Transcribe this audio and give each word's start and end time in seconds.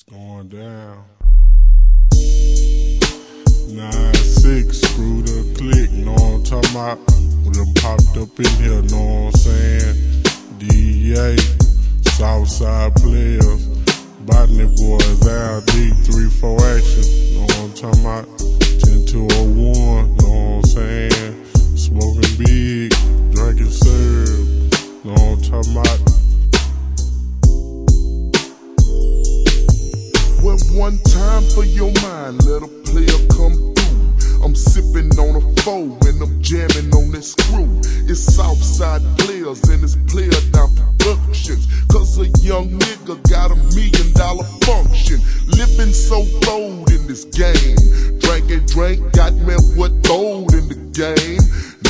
It's 0.00 0.04
going 0.04 0.48
down. 0.48 1.04
Nine 3.74 4.14
six, 4.14 4.80
screw 4.80 5.22
the 5.22 5.42
click, 5.58 5.90
know 5.90 6.14
I'm 6.14 6.44
talking 6.44 6.70
about? 6.70 6.98
We 7.42 7.50
done 7.50 7.74
popped 7.74 8.16
up 8.16 8.38
in 8.38 8.46
here, 8.62 8.80
know 8.94 9.26
I'm 9.26 9.32
saying? 9.32 10.22
DEA, 10.58 11.36
Southside 12.14 12.94
players, 12.94 13.66
Botany 14.22 14.70
boys, 14.78 15.26
LD, 15.26 16.06
3 16.06 16.30
4 16.30 16.60
action, 16.62 17.34
know 17.34 17.46
I'm 17.58 17.74
talking 17.74 18.00
about? 18.00 18.38
10 18.38 19.04
201, 19.04 20.16
know 20.18 20.58
I'm 20.58 20.62
saying? 20.62 21.44
Smoking 21.74 22.38
big, 22.38 22.94
drinking 23.34 23.74
serve, 23.74 25.04
know 25.04 25.14
I'm 25.14 25.42
talking 25.42 25.72
about? 25.72 26.17
One 30.72 30.98
time 30.98 31.42
for 31.54 31.64
your 31.64 31.92
mind, 32.02 32.44
let 32.44 32.62
a 32.62 32.68
player 32.84 33.18
come 33.30 33.74
through. 33.74 34.44
I'm 34.44 34.54
sipping 34.54 35.10
on 35.18 35.36
a 35.36 35.62
four 35.62 35.96
and 36.06 36.22
I'm 36.22 36.42
jamming 36.42 36.92
on 36.94 37.10
this 37.10 37.34
crew. 37.34 37.80
It's 38.08 38.20
Southside 38.20 39.02
players 39.18 39.62
and 39.68 39.82
it's 39.82 39.96
player 40.10 40.30
down 40.52 40.74
productions. 40.98 41.66
Cause 41.88 42.18
a 42.18 42.28
young 42.40 42.70
nigga 42.70 43.16
got 43.30 43.50
a 43.50 43.56
million 43.74 44.12
dollar 44.14 44.44
function. 44.64 45.20
Living 45.46 45.92
so 45.92 46.24
bold 46.42 46.90
in 46.92 47.06
this 47.06 47.24
game. 47.24 47.76
Drank 48.18 48.50
and 48.50 48.66
drank, 48.68 49.12
got 49.12 49.34
me 49.34 49.54
what 49.74 50.02
gold 50.02 50.54
in 50.54 50.68
the 50.68 50.78
game. 50.92 51.40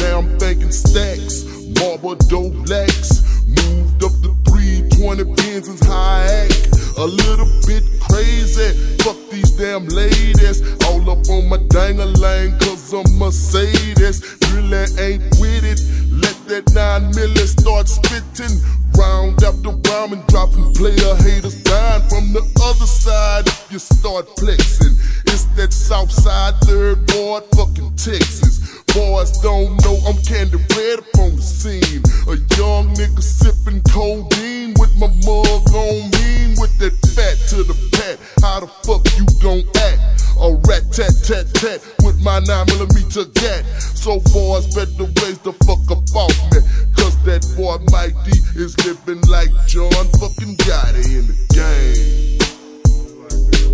Now 0.01 0.19
I'm 0.19 0.39
thinking 0.39 0.73
stacks, 0.73 1.45
marble 1.81 2.15
dope 2.15 2.55
blacks. 2.67 3.23
Moved 3.47 4.05
up 4.05 4.13
the 4.23 4.35
320 4.51 5.25
pins 5.37 5.69
is 5.69 5.81
high 5.87 6.25
act. 6.25 6.78
A 6.99 7.07
little 7.07 7.47
bit 7.65 7.85
crazy. 8.01 8.75
Fuck 9.05 9.17
these 9.31 9.53
damn 9.53 9.87
ladies. 9.87 10.63
All 10.87 11.09
up 11.09 11.29
on 11.31 11.49
my 11.49 11.59
dang-a-lang, 11.69 12.59
cause 12.59 12.93
I'm 12.93 13.07
Mercedes. 13.17 14.37
Really 14.53 14.83
ain't 14.99 15.23
with 15.39 15.63
it. 15.63 15.79
Let 16.11 16.35
that 16.49 16.75
9 16.75 17.13
milli 17.13 17.47
start 17.47 17.87
spitting. 17.87 18.59
Round 18.99 19.41
after 19.45 19.71
round 19.71 20.13
and 20.13 20.27
dropping 20.27 20.75
player 20.75 21.15
haters 21.23 21.63
dying 21.63 22.03
from 22.09 22.33
the 22.33 22.43
other 22.65 22.87
side 22.87 23.47
if 23.47 23.71
you 23.71 23.79
start 23.79 24.27
flexing. 24.37 24.99
It's 25.31 25.45
that 25.55 25.73
south 25.73 26.11
side 26.11 26.55
third 26.63 26.99
ward 27.15 27.45
fucking 27.55 27.95
Texas. 27.95 28.83
Boys 28.93 29.31
don't 29.39 29.79
know 29.85 30.03
I'm 30.03 30.19
candy 30.27 30.59
red 30.75 30.99
up 30.99 31.19
on 31.21 31.37
the 31.37 31.43
scene. 31.43 32.03
A 32.27 32.35
young 32.59 32.91
nigga 32.99 33.23
sipping 33.23 33.83
codeine 33.87 34.75
with 34.81 34.91
my 34.99 35.07
mug 35.23 35.71
on 35.79 36.11
mean 36.19 36.59
with 36.59 36.75
that 36.83 36.99
fat 37.15 37.39
to 37.55 37.63
the 37.63 37.79
pat. 37.95 38.19
How 38.43 38.59
the 38.59 38.67
fuck 38.83 39.07
you 39.15 39.27
gon' 39.39 39.63
act? 39.79 40.28
A 40.41 40.55
rat 40.69 40.85
tat 40.93 41.11
tat 41.25 41.53
tat 41.55 41.81
with 42.05 42.23
my 42.23 42.39
9 42.39 42.67
millimeter 42.67 43.25
gat. 43.35 43.65
So 43.95 44.21
boys 44.31 44.73
better 44.73 45.11
raise 45.21 45.39
the 45.39 45.53
fuck 45.67 45.83
up 45.91 46.07
off 46.15 46.31
me. 46.53 46.61
Cause 46.95 47.17
that 47.25 47.43
boy 47.57 47.79
Mike 47.91 48.15
D 48.25 48.31
is 48.55 48.79
living 48.87 49.21
like 49.29 49.51
John 49.67 49.91
fucking 50.21 50.57
Gotti 50.63 51.19
in 51.19 51.27
the 51.27 51.35
game. 51.51 52.39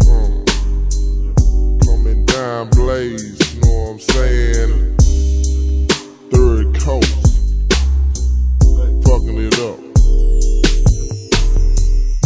Uh, 0.09 0.41
coming 1.85 2.25
down 2.25 2.71
blaze, 2.71 3.55
you 3.55 3.61
know 3.61 3.69
what 3.69 3.91
I'm 3.93 4.01
saying? 4.01 4.97
Third 6.33 6.81
coast, 6.81 7.39
fucking 9.05 9.39
it 9.39 9.59
up. 9.61 9.79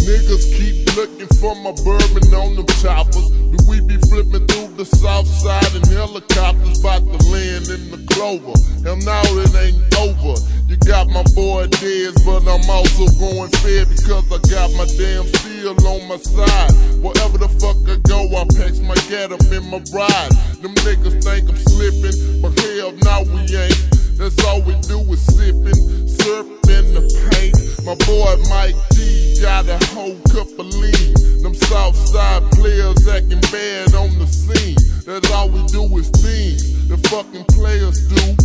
Niggas 0.06 0.46
keep 0.56 0.87
looking 0.98 1.30
for 1.38 1.54
my 1.62 1.70
bourbon 1.86 2.26
on 2.34 2.56
them 2.56 2.66
choppers. 2.82 3.30
Do 3.30 3.56
we 3.70 3.78
be 3.80 3.94
flipping 4.10 4.44
through 4.50 4.74
the 4.74 4.84
south 4.84 5.28
side 5.28 5.70
in 5.78 5.86
helicopters, 5.94 6.80
about 6.80 7.06
to 7.06 7.18
land 7.30 7.70
in 7.70 7.94
the 7.94 8.02
clover? 8.10 8.58
Hell 8.82 8.98
now 9.06 9.22
it 9.38 9.54
ain't 9.54 9.78
over. 9.94 10.34
You 10.66 10.76
got 10.90 11.06
my 11.06 11.22
boy 11.38 11.70
Dez, 11.78 12.18
but 12.26 12.42
I'm 12.50 12.66
also 12.66 13.06
going 13.14 13.50
fair 13.62 13.86
because 13.86 14.26
I 14.26 14.42
got 14.50 14.74
my 14.74 14.90
damn 14.98 15.22
steel 15.38 15.78
on 15.86 16.02
my 16.10 16.18
side. 16.18 16.74
Wherever 16.98 17.38
the 17.38 17.50
fuck 17.62 17.78
I 17.86 17.94
go, 18.02 18.26
I 18.34 18.42
packs 18.58 18.82
my 18.82 18.98
get 19.06 19.30
up 19.30 19.46
in 19.54 19.70
my 19.70 19.78
ride. 19.94 20.34
Them 20.58 20.74
niggas 20.82 21.22
think 21.22 21.46
I'm 21.48 21.62
slipping, 21.70 22.42
but 22.42 22.58
hell 22.58 22.90
now 23.06 23.22
we 23.22 23.46
ain't. 23.54 23.78
That's 24.18 24.34
all 24.50 24.62
we 24.66 24.74
do 24.82 24.98
is 25.14 25.22
sipping, 25.22 25.78
surfing 26.10 26.57
the 26.68 27.04
paint. 27.32 27.56
My 27.84 27.94
boy 28.04 28.36
Mike 28.50 28.76
D 28.90 29.40
got 29.40 29.68
a 29.68 29.78
whole 29.88 30.16
cup 30.28 30.48
of 30.58 30.68
lean. 30.74 31.14
Them 31.42 31.54
Southside 31.54 32.42
players 32.52 33.08
acting 33.08 33.40
bad 33.52 33.94
on 33.94 34.18
the 34.18 34.26
scene. 34.26 34.76
That's 35.06 35.30
all 35.32 35.48
we 35.48 35.64
do 35.68 35.84
is 35.96 36.10
things 36.10 36.88
the 36.88 36.98
fucking 37.08 37.44
players 37.44 38.06
do. 38.08 38.36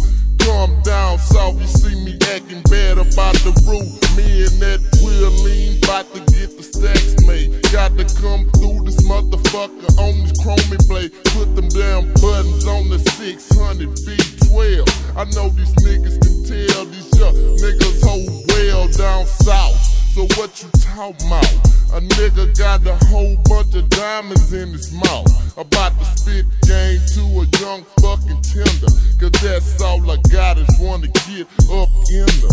Calm 0.46 0.82
down, 0.84 1.18
south, 1.20 1.60
you 1.60 1.68
see 1.68 1.96
me 2.04 2.18
acting 2.36 2.62
bad 2.64 2.98
about 2.98 3.36
the 3.48 3.56
roof. 3.64 3.88
Me 4.18 4.44
and 4.44 4.60
that 4.60 4.80
wheel 5.00 5.32
lean, 5.40 5.80
bout 5.88 6.04
to 6.14 6.20
get 6.36 6.58
the 6.58 6.64
stacks 6.64 7.16
made. 7.26 7.56
Got 7.72 7.96
to 7.98 8.04
come 8.20 8.44
through 8.60 8.84
this 8.84 9.00
motherfucker 9.08 9.88
on 10.04 10.20
this 10.20 10.36
chromey 10.44 10.80
blade. 10.88 11.14
Put 11.32 11.56
them 11.56 11.70
damn 11.70 12.12
buttons 12.20 12.68
on 12.68 12.90
the 12.90 13.00
600 13.00 13.88
V12. 13.88 14.84
I 15.16 15.24
know 15.32 15.48
these 15.50 15.74
niggas 15.80 16.20
can 16.20 16.36
tell 16.44 16.86
these 16.86 17.08
young 17.16 17.36
niggas 17.64 18.04
hold 18.04 18.44
well 18.52 18.88
down 18.90 19.26
south. 19.26 20.03
So 20.14 20.28
what 20.38 20.62
you 20.62 20.70
talking 20.80 21.26
about? 21.26 21.44
A 21.90 22.00
nigga 22.00 22.56
got 22.56 22.86
a 22.86 22.94
whole 23.08 23.36
bunch 23.46 23.74
of 23.74 23.90
diamonds 23.90 24.54
in 24.54 24.70
his 24.70 24.94
mouth. 24.94 25.58
About 25.58 25.98
to 25.98 26.06
spit 26.06 26.46
game 26.62 27.02
to 27.18 27.22
a 27.42 27.46
young 27.58 27.84
fucking 27.98 28.42
tender. 28.46 28.94
Cause 29.18 29.32
that's 29.42 29.82
all 29.82 30.12
I 30.12 30.18
got 30.30 30.60
is 30.60 30.70
wanna 30.80 31.08
get 31.08 31.48
up 31.66 31.90
in 32.14 32.30
the. 32.46 32.52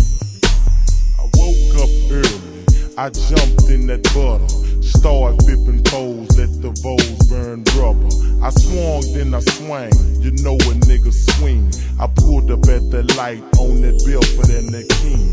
I 1.18 1.28
woke 1.36 1.84
up 1.84 1.92
early, 2.08 2.64
I 2.96 3.10
jumped 3.10 3.68
in 3.68 3.86
that 3.88 4.04
butter. 4.16 4.48
Started 4.82 5.36
flipping 5.44 5.84
poles, 5.84 6.38
let 6.38 6.48
the 6.62 6.72
voles 6.80 7.28
burn 7.28 7.64
rubber. 7.76 8.08
I 8.42 8.48
swung, 8.56 9.04
then 9.12 9.34
I 9.34 9.40
swang, 9.40 9.92
you 10.22 10.30
know 10.42 10.54
a 10.54 10.74
nigga 10.88 11.12
swing. 11.12 11.70
I 12.00 12.08
pulled 12.08 12.50
up 12.50 12.64
at 12.72 12.90
the 12.90 13.02
light 13.18 13.44
on 13.60 13.82
that 13.82 14.00
Bellfort 14.08 14.48
and 14.48 14.72
that 14.72 14.88
King. 15.04 15.28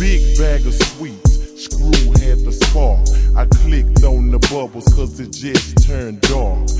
Big 0.00 0.38
bag 0.38 0.66
of 0.66 0.74
sweets, 0.74 1.39
screw 1.60 2.08
had 2.24 2.40
the 2.40 2.52
spark. 2.52 3.04
I 3.36 3.44
clicked 3.60 4.02
on 4.02 4.30
the 4.30 4.38
bubbles 4.48 4.88
cause 4.94 5.20
it 5.20 5.32
just 5.32 5.86
turned 5.86 6.22
dark. 6.22 6.70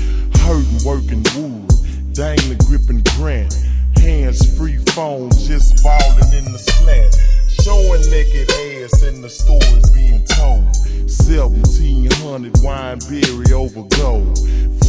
Hurting, 0.41 0.81
working 0.83 1.21
wood, 1.37 1.69
dang 2.13 2.41
the 2.49 2.57
gripping 2.65 3.03
grant. 3.15 3.53
Hands 4.01 4.41
free 4.57 4.77
phone, 4.97 5.29
just 5.37 5.79
falling 5.83 6.33
in 6.33 6.51
the 6.51 6.57
slant. 6.57 7.13
Showing 7.61 8.01
naked 8.09 8.49
ass 8.49 9.03
in 9.03 9.21
the 9.21 9.29
stories 9.29 9.87
being 9.91 10.25
told. 10.25 10.65
1700 11.05 12.53
wineberry 12.65 13.51
over 13.51 13.83
gold. 14.01 14.39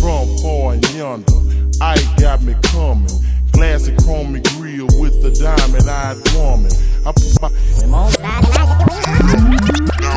From 0.01 0.25
far 0.41 0.73
and 0.73 0.89
yonder, 0.95 1.37
I 1.83 2.01
got 2.19 2.43
me 2.43 2.55
coming. 2.63 3.11
Glass 3.53 3.89
of 3.89 3.99
chrome 3.99 4.41
grill 4.57 4.89
with 4.97 5.21
the 5.21 5.33
diamond 5.37 5.87
eyed 5.87 6.17
woman. 6.33 6.73
I 7.05 7.13
put 7.13 7.43
my 7.43 7.51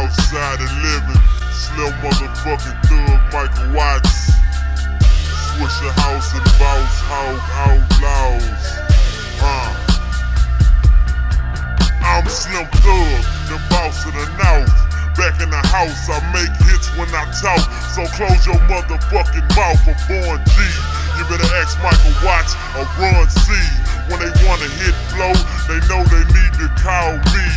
Outside 0.05 0.61
and 0.61 0.69
living, 0.85 1.21
slim 1.49 1.89
motherfucking 1.97 2.77
thug 2.85 3.17
Michael 3.33 3.73
Watts. 3.73 4.38
Swishahouse 5.49 6.29
and 6.38 6.45
Boss 6.61 6.93
Hogg 7.09 7.41
Outlawz. 7.66 8.85
Huh. 9.41 9.73
I'm 12.05 12.29
Slim 12.29 12.69
Thug, 12.85 13.25
the 13.50 13.57
boss 13.74 14.06
of 14.06 14.13
the 14.13 14.30
North. 14.38 14.77
Back 15.18 15.41
in 15.41 15.50
the 15.50 15.63
house, 15.74 16.06
I 16.06 16.21
make 16.38 16.53
hits 16.69 16.94
when 16.94 17.09
I 17.09 17.25
talk. 17.41 17.65
So 17.97 18.06
close 18.13 18.45
your 18.45 18.62
motherfucking 18.69 19.50
mouth, 19.57 19.89
I'm 19.89 19.97
born 20.06 20.38
G. 20.45 20.53
You 21.18 21.25
better 21.25 21.50
ask 21.65 21.81
Michael 21.81 22.13
Watts 22.21 22.53
or 22.77 22.85
Run 23.01 23.25
C. 23.25 23.57
When 24.06 24.22
they 24.22 24.34
wanna 24.46 24.69
hit 24.78 24.96
flow, 25.10 25.34
they 25.66 25.81
know 25.90 26.06
they 26.06 26.25
need 26.30 26.54
to 26.62 26.68
call 26.78 27.18
me. 27.34 27.48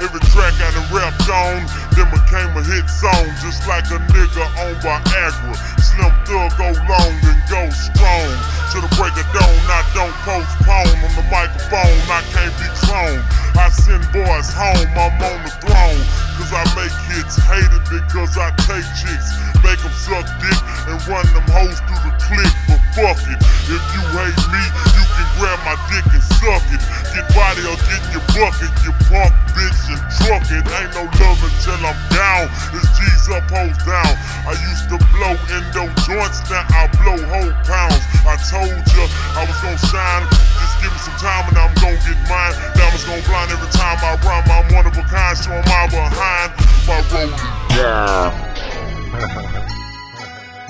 Every 0.00 0.22
track 0.32 0.56
I 0.56 0.72
done 0.72 0.88
rapped 0.88 1.28
on, 1.28 1.68
then 1.92 2.08
became 2.08 2.48
a 2.56 2.62
hit 2.64 2.88
song, 2.88 3.28
just 3.44 3.66
like 3.68 3.84
a 3.92 4.00
nigga 4.08 4.44
on 4.56 4.72
Viagra. 4.80 5.54
Slim 5.82 6.12
Thug 6.24 6.48
go 6.56 6.68
long 6.88 7.14
and 7.28 7.40
go 7.50 7.60
strong. 7.74 8.30
To 8.72 8.84
the 8.84 8.90
break 8.96 9.16
of 9.16 9.28
dawn, 9.36 9.58
I 9.68 9.80
don't 9.92 10.16
postpone. 10.24 10.96
On 11.02 11.12
the 11.12 11.24
microphone, 11.28 11.98
I 12.08 12.20
can't 12.32 12.54
be 12.56 12.68
cloned. 12.84 13.24
I 13.58 13.68
send 13.74 14.06
boys 14.14 14.48
home, 14.54 14.88
I'm 14.94 15.18
on 15.18 15.38
the 15.44 15.52
throne. 15.60 16.02
Cause 16.38 16.54
I 16.54 16.62
make 16.78 16.94
hits 17.10 17.34
hated 17.42 17.82
because 17.90 18.38
I 18.38 18.54
take 18.70 18.86
chicks, 18.94 19.34
make 19.66 19.82
them 19.82 19.90
suck 19.98 20.22
dick 20.38 20.60
and 20.86 21.02
run 21.10 21.26
them 21.34 21.42
hoes 21.50 21.82
through 21.82 22.02
the 22.06 22.14
clip. 22.22 22.52
But 22.70 22.78
fuck 22.94 23.18
it, 23.26 23.40
if 23.66 23.82
you 23.90 24.02
hate 24.14 24.42
me, 24.54 24.62
you 24.94 25.04
can 25.10 25.28
grab 25.42 25.58
my 25.66 25.74
dick 25.90 25.97
and 26.06 26.24
suck 26.38 26.64
it. 26.70 26.82
Get 27.14 27.26
body 27.34 27.62
or 27.66 27.78
get 27.88 28.02
your 28.12 28.24
bucket, 28.34 28.72
you 28.84 28.92
punk 29.10 29.32
bitch 29.56 29.82
and 29.90 30.02
truck 30.22 30.44
It 30.52 30.62
ain't 30.62 30.92
no 30.94 31.04
love 31.18 31.40
until 31.42 31.80
I'm 31.82 31.98
down. 32.12 32.46
It's 32.76 32.88
G's 32.94 33.26
up, 33.34 33.48
hoes 33.50 33.78
down. 33.82 34.12
I 34.46 34.54
used 34.70 34.86
to 34.92 34.96
blow 35.10 35.34
endo 35.50 35.84
joints, 36.06 36.38
now 36.46 36.62
I 36.70 36.86
blow 37.00 37.18
whole 37.26 37.54
pounds. 37.66 38.02
I 38.22 38.34
told 38.46 38.70
ya 38.70 39.04
I 39.34 39.42
was 39.48 39.58
shine. 39.90 40.24
Just 40.30 40.74
give 40.82 40.92
me 40.92 41.00
some 41.02 41.18
time 41.18 41.48
and 41.50 41.58
I'm 41.58 41.74
get 41.74 42.18
mine. 42.28 42.54
Diamonds 42.76 43.04
blind 43.04 43.50
every 43.50 43.70
time 43.72 43.98
I 44.02 44.14
rhyme. 44.22 44.46
I'm 44.46 44.66
one 44.74 44.86
of 44.86 44.96
a 44.96 45.02
kind, 45.02 45.36
showing 45.36 45.64
my 45.66 45.86
behind 45.90 46.52
my 46.86 47.00
rolling. 47.12 47.34
Yeah. 47.78 48.34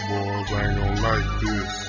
Boys 0.09 0.53
ain't 0.53 0.77
gonna 0.77 1.01
like 1.01 1.41
this. 1.41 1.89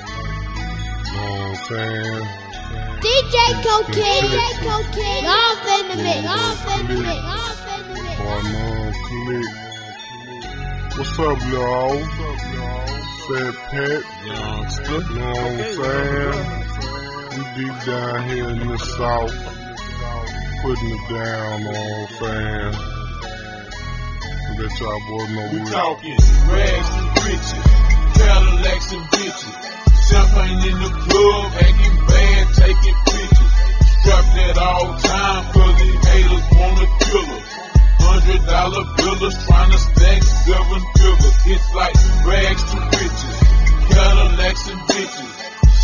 Know 1.12 1.22
what 1.22 1.40
I'm 1.40 1.56
saying? 1.66 2.49
DJ 2.70 3.36
Cocaine, 3.64 4.30
DJ 4.30 4.38
Cocaine, 4.62 5.26
off 5.26 5.66
in 5.66 5.88
the 5.88 5.96
mix, 6.02 6.22
off 6.28 6.78
in 6.78 6.86
the 6.86 6.94
mix, 7.02 7.18
off 7.24 7.66
in 7.78 7.82
the 7.88 7.94
mix. 8.00 8.16
Boy, 8.20 8.40
no 8.52 8.64
click. 9.06 9.50
What's 10.96 11.18
up, 11.18 11.40
y'all? 11.50 11.98
What's 11.98 12.20
up, 12.20 12.38
y'all? 12.54 12.86
Fat 13.26 13.54
Pat, 13.70 14.02
youngster. 14.26 15.00
Know 15.14 15.30
what 15.30 15.50
I'm 15.50 15.72
saying? 15.80 16.38
We 17.30 17.42
deep 17.56 17.76
down 17.86 18.18
here 18.28 18.50
in 18.50 18.58
the 18.68 18.78
south, 18.78 19.34
putting 20.62 20.90
it 20.90 21.04
down. 21.10 21.64
Know 21.64 21.70
what 21.70 21.80
I'm 22.00 22.14
saying? 22.18 22.74
Let 24.58 24.72
y'all 24.78 25.00
boys 25.08 25.30
know 25.30 25.46
We 25.52 25.58
we 25.60 25.64
talking 25.70 26.18
rags 26.46 26.90
and 26.90 27.08
riches, 27.24 27.52
Cadillacs 28.14 28.92
and 28.92 29.04
bitches. 29.06 29.69
Champagne 30.10 30.58
in 30.66 30.74
the 30.82 30.90
club, 31.06 31.54
acting 31.54 31.96
bad, 32.10 32.42
taking 32.58 32.98
pictures. 33.06 33.54
Strapped 34.02 34.34
at 34.42 34.58
all 34.58 34.90
time, 35.06 35.42
cause 35.54 35.74
these 35.78 36.02
haters 36.02 36.46
wanna 36.50 36.86
kill 37.06 37.30
us. 37.30 37.50
Hundred 38.02 38.42
dollar 38.42 38.84
billers 38.98 39.38
trying 39.46 39.70
to 39.70 39.78
stack 39.78 40.22
seven 40.42 40.82
figures. 40.98 41.36
It's 41.46 41.68
like 41.78 41.94
rags 42.26 42.64
to 42.74 42.78
riches, 42.90 43.36
Cadillacs 43.86 44.64
and 44.66 44.82
bitches. 44.90 45.30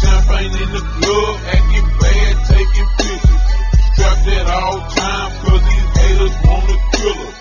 Champagne 0.03 0.55
in 0.59 0.71
the 0.75 0.83
club, 0.83 1.35
acting 1.47 1.89
bad, 2.03 2.35
taking 2.51 2.89
pictures. 2.99 3.45
Strapped 3.95 4.27
at 4.27 4.47
all 4.51 4.83
time, 4.91 5.31
cause 5.47 5.63
these 5.71 5.91
haters 6.03 6.35
wanna 6.43 6.77
kill 6.99 7.19
us. 7.31 7.39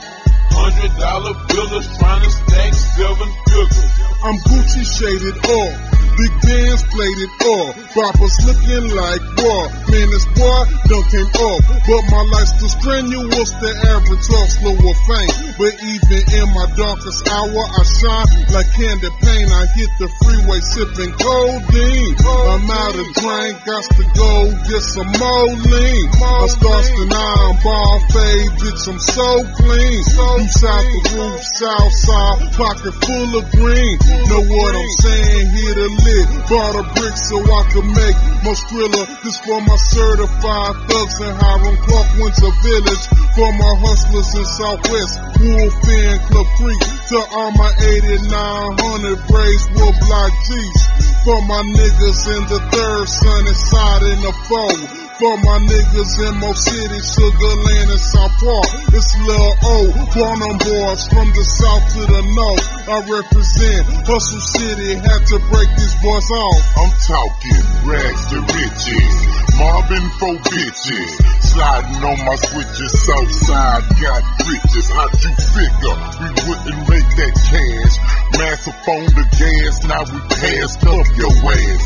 Hundred 0.53 0.93
dollar 1.01 1.33
billers 1.49 1.87
trying 1.97 2.21
to 2.21 2.29
stack 2.29 2.73
seven 2.93 3.29
figures. 3.49 3.89
I'm 4.21 4.37
Gucci 4.45 4.85
shaded 4.85 5.37
off. 5.49 5.94
Big 6.15 6.33
bands 6.47 6.83
it 7.19 7.33
all. 7.43 7.69
Boppers 7.91 8.35
looking 8.47 8.87
like 8.95 9.21
war. 9.43 9.63
Man, 9.91 10.07
this 10.07 10.27
boy 10.31 10.61
done 10.87 11.05
came 11.11 11.31
off. 11.43 11.61
But 11.83 12.03
my 12.07 12.23
life's 12.31 12.55
too 12.55 12.71
strenuous. 12.71 13.51
The 13.59 13.71
average 13.91 14.27
hustler 14.31 14.75
will 14.79 14.99
faint. 15.07 15.33
But 15.59 15.73
even 15.83 16.21
in 16.39 16.47
my 16.55 16.67
darkest 16.75 17.19
hour, 17.27 17.63
I 17.67 17.83
shine 17.83 18.31
like 18.55 18.69
candy 18.75 19.11
paint. 19.23 19.49
I 19.51 19.63
hit 19.75 19.91
the 19.99 20.07
freeway 20.23 20.59
sipping 20.63 21.13
codeine. 21.19 22.15
I'm 22.25 22.69
out 22.71 22.95
of 22.95 23.07
drink, 23.19 23.55
got 23.67 23.83
to 23.83 24.03
go 24.15 24.31
get 24.71 24.83
some 24.83 25.11
more 25.19 25.49
lean. 25.67 26.05
I 26.15 26.47
starts 26.47 26.89
the 26.95 27.05
nine 27.11 27.53
bar 27.59 27.95
fade, 28.11 28.51
bitch, 28.59 28.83
I'm 28.87 28.99
so 28.99 29.29
clean. 29.59 29.99
You 30.39 30.47
south 30.49 30.87
the 30.87 31.01
roof, 31.15 31.41
south 31.43 31.93
side, 31.93 32.39
pocket 32.55 32.95
full 33.03 33.31
of 33.35 33.45
green. 33.51 33.95
Know 34.29 34.43
what 34.47 34.73
I'm 34.75 34.93
saying? 35.03 35.45
Here 35.51 35.75
to 35.75 35.87
Bought 36.05 36.77
a 36.77 36.85
brick 36.93 37.17
so 37.17 37.41
I 37.41 37.65
could 37.73 37.89
make 37.89 38.17
more 38.45 38.53
thriller. 38.69 39.05
This 39.25 39.41
for 39.41 39.57
my 39.65 39.73
certified 39.89 40.77
thugs 40.85 41.17
in 41.17 41.33
Hiram 41.33 41.77
Clark, 41.81 42.07
Winter 42.21 42.53
Village. 42.61 43.05
For 43.33 43.49
my 43.49 43.73
hustlers 43.81 44.29
in 44.37 44.45
Southwest, 44.45 45.17
Wolf 45.41 45.73
Inn, 45.89 46.15
Club 46.29 46.47
Creek. 46.61 46.81
To 47.09 47.17
all 47.33 47.51
my 47.57 47.73
8900 47.81 49.17
braids, 49.25 49.65
wood 49.73 49.97
block 50.05 50.31
G's. 50.45 50.81
For 51.25 51.41
my 51.49 51.65
niggas 51.73 52.21
in 52.37 52.43
the 52.53 52.61
third, 52.69 53.05
sunny 53.09 53.55
side 53.57 54.03
in 54.05 54.21
the 54.21 54.33
four. 54.45 54.77
For 55.17 55.35
my 55.41 55.57
niggas 55.65 56.13
in 56.21 56.37
Mo 56.37 56.53
City, 56.53 56.99
Sugarland, 57.01 57.89
and 57.89 58.03
South 58.13 58.35
Park. 58.37 58.69
It's 58.93 59.09
Lil 59.25 59.49
O, 59.63 59.77
Quantum 60.13 60.57
Boys 60.59 61.07
from 61.09 61.31
the 61.33 61.41
south 61.41 61.85
to 61.97 62.01
the 62.05 62.21
north. 62.35 62.67
I 62.85 62.99
represent 63.09 64.05
Hustle 64.05 64.43
City, 64.53 64.93
had 65.01 65.23
to 65.33 65.39
break 65.49 65.71
boys 66.01 66.29
off. 66.31 66.63
I'm 66.77 66.93
talking 67.07 67.63
rags 67.85 68.23
to 68.31 68.37
riches, 68.41 69.15
Marvin 69.59 70.05
for 70.19 70.35
bitches, 70.49 71.11
sliding 71.43 72.01
on 72.03 72.17
my 72.25 72.35
switches, 72.35 72.91
south 73.05 73.31
side 73.31 73.83
got 74.01 74.23
riches. 74.47 74.89
How'd 74.89 75.13
you 75.23 75.33
figure 75.53 75.97
we 76.19 76.29
wouldn't 76.47 76.81
make 76.89 77.09
that 77.19 77.33
cash? 77.47 77.95
Massive 78.39 78.79
on 78.87 79.05
the 79.15 79.25
gas, 79.37 79.75
now 79.87 80.03
we 80.09 80.19
passed 80.35 80.83
up 80.83 81.07
your 81.15 81.35
ass. 81.53 81.85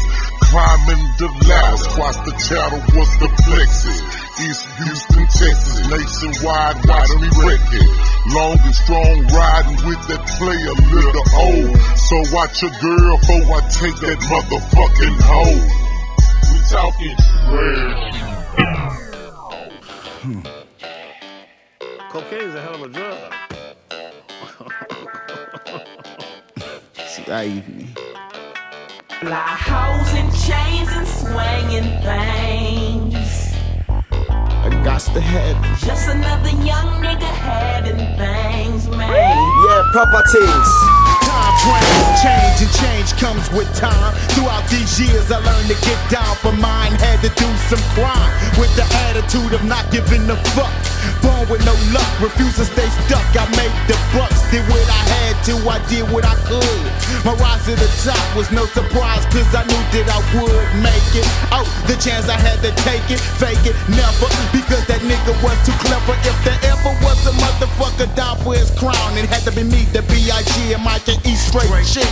Climbing 0.50 1.06
the 1.22 1.30
ladder, 1.46 1.78
cross 1.94 2.18
the 2.26 2.34
channel 2.42 2.82
was 2.98 3.10
the 3.22 3.30
plexus. 3.46 4.02
East 4.42 4.66
Houston, 4.80 5.26
Texas, 5.28 5.80
nationwide, 5.90 6.78
watch 6.88 7.10
me 7.20 7.28
wreck 7.44 7.60
it. 7.76 7.90
Long 8.34 8.58
and 8.64 8.76
strong, 8.76 9.28
riding 9.36 9.80
with 9.86 10.02
that 10.08 10.24
player, 10.38 10.74
little 10.96 11.28
old. 11.36 11.76
So 11.98 12.16
watch 12.34 12.62
your 12.62 12.72
girl 12.80 13.18
before 13.20 13.56
I 13.56 13.62
take 13.68 13.98
that 14.00 14.20
motherfucking 14.32 15.20
hoe. 15.28 15.60
We 16.52 16.58
talking 16.70 17.18
Cocaine 22.10 22.42
is 22.42 22.56
a 22.56 22.62
hell 22.62 22.76
of 22.76 22.82
a 22.82 22.88
drug. 22.88 23.34
Save 27.08 27.68
me. 27.70 27.88
Fly 29.20 29.58
hoes 29.68 30.14
and 30.14 30.32
chains 30.34 30.90
and 30.96 31.08
swinging 31.08 31.90
things. 32.02 32.99
I 34.62 34.70
got 34.84 35.02
to 35.02 35.22
have 35.22 35.58
it. 35.64 35.86
Just 35.86 36.10
another 36.10 36.50
young 36.50 37.02
nigga 37.02 37.24
having 37.24 37.96
things, 38.18 38.88
man. 38.90 39.10
Yeah, 39.10 39.84
properties. 39.94 41.29
Time 41.40 41.56
frames 41.64 42.00
change 42.20 42.60
and 42.68 42.74
change 42.76 43.10
comes 43.16 43.48
with 43.56 43.70
time. 43.74 44.12
Throughout 44.36 44.68
these 44.68 45.00
years, 45.00 45.32
I 45.32 45.40
learned 45.40 45.72
to 45.72 45.78
get 45.88 46.00
down 46.12 46.36
for 46.44 46.52
mine. 46.52 46.92
Had 47.00 47.24
to 47.24 47.32
do 47.40 47.48
some 47.72 47.80
crime 47.96 48.32
with 48.60 48.72
the 48.76 48.84
attitude 49.08 49.54
of 49.56 49.64
not 49.64 49.88
giving 49.92 50.28
a 50.28 50.36
fuck. 50.52 50.72
Born 51.24 51.48
with 51.48 51.64
no 51.64 51.72
luck, 51.96 52.12
refuse 52.20 52.60
to 52.60 52.66
stay 52.68 52.90
stuck. 53.08 53.24
I 53.40 53.48
made 53.56 53.72
the 53.88 53.96
bucks, 54.12 54.44
did 54.52 54.68
what 54.68 54.84
I 54.84 55.04
had 55.16 55.36
to, 55.48 55.56
I 55.64 55.80
did 55.88 56.04
what 56.12 56.28
I 56.28 56.36
could. 56.44 56.88
My 57.24 57.32
rise 57.40 57.64
to 57.72 57.76
the 57.80 57.88
top 58.04 58.20
was 58.36 58.52
no 58.52 58.68
surprise, 58.76 59.24
cause 59.32 59.48
I 59.56 59.64
knew 59.64 59.84
that 59.96 60.12
I 60.12 60.20
would 60.36 60.68
make 60.84 61.12
it. 61.16 61.28
Oh, 61.56 61.64
the 61.88 61.96
chance 62.04 62.28
I 62.28 62.36
had 62.36 62.60
to 62.68 62.72
take 62.84 63.08
it, 63.08 63.20
fake 63.40 63.64
it, 63.64 63.80
never. 63.88 64.28
Because 64.52 64.84
that 64.92 65.00
nigga 65.08 65.32
was 65.40 65.56
too 65.64 65.76
clever. 65.88 66.20
If 66.28 66.36
there 66.44 66.60
ever 66.68 66.92
was 67.00 67.20
a 67.24 67.34
motherfucker 67.40 68.12
down 68.16 68.36
for 68.44 68.60
his 68.60 68.72
crown, 68.76 69.16
it 69.16 69.32
had 69.32 69.48
to 69.48 69.56
be 69.56 69.64
me, 69.64 69.88
the 69.96 70.04
B.I.G. 70.12 70.76
and 70.76 70.84
Mike 70.84 71.08
and 71.08 71.20
E 71.24 71.39
straight 71.40 71.72
shit. 71.88 72.08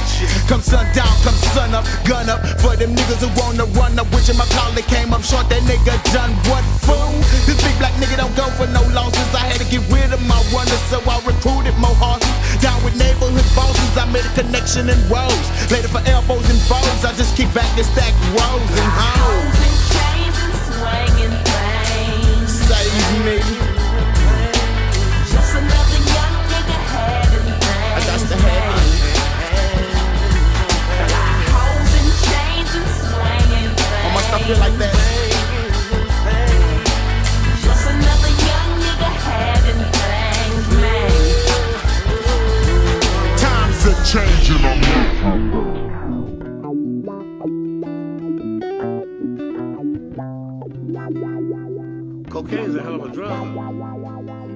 Come 0.48 0.62
sundown, 0.62 1.12
come 1.22 1.36
sun 1.54 1.76
up, 1.76 1.86
gun 2.08 2.30
up. 2.30 2.40
For 2.64 2.76
them 2.80 2.96
niggas 2.96 3.20
who 3.20 3.30
wanna 3.36 3.66
run 3.76 4.00
up, 4.00 4.08
which 4.16 4.30
in 4.30 4.38
my 4.38 4.48
collar 4.56 4.82
came 4.88 5.14
up 5.14 5.24
short, 5.24 5.50
that 5.50 5.62
nigga 5.68 5.94
done 6.16 6.32
what 6.48 6.64
fool? 6.88 7.12
This 7.46 7.60
big 7.62 7.76
black 7.78 7.94
nigga 8.00 8.18
don't 8.18 8.36
go 8.36 8.48
for 8.56 8.68
no 8.72 8.82
losses. 8.96 9.28
I 9.36 9.44
had 9.44 9.60
to 9.60 9.68
get 9.68 9.84
rid 9.92 10.14
of 10.14 10.22
my 10.26 10.40
runners, 10.56 10.82
so 10.90 11.04
I 11.04 11.20
recruited 11.28 11.76
more 11.78 11.96
horses. 12.00 12.32
Down 12.64 12.80
with 12.84 12.96
neighborhood 12.96 13.46
bosses, 13.54 13.94
I 13.98 14.06
made 14.10 14.26
a 14.26 14.34
connection 14.34 14.90
and 14.90 15.02
rose. 15.12 15.48
Later 15.70 15.92
for 15.92 16.02
elbows 16.08 16.48
and 16.50 16.60
foes, 16.66 17.04
I 17.04 17.14
just 17.14 17.36
keep 17.36 17.54
back 17.54 17.70
and 17.78 17.86
stack 17.86 18.14
rows 18.34 18.72
and 18.82 18.92
hoes. 18.98 19.22
Hoes 19.22 19.60
and 19.68 19.78
chains 19.94 20.38
and 20.42 20.56
swinging. 20.66 21.36
Save 22.48 23.08
me. 23.26 23.38
Just 25.30 25.52
another 25.54 26.02
young 26.16 26.36
nigga 26.50 26.78
things. 26.90 27.62
I 27.94 28.00
got 28.08 28.20
to 28.20 28.87
I 34.38 34.42
feel 34.44 34.60
like 34.60 34.78
that? 34.78 34.94
Just 37.64 37.88
another 37.90 38.30
young 38.46 38.70
nigga 38.84 39.10
having 39.26 39.82
things, 39.98 40.68
man. 40.80 41.12
Times 43.40 43.82
are 43.88 43.98
Changing 44.06 44.64
on 44.64 44.78
me. 44.80 44.94
Cocaine 52.30 52.66
is 52.70 52.76
a 52.76 52.78
hell 52.84 52.96
of 52.96 53.02
a 53.06 53.10
drug. 53.10 54.47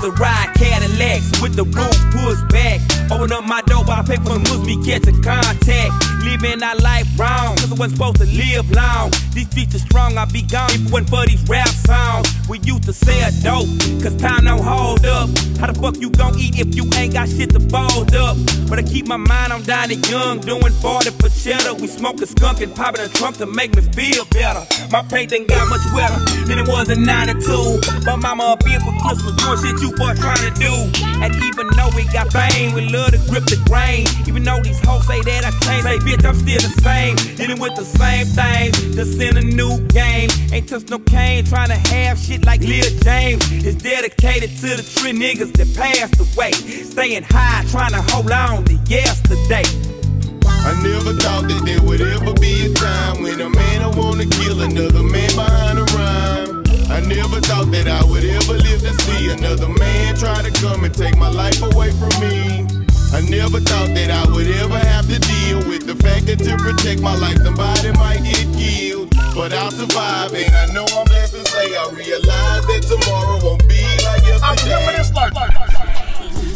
To 0.00 0.10
ride 0.12 0.54
Cadillacs, 0.54 1.42
with 1.42 1.54
the 1.54 1.64
roof 1.64 1.98
pushed 2.10 2.48
back. 2.48 2.99
Open 3.10 3.32
up 3.32 3.44
my 3.44 3.60
door 3.62 3.82
while 3.84 3.98
I 3.98 4.02
pay 4.06 4.16
for 4.22 4.38
moves, 4.38 4.64
me 4.64 4.78
catch 4.84 5.06
a 5.08 5.12
contact. 5.12 5.92
Living 6.22 6.62
our 6.62 6.76
life 6.76 7.08
wrong, 7.18 7.56
cause 7.56 7.72
I 7.72 7.74
wasn't 7.74 7.98
supposed 7.98 8.16
to 8.18 8.26
live 8.26 8.70
long. 8.70 9.10
These 9.34 9.50
streets 9.50 9.74
are 9.74 9.78
strong, 9.78 10.16
I'd 10.16 10.32
be 10.32 10.42
gone 10.42 10.70
if 10.70 10.86
it 10.86 10.92
wasn't 10.92 11.10
for 11.10 11.26
these 11.26 11.42
rap 11.48 11.68
songs. 11.68 12.30
We 12.48 12.60
used 12.60 12.84
to 12.84 12.92
sell 12.92 13.30
dope, 13.42 13.68
cause 14.02 14.14
time 14.16 14.44
don't 14.44 14.62
hold 14.62 15.04
up. 15.06 15.28
How 15.58 15.66
the 15.66 15.74
fuck 15.74 15.96
you 15.96 16.10
gon' 16.10 16.38
eat 16.38 16.60
if 16.60 16.76
you 16.76 16.84
ain't 16.94 17.14
got 17.14 17.28
shit 17.28 17.50
to 17.50 17.60
fold 17.60 18.14
up? 18.14 18.36
But 18.68 18.78
I 18.78 18.82
keep 18.82 19.08
my 19.08 19.16
mind 19.16 19.52
on 19.52 19.64
dining 19.64 20.02
young, 20.04 20.38
doing 20.40 20.72
40 20.72 21.10
for 21.18 21.28
cheddar. 21.30 21.74
We 21.74 21.88
smoke 21.88 22.22
a 22.22 22.26
skunk 22.26 22.60
and 22.60 22.74
popping 22.74 23.02
a 23.02 23.08
trunk 23.08 23.38
to 23.38 23.46
make 23.46 23.74
me 23.74 23.82
feel 23.90 24.24
better. 24.30 24.62
My 24.92 25.02
paint 25.02 25.32
ain't 25.32 25.48
got 25.48 25.68
much 25.68 25.82
wetter 25.92 26.18
than 26.46 26.58
it 26.60 26.68
was 26.68 26.88
in 26.90 27.02
92. 27.02 28.06
My 28.06 28.14
mama 28.14 28.54
a 28.54 28.64
beer 28.64 28.78
for 28.78 28.94
Christmas, 29.02 29.34
doing 29.34 29.58
shit 29.58 29.82
you 29.82 29.90
boys 29.98 30.18
trying 30.20 30.46
to 30.46 30.52
do. 30.54 30.72
And 31.18 31.34
even 31.42 31.66
though 31.74 31.90
we 31.96 32.04
got 32.14 32.30
fame, 32.32 32.72
we 32.74 32.86
love 32.86 32.99
to 33.08 33.18
grip 33.30 33.44
the 33.46 33.56
grain. 33.68 34.06
Even 34.26 34.42
though 34.42 34.60
these 34.60 34.80
hoes 34.84 35.06
say 35.06 35.20
that 35.22 35.44
I 35.44 35.52
changed, 35.64 35.86
say 35.86 35.98
bitch, 36.04 36.24
I'm 36.24 36.34
still 36.34 36.60
the 36.60 36.72
same. 36.82 37.16
Dealing 37.36 37.60
with 37.60 37.76
the 37.76 37.84
same 37.84 38.26
things, 38.26 38.74
just 38.94 39.20
in 39.20 39.36
a 39.36 39.40
new 39.40 39.80
game. 39.88 40.28
Ain't 40.52 40.68
touched 40.68 40.90
no 40.90 40.98
cane, 40.98 41.44
trying 41.44 41.68
to 41.68 41.78
have 41.94 42.18
shit 42.18 42.44
like 42.44 42.60
Lil 42.60 42.90
James. 43.00 43.40
It's 43.64 43.80
dedicated 43.80 44.50
to 44.60 44.76
the 44.76 44.84
tree 44.84 45.12
niggas 45.12 45.52
that 45.54 45.70
passed 45.76 46.18
away. 46.20 46.52
Staying 46.52 47.24
high, 47.24 47.64
trying 47.70 47.92
to 47.92 48.02
hold 48.12 48.30
on 48.30 48.64
to 48.64 48.74
yesterday. 48.86 49.64
I 50.62 50.76
never 50.82 51.14
thought 51.14 51.48
that 51.48 51.62
there 51.64 51.82
would 51.88 52.00
ever 52.00 52.34
be 52.34 52.66
a 52.66 52.74
time 52.74 53.22
when 53.22 53.40
a 53.40 53.48
man 53.48 53.86
would 53.86 53.96
wanna 53.96 54.26
kill 54.26 54.60
another 54.60 55.02
man 55.02 55.30
behind 55.34 55.78
a 55.78 55.84
rhyme. 55.96 56.64
I 56.90 57.00
never 57.00 57.40
thought 57.40 57.70
that 57.70 57.88
I 57.88 58.04
would 58.04 58.24
ever 58.24 58.54
live 58.54 58.80
to 58.82 58.92
see 59.02 59.30
another 59.30 59.68
man 59.68 60.16
try 60.16 60.42
to 60.42 60.50
come 60.60 60.84
and 60.84 60.92
take 60.92 61.16
my 61.16 61.30
life 61.30 61.62
away 61.62 61.92
from 61.92 62.10
me. 62.20 62.69
I 63.12 63.20
never 63.22 63.58
thought 63.58 63.90
that 63.98 64.10
I 64.10 64.22
would 64.30 64.46
ever 64.46 64.78
have 64.78 65.06
to 65.10 65.18
deal 65.18 65.58
with 65.68 65.84
the 65.84 65.96
fact 65.98 66.26
that 66.26 66.38
to 66.46 66.56
protect 66.56 67.02
my 67.02 67.14
life 67.16 67.38
somebody 67.42 67.90
might 67.98 68.22
get 68.22 68.46
killed. 68.54 69.10
But 69.34 69.52
I'll 69.52 69.70
survive, 69.70 70.32
and 70.32 70.54
I 70.54 70.72
know 70.72 70.86
I'm 70.94 71.04
blessed 71.06 71.34
to 71.34 71.44
say 71.44 71.74
I 71.74 71.90
realize 71.90 72.62
that 72.70 72.82
tomorrow 72.86 73.42
won't 73.42 73.66
be 73.66 73.82
like 74.06 74.22
yesterday. 74.22 74.46
I 74.46 74.78
remember 74.78 74.92
this 74.94 75.10
like. 75.12 75.34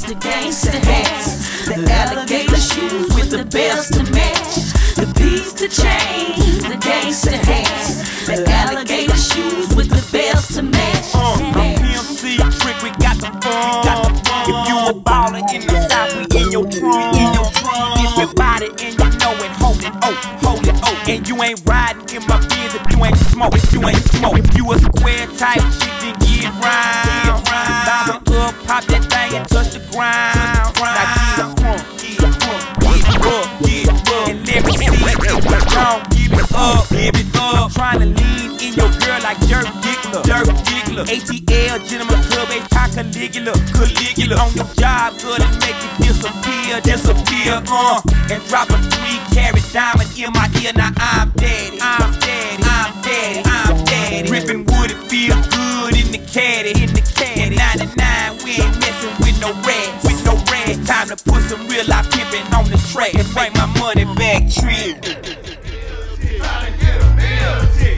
The 0.07 0.15
gangster 0.15 0.79
hats, 0.79 1.67
the 1.67 1.75
alligator 1.91 2.61
shoes 2.61 3.11
with 3.19 3.31
the 3.31 3.45
belts 3.51 3.91
to 3.91 4.05
match, 4.15 4.55
the 4.95 5.11
beats 5.19 5.55
to 5.59 5.67
change. 5.67 6.63
The 6.63 6.79
gangster 6.79 7.35
hats, 7.35 8.27
the 8.27 8.47
alligator 8.47 9.17
shoes 9.17 9.75
with 9.75 9.91
the 9.91 10.07
belts 10.13 10.55
to 10.55 10.63
match. 10.63 11.15
Uh, 11.15 11.94
Trick, 12.39 12.83
we 12.83 12.91
got 12.99 13.17
the 13.19 13.31
fun. 13.43 14.11
If 14.47 14.69
you 14.69 14.77
a 14.77 14.95
baller 14.95 15.43
in 15.55 15.67
the 15.67 15.89
south, 15.89 16.15
we 16.17 16.23
in 16.41 16.51
your 16.51 16.67
trunk. 16.67 17.17
In 17.17 17.33
your 17.33 17.51
trunk. 17.53 18.01
If 18.03 18.19
your 18.19 18.35
body 18.35 18.69
and 18.83 18.95
you 18.99 19.09
know 19.23 19.35
it, 19.39 19.51
hold 19.63 19.79
it, 19.83 19.93
oh, 20.03 20.15
hold 20.43 20.67
it, 20.67 20.75
oh. 20.83 20.97
And 21.07 21.29
you 21.29 21.43
ain't 21.43 21.63
riding 21.65 22.03
in 22.15 22.27
my 22.27 22.39
Benz 22.49 22.75
if 22.75 22.83
you 22.91 23.05
ain't 23.05 23.17
smoke, 23.17 23.55
if 23.55 23.73
you 23.73 23.87
ain't 23.87 24.03
smoke. 24.11 24.39
If 24.39 24.57
you 24.57 24.73
a 24.73 24.79
square 24.79 25.27
type 25.39 25.63
shit, 25.79 25.95
then 26.01 26.15
get 26.21 26.51
round. 26.59 27.45
Bounce 27.47 28.09
it 28.09 28.35
up, 28.35 28.55
pop 28.67 28.85
that 28.85 29.05
thing 29.07 29.39
and 29.39 29.49
touch 29.49 29.71
the 29.73 29.81
ground. 29.93 30.75
Now 30.81 31.07
get 31.37 31.55
crunk, 31.55 31.83
get 32.03 32.19
crunk, 32.43 32.63
get 32.83 33.07
up, 33.27 33.47
get 33.63 33.89
up. 33.89 34.29
And 34.29 34.47
let 34.47 34.65
me 34.67 34.73
see 34.73 34.87
if 34.87 35.19
you 35.19 35.31
don't 35.31 35.45
give 35.45 35.63
it 35.63 36.14
up, 36.55 36.89
give 36.91 37.15
it 37.15 37.37
up. 37.37 37.73
Trying 37.73 38.01
to 38.01 38.07
lean 38.07 38.51
in 38.61 38.75
your 38.75 38.91
girl 39.01 39.21
like 39.23 39.39
Dirk 39.49 39.67
Diggler, 39.81 40.23
Dirk 40.25 40.49
Diggler. 40.69 41.05
ATL, 41.07 41.79
Gentleman 41.89 42.23
Club, 42.29 42.49
A 42.51 42.59
Caligula, 42.69 43.53
Caligula. 43.73 44.37
On 44.37 44.53
your 44.55 44.69
job, 44.75 45.19
good 45.21 45.41
and 45.41 45.57
make 45.61 45.77
it 45.77 45.95
disappear, 45.99 46.81
disappear, 46.83 47.63
uh. 47.69 48.01
And 48.31 48.43
drop 48.49 48.71
a 48.71 48.79
three 48.79 49.19
carat 49.35 49.65
diamond 49.73 50.11
in 50.17 50.33
my 50.33 50.49
ear, 50.63 50.73
now 50.75 50.91
I'm 50.97 51.31
daddy, 51.37 51.79
I'm 51.81 52.13
daddy, 52.21 52.63
I'm 52.63 53.03
daddy, 53.03 53.43
I'm 53.45 53.85
daddy. 53.85 54.31
Ripping 54.31 54.65
wood, 54.67 54.91
it 54.91 55.01
feel 55.11 55.35
good 55.51 55.97
in 55.97 56.13
the 56.13 56.23
caddy, 56.31 56.71
in 56.83 56.91
the 56.93 57.03
caddy. 57.15 57.57
99, 57.57 58.39
we 58.45 58.63
ain't 58.63 58.81
messing 58.81 59.15
with 59.21 59.41
no 59.41 59.53
rats, 59.63 60.05
with 60.05 60.25
no 60.25 60.35
rats. 60.51 60.87
Time 60.87 61.09
to 61.09 61.17
put 61.25 61.43
some 61.43 61.67
real 61.69 61.87
life 61.87 62.11
pimping 62.11 62.47
on 62.55 62.65
the 62.71 62.79
track 62.93 63.15
and 63.15 63.29
bring 63.35 63.53
my 63.55 63.67
money 63.79 64.05
back, 64.17 64.49
trip. 64.51 65.44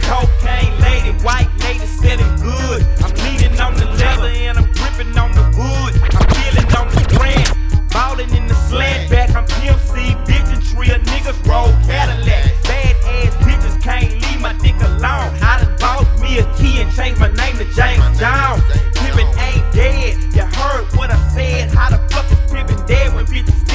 Cocaine 0.03 0.79
lady, 0.81 1.13
white 1.25 1.51
lady. 1.61 1.85
I'm 3.03 3.13
leaning 3.25 3.61
on 3.61 3.75
the 3.75 3.87
leather 3.99 4.29
and 4.29 4.59
I'm 4.59 4.73
gripping 4.73 5.17
on 5.19 5.33
the 5.33 5.43
wood. 5.59 5.93
I'm 6.15 6.27
feeling 6.35 6.71
on 6.77 6.89
the 6.95 7.03
brand, 7.17 7.49
ballin' 7.91 8.35
in 8.35 8.47
the 8.47 8.55
slant 8.55 9.11
back. 9.11 9.35
I'm 9.35 9.45
PMC, 9.47 10.15
bitch 10.27 10.47
and 10.93 11.05
niggas 11.07 11.45
roll 11.49 11.73
Cadillac. 11.85 12.63
Bad 12.63 12.97
ass 13.05 13.35
bitches 13.43 13.83
can't 13.83 14.13
leave 14.23 14.41
my 14.41 14.53
dick 14.55 14.77
alone. 14.81 15.35
Me 16.23 16.39
a 16.39 16.45
key 16.55 16.81
and 16.81 16.93
changed 16.95 17.21
my 17.21 17.29
name 17.33 17.57
to 17.59 17.65
James. 17.75 18.19
Pippin 18.95 19.27
ain't 19.39 19.73
dead. 19.73 20.17
You 20.35 20.43
heard 20.43 20.87
what 20.97 21.11
I 21.11 21.19
said. 21.35 21.71
How 21.71 21.91
the 21.91 21.99
fuck 22.15 22.31
is 22.31 22.39
Pippin 22.53 22.87
dead 22.87 23.15
when 23.15 23.27
bitches 23.27 23.66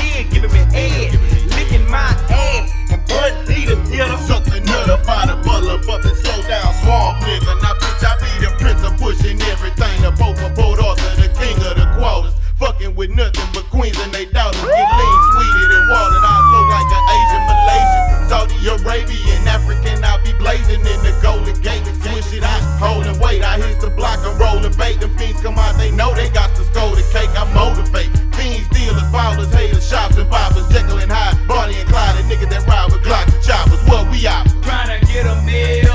nigga. 7.25 7.53
Now, 7.61 7.73
bitch, 7.77 8.03
I 8.03 8.13
be 8.19 8.31
the 8.45 8.51
prince 8.57 8.83
of 8.83 8.97
pushing 8.97 9.41
everything. 9.53 10.01
The 10.01 10.11
Pope 10.11 10.41
of 10.41 10.53
Port 10.55 10.79
Arthur, 10.79 11.21
the 11.21 11.29
king 11.37 11.57
of 11.65 11.77
the 11.77 11.87
quarters. 11.97 12.33
Fucking 12.61 12.93
with 12.93 13.09
nothing 13.09 13.49
but 13.53 13.65
queens 13.73 13.97
and 13.97 14.13
they 14.13 14.25
daughters. 14.29 14.61
Get 14.61 14.89
lean, 14.93 15.19
sweeter 15.33 15.67
than 15.73 15.85
water. 15.89 16.21
I 16.21 16.37
look 16.53 16.67
like 16.69 16.89
an 16.93 17.03
Asian 17.17 17.43
Malaysian. 17.49 18.01
Saudi 18.29 18.59
Arabian, 18.69 19.41
African, 19.49 19.97
I 20.05 20.21
be 20.21 20.33
blazing 20.37 20.81
in 20.85 20.99
the 21.01 21.13
Golden 21.25 21.57
Gate. 21.61 21.81
Swish 22.05 22.37
it 22.37 22.43
out, 22.43 22.61
holding 22.77 23.17
weight. 23.19 23.41
I 23.41 23.57
hit 23.57 23.81
the 23.81 23.89
block, 23.89 24.19
I'm 24.21 24.37
rolling 24.37 24.73
bait. 24.77 25.01
Them 25.01 25.09
fiends 25.17 25.41
come 25.41 25.57
out, 25.57 25.75
they 25.77 25.89
know 25.89 26.13
they 26.13 26.29
got 26.29 26.55
to 26.55 26.63
score 26.69 26.93
the 26.95 27.01
cake. 27.09 27.33
I 27.33 27.49
motivate. 27.53 28.13
Fiends, 28.37 28.69
dealers, 28.69 29.09
ballers, 29.09 29.51
haters, 29.53 29.87
shops 29.87 30.17
and 30.17 30.29
boppers. 30.29 30.69
Jekyll 30.71 30.99
and 30.99 31.11
Hyde, 31.11 31.35
Bonnie 31.47 31.81
and 31.81 31.89
Clyde, 31.89 32.21
and 32.21 32.29
niggas 32.29 32.49
that 32.53 32.67
ride 32.67 32.91
with 32.93 33.01
Glocks 33.01 33.33
and 33.33 33.43
choppers. 33.43 33.81
What 33.89 34.09
we 34.11 34.27
out? 34.27 34.45
Tryna 34.61 35.01
get 35.09 35.25
a 35.25 35.35
meal 35.41 35.90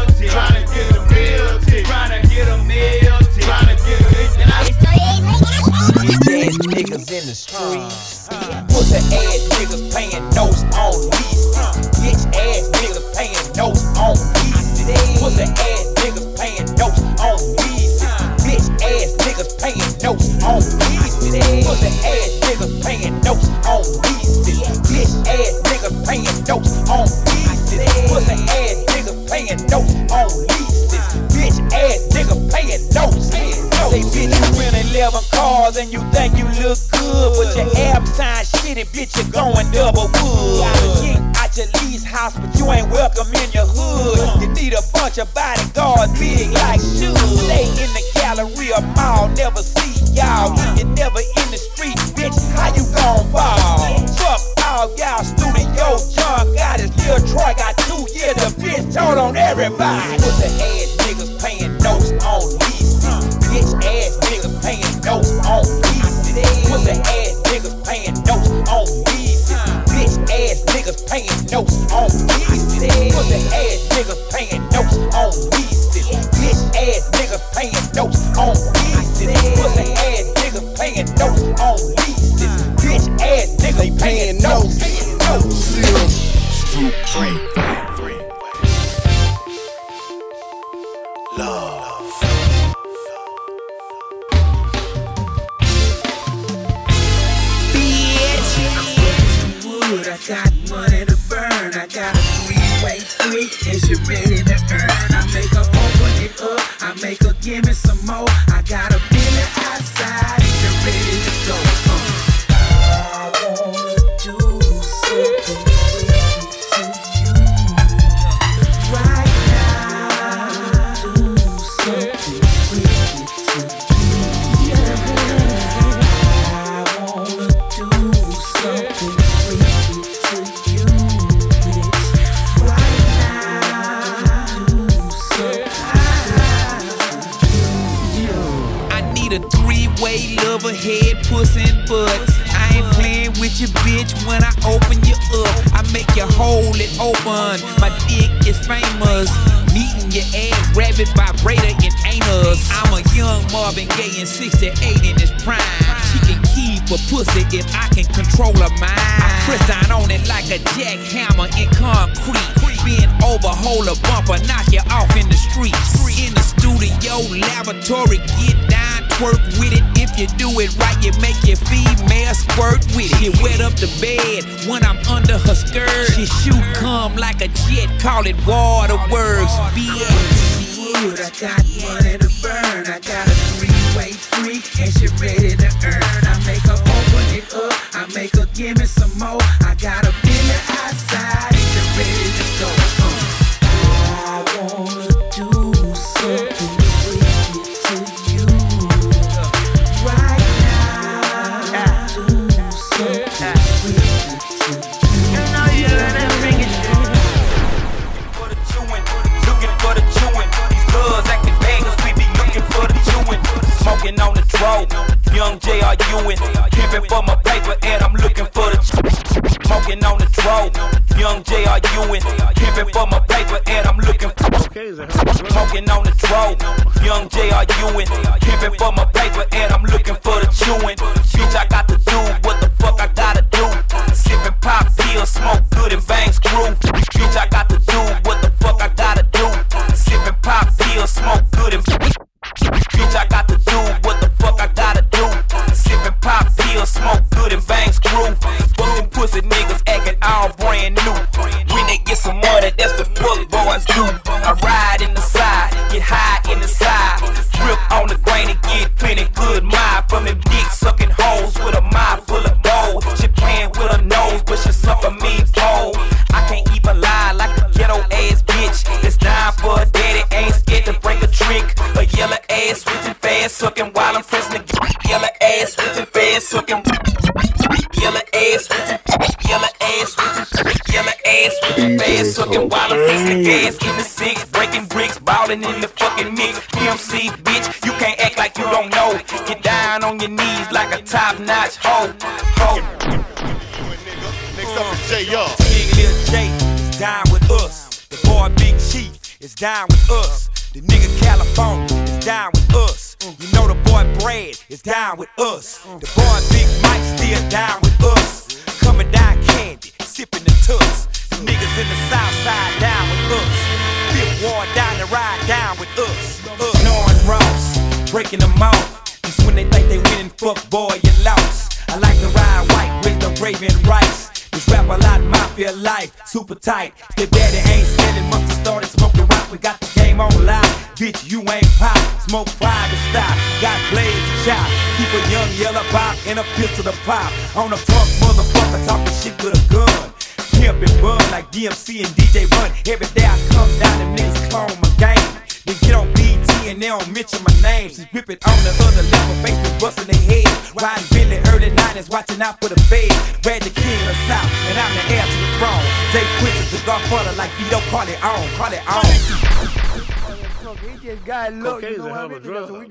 niggas 6.76 7.09
in 7.09 7.25
the 7.25 7.35
streets. 7.35 8.28
Pussy 8.68 9.00
ass 9.16 9.49
niggas 9.56 9.88
paying 9.97 10.21
notes 10.37 10.61
on 10.76 10.92
leases. 11.09 11.56
Bitch 12.04 12.25
ass 12.37 12.68
niggas 12.76 13.09
paying 13.16 13.49
notes 13.56 13.88
on 13.97 14.12
leases. 14.37 14.92
Pussy 15.16 15.49
ass 15.56 15.88
niggas 16.04 16.28
paying 16.37 16.68
notes 16.76 17.00
on 17.25 17.40
leases. 17.56 18.04
Bitch 18.45 18.68
ass 18.85 19.09
niggas 19.25 19.56
paying 19.56 19.88
notes 20.04 20.28
on. 20.45 20.61
Pussy 21.64 21.88
ass 22.04 22.33
niggas 22.45 22.76
paying 22.85 23.16
notes 23.25 23.49
on. 23.64 23.80
Bitch 24.85 25.16
ass 25.33 25.56
niggas 25.64 25.97
paying 26.04 26.37
notes 26.45 26.76
on. 26.92 27.09
Pussy 28.12 28.37
ass 28.52 28.85
niggas 28.92 29.30
paying 29.30 29.66
notes 29.73 29.95
11 34.75 35.20
cars 35.32 35.76
and 35.76 35.92
you 35.92 36.00
think 36.11 36.37
you 36.38 36.44
look 36.62 36.78
good, 36.90 37.28
but 37.37 37.54
your 37.54 37.68
sign 38.16 38.44
shitty, 38.44 38.88
bitch 38.96 39.12
you're 39.16 39.28
going 39.30 39.68
double 39.70 40.08
wood. 40.18 40.64
Kick 41.04 41.20
out 41.37 41.52
your 41.56 41.68
lease 41.82 42.02
house, 42.02 42.35
but 42.38 42.49
you 42.58 42.70
ain't 42.73 42.88
welcome 42.90 43.28
in 43.28 43.49
your 43.52 43.68
hood. 43.68 44.40
You 44.40 44.49
need 44.56 44.73
a 44.73 44.82
bunch 44.92 45.18
of 45.18 45.28
bodyguards 45.35 46.16
big 46.18 46.50
like 46.64 46.80
shoes. 46.80 47.12
Stay 47.44 47.68
in 47.68 47.90
the 47.92 48.02
Galleria 48.16 48.80
Mall, 48.96 49.28
never 49.37 49.61
see 49.61 49.94
y'all. 50.16 50.56
You 50.80 50.88
never 50.96 51.20
in 51.20 51.49
the 51.52 51.61
street, 51.61 51.99
bitch. 52.16 52.37
How 52.56 52.73
you 52.73 52.85
gon' 52.96 53.30
ball? 53.30 54.00
Fuck 54.16 54.40
all 54.64 54.88
y'all 54.96 55.23
studio 55.23 56.00
John 56.16 56.54
got 56.54 56.80
his 56.80 56.90
little 56.96 57.20
Troy 57.28 57.52
got 57.56 57.76
two 57.78 58.02
years. 58.16 58.35
The 58.35 58.50
bitch 58.58 58.94
told 58.94 59.18
on 59.18 59.37
everybody. 59.37 60.75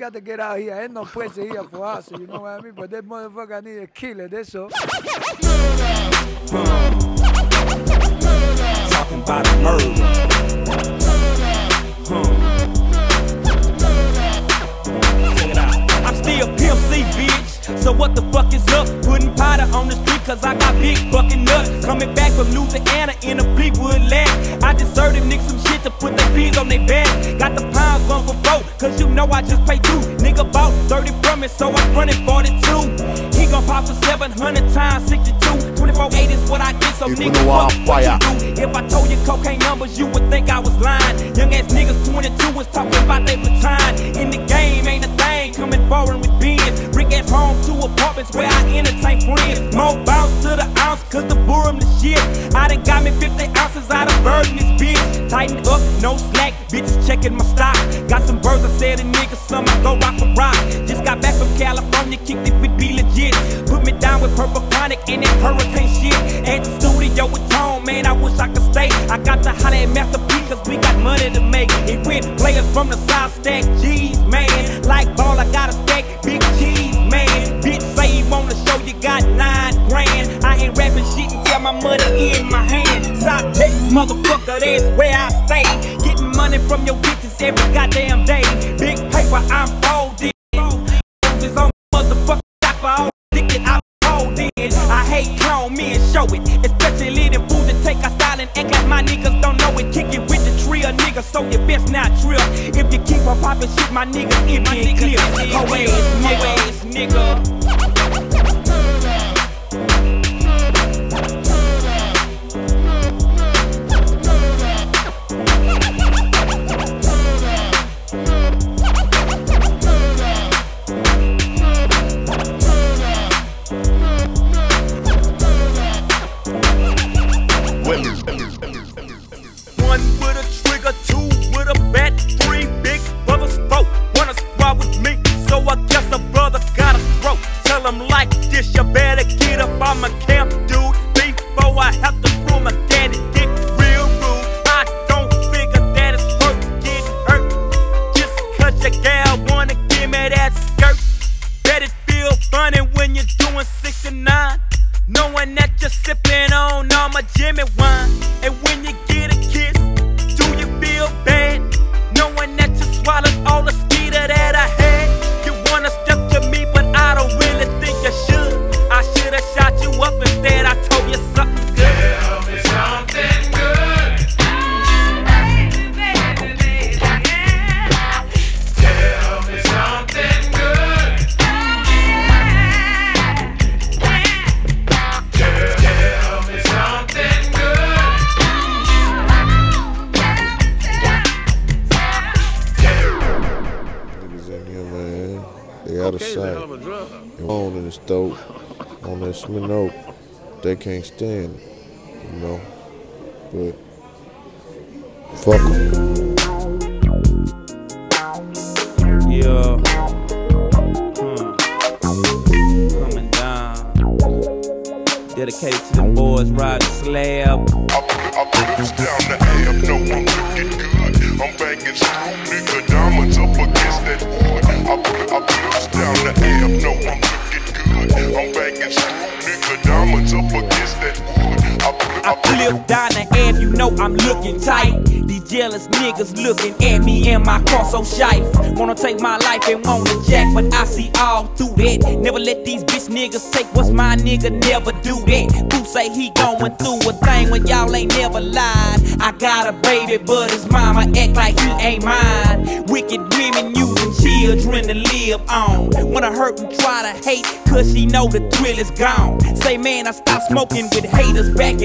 got 0.06 0.14
to 0.14 0.22
get 0.22 0.40
out 0.40 0.60
here. 0.60 0.76
Ain't 0.76 0.94
no 0.94 1.04
pussy 1.04 1.48
here 1.48 1.64
for 1.64 1.84
us. 1.84 2.12
You 2.12 2.28
know 2.28 2.42
what 2.42 2.60
I 2.60 2.62
mean? 2.62 2.74
But 2.76 2.92
that 2.92 3.06
motherfucker 3.06 3.64
need 3.64 3.78
a 3.78 3.88
killer. 3.88 4.28
That's 4.28 4.54
all. 4.54 4.70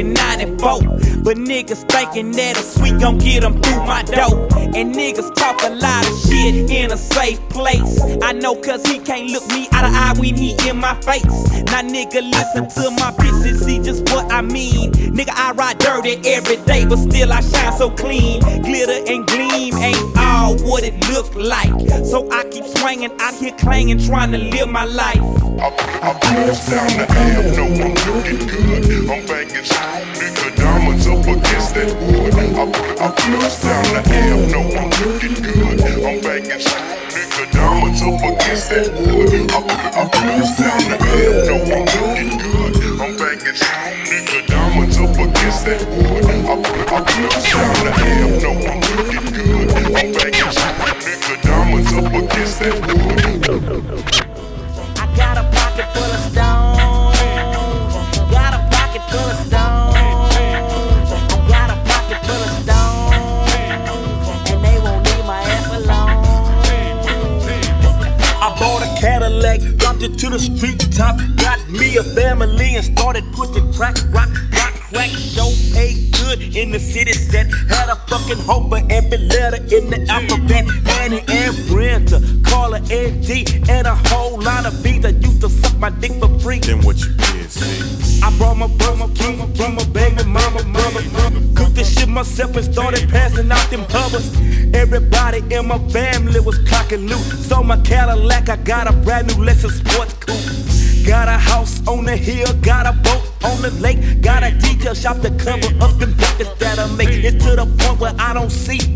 94. 0.03 0.81
But 1.23 1.37
niggas 1.37 1.89
thinking 1.91 2.33
that 2.33 2.57
a 2.57 2.63
sweet 2.63 2.99
gon' 3.01 3.19
get 3.19 3.43
them 3.43 3.61
through 3.61 3.85
my 3.85 4.03
door. 4.03 4.49
And 4.75 4.95
niggas 4.95 5.35
talk 5.35 5.63
a 5.63 5.71
lot 5.71 6.07
of 6.09 6.19
shit 6.21 6.71
in 6.71 6.93
a 6.93 6.97
safe 6.97 7.41
place. 7.49 8.01
I 8.23 8.33
know 8.33 8.55
cause 8.55 8.85
he 8.87 8.99
can't 8.99 9.31
look 9.31 9.47
me 9.49 9.69
out 9.73 9.85
of 9.85 9.93
eye 9.93 10.15
when 10.19 10.37
he 10.37 10.57
in 10.69 10.77
my 10.79 10.95
face. 11.03 11.25
Now 11.71 11.83
nigga 11.83 12.23
listen 12.23 12.69
to 12.83 12.91
my 12.93 13.13
bitches, 13.19 13.65
see 13.65 13.79
just 13.81 14.03
what 14.13 14.33
I 14.33 14.43
mean. 14.43 14.93
Nigga 14.93 15.33
I 15.35 15.53
ride 15.53 15.79
dirty 15.79 16.17
every 16.29 16.57
day 16.65 16.87
but 16.87 16.99
still 16.99 17.33
I 17.33 17.41
shine 17.41 17.73
so 17.77 17.91
clean. 17.91 18.41
Glitter 18.63 19.05
and 19.13 19.27
gleam 19.27 19.75
ain't 19.75 20.19
all 20.19 20.57
what 20.65 20.85
it 20.85 20.95
look 21.11 21.35
like. 21.35 21.71
So 22.05 22.29
I 22.31 22.45
hanging 23.01 23.21
out 23.21 23.35
here 23.35 23.53
clanging, 23.59 23.99
trying 23.99 24.33
to 24.33 24.39
live 24.39 24.69
my 24.69 24.85
life. 24.85 25.17
I'm 25.17 26.15
pulls 26.21 26.67
down 26.69 26.89
the 26.99 27.07
hill. 27.09 27.57
no, 27.57 27.65
I'm 27.65 27.95
looking 28.07 28.47
good. 28.47 29.11
I'm 29.11 29.27
banging 29.27 29.65
nigga 30.21 30.57
diamonds 30.57 31.07
up 31.07 31.25
against 31.25 31.75
that 31.75 31.93
wood. 32.01 32.35
I, 32.35 32.65
I 33.01 33.11
pulls 33.17 33.63
down 33.63 33.85
the 33.95 34.03
hill. 34.11 34.41
no, 34.53 34.61
I'm 34.77 34.91
looking 35.01 35.35
good. 35.43 35.81
I'm 35.81 36.21
banging 36.21 36.61
nigga 36.61 37.53
diamonds 37.53 38.03
up 38.03 38.21
against 38.21 38.71
that 38.71 38.93
wood. 38.93 39.51
I, 39.51 39.61
I 39.97 40.09
pulls 40.13 40.53
down 40.61 40.81
the 40.91 40.97
no, 41.49 41.57
I'm 41.73 41.87
looking 41.97 42.39
good. 42.39 43.01
I'm 43.01 43.17
banging 43.17 43.59
nigga 44.11 44.47
diamonds 44.47 44.99
up 44.99 45.15
against 45.15 45.65
that 45.65 45.83
wood. 45.89 46.25
I, 46.25 47.01
down 47.51 47.85
the 47.85 47.93
hill. 48.05 48.40
Alphabet. 80.11 80.67
Annie 81.01 81.25
and 81.29 81.57
Brenda, 81.69 82.21
Carla 82.45 82.79
and 82.91 83.27
D, 83.27 83.47
and 83.69 83.87
a 83.87 83.95
whole 84.09 84.39
lot 84.39 84.67
of 84.67 84.83
beats 84.83 85.03
that 85.03 85.15
used 85.23 85.41
to 85.41 85.49
suck 85.49 85.77
my 85.79 85.91
dick 85.91 86.13
for 86.21 86.29
free. 86.41 86.59
Then 86.59 86.83
what 86.83 86.99
you 86.99 87.15
did, 87.15 87.51
see? 87.51 88.21
I 88.23 88.37
brought 88.37 88.59
my 88.59 88.67
brother 88.77 89.09
king 89.15 89.39
from 89.55 89.77
my 89.77 89.85
baby 89.85 90.25
mama, 90.25 90.63
mother, 90.65 91.03
mother. 91.11 91.41
Cooked 91.55 91.77
this 91.77 91.95
shit 91.95 92.09
myself 92.09 92.55
and 92.57 92.65
started 92.73 93.09
passing 93.09 93.51
out 93.51 93.71
them 93.71 93.87
hubbers. 93.89 94.29
Everybody 94.75 95.39
in 95.55 95.67
my 95.69 95.79
family 95.89 96.41
was 96.41 96.59
clocking 96.69 97.09
loot. 97.09 97.25
So 97.49 97.63
my 97.63 97.81
Cadillac, 97.81 98.49
I 98.51 98.57
got 98.57 98.89
a 98.89 98.93
brand 98.93 99.29
new 99.29 99.45
Lexus 99.45 99.79
sports 99.81 100.13
coupe. 100.15 101.07
Got 101.07 101.29
a 101.29 101.39
house 101.39 101.81
on 101.89 102.05
the 102.05 102.17
hill, 102.17 102.53
got 102.61 102.87
a 102.87 102.93
boat 102.93 103.25
on 103.43 103.63
the 103.63 103.71
lake, 103.81 104.21
got 104.21 104.43
a 104.43 104.51
detail 104.51 104.95
shop 104.95 105.21
to 105.23 105.31
cover 105.31 105.69
up 105.81 105.99
them 105.99 106.15
buckets 106.17 106.53
that 106.59 106.79
I 106.79 106.87
make. 106.95 107.09
It's 107.09 107.43
to 107.45 107.57
the 107.57 107.67
point 107.79 108.01
where 108.01 108.15
I 108.19 108.35
don't 108.35 108.51
see 108.51 108.90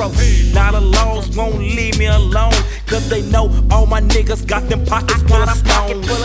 Now 0.00 0.72
the 0.72 0.80
laws 0.80 1.36
won't 1.36 1.58
leave 1.58 1.98
me 1.98 2.06
alone, 2.06 2.54
cause 2.86 3.06
they 3.10 3.20
know 3.20 3.52
all 3.70 3.84
my 3.84 4.00
niggas 4.00 4.46
got 4.46 4.66
them 4.70 4.82
pockets 4.86 5.20
full 5.24 5.42
of 5.42 5.58
stones. 5.58 6.19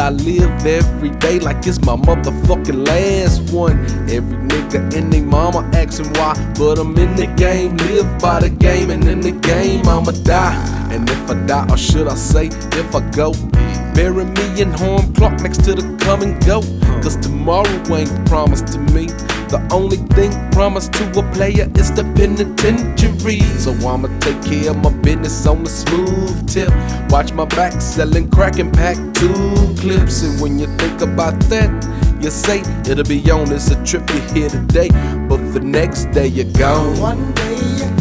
I 0.00 0.08
live 0.08 0.64
every 0.64 1.10
day 1.10 1.38
like 1.38 1.66
it's 1.66 1.78
my 1.82 1.94
motherfucking 1.94 2.86
last 2.86 3.52
one. 3.52 3.78
Every 4.08 4.38
nigga 4.48 4.96
and 4.96 5.12
they 5.12 5.20
mama 5.20 5.68
asking 5.74 6.08
why. 6.14 6.32
But 6.58 6.78
I'm 6.78 6.96
in 6.96 7.14
the 7.16 7.26
game, 7.36 7.76
live 7.76 8.18
by 8.18 8.40
the 8.40 8.48
game, 8.48 8.88
and 8.88 9.04
in 9.06 9.20
the 9.20 9.32
game 9.32 9.86
I'ma 9.86 10.12
die. 10.24 10.56
And 10.90 11.08
if 11.08 11.30
I 11.30 11.34
die, 11.46 11.66
or 11.68 11.76
should 11.76 12.08
I 12.08 12.14
say, 12.14 12.46
if 12.46 12.94
I 12.94 13.08
go, 13.10 13.32
bury 13.94 14.24
me 14.24 14.62
in 14.62 14.70
home 14.70 15.12
clock 15.12 15.38
next 15.42 15.64
to 15.66 15.74
the 15.74 15.96
come 16.00 16.22
and 16.22 16.42
go. 16.46 16.62
Cause 17.02 17.16
tomorrow 17.16 17.68
ain't 17.94 18.26
promised 18.26 18.68
to 18.68 18.78
me. 18.78 19.06
The 19.52 19.60
only 19.72 19.98
thing 20.14 20.30
promised 20.52 20.92
to 20.94 21.04
a 21.18 21.32
player 21.32 21.68
is 21.74 21.92
the 21.92 22.04
penitentiary. 22.14 23.40
So 23.58 23.72
I'ma 23.86 24.08
take 24.20 24.42
care 24.42 24.70
of 24.70 24.76
my 24.78 24.92
business 25.02 25.46
on 25.46 25.64
the 25.64 25.70
smooth 25.70 26.48
tip. 26.48 26.70
Watch 27.10 27.32
my 27.32 27.44
back 27.46 27.80
selling 27.80 28.30
crack 28.30 28.58
and 28.58 28.72
pack 28.72 28.96
two 29.14 29.74
clips. 29.78 30.22
And 30.22 30.40
when 30.40 30.58
you 30.58 30.66
think 30.76 31.00
about 31.00 31.38
that, 31.48 31.70
you 32.22 32.30
say 32.30 32.60
it'll 32.88 33.04
be 33.04 33.30
on. 33.30 33.50
It's 33.52 33.70
a 33.70 33.82
trip 33.84 34.08
you 34.10 34.20
here 34.34 34.48
today, 34.48 34.88
but 35.28 35.38
the 35.52 35.60
next 35.60 36.06
day 36.12 36.26
you're 36.26 36.52
gone. 36.52 36.98
One 37.00 37.32
day 37.32 37.56
you're 37.78 37.99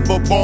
niggas 0.00 0.18
getting 0.24 0.43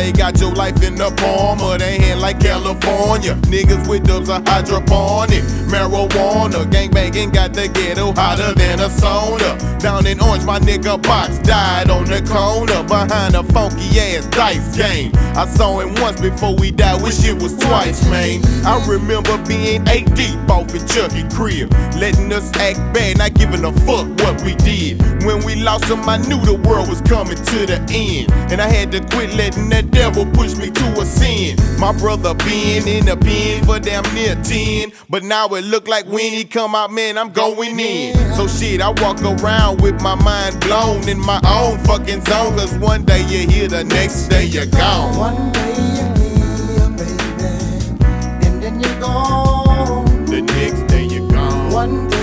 they 0.00 0.12
got 0.12 0.40
your 0.40 0.52
life 0.54 0.82
in 0.82 0.94
the 0.94 1.10
palm 1.20 1.60
of 1.60 1.78
their 1.78 2.00
hand 2.00 2.20
like 2.22 2.40
California. 2.40 3.34
Niggas 3.52 3.86
with 3.86 4.06
dubs 4.06 4.30
are 4.30 4.42
hydroponic. 4.46 5.44
Marijuana, 5.68 6.64
gangbanging 6.72 7.34
got 7.34 7.52
the 7.52 7.68
ghetto 7.68 8.12
hotter 8.12 8.54
than 8.54 8.80
a 8.80 8.88
sauna. 8.88 9.50
Down 9.80 10.06
in 10.06 10.20
Orange, 10.20 10.44
my 10.44 10.58
nigga 10.58 11.00
Box 11.02 11.38
died 11.40 11.90
on 11.90 12.04
the 12.04 12.22
corner 12.24 12.82
behind 12.88 13.34
a 13.34 13.42
funky 13.52 14.00
ass 14.00 14.26
dice 14.26 14.76
game. 14.76 15.12
I 15.36 15.46
saw 15.46 15.80
him 15.80 15.94
once 16.00 16.20
before 16.20 16.56
we 16.56 16.70
died, 16.70 17.02
wish 17.02 17.22
it 17.24 17.40
was 17.40 17.56
twice, 17.58 18.04
man. 18.08 18.40
I 18.64 18.82
remember 18.88 19.36
being 19.46 19.86
eight 19.88 20.08
deep 20.14 20.38
off 20.48 20.74
in 20.74 20.86
Chucky 20.88 21.28
crib, 21.34 21.72
letting 22.00 22.32
us 22.32 22.50
act 22.56 22.78
bad, 22.94 23.18
not 23.18 23.34
giving 23.34 23.64
a 23.64 23.72
fuck 23.84 24.08
what 24.20 24.42
we 24.44 24.54
did. 24.56 25.00
When 25.24 25.44
we 25.44 25.56
lost 25.56 25.84
him, 25.84 26.00
I 26.08 26.16
knew 26.16 26.40
the 26.40 26.60
world 26.66 26.88
was 26.88 27.02
coming 27.02 27.36
to 27.36 27.66
the 27.66 27.78
end, 27.92 28.32
and 28.50 28.60
I 28.60 28.68
had 28.68 28.90
to 28.92 29.00
quit 29.14 29.34
letting 29.34 29.68
that 29.70 29.89
devil 29.90 30.26
push 30.26 30.56
me 30.56 30.70
to 30.70 31.00
a 31.00 31.04
sin. 31.04 31.56
My 31.78 31.92
brother 31.92 32.34
been 32.34 32.86
in 32.88 33.06
the 33.06 33.16
pen 33.16 33.64
for 33.64 33.78
damn 33.78 34.04
near 34.14 34.34
10, 34.42 34.92
but 35.08 35.22
now 35.22 35.48
it 35.48 35.64
look 35.64 35.88
like 35.88 36.06
when 36.06 36.32
he 36.32 36.44
come 36.44 36.74
out, 36.74 36.92
man, 36.92 37.18
I'm 37.18 37.30
going 37.32 37.78
in. 37.78 38.14
So 38.34 38.46
shit, 38.46 38.80
I 38.80 38.90
walk 38.90 39.22
around 39.22 39.80
with 39.80 40.00
my 40.02 40.14
mind 40.14 40.60
blown 40.60 41.08
in 41.08 41.18
my 41.18 41.40
own 41.46 41.78
fucking 41.84 42.24
zone, 42.24 42.56
cause 42.56 42.74
one 42.78 43.04
day 43.04 43.20
you're 43.28 43.50
here, 43.50 43.68
the 43.68 43.84
next 43.84 44.28
day 44.28 44.44
you're 44.44 44.66
gone. 44.66 45.16
One 45.16 45.52
day 45.52 45.74
you're 45.96 46.14
here, 46.18 46.90
baby, 46.96 48.46
and 48.46 48.62
then 48.62 48.80
you're 48.80 49.00
gone. 49.00 50.26
The 50.26 50.42
next 50.42 50.86
day 50.92 51.04
you're 51.04 51.28
gone. 51.28 51.72
One 51.72 52.08
day 52.08 52.19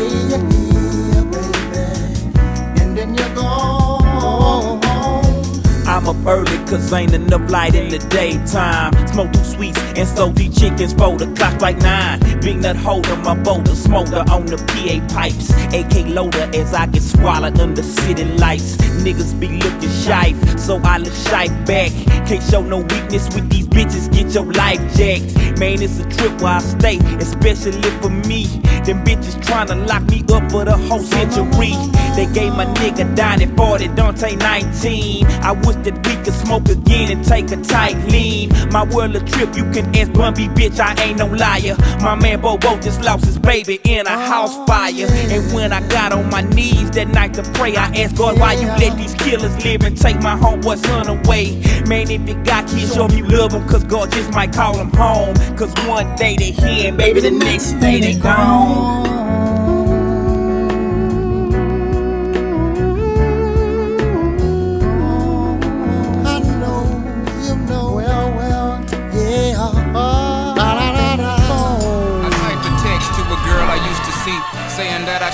I'm 5.98 6.08
up 6.08 6.28
early 6.28 6.58
cause 6.68 6.94
ain't 6.94 7.16
enough 7.16 7.50
light 7.50 7.74
in 7.74 7.90
the 7.90 7.98
daytime. 7.98 8.94
Smoke 9.08 9.34
two 9.34 9.44
sweets 9.44 9.80
and 9.98 10.08
slow 10.08 10.30
these 10.30 10.56
chickens 10.56 10.94
for 10.94 11.18
the 11.18 11.26
clock 11.34 11.60
like 11.60 11.78
nine. 11.78 12.20
Big 12.40 12.58
nut 12.58 12.76
holder, 12.76 13.16
my 13.16 13.34
boulder 13.34 13.74
smoker 13.74 14.24
on 14.30 14.46
the 14.46 14.58
PA 14.58 15.16
pipes. 15.16 15.50
AK 15.74 16.14
loader 16.14 16.48
as 16.54 16.72
I 16.76 16.86
get 16.86 17.02
swallowed 17.02 17.60
under 17.60 17.82
city 17.82 18.26
lights. 18.26 18.78
Niggas 18.78 19.40
be 19.40 19.48
looking 19.48 19.90
shy, 19.90 20.34
so 20.56 20.80
I 20.84 21.00
look 21.00 21.16
shy 21.16 21.48
back. 21.66 21.92
Can't 22.28 22.44
show 22.44 22.62
no 22.62 22.78
weakness 22.78 23.34
with 23.34 23.50
these 23.50 23.68
bitches, 23.68 24.14
get 24.14 24.36
your 24.36 24.46
life 24.54 24.80
jacked. 24.96 25.60
Man, 25.60 25.82
it's 25.82 25.98
a 25.98 26.08
trip 26.10 26.40
where 26.42 26.54
I 26.54 26.60
stay, 26.60 27.00
especially 27.18 27.90
for 28.02 28.10
me. 28.10 28.46
Them 28.86 29.04
bitches 29.04 29.42
tryna 29.42 29.88
lock 29.88 30.04
me 30.04 30.24
up 30.32 30.52
for 30.52 30.64
the 30.64 30.78
whole 30.78 31.00
century. 31.00 31.74
They 32.16 32.26
gave 32.34 32.54
my 32.56 32.66
nigga 32.66 33.16
down 33.16 33.42
at 33.42 33.56
40, 33.56 33.90
Dante 33.90 34.36
19. 34.36 35.26
I 35.44 35.52
wish 35.52 35.76
that 35.88 36.06
we 36.06 36.14
can 36.24 36.34
smoke 36.34 36.68
again 36.68 37.12
and 37.12 37.24
take 37.24 37.50
a 37.52 37.58
tight 37.58 37.96
lean. 38.12 38.50
My 38.72 38.84
world 38.84 39.16
a 39.16 39.22
trip, 39.22 39.56
you 39.56 39.64
can 39.72 39.96
ask 39.96 40.12
Bumby, 40.12 40.54
bitch, 40.54 40.80
I 40.80 40.94
ain't 41.02 41.18
no 41.18 41.28
liar. 41.28 41.76
My 42.02 42.16
man 42.16 42.42
Bobo 42.42 42.80
just 42.80 43.02
lost 43.02 43.26
his 43.26 43.40
baby 43.40 43.80
in 43.86 44.06
a 44.06 44.18
house 44.18 44.52
oh. 44.54 44.66
fire. 44.66 45.08
And 45.10 45.54
when 45.54 45.72
I 45.72 45.88
got 45.88 46.12
on 46.12 46.30
my 46.30 46.42
knees 46.42 46.92
that 46.92 47.08
night 47.08 47.34
to 47.36 47.44
pray, 47.54 47.76
I 47.76 47.86
asked 48.02 48.18
God, 48.18 48.40
why 48.40 48.54
you 48.54 48.68
let 48.68 48.98
these 48.98 49.14
killers 49.16 49.56
live 49.64 49.84
and 49.84 49.98
take 49.98 50.22
my 50.22 50.36
homeboy 50.36 50.78
son 50.86 51.08
away? 51.08 51.62
Man, 51.88 52.12
if 52.12 52.28
you 52.28 52.36
got 52.44 52.68
kids, 52.68 52.94
show 52.94 53.08
me 53.08 53.18
you 53.18 53.28
love 53.28 53.52
them, 53.52 53.68
cause 53.68 53.84
God 53.84 54.12
just 54.12 54.32
might 54.34 54.52
call 54.52 54.76
them 54.78 54.92
home. 54.92 55.36
Cause 55.56 55.74
one 55.88 56.16
day 56.18 56.36
they 56.36 56.52
here, 56.52 56.90
and 56.90 56.98
baby, 56.98 57.22
the 57.22 57.32
next 57.32 57.74
day 57.74 58.02
they 58.02 58.20
gone. 58.20 59.17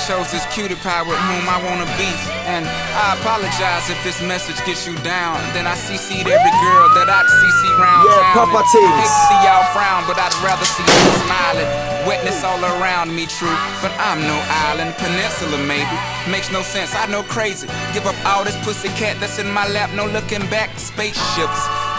Chose 0.08 0.32
this 0.32 0.44
cutie 0.52 0.76
pie 0.84 1.04
with 1.04 1.16
whom 1.16 1.48
I 1.48 1.64
wanna 1.64 1.88
be. 1.96 2.12
And 2.44 2.68
I 2.68 3.16
apologize 3.16 3.88
if 3.88 4.00
this 4.04 4.20
message 4.22 4.60
gets 4.68 4.86
you 4.88 4.96
down. 5.00 5.40
Then 5.56 5.66
I 5.66 5.76
CC'd 5.76 6.28
every 6.28 6.54
girl 6.60 6.88
that 7.00 7.08
I'd 7.08 7.28
CC 7.28 7.62
round 7.80 8.04
Yeah, 8.04 8.20
town. 8.20 8.52
Papa 8.52 8.62
Tings. 8.72 8.96
Hate 9.00 9.08
to 9.08 9.24
see 9.32 9.40
y'all 9.48 9.68
frown, 9.72 10.04
but 10.04 10.20
I'd 10.20 10.36
rather 10.44 10.66
see 10.66 10.84
you 10.84 11.12
smiling. 11.24 11.70
Wetness 12.04 12.44
all 12.44 12.60
around 12.76 13.16
me, 13.16 13.26
true. 13.28 13.56
But 13.80 13.96
I'm 13.96 14.20
no 14.28 14.36
island, 14.68 14.92
peninsula 15.00 15.58
maybe. 15.64 15.96
Makes 16.28 16.52
no 16.52 16.62
sense, 16.62 16.94
I 16.96 17.08
know 17.08 17.24
crazy. 17.24 17.68
Give 17.94 18.06
up 18.06 18.16
all 18.26 18.44
this 18.44 18.60
pussy 18.66 18.90
cat 19.00 19.16
that's 19.20 19.40
in 19.40 19.50
my 19.50 19.68
lap, 19.70 19.90
no 19.96 20.06
looking 20.06 20.44
back. 20.52 20.70
Spaceships 20.78 21.64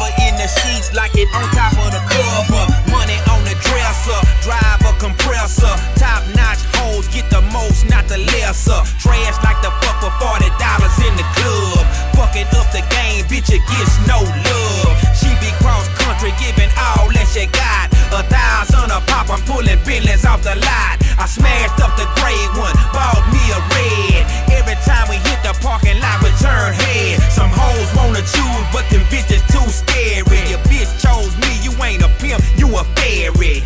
Never 0.00 0.12
in 0.24 0.34
the 0.36 0.48
sheets 0.48 0.94
like 0.94 1.14
it 1.14 1.28
on 1.34 1.44
top 1.52 1.72
of 1.76 1.92
the 1.92 2.00
cover. 2.08 2.64
Money 2.90 3.20
on 3.28 3.44
the 3.44 3.52
dresser, 3.60 4.16
drive 4.40 4.80
a 4.80 4.96
compressor. 4.98 5.74
Top 6.00 6.24
notch 6.34 6.64
hoes 6.76 7.06
get 7.08 7.28
the 7.28 7.42
most, 7.52 7.84
not 7.90 8.08
the 8.08 8.16
lesser. 8.16 8.80
Trash 8.96 9.36
like 9.44 9.60
the 9.60 9.70
fuck 9.84 10.00
for 10.00 10.12
forty 10.16 10.48
dollars 10.56 10.96
in 11.04 11.12
the 11.16 11.26
club. 11.36 11.84
Fucking 12.16 12.48
up 12.56 12.72
the 12.72 12.80
game, 12.88 13.24
bitch, 13.28 13.52
it 13.52 13.60
gets 13.68 14.00
no 14.08 14.24
love. 14.24 14.96
She 15.12 15.28
be 15.44 15.52
cross 15.60 15.86
country, 16.00 16.32
giving 16.40 16.70
all 16.80 17.12
that 17.12 17.28
she 17.28 17.44
got. 17.52 17.89
A 18.10 18.22
thousand 18.24 18.90
a 18.90 19.00
pop, 19.06 19.30
I'm 19.30 19.40
pulling 19.46 19.78
billions 19.86 20.24
off 20.24 20.42
the 20.42 20.54
lot. 20.56 20.98
I 21.16 21.26
smashed 21.26 21.78
up 21.80 21.94
the 21.96 22.06
gray 22.18 22.42
one, 22.58 22.74
bought 22.90 23.22
me 23.30 23.42
a 23.54 23.60
red. 23.70 24.26
Every 24.50 24.74
time 24.82 25.08
we 25.08 25.16
hit 25.16 25.38
the 25.46 25.54
parking 25.62 25.98
lot, 26.00 26.18
we 26.22 26.30
turn 26.42 26.74
head. 26.74 27.22
Some 27.30 27.50
hoes 27.50 27.88
wanna 27.94 28.22
choose, 28.26 28.66
but 28.74 28.84
them 28.90 29.06
bitches 29.14 29.46
too 29.48 29.68
scary. 29.70 30.42
Your 30.50 30.58
bitch 30.66 30.90
chose 30.98 31.36
me, 31.38 31.62
you 31.62 31.70
ain't 31.82 32.02
a 32.02 32.10
pimp, 32.18 32.42
you 32.58 32.66
a 32.76 32.84
fairy. 32.98 33.62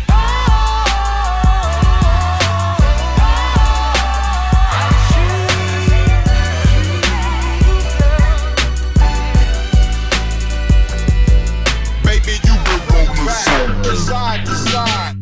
Back, 13.25 13.85
side 13.95 14.45
to 14.45 14.55
side, 14.55 15.15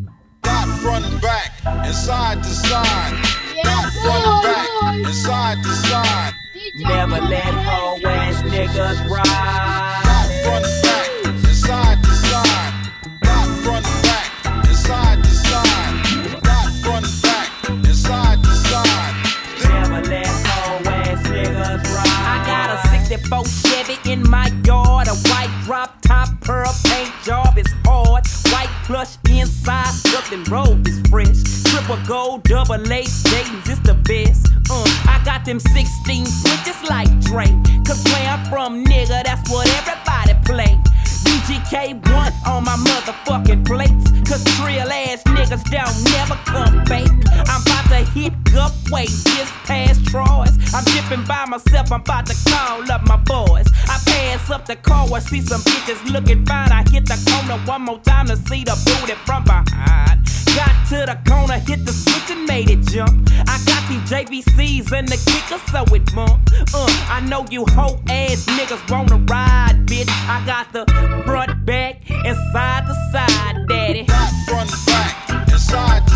not 0.46 0.68
front 0.80 1.06
and 1.06 1.22
back, 1.22 1.52
and 1.66 1.96
side 1.96 2.44
to 2.44 2.50
side, 2.50 3.14
not 3.64 3.94
front 3.94 4.26
and 4.26 4.44
back, 4.44 4.70
and 4.84 5.16
side 5.16 5.64
to 5.64 5.70
side. 5.70 6.34
Never 6.76 7.22
let 7.22 7.54
hoe 7.66 8.00
ass 8.06 8.42
niggas 8.44 9.10
ride. 9.10 10.04
Not 10.10 10.28
front 10.44 10.66
and 10.66 10.84
back, 10.84 11.08
and 11.26 11.56
side 11.56 12.04
to 12.04 12.12
side, 12.12 12.74
not 13.24 13.48
front 13.64 13.86
and 13.86 14.04
back, 14.04 14.46
and 14.68 14.76
side 14.76 15.24
to 15.24 15.30
side, 15.30 16.44
not 16.44 16.72
front 16.84 17.06
and 17.06 17.22
back, 17.22 17.70
and 17.70 17.96
side 17.96 18.44
to 18.44 18.52
side. 18.52 19.16
Never 19.70 20.02
let 20.10 20.28
hoe 20.28 20.90
ass 20.92 21.22
niggas 21.28 21.84
ride. 21.96 22.24
I 22.26 22.46
got 22.46 22.68
a 22.70 22.88
64 22.90 23.46
Chevy 23.46 23.63
in 24.06 24.28
my 24.30 24.48
yard, 24.66 25.08
a 25.08 25.16
white 25.30 25.54
drop 25.66 26.02
top, 26.02 26.30
pearl 26.42 26.74
paint 26.86 27.12
job 27.24 27.58
is 27.58 27.72
hard. 27.86 28.26
White 28.52 28.70
plush 28.86 29.18
inside, 29.30 29.94
something 29.94 30.44
robe 30.46 30.88
is 30.88 31.00
fresh. 31.10 31.42
Triple 31.66 31.98
gold, 32.08 32.44
double 32.44 32.78
lace, 32.78 33.24
Dayton's 33.24 33.70
is 33.70 33.80
the 33.82 33.94
best. 33.94 34.48
Uh, 34.70 34.84
I 35.08 35.22
got 35.26 35.46
them 35.46 35.60
16 35.60 36.26
switches 36.26 36.90
like 36.90 37.10
Drake. 37.22 37.54
Cause 37.86 38.04
where 38.06 38.30
I'm 38.30 38.46
from, 38.50 38.86
nigga, 38.86 39.24
that's 39.24 39.50
what 39.50 39.68
everybody 39.68 40.34
play. 40.46 40.82
UGK1 41.44 42.48
on 42.48 42.64
my 42.64 42.78
motherfucking 42.78 43.66
plates. 43.66 44.12
Cause 44.30 44.44
trill 44.56 44.90
ass 44.90 45.24
niggas 45.24 45.64
don't 45.70 46.04
never 46.14 46.36
come 46.46 46.86
fake. 46.86 47.12
I'm 47.50 47.62
about 47.62 47.90
to 47.90 48.10
hit 48.12 48.32
Gulfway 48.46 49.08
just 49.08 49.52
past 49.66 50.06
Troy's. 50.06 50.58
I'm 50.74 50.86
dipping 50.86 51.26
by 51.26 51.46
myself, 51.46 51.92
I'm 51.92 52.00
about 52.00 52.28
to 52.28 52.50
call 52.50 52.90
up 52.90 53.06
my 53.08 53.18
boys. 53.18 53.68
I 53.90 54.00
pass 54.06 54.50
up 54.52 54.66
the 54.66 54.78
car, 54.78 55.06
I 55.14 55.20
see 55.20 55.42
some 55.42 55.62
bitches 55.62 56.12
looking 56.14 56.46
fine. 56.46 56.72
I 56.72 56.84
hit 56.90 57.06
the 57.08 57.20
corner 57.30 57.62
one 57.66 57.82
more 57.82 58.00
time 58.00 58.28
to 58.28 58.38
see 58.38 58.64
the 58.64 58.80
booty 58.86 59.14
from 59.26 59.44
behind. 59.44 60.26
Got 60.56 60.88
to 60.90 61.06
the 61.08 61.18
corner, 61.28 61.58
hit 61.58 61.84
the 61.86 61.92
switch 61.92 62.30
and 62.30 62.46
made 62.46 62.70
it 62.70 62.82
jump. 62.88 63.28
I 63.48 63.60
got 63.66 63.90
these 63.90 64.06
JVCs 64.10 64.92
and 64.92 65.08
the 65.08 65.18
kicker, 65.18 65.60
so 65.72 65.84
it 65.96 66.14
bump. 66.14 66.48
Uh, 66.74 66.88
I 67.10 67.22
know 67.28 67.46
you 67.50 67.66
hoe 67.70 68.00
ass 68.08 68.46
niggas 68.46 68.90
wanna 68.90 69.18
ride, 69.26 69.86
bitch. 69.88 70.10
I 70.30 70.46
got 70.46 70.72
the 70.72 70.86
front, 71.34 71.66
back, 71.66 71.96
and 72.12 72.38
side 72.52 72.86
to 72.86 72.94
side, 73.12 73.68
daddy. 73.68 74.06
Front 74.48 74.70
back, 74.86 75.50
and 75.52 75.60
side, 75.60 76.13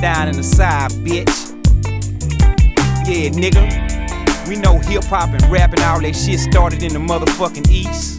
down 0.00 0.28
in 0.28 0.36
the 0.36 0.42
side, 0.42 0.90
bitch. 1.04 1.50
Yeah, 3.06 3.30
nigga. 3.30 4.48
We 4.48 4.56
know 4.56 4.78
hip 4.78 5.04
hop 5.04 5.30
and 5.30 5.44
rap 5.50 5.72
and 5.72 5.82
all 5.82 6.00
that 6.00 6.16
shit 6.16 6.40
started 6.40 6.82
in 6.82 6.92
the 6.92 6.98
motherfucking 6.98 7.68
East. 7.70 8.18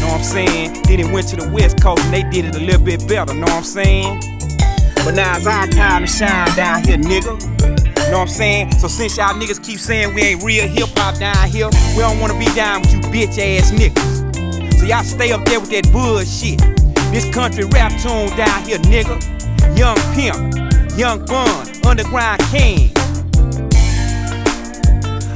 Know 0.00 0.08
what 0.08 0.18
I'm 0.18 0.22
saying? 0.22 0.82
Then 0.84 1.00
it 1.00 1.12
went 1.12 1.28
to 1.28 1.36
the 1.36 1.48
West 1.50 1.80
Coast 1.82 2.04
and 2.04 2.12
they 2.12 2.22
did 2.24 2.44
it 2.44 2.56
a 2.56 2.60
little 2.60 2.82
bit 2.82 3.06
better, 3.08 3.34
know 3.34 3.46
what 3.46 3.52
I'm 3.52 3.64
saying? 3.64 4.20
But 4.96 5.12
now 5.12 5.36
it's 5.36 5.46
our 5.46 5.66
time 5.66 6.04
to 6.04 6.06
shine 6.06 6.54
down 6.54 6.84
here, 6.84 6.98
nigga. 6.98 7.40
Know 8.10 8.18
what 8.18 8.22
I'm 8.22 8.28
saying? 8.28 8.72
So 8.72 8.88
since 8.88 9.16
y'all 9.16 9.34
niggas 9.34 9.64
keep 9.64 9.78
saying 9.78 10.14
we 10.14 10.22
ain't 10.22 10.42
real 10.42 10.68
hip 10.68 10.88
hop 10.96 11.18
down 11.18 11.48
here, 11.48 11.68
we 11.96 12.02
don't 12.02 12.20
wanna 12.20 12.38
be 12.38 12.46
down 12.54 12.82
with 12.82 12.92
you 12.92 13.00
bitch 13.00 13.38
ass 13.38 13.70
niggas. 13.70 14.78
So 14.78 14.86
y'all 14.86 15.02
stay 15.02 15.32
up 15.32 15.44
there 15.46 15.60
with 15.60 15.70
that 15.70 15.90
bullshit. 15.92 16.79
This 17.10 17.28
country 17.34 17.64
rap 17.64 17.90
tune 18.00 18.30
down 18.36 18.62
here, 18.62 18.78
nigga. 18.78 19.18
Young 19.76 19.96
Pimp, 20.14 20.96
Young 20.96 21.24
Bun, 21.26 21.66
Underground 21.84 22.40
King. 22.52 22.92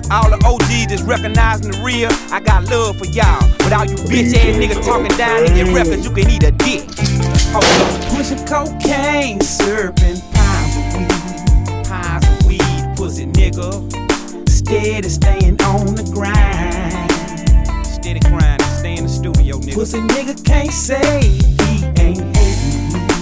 All 0.09 0.31
the 0.31 0.39
OGs 0.47 0.87
just 0.87 1.05
recognizing 1.05 1.73
the 1.73 1.81
real. 1.83 2.11
I 2.31 2.39
got 2.39 2.71
love 2.71 2.97
for 2.97 3.07
y'all. 3.07 3.43
But 3.59 3.73
all 3.73 3.85
you 3.87 3.97
bitch 3.97 4.35
ass 4.35 4.55
niggas 4.55 4.85
talking 4.85 5.17
down 5.19 5.47
in 5.47 5.57
your 5.57 5.75
records, 5.75 6.07
you 6.07 6.15
can 6.15 6.31
eat 6.31 6.45
a 6.45 6.53
dick. 6.53 6.87
Hold 7.51 7.65
up. 7.65 8.15
Pushing 8.15 8.47
cocaine, 8.47 9.41
serving 9.41 10.21
pounds 10.31 10.77
of 10.79 10.87
weed. 10.95 11.87
Pounds 11.89 12.25
of 12.29 12.47
weed, 12.47 12.97
pussy 12.97 13.27
nigga. 13.27 14.49
Steady 14.49 15.09
staying 15.09 15.61
on 15.63 15.97
the 15.97 16.09
grind. 16.15 17.11
Steady 17.85 18.21
stay 18.21 18.44
in 18.99 19.05
the 19.05 19.09
studio, 19.09 19.57
nigga. 19.59 19.75
Pussy 19.75 19.99
nigga 19.99 20.45
can't 20.45 20.73
say 20.73 21.23
he 21.23 21.85
ain't 22.01 22.37
hating 22.37 22.75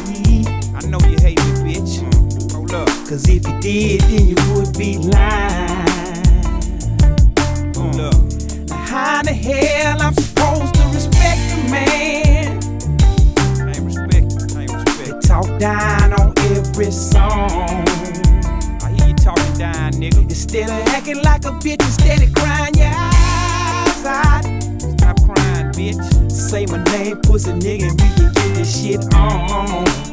me. 0.08 0.44
I 0.74 0.80
know 0.86 0.98
you 1.08 1.16
hate 1.20 1.38
me, 1.44 1.74
bitch. 1.74 2.00
Mm. 2.00 2.52
Hold 2.52 2.74
up. 2.74 2.88
Cause 3.08 3.28
if 3.28 3.46
you 3.46 3.60
did, 3.60 4.00
then 4.02 4.28
you 4.28 4.36
would 4.54 4.76
be 4.76 4.98
lying. 4.98 5.86
Hold 7.76 7.94
mm. 7.94 8.08
up. 8.08 8.68
Now 8.68 8.76
how 8.76 9.22
the 9.22 9.32
hell 9.32 10.02
I'm 10.02 10.14
supposed 10.14 10.74
to 10.74 10.82
respect 10.88 11.40
a 11.52 11.70
man? 11.70 12.60
I 13.60 13.72
ain't 13.76 13.84
respect, 13.84 14.56
I 14.56 14.62
ain't 14.62 14.72
respect. 14.72 15.22
They 15.22 15.28
talk 15.28 15.46
down 15.58 16.12
on 16.14 16.34
every 16.52 16.90
song. 16.90 17.84
I 18.82 18.94
hear 18.96 19.08
you 19.08 19.14
talking 19.14 19.58
down, 19.58 19.92
nigga. 19.92 20.22
Instead 20.22 20.70
of 20.70 20.88
acting 20.88 21.22
like 21.22 21.44
a 21.44 21.52
bitch, 21.64 21.82
instead 21.82 22.22
of 22.22 22.32
crying 22.34 22.74
your 22.74 22.92
eyes 22.92 24.04
out. 24.04 24.52
Bitch. 25.72 26.30
Say 26.30 26.66
my 26.66 26.82
name, 26.92 27.16
pussy 27.22 27.50
nigga, 27.52 27.90
we 27.90 28.08
can 28.14 28.32
get 28.32 28.54
this 28.54 28.82
shit. 28.82 29.14
On, 29.14 30.11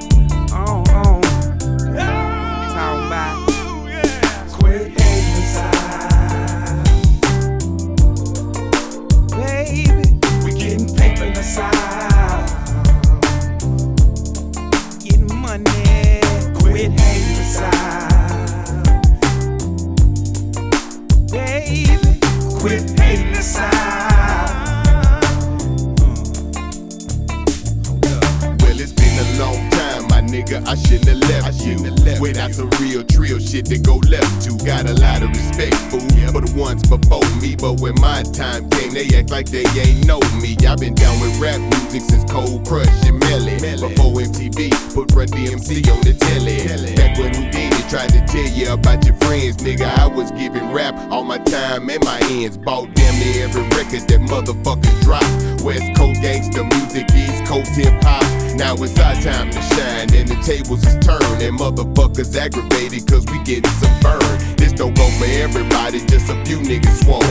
I 30.69 30.75
shouldn't 30.75 31.09
have 31.09 31.29
left 31.31 31.65
you. 31.65 31.81
Without 32.21 32.53
some 32.53 32.69
real 32.79 33.01
drill 33.01 33.39
shit 33.39 33.65
to 33.73 33.79
go 33.79 33.95
left 34.05 34.45
to. 34.45 34.53
Got 34.63 34.85
a 34.85 34.93
lot 34.93 35.23
of 35.23 35.29
respect, 35.29 35.73
fool, 35.89 36.05
for 36.29 36.41
the 36.45 36.53
ones 36.55 36.85
before 36.85 37.25
me. 37.41 37.55
But 37.55 37.81
when 37.81 37.95
my 37.99 38.21
time 38.21 38.69
came, 38.69 38.93
they 38.93 39.09
act 39.17 39.31
like 39.31 39.49
they 39.49 39.65
ain't 39.65 40.05
know 40.05 40.21
me. 40.37 40.53
I've 40.69 40.77
been 40.77 40.93
down 40.93 41.19
with 41.21 41.41
rap 41.41 41.57
music 41.57 42.03
since 42.05 42.23
Cold 42.29 42.67
Crush 42.67 42.85
and 43.09 43.17
Melly. 43.17 43.57
Before 43.81 44.21
MTV 44.21 44.69
put 44.93 45.09
Run 45.17 45.25
DMC 45.33 45.89
on 45.89 46.05
the 46.05 46.13
telly. 46.13 46.61
Back 46.93 47.17
when 47.17 47.33
Whodini 47.33 47.89
tried 47.89 48.13
to 48.13 48.21
tell 48.29 48.45
you 48.53 48.69
about 48.69 49.03
your 49.05 49.15
friends, 49.25 49.57
nigga, 49.57 49.89
I 49.97 50.05
was 50.05 50.29
giving 50.37 50.71
rap 50.71 50.93
all 51.09 51.23
my 51.23 51.39
time 51.39 51.89
and 51.89 52.03
my 52.05 52.19
ends. 52.29 52.59
Bought 52.59 52.93
damn 52.93 53.17
near 53.17 53.45
every 53.45 53.63
record 53.73 54.05
that 54.05 54.21
motherfuckers 54.21 55.01
dropped. 55.01 55.58
West 55.61 55.95
Coast 55.95 56.21
gangster 56.21 56.63
music, 56.63 57.07
East 57.15 57.45
Coast 57.45 57.75
hip 57.75 57.93
hop. 58.03 58.23
Now 58.55 58.75
it's 58.75 58.97
our 58.99 59.15
time 59.15 59.49
to 59.51 59.61
shine, 59.61 60.13
and 60.13 60.27
the 60.27 60.35
tables 60.43 60.85
is 60.85 60.95
turned, 61.05 61.41
and 61.41 61.57
motherfuckers 61.57 62.35
aggravated 62.35 63.07
cause 63.07 63.25
we 63.27 63.41
getting 63.43 63.71
some 63.79 63.99
burn. 63.99 64.55
This 64.57 64.73
don't 64.73 64.95
go 64.95 65.09
for 65.17 65.25
everybody, 65.25 65.99
just 66.05 66.29
a 66.29 66.35
few 66.45 66.59
niggas 66.59 67.03
swore. 67.03 67.23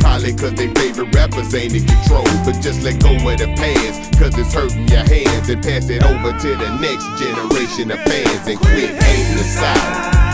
Probably 0.00 0.34
cause 0.34 0.54
they 0.54 0.72
favorite 0.74 1.14
rappers 1.14 1.54
ain't 1.54 1.74
in 1.74 1.86
control, 1.86 2.24
but 2.44 2.60
just 2.60 2.82
let 2.82 3.00
go 3.00 3.12
of 3.12 3.38
the 3.38 3.52
past, 3.56 4.18
cause 4.18 4.36
it's 4.38 4.52
hurting 4.52 4.88
your 4.88 5.04
hands, 5.04 5.48
and 5.48 5.62
pass 5.62 5.88
it 5.88 6.02
over 6.04 6.32
to 6.32 6.56
the 6.56 6.70
next 6.80 7.06
generation 7.20 7.90
of 7.90 8.00
fans, 8.04 8.48
and 8.48 8.58
quit 8.58 8.90
hating 9.02 9.36
the 9.36 9.44
South. 9.44 10.24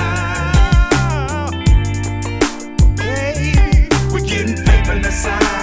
we're 4.13 4.27
getting 4.27 4.57
paper 4.65 5.09
aside. 5.09 5.60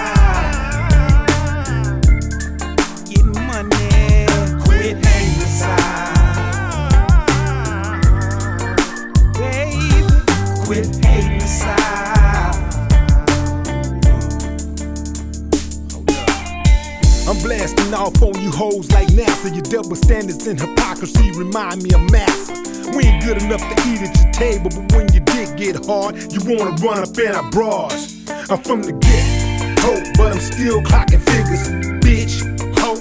You 18.58 18.64
hoes 18.64 18.92
like 18.92 19.08
NASA. 19.10 19.54
Your 19.54 19.64
double 19.64 19.96
standards 19.96 20.48
and 20.48 20.60
hypocrisy 20.60 21.32
remind 21.32 21.84
me 21.84 21.92
of 21.94 22.12
massa. 22.12 22.54
We 22.96 23.04
ain't 23.06 23.24
good 23.24 23.42
enough 23.42 23.62
to 23.62 23.76
eat 23.90 24.02
at 24.02 24.16
your 24.22 24.32
table, 24.32 24.70
but 24.70 24.92
when 24.94 25.08
your 25.14 25.24
dick 25.26 25.58
get 25.58 25.86
hard, 25.86 26.16
you 26.32 26.40
wanna 26.46 26.72
run 26.82 27.00
up 27.00 27.18
in 27.18 27.36
our 27.36 27.50
bras. 27.52 28.16
I'm 28.50 28.62
from 28.64 28.82
the 28.84 28.94
get, 28.94 29.80
ho, 29.80 30.02
but 30.18 30.34
I'm 30.34 30.40
still 30.40 30.82
clocking 30.82 31.22
figures. 31.32 31.70
Bitch, 32.02 32.42
ho, 32.80 32.96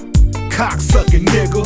cocksucking 0.49 1.25
nigga. 1.25 1.63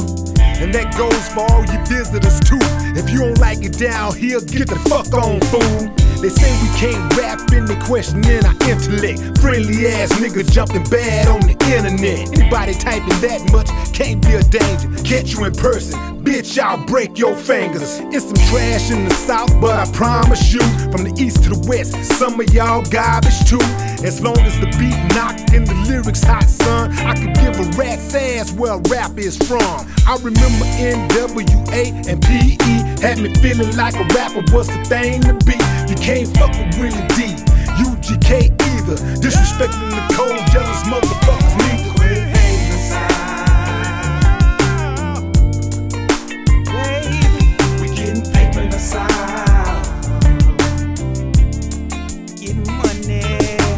And 0.61 0.73
that 0.75 0.95
goes 0.95 1.27
for 1.29 1.41
all 1.51 1.65
you 1.65 1.79
visitors 1.85 2.39
too. 2.41 2.59
If 2.95 3.09
you 3.09 3.19
don't 3.19 3.39
like 3.39 3.63
it 3.63 3.79
down 3.79 4.15
here, 4.15 4.39
get 4.41 4.67
the 4.69 4.79
fuck 4.87 5.11
on, 5.13 5.41
fool. 5.49 6.10
They 6.21 6.29
say 6.29 6.51
we 6.61 6.69
can't 6.77 7.17
rap 7.17 7.39
and 7.51 7.67
they 7.67 7.79
questioning 7.85 8.45
our 8.45 8.53
intellect. 8.69 9.39
Friendly 9.39 9.87
ass 9.87 10.11
niggas 10.21 10.51
jumping 10.51 10.83
bad 10.83 11.27
on 11.27 11.41
the 11.41 11.57
internet. 11.73 12.37
Anybody 12.37 12.73
typing 12.75 13.19
that 13.21 13.41
much 13.51 13.67
can't 13.91 14.21
be 14.21 14.33
a 14.33 14.43
danger. 14.43 14.89
Catch 15.03 15.33
you 15.33 15.45
in 15.45 15.53
person, 15.53 16.23
bitch, 16.23 16.59
I'll 16.59 16.85
break 16.85 17.17
your 17.17 17.35
fingers. 17.35 17.99
It's 18.13 18.25
some 18.25 18.37
trash 18.49 18.91
in 18.91 19.05
the 19.05 19.13
south, 19.15 19.59
but 19.59 19.71
I 19.71 19.91
promise 19.93 20.53
you, 20.53 20.61
from 20.91 21.05
the 21.05 21.13
east 21.17 21.43
to 21.43 21.49
the 21.49 21.65
west, 21.67 21.95
some 22.17 22.39
of 22.39 22.53
y'all 22.53 22.83
garbage 22.83 23.49
too. 23.49 23.61
As 24.05 24.21
long 24.21 24.37
as 24.39 24.59
the 24.59 24.67
beat 24.77 24.97
knocked 25.15 25.53
and 25.53 25.65
the 25.65 25.75
lyrics 25.87 26.23
hot, 26.23 26.49
son, 26.49 26.91
I 26.99 27.13
could 27.13 27.33
give 27.33 27.59
a 27.59 27.65
rat's 27.77 28.13
ass 28.13 28.51
where 28.51 28.77
rap 28.89 29.17
is 29.17 29.37
from. 29.37 29.61
I 30.05 30.17
remember 30.21 30.65
NWA 30.77 32.09
and 32.09 32.21
PE 32.21 33.01
had 33.01 33.17
me 33.17 33.33
feeling 33.35 33.75
like 33.75 33.95
a 33.95 34.05
rapper 34.13 34.43
was 34.53 34.67
the 34.67 34.83
thing 34.85 35.21
to 35.21 35.33
be. 35.45 35.57
You 35.89 35.97
can't 35.97 36.10
fuck 36.35 36.51
with 36.51 36.77
Willie 36.77 37.07
D, 37.15 37.35
UGK 37.79 38.51
either. 38.51 38.97
Disrespecting 39.21 39.91
the 39.91 40.13
cold, 40.13 40.45
jealous 40.51 40.83
motherfuckers 40.83 41.57
neither. 41.57 41.81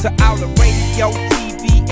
To 0.03 0.09
all 1.01 1.32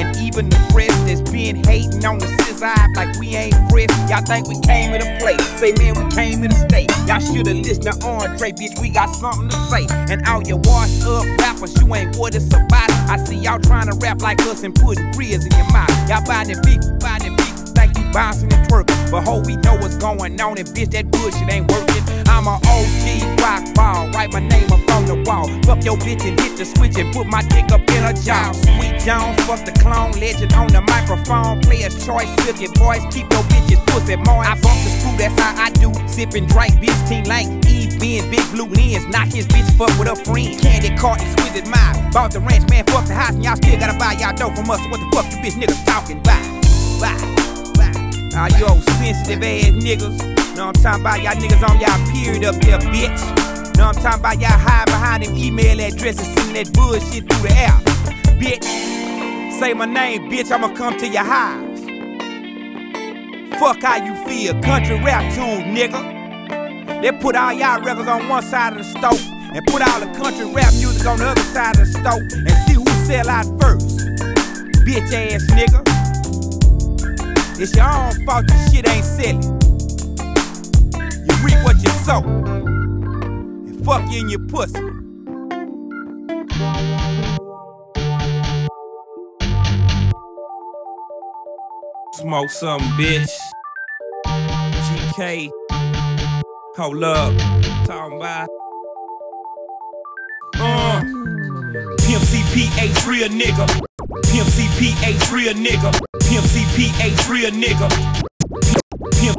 and 0.02 0.18
even 0.18 0.50
the 0.50 0.58
press 0.74 0.92
that's 1.06 1.22
been 1.32 1.64
hating 1.64 2.04
on 2.06 2.18
the 2.18 2.28
scissor 2.42 2.74
like 2.96 3.16
we 3.20 3.36
ain't 3.36 3.54
fresh. 3.70 3.90
Y'all 4.10 4.26
think 4.26 4.48
we 4.48 4.60
came 4.62 4.94
in 4.94 5.02
a 5.02 5.20
play. 5.20 5.38
Say, 5.58 5.74
man, 5.78 5.94
we 5.94 6.10
came 6.12 6.44
in 6.44 6.52
a 6.52 6.60
state. 6.70 6.92
Y'all 7.08 7.20
shoulda 7.20 7.54
listened 7.54 7.86
to 7.86 8.06
Andre, 8.06 8.52
bitch. 8.52 8.80
We 8.82 8.90
got 8.90 9.14
something 9.14 9.50
to 9.50 9.58
say. 9.70 9.86
And 10.10 10.26
all 10.28 10.42
your 10.44 10.58
washed 10.66 11.06
up 11.06 11.26
rappers, 11.40 11.80
you 11.82 11.94
ain't 11.94 12.18
what 12.18 12.36
it's 12.36 12.48
about. 12.48 12.92
I 13.10 13.18
see 13.18 13.38
y'all 13.38 13.60
trying 13.60 13.90
to 13.90 13.98
rap 13.98 14.22
like 14.22 14.42
us 14.42 14.64
and 14.64 14.74
putting 14.74 15.12
grills 15.12 15.46
in 15.46 15.52
your 15.52 15.72
mouth. 15.72 15.94
Y'all 16.10 16.26
buy 16.26 16.44
them 16.46 16.62
big, 16.64 16.82
buy 17.00 17.20
them 17.20 17.41
big 17.74 17.92
think 17.92 17.98
you 17.98 18.12
bouncing 18.12 18.52
and 18.54 18.68
twerking. 18.68 19.12
But 19.12 19.24
ho, 19.24 19.42
we 19.46 19.56
know 19.58 19.76
what's 19.76 19.98
going 19.98 20.40
on, 20.40 20.58
and 20.58 20.68
bitch, 20.68 20.92
that 20.92 21.10
bullshit 21.12 21.50
ain't 21.50 21.70
working. 21.72 22.04
I'm 22.28 22.48
a 22.48 22.56
OG 22.56 23.40
rock 23.42 23.74
ball, 23.76 24.10
write 24.12 24.32
my 24.32 24.40
name 24.40 24.72
up 24.72 24.82
on 24.92 25.06
the 25.06 25.24
wall. 25.28 25.48
Fuck 25.64 25.84
your 25.84 25.98
bitch 25.98 26.24
and 26.26 26.40
hit 26.40 26.58
the 26.58 26.66
switch 26.66 26.98
and 26.98 27.14
put 27.14 27.28
my 27.28 27.42
dick 27.44 27.72
up 27.72 27.82
in 27.82 28.04
her 28.04 28.14
jaw. 28.14 28.52
Sweet 28.54 29.00
Jones, 29.04 29.38
fuck 29.46 29.64
the 29.66 29.74
clone, 29.82 30.12
legend 30.20 30.54
on 30.54 30.68
the 30.68 30.82
microphone. 30.82 31.62
Player's 31.62 31.96
choice, 32.06 32.30
silky 32.44 32.68
boys, 32.80 33.04
keep 33.12 33.30
your 33.32 33.44
bitches 33.52 33.82
pussy 33.88 34.16
moist. 34.16 34.50
I 34.50 34.54
bump 34.62 34.80
the 34.84 34.90
screw, 34.90 35.18
that's 35.18 35.38
how 35.40 35.54
I 35.56 35.70
do. 35.72 35.92
Sipping 36.08 36.48
Drake, 36.48 36.74
bitch, 36.80 37.00
team 37.10 37.26
like 37.26 37.48
Eve, 37.68 38.00
being 38.00 38.30
big 38.32 38.46
blue 38.52 38.68
lens. 38.68 39.06
Knock 39.08 39.28
his 39.28 39.48
bitch 39.48 39.70
fuck 39.78 39.92
with 40.00 40.10
a 40.10 40.16
friend. 40.16 40.60
Candy 40.60 40.96
cart, 40.96 41.22
exquisite 41.22 41.68
mile. 41.68 42.00
Bought 42.12 42.32
the 42.32 42.40
ranch, 42.40 42.70
man, 42.70 42.86
fuck 42.86 43.06
the 43.06 43.14
house, 43.14 43.36
and 43.36 43.44
y'all 43.44 43.56
still 43.56 43.80
gotta 43.80 43.98
buy 43.98 44.14
y'all 44.20 44.36
dough 44.36 44.54
from 44.56 44.70
us. 44.70 44.80
So 44.82 44.90
what 44.90 45.00
the 45.00 45.10
fuck 45.14 45.26
you 45.32 45.38
bitch 45.44 45.58
niggas 45.60 45.86
talking 45.86 46.20
about? 46.20 46.42
Bye. 47.02 47.51
All 48.36 48.48
you 48.58 48.66
old 48.66 48.84
sensitive 48.84 49.44
ass 49.44 49.72
niggas. 49.72 50.56
Know 50.56 50.68
I'm 50.68 50.74
talking 50.74 51.02
about? 51.02 51.22
Y'all 51.22 51.34
niggas 51.34 51.68
on 51.68 51.80
y'all 51.82 52.12
period 52.12 52.46
up 52.46 52.56
there, 52.62 52.80
bitch. 52.80 53.78
Know 53.78 53.88
I'm 53.88 53.96
talking 53.96 54.20
about? 54.20 54.40
Y'all 54.40 54.52
hide 54.52 54.86
behind 54.86 55.24
them 55.24 55.36
email 55.36 55.82
addresses, 55.82 56.28
sending 56.28 56.64
that 56.64 56.74
bullshit 56.74 57.28
through 57.28 57.48
the 57.48 57.54
air. 57.58 57.76
Bitch, 58.40 58.64
say 59.60 59.74
my 59.74 59.86
name, 59.86 60.32
bitch. 60.32 60.50
I'ma 60.50 60.74
come 60.74 60.98
to 61.00 61.08
your 61.08 61.26
house. 61.26 61.80
Fuck 63.60 63.82
how 63.82 63.98
you 63.98 64.16
feel, 64.26 64.54
country 64.62 64.96
rap 65.04 65.34
tunes, 65.34 65.64
nigga. 65.78 67.02
They 67.02 67.12
put 67.12 67.36
all 67.36 67.52
y'all 67.52 67.82
records 67.82 68.08
on 68.08 68.30
one 68.30 68.44
side 68.44 68.74
of 68.74 68.80
the 68.80 68.84
stove 68.86 69.22
and 69.54 69.66
put 69.68 69.82
all 69.82 70.00
the 70.00 70.08
country 70.18 70.46
rap 70.54 70.72
music 70.74 71.06
on 71.06 71.18
the 71.18 71.26
other 71.26 71.42
side 71.42 71.78
of 71.78 71.86
the 71.86 72.00
store 72.00 72.22
and 72.22 72.52
see 72.66 72.76
who 72.76 72.86
sell 73.06 73.28
out 73.30 73.46
first. 73.60 73.98
Bitch 74.86 75.12
ass 75.12 75.46
nigga. 75.52 76.01
It's 77.64 77.76
your 77.76 77.86
own 77.86 78.26
fault 78.26 78.48
this 78.48 78.74
shit 78.74 78.90
ain't 78.90 79.06
selling. 79.06 79.44
You 81.28 81.36
reap 81.46 81.64
what 81.64 81.76
you 81.84 81.92
sow. 81.92 82.24
And 83.68 83.86
fuck 83.86 84.02
you 84.12 84.22
in 84.22 84.30
your 84.30 84.40
pussy. 84.48 84.80
Smoke 92.16 92.50
some 92.50 92.82
bitch. 92.98 93.30
GK. 94.26 95.52
Hold 96.78 97.04
up. 97.04 97.38
Talking 97.86 98.18
about. 98.18 98.61
Pimp 102.12 102.24
CPH 102.24 103.08
real 103.08 103.30
nigga. 103.30 103.66
Pimp 104.28 104.48
CPH 104.50 105.32
real 105.32 105.54
nigga. 105.54 105.92
Pimp 106.20 106.44
CPH 106.44 107.30
real 107.30 107.52
nigga. 107.52 107.88
Pimp, 109.16 109.38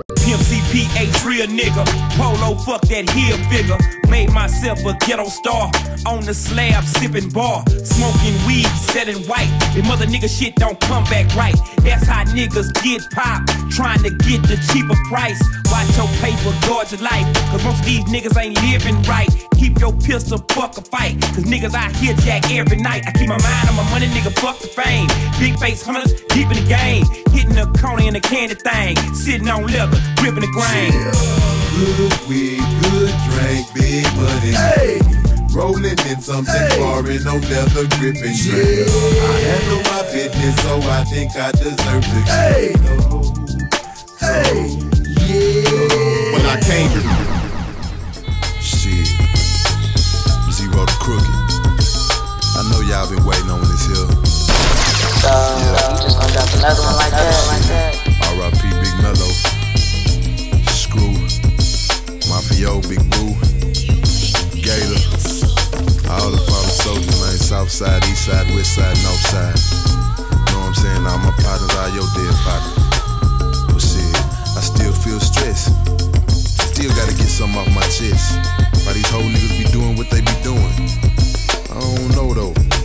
CPH 0.73 1.27
real 1.27 1.47
nigga. 1.49 1.85
Polo 2.17 2.55
fuck 2.65 2.81
that 2.89 3.11
heel 3.11 3.37
figure. 3.53 3.77
Made 4.09 4.33
myself 4.33 4.79
a 4.87 4.97
ghetto 5.05 5.29
star. 5.29 5.71
On 6.07 6.25
the 6.25 6.33
slab, 6.33 6.85
sipping 6.85 7.29
bar. 7.29 7.63
Smoking 7.85 8.35
weed, 8.47 8.67
selling 8.89 9.23
white. 9.29 9.53
The 9.75 9.83
mother 9.83 10.07
nigga 10.07 10.29
shit 10.29 10.57
don't 10.57 10.81
come 10.81 11.05
back 11.05 11.29
right. 11.37 11.57
That's 11.85 12.07
how 12.07 12.25
niggas 12.25 12.73
get 12.83 13.03
pop. 13.13 13.45
Trying 13.71 14.03
to 14.03 14.11
get 14.25 14.43
the 14.49 14.57
cheaper 14.73 14.97
price. 15.09 15.41
Watch 15.69 15.97
your 15.97 16.09
paper, 16.25 16.53
guard 16.67 16.91
your 16.91 17.01
life. 17.01 17.29
Cause 17.53 17.65
most 17.65 17.81
of 17.81 17.87
these 17.87 18.05
niggas 18.05 18.37
ain't 18.41 18.57
living 18.63 19.01
right. 19.03 19.29
Keep 19.57 19.79
your 19.79 19.93
pistol, 19.93 20.39
fuck 20.53 20.77
a 20.77 20.83
fight. 20.83 21.21
Cause 21.33 21.45
niggas 21.45 21.75
out 21.75 21.95
here 21.97 22.15
jack 22.17 22.51
every 22.51 22.77
night. 22.77 23.05
I 23.07 23.13
keep 23.13 23.29
my 23.29 23.41
mind 23.41 23.69
on 23.69 23.77
my 23.77 23.89
money, 23.91 24.07
nigga, 24.09 24.33
fuck 24.41 24.59
the 24.59 24.69
fame. 24.69 25.07
Big 25.39 25.59
face 25.59 25.83
hunters, 25.85 26.13
deep 26.29 26.51
in 26.51 26.59
the 26.61 26.67
game. 26.69 27.05
Hitting 27.33 27.55
the 27.55 27.67
corner 27.81 28.05
in 28.05 28.15
the 28.15 28.21
candy 28.21 28.57
thing. 28.57 28.97
Sitting 29.15 29.49
on 29.49 29.67
leather, 29.67 29.97
gripping 30.17 30.43
the 30.43 30.53
grain. 30.63 30.93
Good 31.75 32.15
weed, 32.29 32.63
good 32.83 33.15
drink, 33.31 33.67
big 33.75 34.07
money. 34.15 34.55
Hey. 34.55 35.01
Rolling 35.53 35.99
in 36.09 36.21
something 36.21 36.71
foreign, 36.79 37.23
no 37.25 37.37
leather 37.37 37.87
gripping. 37.99 38.33
Yeah. 38.33 38.89
I 38.89 39.37
handle 39.45 39.83
my 39.91 40.03
business, 40.09 40.57
so 40.63 40.81
I 40.81 41.05
think 41.05 41.37
I 41.37 41.53
deserve 41.53 42.05
to 42.05 42.21
hey. 42.25 42.73
Hey, 44.17 44.81
yeah. 45.29 46.33
When 46.33 46.45
I 46.47 46.57
came 46.63 46.89
here, 46.89 47.05
shit, 48.63 49.09
zero 50.53 50.87
to 50.87 50.97
crooked. 51.05 51.43
I 52.57 52.63
know 52.71 52.81
y'all 52.89 53.09
been 53.11 53.25
waiting 53.27 53.51
on 53.51 53.61
this 53.61 53.87
hill. 53.93 54.09
So 55.21 55.29
yeah. 55.29 55.97
you 55.97 56.05
just 56.05 56.17
gonna 56.17 56.33
drop 56.33 56.49
another 56.55 56.83
one 56.83 56.97
like 56.97 57.13
that, 57.13 57.45
like 57.49 57.67
that. 57.69 58.03
R.I.P. 58.33 58.63
Big 58.81 58.95
Mello, 59.03 59.29
Mafio, 62.43 62.83
Big 62.89 62.99
Boo, 63.15 63.39
Gator, 64.59 64.99
all 66.11 66.31
the 66.35 66.43
fallen 66.43 66.75
soldiers, 66.75 67.21
man. 67.23 67.39
South 67.39 67.71
side, 67.71 68.03
east 68.11 68.27
side, 68.27 68.51
west 68.51 68.75
side, 68.75 68.99
north 69.07 69.23
side. 69.31 69.55
You 70.27 70.51
Know 70.51 70.59
what 70.59 70.67
I'm 70.67 70.75
saying? 70.75 71.07
All 71.07 71.19
my 71.19 71.31
partners, 71.39 71.71
all 71.79 71.91
your 71.95 72.09
dead 72.19 72.35
partners. 72.43 72.75
But 73.71 73.79
shit, 73.79 74.17
I 74.59 74.61
still 74.61 74.93
feel 74.93 75.21
stressed. 75.21 75.71
Still 76.75 76.91
gotta 76.91 77.15
get 77.15 77.31
something 77.31 77.61
off 77.61 77.71
my 77.71 77.83
chest. 77.83 78.35
Why 78.83 78.93
these 78.93 79.09
whole 79.11 79.23
niggas 79.23 79.63
be 79.63 79.71
doing 79.71 79.95
what 79.97 80.11
they 80.11 80.21
be 80.21 80.35
doing? 80.43 80.73
I 81.71 81.79
don't 81.79 82.11
know 82.17 82.35
though. 82.35 82.82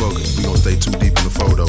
We 0.00 0.42
gon' 0.42 0.56
stay 0.56 0.76
too 0.76 0.90
deep 0.92 1.16
in 1.18 1.24
the 1.24 1.30
photo. 1.30 1.66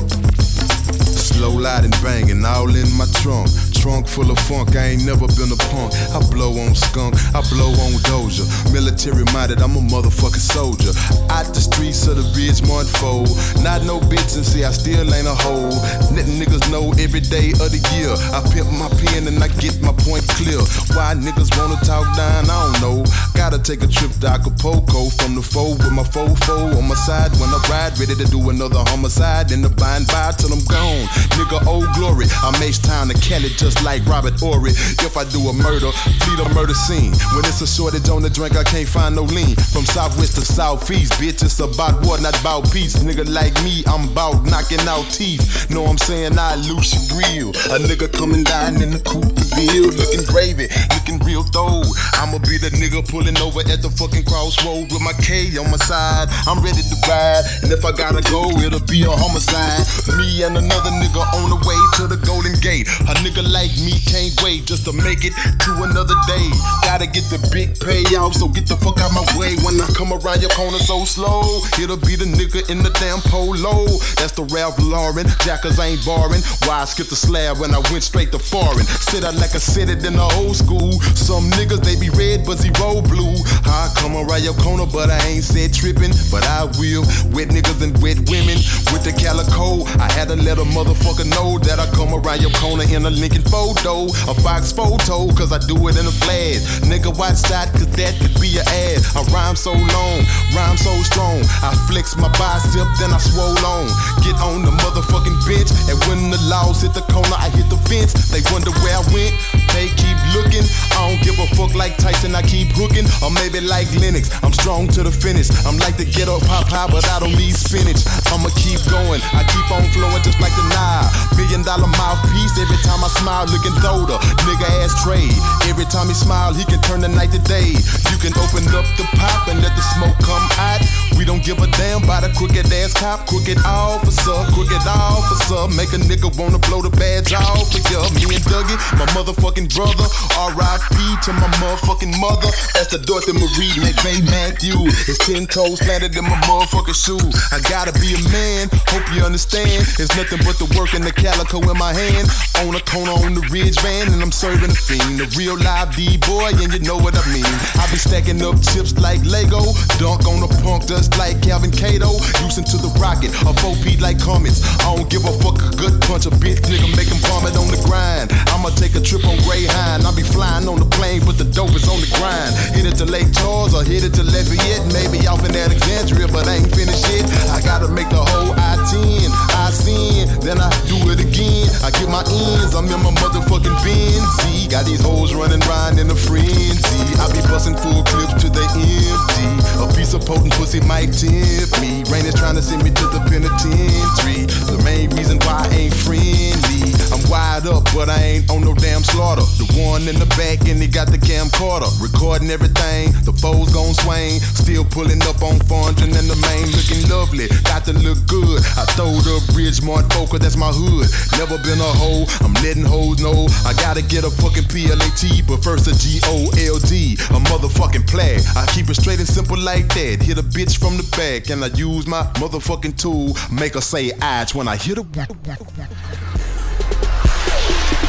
Slow 1.03 1.51
lighting 1.51 1.91
banging 2.01 2.45
all 2.45 2.69
in 2.69 2.89
my 2.95 3.05
trunk. 3.21 3.49
Trunk 3.73 4.07
full 4.07 4.31
of 4.31 4.39
funk, 4.47 4.75
I 4.75 4.95
ain't 4.95 5.05
never 5.05 5.27
been 5.35 5.51
a 5.51 5.59
punk. 5.67 5.91
I 6.15 6.23
blow 6.31 6.55
on 6.55 6.73
skunk, 6.73 7.15
I 7.35 7.43
blow 7.51 7.75
on 7.83 7.99
doja. 8.07 8.47
Military 8.71 9.25
minded, 9.33 9.59
I'm 9.59 9.75
a 9.75 9.83
motherfucking 9.83 10.39
soldier. 10.39 10.95
Out 11.27 11.51
the 11.51 11.59
streets 11.59 12.07
of 12.07 12.15
the 12.15 12.23
Ridgemont 12.31 12.87
fold. 12.95 13.27
Not 13.59 13.83
no 13.83 13.99
bitch 13.99 14.39
and 14.39 14.45
see 14.45 14.63
I 14.63 14.71
still 14.71 15.03
ain't 15.13 15.27
a 15.27 15.35
hoe. 15.35 15.67
Letting 16.15 16.39
niggas 16.39 16.71
know 16.71 16.95
every 16.95 17.19
day 17.19 17.51
of 17.59 17.75
the 17.75 17.81
year. 17.91 18.15
I 18.31 18.39
pimp 18.55 18.71
my 18.71 18.87
pen 19.03 19.27
and 19.27 19.43
I 19.43 19.51
get 19.59 19.75
my 19.83 19.91
point 20.07 20.23
clear. 20.39 20.63
Why 20.95 21.11
niggas 21.19 21.51
wanna 21.59 21.75
talk 21.83 22.07
down, 22.15 22.47
I 22.47 22.55
don't 22.71 22.79
know. 22.79 22.97
Gotta 23.35 23.59
take 23.59 23.83
a 23.83 23.87
trip 23.91 24.15
to 24.23 24.27
Acapulco 24.31 25.11
from 25.19 25.35
the 25.35 25.43
foe 25.43 25.75
with 25.75 25.91
my 25.91 26.07
fofo 26.07 26.71
on 26.79 26.87
my 26.87 26.95
side 26.95 27.35
when 27.35 27.51
I 27.51 27.59
ride. 27.67 27.99
Ready 27.99 28.15
to 28.15 28.22
do 28.25 28.49
another 28.49 28.79
homicide 28.91 29.51
in 29.51 29.61
the 29.61 29.69
bind 29.69 30.07
by 30.07 30.31
till 30.37 30.53
I'm 30.53 30.63
gone. 30.65 31.07
Nigga, 31.35 31.65
old 31.67 31.87
glory. 31.93 32.27
I'm 32.43 32.55
H-Town 32.61 33.07
to 33.09 33.17
Kelly 33.19 33.49
just 33.57 33.83
like 33.83 34.05
Robert 34.05 34.41
Ory. 34.41 34.71
If 35.03 35.17
I 35.17 35.23
do 35.25 35.39
a 35.49 35.53
murder, 35.53 35.91
fleet 36.23 36.39
a 36.39 36.47
murder 36.53 36.73
scene. 36.73 37.13
When 37.35 37.45
it's 37.45 37.61
a 37.61 37.67
shortage 37.67 38.09
on 38.09 38.21
the 38.21 38.29
drink, 38.29 38.55
I 38.55 38.63
can't 38.63 38.87
find 38.87 39.15
no 39.15 39.23
lean. 39.23 39.55
From 39.73 39.85
southwest 39.85 40.35
to 40.35 40.41
southeast, 40.41 41.13
bitch, 41.13 41.43
it's 41.43 41.59
about 41.59 42.03
war, 42.05 42.19
not 42.19 42.39
about 42.39 42.71
peace. 42.71 42.95
Nigga 43.03 43.27
like 43.27 43.53
me, 43.63 43.83
I'm 43.87 44.09
about 44.11 44.45
knocking 44.45 44.83
out 44.87 45.05
teeth. 45.11 45.69
Know 45.69 45.85
I'm 45.85 45.97
saying? 45.97 46.37
I 46.37 46.55
lose 46.55 46.93
your 46.93 47.03
grill. 47.13 47.49
A 47.73 47.79
nigga 47.79 48.11
coming 48.11 48.43
down 48.43 48.81
in 48.81 48.91
the 48.91 48.99
coupe 48.99 49.33
de 49.33 49.45
ville, 49.55 49.91
looking 49.93 50.25
gravy, 50.27 50.67
looking 50.93 51.19
real 51.25 51.43
though. 51.51 51.83
I'ma 52.19 52.37
be 52.39 52.57
the 52.57 52.69
nigga 52.77 53.01
pulling 53.07 53.37
over 53.39 53.61
at 53.61 53.81
the 53.81 53.89
fucking 53.89 54.25
crossroad 54.25 54.91
with 54.91 55.01
my 55.01 55.13
K 55.23 55.57
on 55.57 55.69
my 55.71 55.77
side. 55.77 56.29
I'm 56.47 56.61
ready 56.63 56.81
to 56.81 56.95
ride, 57.07 57.43
and 57.63 57.71
if 57.71 57.85
I 57.85 57.91
gotta 58.03 58.19
go, 58.27 58.51
it'll 58.59 58.83
be 58.91 59.07
a 59.07 59.15
homicide. 59.15 59.79
Me 60.19 60.43
and 60.43 60.59
another 60.59 60.91
nigga 60.99 61.23
on 61.39 61.47
the 61.47 61.55
way 61.63 61.79
to 61.95 62.03
the 62.03 62.19
Golden 62.27 62.51
Gate. 62.59 62.83
A 63.07 63.15
nigga 63.23 63.39
like 63.39 63.71
me 63.79 63.95
can't 64.03 64.35
wait 64.43 64.67
just 64.67 64.83
to 64.83 64.91
make 64.91 65.23
it 65.23 65.31
to 65.31 65.71
another 65.87 66.15
day. 66.27 66.51
Gotta 66.83 67.07
get 67.07 67.23
the 67.31 67.39
big 67.47 67.79
payoff, 67.79 68.35
so 68.35 68.51
get 68.51 68.67
the 68.67 68.75
fuck 68.75 68.99
out 68.99 69.15
my 69.15 69.23
way 69.39 69.55
when 69.63 69.79
I 69.79 69.87
come 69.95 70.11
around 70.11 70.43
your 70.43 70.51
corner 70.51 70.83
so 70.83 71.07
slow. 71.07 71.63
It'll 71.79 71.95
be 71.95 72.19
the 72.19 72.27
nigga 72.27 72.67
in 72.67 72.83
the 72.83 72.91
damn 72.99 73.23
polo. 73.31 73.87
That's 74.19 74.35
the 74.35 74.43
Ralph 74.51 74.75
Lauren. 74.83 75.23
Jackers 75.47 75.79
ain't 75.79 76.03
barring. 76.03 76.43
Why 76.67 76.83
I 76.83 76.85
skipped 76.85 77.09
the 77.09 77.15
slab 77.15 77.63
when 77.63 77.71
I 77.71 77.79
went 77.87 78.03
straight 78.03 78.35
to 78.35 78.39
foreign? 78.39 78.83
Sit 78.83 79.23
out 79.23 79.39
like 79.39 79.55
I 79.55 79.63
said 79.63 79.87
it 79.87 80.03
in 80.03 80.19
the 80.19 80.27
old 80.43 80.59
school. 80.59 80.99
Some 81.15 81.47
niggas 81.55 81.79
they 81.79 81.95
be 81.95 82.11
red 82.11 82.43
but 82.43 82.59
zero 82.59 82.99
blue. 82.99 83.39
I 83.63 83.87
come 83.95 84.19
around 84.19 84.43
your 84.43 84.59
corner, 84.59 84.83
but 84.91 85.07
I 85.07 85.23
ain't 85.31 85.47
said 85.47 85.71
tripping. 85.71 86.11
But 86.27 86.43
I 86.43 86.67
will. 86.75 87.07
Wet 87.31 87.47
niggas 87.47 87.79
and 87.79 87.92
wet 88.01 88.17
women 88.29 88.57
with 88.95 89.03
the 89.03 89.13
calico. 89.13 89.83
I 89.99 90.09
had 90.13 90.29
to 90.29 90.37
let 90.37 90.57
a 90.57 90.67
motherfucker 90.73 91.27
know 91.29 91.59
that 91.67 91.79
I 91.79 91.87
come 91.91 92.13
around 92.13 92.41
your 92.41 92.53
corner 92.57 92.85
in 92.87 93.05
a 93.05 93.13
Lincoln 93.13 93.43
photo, 93.43 94.07
a 94.29 94.33
Fox 94.39 94.71
photo, 94.71 95.27
cause 95.33 95.51
I 95.51 95.59
do 95.67 95.75
it 95.87 95.97
in 95.99 96.05
a 96.05 96.15
flash. 96.23 96.81
Nigga, 96.87 97.11
watch 97.17 97.41
that, 97.51 97.71
cause 97.73 97.89
that 97.99 98.15
could 98.21 98.33
be 98.39 98.57
an 98.57 98.65
ad. 98.67 99.03
I 99.17 99.21
rhyme 99.33 99.55
so 99.55 99.73
long, 99.73 100.17
rhyme 100.55 100.77
so 100.77 100.93
strong. 101.03 101.43
I 101.61 101.75
flex 101.89 102.15
my 102.15 102.29
bicep, 102.39 102.87
then 102.99 103.11
I 103.11 103.19
swole 103.19 103.57
on. 103.65 103.87
Get 104.23 104.37
on 104.39 104.63
the 104.65 104.73
motherfucking 104.83 105.39
bench, 105.45 105.69
and 105.89 105.97
when 106.07 106.31
the 106.31 106.39
laws 106.47 106.81
hit 106.81 106.93
the 106.93 107.05
corner, 107.11 107.35
I 107.37 107.49
hit 107.51 107.69
the 107.69 107.77
fence. 107.89 108.13
They 108.31 108.41
wonder 108.53 108.71
where 108.81 108.97
I 108.97 109.03
went, 109.11 109.33
they 109.73 109.89
keep 109.99 110.17
looking. 110.33 110.65
I 110.95 111.09
don't 111.09 111.21
give 111.21 111.37
a 111.37 111.47
fuck 111.55 111.75
like 111.75 111.97
Tyson, 111.97 112.35
I 112.35 112.41
keep 112.41 112.71
hooking. 112.73 113.05
Or 113.21 113.31
maybe 113.31 113.59
like 113.61 113.89
Lennox, 113.99 114.31
I'm 114.43 114.53
strong 114.53 114.87
to 114.95 115.03
the 115.03 115.11
finish. 115.11 115.49
I'm 115.65 115.77
like 115.77 115.97
the 115.97 116.05
ghetto 116.05 116.39
pop 116.45 116.67
high, 116.67 116.87
but 116.87 117.05
I 117.09 117.19
don't 117.19 117.35
need 117.35 117.55
spinach. 117.83 118.07
I'ma 118.31 118.49
keep 118.55 118.79
going, 118.87 119.21
I 119.35 119.43
keep 119.43 119.67
on 119.71 119.83
flowing 119.91 120.23
just 120.23 120.39
like 120.39 120.55
the 120.55 120.63
Nile. 120.71 121.07
Million 121.35 121.61
dollar 121.63 121.87
mouthpiece 121.99 122.55
every 122.57 122.79
time 122.81 123.03
I 123.03 123.09
smile, 123.19 123.45
looking 123.51 123.75
throater. 123.83 124.17
Nigga 124.47 124.67
ass 124.83 124.95
trade. 125.03 125.35
Every 125.67 125.85
time 125.85 126.07
he 126.07 126.13
smile, 126.13 126.53
he 126.53 126.63
can 126.65 126.81
turn 126.81 127.01
the 127.01 127.09
night 127.09 127.31
to 127.31 127.39
day. 127.39 127.75
You 128.11 128.17
can 128.17 128.33
open 128.39 128.63
up 128.71 128.87
the 128.95 129.05
pop 129.19 129.47
and 129.47 129.61
let 129.61 129.75
the 129.75 129.83
smoke 129.95 130.17
come 130.23 130.47
out. 130.57 131.12
We 131.17 131.25
don't 131.25 131.43
give 131.43 131.59
a 131.59 131.67
damn 131.77 132.03
about 132.03 132.23
a 132.23 132.31
crooked 132.33 132.71
ass 132.73 132.93
cop, 132.93 133.27
crooked 133.27 133.57
officer, 133.65 134.35
crooked 134.53 134.83
officer. 134.87 135.67
Make 135.75 135.93
a 135.93 135.99
nigga 136.01 136.29
wanna 136.37 136.59
blow 136.59 136.81
the 136.81 136.89
badge 136.89 137.33
off 137.33 137.69
of 137.73 137.83
ya. 137.91 138.03
Me 138.17 138.35
and 138.35 138.43
Dougie, 138.49 138.77
my 138.97 139.05
motherfucking 139.15 139.73
brother. 139.73 140.07
R.I.P. 140.37 140.95
to 141.23 141.31
my 141.33 141.49
motherfucking 141.61 142.13
mother. 142.19 142.49
That's 142.73 142.91
the 142.91 142.99
Dorothy 142.99 143.33
Marie 143.33 143.71
McVeigh 143.79 144.23
Matthew. 144.25 144.75
His 145.05 145.17
ten 145.19 145.47
toes 145.47 145.79
planted 145.79 146.15
in 146.15 146.23
my 146.23 146.37
motherfucking 146.49 146.97
shoe. 146.97 147.23
I 147.51 147.59
gotta 147.69 147.93
be 147.99 148.15
a 148.15 148.21
man, 148.31 148.69
hope 148.91 149.05
you 149.13 149.21
understand. 149.23 149.85
It's 149.99 150.11
nothing 150.15 150.39
but 150.43 150.57
the 150.59 150.67
work 150.77 150.93
and 150.93 151.03
the 151.03 151.13
calico 151.13 151.61
in 151.63 151.77
my 151.77 151.93
hand. 151.93 152.27
On 152.65 152.75
a 152.75 152.81
corner 152.83 153.15
on 153.23 153.33
the 153.33 153.45
ridge 153.51 153.79
van, 153.81 154.11
and 154.11 154.21
I'm 154.21 154.31
serving 154.31 154.71
a 154.71 154.75
fiend. 154.75 155.21
A 155.21 155.27
real 155.37 155.57
live 155.57 155.95
D-boy, 155.95 156.51
and 156.59 156.73
you 156.73 156.79
know 156.79 156.97
what 156.97 157.15
I 157.15 157.23
mean. 157.31 157.47
I 157.79 157.87
be 157.91 157.97
stacking 157.97 158.41
up 158.41 158.57
chips 158.61 158.97
like 158.99 159.23
Lego. 159.25 159.61
Dunk 159.99 160.25
on 160.27 160.41
the 160.43 160.49
punk 160.63 160.85
just 161.03 161.19
like 161.19 161.41
Kelvin 161.43 161.71
Cato. 161.71 162.15
Using 162.39 162.63
to 162.63 162.77
the 162.79 162.87
rocket. 162.95 163.35
A 163.43 163.51
4P 163.59 163.99
like 163.99 164.19
Cummins. 164.19 164.63
I 164.79 164.95
don't 164.95 165.09
give 165.09 165.27
a 165.27 165.33
fuck 165.43 165.59
a 165.59 165.69
good 165.75 165.99
punch 166.07 166.25
a 166.25 166.31
bitch 166.31 166.63
nigga 166.71 166.87
make 166.95 167.11
him 167.11 167.19
vomit 167.27 167.59
on 167.59 167.67
the 167.67 167.79
grind. 167.83 168.31
I'ma 168.55 168.71
take 168.79 168.95
a 168.95 169.03
trip 169.03 169.27
on 169.27 169.35
Greyhound. 169.43 170.07
I'll 170.07 170.15
be 170.15 170.23
flying 170.23 170.67
on 170.67 170.79
the 170.79 170.87
plane, 170.87 171.21
but 171.27 171.35
the 171.37 171.43
dope 171.43 171.75
is 171.75 171.87
on 171.91 171.99
the 171.99 172.07
grind. 172.15 172.55
Hit 172.71 172.87
it 172.87 172.95
to 173.03 173.05
Lake 173.05 173.27
Charles 173.35 173.75
or 173.75 173.83
hit 173.83 174.07
it 174.07 174.13
to 174.15 174.23
Lafayette. 174.23 174.87
Maybe 174.95 175.27
off 175.27 175.43
in 175.43 175.51
Alexandria, 175.51 176.27
but 176.31 176.47
I 176.47 176.63
ain't 176.63 176.71
finished 176.71 177.03
yet. 177.11 177.27
I 177.51 177.59
gotta 177.59 177.91
make 177.91 178.07
the 178.07 178.23
whole 178.23 178.55
I-10. 178.55 179.27
I 179.59 179.71
sin, 179.75 180.31
then 180.39 180.63
I 180.63 180.71
do 180.87 180.95
it 181.11 181.19
again. 181.19 181.67
I 181.83 181.91
get 181.91 182.07
my 182.07 182.23
ends, 182.23 182.75
I'm 182.75 182.87
in 182.87 183.01
my 183.03 183.11
motherfucking 183.19 183.75
Benz. 183.83 184.43
Got 184.73 184.85
these 184.85 185.05
hoes 185.05 185.35
running 185.35 185.59
round 185.69 185.99
in 185.99 186.09
a 186.09 186.15
frenzy. 186.15 187.05
I 187.21 187.29
be 187.29 187.37
busting 187.45 187.77
full 187.77 188.01
clips 188.09 188.33
to 188.41 188.49
the 188.49 188.65
empty. 188.65 189.45
A 189.77 189.85
piece 189.93 190.15
of 190.15 190.25
potent 190.25 190.51
pussy 190.53 190.81
might 190.93 191.11
tempt 191.11 191.81
me. 191.81 192.03
Rain 192.11 192.25
is 192.25 192.35
trying 192.35 192.55
to 192.55 192.61
send 192.61 192.83
me 192.83 192.91
to 192.91 193.05
the 193.07 193.19
penitentiary. 193.27 194.45
The 194.45 194.79
main 194.83 195.09
reason 195.17 195.39
why 195.39 195.67
I 195.67 195.73
ain't 195.73 195.93
friendly. 195.93 196.82
I'm 197.13 197.21
wide 197.29 197.67
up, 197.69 197.85
but 197.93 198.09
I 198.09 198.17
ain't 198.41 198.49
on 198.49 198.61
no 198.65 198.73
damn 198.73 199.03
slaughter. 199.03 199.45
The 199.61 199.69
one 199.77 200.09
in 200.09 200.17
the 200.17 200.25
back 200.33 200.65
and 200.65 200.81
he 200.81 200.87
got 200.89 201.13
the 201.13 201.21
camcorder. 201.21 201.85
Recording 202.01 202.49
everything, 202.49 203.13
the 203.21 203.33
foes 203.37 203.69
gon' 203.69 203.93
swing. 203.93 204.41
Still 204.57 204.83
pulling 204.83 205.21
up 205.29 205.37
on 205.45 205.61
Fondren 205.69 206.09
and 206.09 206.25
the 206.25 206.39
main 206.41 206.65
looking 206.73 207.05
lovely. 207.05 207.53
Got 207.69 207.85
to 207.85 207.93
look 207.93 208.17
good. 208.25 208.65
I 208.81 208.89
throwed 208.97 209.29
up 209.29 209.45
Bridgemont 209.53 210.09
Poker, 210.09 210.41
that's 210.41 210.57
my 210.57 210.73
hood. 210.73 211.05
Never 211.37 211.61
been 211.61 211.77
a 211.77 211.93
hoe, 212.01 212.25
I'm 212.41 212.57
letting 212.65 212.85
hoes 212.85 213.21
know. 213.21 213.45
I 213.61 213.77
gotta 213.77 214.01
get 214.01 214.25
a 214.25 214.31
fucking 214.33 214.65
PLAT, 214.73 215.45
but 215.45 215.61
first 215.61 215.85
a 215.85 215.93
G-O-L-D. 215.93 217.13
A 217.29 217.39
motherfucking 217.45 218.09
play. 218.09 218.41
I 218.57 218.65
keep 218.73 218.89
it 218.89 218.97
straight 218.97 219.21
and 219.21 219.29
simple 219.29 219.59
like 219.61 219.85
that. 219.93 220.17
Hit 220.25 220.41
a 220.41 220.43
bitch 220.43 220.81
from 220.81 220.97
the 220.97 221.05
back 221.13 221.53
and 221.53 221.61
I 221.61 221.69
use 221.77 222.07
my 222.07 222.25
motherfucking 222.41 222.97
tool. 222.97 223.37
Make 223.53 223.75
her 223.77 223.85
say 223.85 224.09
"Ach" 224.17 224.55
when 224.55 224.67
I 224.67 224.77
hit 224.77 224.97
her. 224.97 225.05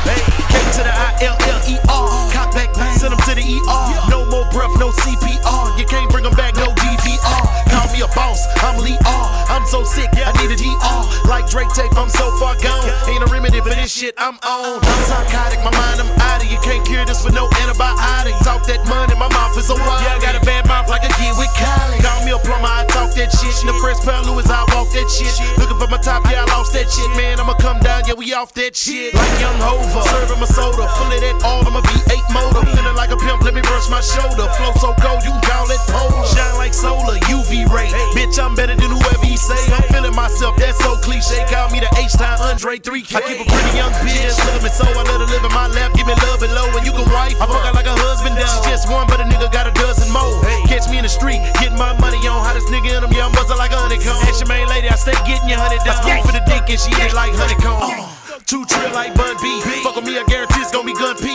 K 0.05 0.35
to 0.75 0.83
the 0.83 0.91
I-L-L-E-R. 0.91 2.07
Cop 2.35 2.51
back, 2.55 2.75
send 2.99 3.13
them 3.15 3.21
to 3.25 3.35
the 3.35 3.45
ER. 3.47 4.11
No 4.11 4.27
more 4.27 4.47
breath, 4.51 4.75
no 4.79 4.91
CPR. 4.91 5.79
You 5.79 5.87
can't 5.87 6.11
bring 6.11 6.25
them 6.25 6.35
back, 6.35 6.55
no 6.57 6.67
DVR. 6.75 7.43
Call 7.71 7.87
me 7.95 8.03
a 8.03 8.09
boss, 8.15 8.43
I'm 8.63 8.83
Lee 8.83 8.99
R. 9.07 9.27
I'm 9.49 9.67
so 9.67 9.85
sick, 9.85 10.11
I 10.13 10.35
need 10.43 10.51
a 10.51 10.59
DR. 10.59 11.29
Like 11.29 11.49
Drake 11.49 11.71
tape, 11.75 11.95
I'm 11.97 12.09
so 12.09 12.31
far 12.39 12.59
gone. 12.59 12.85
Ain't 13.07 13.23
a 13.23 13.29
remedy 13.31 13.61
for 13.61 13.71
this 13.71 13.93
shit 13.93 14.15
I'm 14.19 14.35
on. 14.43 14.83
I'm 14.83 15.03
psychotic, 15.07 15.63
my 15.63 15.71
mind, 15.71 16.03
I'm 16.03 16.11
out 16.21 16.43
of. 16.43 16.51
You 16.51 16.59
can't 16.61 16.85
cure 16.87 17.05
this 17.05 17.25
with 17.25 17.35
no 17.35 17.49
antibiotic. 17.63 18.35
Talk 18.43 18.67
that 18.67 18.83
money, 18.91 19.15
my 19.15 19.31
mouth 19.31 19.57
is 19.57 19.71
a 19.71 19.79
wild. 19.79 20.03
Yeah, 20.03 20.17
I 20.17 20.21
got 20.21 20.35
a 20.35 20.43
bad 20.45 20.67
mouth 20.67 20.89
like 20.89 21.07
a 21.07 21.13
kid 21.15 21.35
with 21.39 21.51
Kylie. 21.55 22.03
Call 22.03 22.25
me 22.27 22.33
a 22.35 22.39
plumber, 22.43 22.67
I 22.67 22.85
talk 22.91 23.15
that 23.15 23.31
shit. 23.31 23.55
In 23.63 23.71
the 23.71 23.77
fresh 23.79 24.03
pair 24.03 24.19
of 24.19 24.27
Louis, 24.27 24.47
I 24.51 24.67
walk 24.75 24.91
that 24.93 25.07
shit. 25.07 25.31
Looking 25.59 25.79
for 25.79 25.87
my 25.87 25.99
top, 26.03 26.27
yeah, 26.27 26.43
I 26.43 26.51
lost 26.51 26.75
that 26.75 26.91
shit. 26.91 27.09
Man, 27.15 27.39
I'ma 27.39 27.55
come 27.63 27.79
down, 27.81 28.03
yeah, 28.07 28.15
we 28.15 28.35
off 28.35 28.53
that 28.55 28.75
shit. 28.75 29.15
Like 29.15 29.41
Young 29.41 29.59
Hova, 29.95 30.11
serving 30.11 30.41
my 30.43 30.47
soda. 30.51 30.91
Full 30.99 31.07
of 31.07 31.21
that 31.23 31.39
all, 31.47 31.63
I'm 31.63 31.79
a 31.79 31.83
V8 31.83 32.27
motor. 32.35 32.67
Feeling 32.75 32.99
like 32.99 33.15
a 33.15 33.19
pimp, 33.19 33.47
let 33.47 33.55
me 33.55 33.63
brush 33.63 33.87
my 33.87 34.03
shoulder. 34.03 34.51
Flow 34.59 34.75
so 34.83 34.91
cold, 34.99 35.23
you 35.23 35.31
can 35.31 35.43
call 35.47 35.71
it 35.71 35.79
polar. 35.87 36.27
Shine 36.27 36.59
like 36.59 36.75
solar, 36.75 37.15
UV 37.31 37.71
ray. 37.71 37.87
Bitch, 38.11 38.35
I'm 38.43 38.59
better 38.59 38.75
than 38.75 38.91
whoever 38.91 39.27
you 39.27 39.39
say. 39.39 39.59
I'm 39.71 39.87
feeling 39.95 40.15
myself, 40.15 40.59
that's 40.59 40.79
so 40.83 40.99
cliche. 40.99 41.47
Call 41.47 41.71
me 41.71 41.79
the 41.79 41.91
H-Time 41.95 42.43
Andre 42.43 42.83
3K. 42.83 43.15
I 43.15 43.21
keep 43.23 43.39
a 43.39 43.47
pretty 43.47 43.73
young 43.79 43.95
bitch, 44.03 44.35
love 44.51 44.63
me 44.67 44.71
so 44.75 44.83
I 44.83 45.03
let 45.07 45.23
her 45.23 45.31
live 45.31 45.47
in 45.47 45.55
my 45.55 45.71
lap. 45.71 45.95
Give 45.95 46.11
me 46.11 46.15
love 46.27 46.43
and 46.43 46.53
low, 46.59 46.67
and 46.75 46.83
you 46.83 46.91
can 46.91 47.07
wife. 47.15 47.39
I 47.39 47.47
fuck 47.47 47.63
her 47.63 47.75
like 47.75 47.87
a 47.87 47.95
husband 47.95 48.35
does. 48.35 48.51
She 48.51 48.75
just 48.75 48.91
one, 48.91 49.07
but 49.07 49.23
a 49.23 49.27
nigga 49.31 49.47
got 49.55 49.71
a 49.71 49.75
dozen 49.79 50.11
more. 50.11 50.43
Catch 50.67 50.91
me 50.91 50.99
in 50.99 51.07
the 51.07 51.13
street, 51.13 51.39
getting 51.63 51.79
my 51.79 51.95
money 52.03 52.19
on. 52.27 52.43
Hottest 52.43 52.67
nigga 52.67 52.99
in 52.99 53.01
them, 53.07 53.15
yeah, 53.15 53.31
I'm 53.31 53.33
buzzing 53.33 53.59
like 53.59 53.71
a 53.71 53.79
honeycomb. 53.79 54.19
Ask 54.27 54.43
your 54.43 54.51
main 54.51 54.67
lady, 54.67 54.91
I 54.91 54.99
stay 54.99 55.15
getting 55.23 55.47
you 55.47 55.55
honey 55.55 55.79
down. 55.87 56.03
Go 56.03 56.19
for 56.27 56.35
the 56.35 56.43
dick, 56.51 56.67
and 56.67 56.81
she 56.83 56.91
hit 56.99 57.15
like 57.15 57.31
honeycomb. 57.39 58.14
Two 58.47 58.65
trill 58.67 58.93
like 58.93 59.15
Bun 59.15 59.37
B. 59.41 59.49
Fuck 59.83 59.97
with 59.97 60.05
me, 60.05 60.19
I 60.21 60.25
guarantee 60.29 60.61
it's 60.61 60.71
gonna 60.71 60.85
be 60.85 60.93
gun 60.95 61.17
P. 61.17 61.33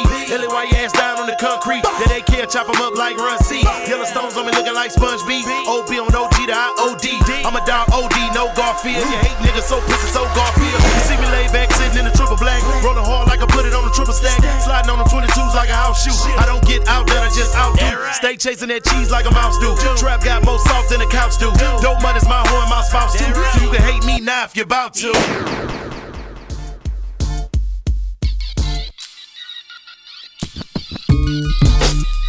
Ass 0.79 0.93
down 0.93 1.17
on 1.17 1.25
the 1.25 1.35
concrete. 1.39 1.81
Then 1.81 2.09
they 2.09 2.21
can't 2.21 2.49
chop 2.49 2.69
'em 2.69 2.79
up 2.81 2.95
like 2.95 3.17
Run 3.17 3.39
C. 3.43 3.63
Yellowstones 3.89 4.37
on 4.37 4.45
me 4.45 4.51
looking 4.51 4.75
like 4.75 4.91
Sponge 4.91 5.25
B. 5.25 5.41
OB 5.65 5.99
on 5.99 6.13
OG 6.13 6.45
to 6.45 6.53
IOD. 6.53 7.45
I'm 7.45 7.55
a 7.55 7.65
dog 7.65 7.89
OD, 7.91 8.29
no 8.35 8.51
Garfield. 8.55 9.01
You 9.01 9.17
hate 9.25 9.37
niggas 9.41 9.67
so 9.67 9.81
pussy, 9.81 10.09
so 10.11 10.27
Garfield. 10.35 10.81
You 10.83 11.01
see 11.07 11.17
me 11.17 11.27
lay 11.31 11.47
back, 11.49 11.71
sitting 11.73 11.99
in 11.99 12.05
the 12.05 12.11
triple 12.11 12.37
black. 12.37 12.61
Rolling 12.83 13.05
hard 13.05 13.27
like 13.27 13.41
I 13.41 13.47
put 13.47 13.65
it 13.65 13.73
on 13.73 13.85
the 13.85 13.91
triple 13.91 14.13
stack. 14.13 14.37
Sliding 14.61 14.91
on 14.91 14.99
the 14.99 15.09
22s 15.09 15.55
like 15.55 15.69
a 15.69 15.75
house 15.75 16.03
shoe. 16.03 16.13
I 16.37 16.45
don't 16.45 16.63
get 16.65 16.87
out 16.87 17.07
there, 17.07 17.21
I 17.21 17.29
just 17.29 17.55
outdo. 17.55 17.89
Stay 18.13 18.35
chasing 18.37 18.69
that 18.69 18.83
cheese 18.83 19.09
like 19.09 19.25
a 19.25 19.31
mouse 19.31 19.57
do. 19.57 19.75
Trap 19.97 20.23
got 20.23 20.45
more 20.45 20.59
soft 20.59 20.89
than 20.89 21.01
a 21.01 21.07
couch 21.07 21.37
do. 21.39 21.49
Dope 21.81 22.01
money's 22.01 22.27
my 22.27 22.45
horn, 22.47 22.69
my 22.69 22.83
spouse 22.83 23.13
too. 23.17 23.33
So 23.53 23.65
you 23.65 23.71
can 23.71 23.81
hate 23.81 24.05
me 24.05 24.19
now 24.19 24.43
if 24.43 24.55
you're 24.55 24.65
about 24.65 24.93
to. 25.01 25.88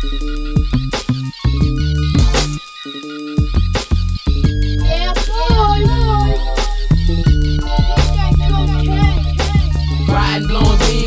Yeah, 0.02 0.99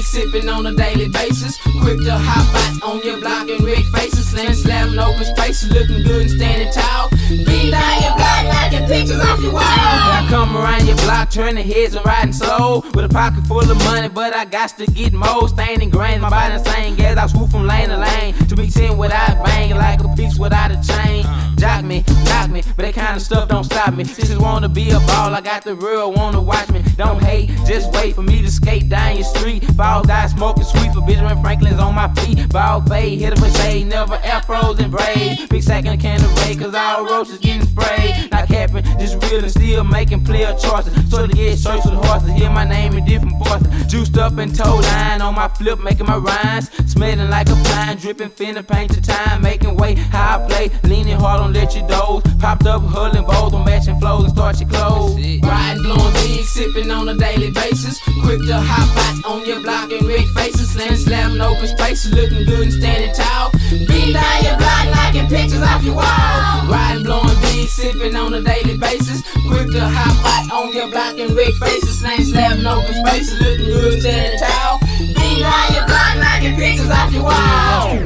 sipping 0.04 0.50
on 0.50 0.66
a 0.66 0.74
daily 0.74 1.08
basis. 1.08 1.58
Quick 1.82 2.00
to 2.02 2.18
hop 2.18 2.48
out 2.54 2.94
on 2.94 3.02
your 3.04 3.20
block 3.20 3.50
and 3.50 3.64
rig 3.64 3.86
faces. 3.88 4.30
Slam, 4.30 4.54
slamming 4.54 5.00
open 5.00 5.26
spaces, 5.26 5.72
looking 5.72 6.04
good 6.04 6.22
and 6.24 6.32
standing 6.32 6.72
tall. 6.74 7.10
Beat 7.30 7.72
down 7.72 8.02
your 8.02 8.16
block, 8.16 8.72
your 8.72 8.88
pictures 8.88 9.20
off 9.20 9.40
your 9.42 9.54
wall. 9.54 9.62
I 9.64 10.26
come 10.30 10.58
around 10.58 10.86
your 10.86 10.98
block, 10.98 11.30
turning 11.30 11.66
heads 11.66 11.96
and 11.96 12.06
riding 12.06 12.34
slow. 12.34 12.84
With 12.94 13.06
a 13.06 13.10
pocket 13.10 13.46
full 13.48 13.60
of 13.60 13.78
money, 13.86 14.10
but 14.10 14.36
I 14.36 14.46
got 14.46 14.70
to 14.78 14.86
get 14.88 15.14
more. 15.14 15.48
Staining 15.48 15.90
grains, 15.90 16.22
my 16.22 16.30
body 16.30 16.56
insane. 16.56 16.96
Gas, 16.96 17.18
I 17.18 17.28
swoop 17.28 17.52
from 17.52 17.68
lane 17.68 17.90
to 17.90 17.98
lane. 17.98 18.34
To 18.48 18.56
be 18.56 18.68
10 18.68 18.98
without 18.98 19.44
banging, 19.46 19.78
like 19.78 20.04
a 20.04 20.16
piece 20.16 20.38
without 20.38 20.72
a 20.72 20.82
chain. 20.88 21.26
Jock 21.58 21.86
me, 21.86 22.04
knock 22.26 22.50
me, 22.50 22.62
but 22.76 22.84
that 22.84 22.94
kind 22.94 23.16
of 23.16 23.22
stuff 23.22 23.48
don't 23.48 23.64
stop 23.64 23.94
me. 23.94 24.04
Sisters 24.04 24.38
wanna 24.38 24.68
be 24.68 24.90
a 24.90 25.00
ball, 25.02 25.34
I 25.34 25.40
got 25.40 25.64
the 25.64 25.76
real, 25.76 26.12
wanna 26.12 26.42
watch 26.42 26.70
me. 26.70 26.82
Don't 26.98 27.22
hate, 27.24 27.52
just 27.66 27.94
wait 27.94 28.16
for 28.16 28.22
me 28.22 28.42
to 28.42 28.52
skate 28.52 28.90
down 28.90 29.16
your 29.16 29.26
street. 29.26 29.64
Ball 29.78 29.93
die 30.02 30.28
smoking 30.28 30.64
sweet 30.64 30.92
for 30.94 31.02
Benjamin 31.02 31.42
Franklin's 31.42 31.80
on 31.80 31.94
my 31.94 32.12
feet. 32.16 32.50
Ball 32.50 32.82
fade, 32.82 33.20
hit 33.20 33.40
a 33.40 33.52
shade, 33.62 33.88
never 33.88 34.18
afros 34.18 34.80
and 34.80 34.92
braids. 34.92 35.46
Big 35.48 35.62
sack 35.62 35.86
and 35.86 36.00
a 36.00 36.02
can 36.02 36.24
of 36.24 36.36
raid, 36.40 36.60
cause 36.60 36.74
all 36.74 37.06
roaches 37.06 37.38
getting 37.38 37.68
sprayed. 37.68 38.32
Not 38.32 38.48
capping, 38.48 38.84
just 39.00 39.22
real 39.24 39.42
and 39.42 39.52
still 39.52 39.84
making 39.84 40.24
player 40.26 40.56
choices. 40.58 40.94
So 41.12 41.28
to 41.28 41.34
get 41.34 41.58
search 41.58 41.86
with 41.86 41.94
horses, 42.06 42.32
hear 42.32 42.50
my 42.50 42.64
name 42.64 42.94
in 42.94 43.06
different 43.06 43.38
voices. 43.44 43.68
Juiced 43.92 44.18
up 44.18 44.38
and 44.38 44.56
toe 44.56 44.78
line 44.78 45.22
on 45.22 45.36
my 45.36 45.48
flip, 45.50 45.80
making 45.80 46.08
my 46.08 46.18
rhymes. 46.18 46.70
Smelling 46.92 47.30
like 47.30 47.50
a 47.50 47.56
pine, 47.66 47.98
dripping, 47.98 48.30
finna 48.30 48.68
paint 48.68 48.96
the 48.96 49.02
time. 49.02 49.42
Making 49.42 49.76
way, 49.76 49.96
how 49.96 50.40
I 50.40 50.48
play, 50.48 50.72
leaning 50.84 51.18
hard 51.18 51.42
on 51.42 51.54
let 51.54 51.76
you 51.76 51.86
doze. 51.88 52.24
Popped 52.40 52.66
up, 52.66 52.82
huddling 52.84 53.26
bowls 53.26 53.54
on 53.54 53.66
matching 53.66 54.00
flows 54.00 54.24
and 54.24 54.34
start 54.34 54.60
your 54.60 54.70
clothes. 54.70 55.16
Riding, 55.42 55.84
blowing 55.84 56.14
big, 56.14 56.44
sipping 56.46 56.92
on 56.92 57.10
a 57.10 57.16
daily 57.16 57.52
basis. 57.52 58.00
Quick 58.24 58.42
to 58.48 58.58
hop 58.58 58.90
out 59.26 59.32
on 59.32 59.46
your 59.46 59.62
block 59.62 59.83
and 59.92 60.08
rig 60.08 60.28
faces. 60.30 60.72
Slam, 60.72 60.96
slamming 60.96 61.42
open 61.42 61.68
spaces, 61.68 62.14
looking 62.14 62.46
good 62.46 62.64
and 62.64 62.74
standing 62.74 63.14
tall. 63.14 63.52
Beat 63.70 64.14
down 64.14 64.44
your 64.44 64.58
block, 64.58 64.86
knocking 64.94 65.28
pictures 65.28 65.62
off 65.62 65.84
your 65.84 65.96
wall. 65.96 66.68
Riding, 66.68 67.04
blowing 67.04 67.40
big, 67.42 67.68
sipping 67.68 68.16
on 68.16 68.34
a 68.34 68.42
daily 68.42 68.78
basis. 68.78 69.22
Quick 69.48 69.72
to 69.72 69.82
hop 69.82 70.18
out 70.26 70.52
on 70.52 70.74
your 70.74 70.90
block 70.90 71.18
and 71.18 71.32
rig 71.32 71.54
faces. 71.56 72.00
Slam, 72.00 72.24
slamming 72.24 72.66
open 72.66 72.94
spaces, 73.06 73.40
looking 73.40 73.66
good 73.66 73.94
and 73.94 74.02
standing 74.02 74.40
tall. 74.40 74.80
Beat 75.00 75.40
down 75.42 75.74
your 75.74 75.86
block, 75.88 76.18
knocking 76.18 76.56
pictures 76.56 76.90
off 76.90 77.12
your 77.12 77.24
wall. 77.24 77.98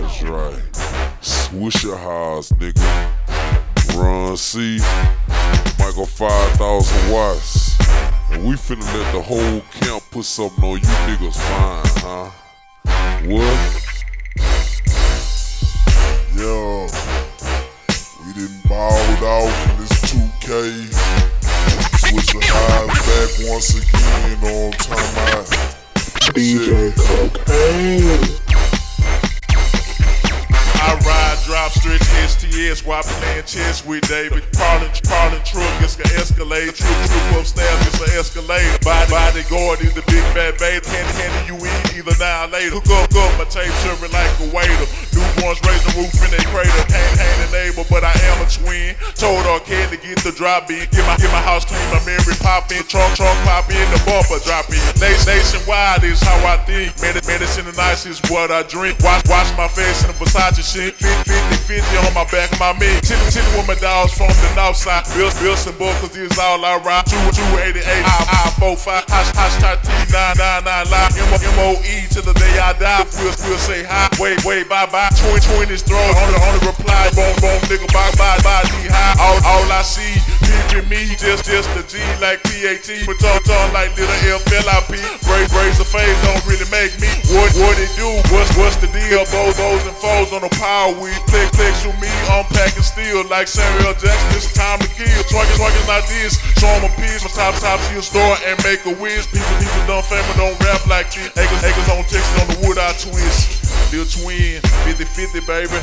That's 0.00 0.22
right. 0.22 0.62
Swishahouse, 1.20 2.52
nigga. 2.58 3.10
Run 3.96 4.36
C. 4.36 4.78
Michael 5.78 6.06
5,000 6.06 7.12
watts. 7.12 7.69
And 8.30 8.44
we 8.44 8.54
finna 8.54 8.84
let 8.94 9.12
the 9.12 9.20
whole 9.20 9.60
camp 9.72 10.02
put 10.10 10.24
something 10.24 10.64
on 10.64 10.78
you 10.78 10.84
niggas 11.08 11.36
fine, 11.36 11.86
huh? 12.04 12.30
What? 13.26 13.60
Yo. 16.36 16.86
We 18.24 18.32
done 18.34 18.60
balled 18.68 19.22
off 19.24 19.70
in 19.70 19.76
this 19.78 19.94
2K. 20.12 20.48
Switch 22.08 22.30
the 22.32 22.40
Highs 22.42 22.98
back 23.06 23.30
once 23.50 23.70
again, 23.74 24.38
on 24.44 24.72
time 24.72 25.10
what 25.14 25.30
I'm 25.30 25.44
talking 25.44 25.44
about? 25.44 25.70
DJ 26.34 26.94
Cocaine. 26.96 28.49
I 30.80 30.96
ride, 31.04 31.36
drop, 31.44 31.72
stretch, 31.76 32.00
STS 32.24 32.84
while 32.88 33.04
playing 33.04 33.44
chess 33.44 33.84
with 33.84 34.00
David. 34.08 34.40
Crawling, 34.56 34.88
crawling 35.04 35.44
truck, 35.44 35.68
it's 35.84 36.00
an 36.00 36.08
Escalade. 36.16 36.72
Troop, 36.72 36.96
troop 37.04 37.36
upstairs, 37.36 37.80
it's 37.84 38.00
an 38.00 38.16
Escalade. 38.16 38.80
Body, 38.80 39.12
bodyguard 39.12 39.84
is 39.84 39.92
the 39.92 40.00
big 40.08 40.24
bad 40.32 40.56
baby. 40.56 40.80
Candy, 40.88 41.12
candy, 41.20 41.40
you 41.52 41.56
eat 41.60 42.00
either 42.00 42.16
now 42.16 42.48
or 42.48 42.56
later. 42.56 42.80
Hook 42.80 42.88
up, 42.96 43.12
up, 43.12 43.28
my 43.36 43.44
tape 43.52 43.68
serving 43.84 44.08
like 44.08 44.32
a 44.40 44.48
waiter. 44.56 44.88
New 45.12 45.20
once 45.44 45.60
raised 45.68 45.84
the 45.84 45.92
roof 46.00 46.16
in 46.24 46.32
a 46.32 46.40
crater. 46.48 46.72
Ain't, 46.96 47.12
ain't 47.20 47.40
a 47.44 47.48
neighbor, 47.52 47.84
but 47.92 48.00
I 48.00 48.16
am 48.32 48.40
a 48.40 48.48
twin. 48.48 48.96
Told 49.20 49.44
our 49.52 49.60
kid 49.60 49.92
to 49.92 50.00
get 50.00 50.16
the 50.24 50.32
drop 50.32 50.72
in. 50.72 50.88
Get 50.88 51.04
my, 51.04 51.20
get 51.20 51.28
my 51.28 51.44
house 51.44 51.68
clean, 51.68 51.84
my 51.92 52.00
memory 52.08 52.40
pop 52.40 52.72
in. 52.72 52.80
Trunk, 52.88 53.20
trunk 53.20 53.36
pop 53.44 53.68
in, 53.68 53.84
the 53.92 54.00
bumper 54.08 54.40
drop 54.48 54.72
in. 54.72 54.80
Nationwide 54.96 56.08
is 56.08 56.24
how 56.24 56.40
I 56.48 56.56
think. 56.64 56.96
Medi- 57.04 57.20
medicine 57.28 57.68
and 57.68 57.76
ice 57.76 58.08
is 58.08 58.16
what 58.32 58.48
I 58.48 58.64
drink. 58.64 58.96
Watch, 59.04 59.28
watch 59.28 59.48
my 59.60 59.68
face 59.68 60.00
in 60.00 60.08
the 60.08 60.16
Versace 60.16 60.69
shit. 60.70 60.94
50, 60.94 61.26
50, 61.26 61.82
50 61.82 62.06
on 62.06 62.14
my 62.14 62.22
back, 62.30 62.50
my 62.62 62.70
mid. 62.78 63.02
Chillin', 63.02 63.26
chillin' 63.34 63.66
my 63.66 63.74
dogs 63.74 64.14
from 64.14 64.30
the 64.30 64.50
north 64.54 64.78
side. 64.78 65.02
Bill, 65.18 65.30
Bill, 65.42 65.56
some 65.58 65.74
buckles 65.74 66.14
is 66.14 66.38
all 66.38 66.62
I 66.62 66.78
ride. 66.86 67.06
2, 67.10 67.18
288, 67.58 67.82
I, 67.82 68.46
I, 68.46 68.54
45, 68.62 69.04
hash, 69.10 69.30
hash, 69.34 69.58
T, 69.82 69.90
999, 70.14 70.86
live. 70.94 71.10
M-O-E 71.42 72.06
to 72.14 72.22
the 72.22 72.34
day 72.38 72.54
I 72.62 72.72
die. 72.78 73.02
We'll, 73.18 73.34
we'll 73.50 73.58
say 73.58 73.82
hi. 73.82 74.06
Wait, 74.22 74.38
wait, 74.46 74.70
bye, 74.70 74.86
bye. 74.86 75.10
20, 75.10 75.42
20 75.66 75.74
is 75.74 75.82
throw. 75.82 75.98
Only, 75.98 76.38
only 76.46 76.62
reply. 76.62 77.10
Boom, 77.18 77.34
boom, 77.42 77.58
nigga, 77.66 77.90
bye, 77.90 78.14
bye, 78.14 78.38
bye, 78.46 78.62
D 78.70 78.86
high. 78.86 79.18
All, 79.18 79.42
all 79.42 79.66
I 79.74 79.82
see, 79.82 80.14
picture 80.46 80.86
me, 80.86 81.18
just, 81.18 81.50
just 81.50 81.66
a 81.74 81.82
G 81.90 81.98
like 82.22 82.46
PAT. 82.46 82.86
But 83.06 83.18
talk, 83.18 83.42
talk 83.42 83.66
like 83.74 83.90
little 83.98 84.38
FLIP. 84.46 85.02
Brace, 85.26 85.50
brace 85.50 85.78
the 85.78 85.86
face 85.88 86.14
don't 86.22 86.42
really 86.46 86.68
make 86.70 86.94
me. 87.02 87.10
What, 87.34 87.50
what 87.58 87.74
it 87.80 87.90
do? 87.98 88.06
What's, 88.30 88.54
what's 88.54 88.76
the 88.78 88.86
deal? 88.94 89.26
Bows 89.34 89.58
and 89.58 89.96
foes 89.98 90.30
on 90.32 90.42
the 90.46 90.52
power 90.60 90.92
weed. 91.00 91.16
Flex, 91.32 91.48
flex 91.56 91.80
with 91.88 91.96
me, 92.04 92.12
unpacking 92.28 92.84
steel 92.84 93.24
like 93.32 93.48
Samuel 93.48 93.96
Jackson. 93.96 94.30
It's 94.36 94.52
time 94.52 94.78
to 94.78 94.88
kill. 94.92 95.08
Swagger, 95.32 95.56
swagger 95.56 95.84
like 95.88 96.06
this. 96.06 96.36
Show 96.60 96.68
'em 96.68 96.84
a 96.84 96.92
piece. 97.00 97.24
my 97.24 97.32
top, 97.32 97.56
top 97.58 97.80
to 97.80 97.92
your 97.96 98.04
store 98.04 98.36
and 98.44 98.60
make 98.62 98.84
a 98.84 98.92
whiz. 99.00 99.26
People, 99.26 99.56
people 99.56 99.82
don't 99.88 100.04
famous, 100.04 100.36
don't 100.36 100.56
rap 100.60 100.86
like 100.86 101.08
this. 101.10 101.32
Acres, 101.40 101.64
acres 101.64 101.88
on 101.88 102.04
Texas 102.04 102.36
on 102.40 102.46
the 102.52 102.56
wood, 102.62 102.78
I 102.78 102.92
twist. 102.92 103.64
Lil 103.90 104.04
twin, 104.04 104.60
50 104.84 105.04
50, 105.04 105.40
baby. 105.48 105.80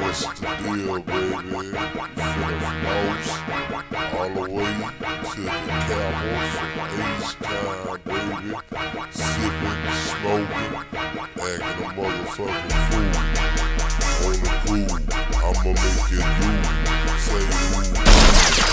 What's 0.00 0.40
the 0.40 0.48
deal, 0.64 1.00
baby? 1.00 1.28
From 1.52 1.72
the 1.72 1.78
all 4.18 4.30
the 4.30 4.40
way 4.50 4.97
to 5.38 5.44
the 5.44 5.50
Cowboys 5.50 6.50
from 6.58 6.70
baby. 8.02 8.50
Sipping, 9.14 9.82
smoking, 10.02 10.74
acting 10.74 11.58
a 11.58 11.94
motherfucking 11.94 12.74
fool. 12.88 13.14
On 14.26 14.34
the 14.34 14.50
cool, 14.66 14.94
I'ma 15.38 15.70
make 15.78 16.10
it 16.10 16.26
you. 16.42 16.52
Say. 17.22 17.46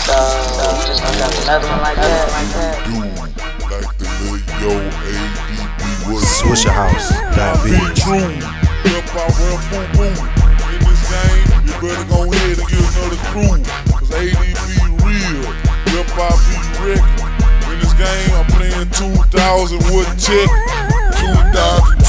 So, 0.05 0.17
so 0.17 0.65
just 0.87 1.01
gonna 1.03 1.37
another 1.43 1.69
one 1.69 1.81
like 1.81 1.97
that, 1.97 2.25
like 2.33 2.49
like 3.71 3.91
the 3.97 4.05
little 4.21 4.41
yo 4.61 4.73
ADB. 5.05 5.81
Swisher 6.17 6.73
House, 6.73 7.09
that 7.35 7.53
Be 7.63 7.69
big. 7.77 7.93
true. 7.95 8.41
Hip 8.89 9.05
hop 9.13 9.29
real 9.37 9.57
boom 9.69 9.85
boom. 9.93 10.17
In 10.73 10.81
this 10.81 11.01
game, 11.13 11.45
you 11.65 11.73
better 11.77 12.05
go 12.09 12.17
ahead 12.25 12.57
and 12.57 12.67
get 12.67 12.81
another 12.97 13.21
crew. 13.29 13.61
Cause 13.93 14.09
ADB 14.09 14.65
real. 15.05 15.64
Hip 15.95 16.11
hop 16.11 16.35
be 16.51 16.59
Rick. 16.83 16.99
In 17.71 17.79
this 17.79 17.95
game, 17.95 18.31
I'm 18.35 18.43
playing 18.51 18.91
2000 18.99 19.79
wood 19.95 20.03
tick. 20.19 20.51
2000 21.15 21.55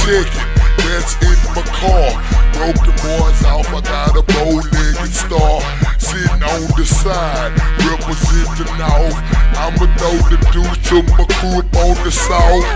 ticket, 0.03 0.43
that's 0.83 1.15
in 1.23 1.39
my 1.55 1.63
car. 1.71 2.11
Broken 2.59 2.91
boys 2.99 3.47
off, 3.47 3.71
I 3.71 3.79
got 3.87 4.19
a 4.19 4.27
bow-legged 4.27 5.15
star. 5.15 5.63
Sitting 6.03 6.43
on 6.43 6.67
the 6.75 6.83
side, 6.83 7.55
represent 7.87 8.51
the 8.59 8.67
north. 8.75 9.15
I'ma 9.55 9.87
throw 10.03 10.19
the 10.35 10.39
deuce 10.51 10.83
to 10.91 11.07
my 11.15 11.23
crew 11.39 11.63
up 11.63 11.71
on 11.79 11.95
the 12.03 12.11
south. 12.11 12.67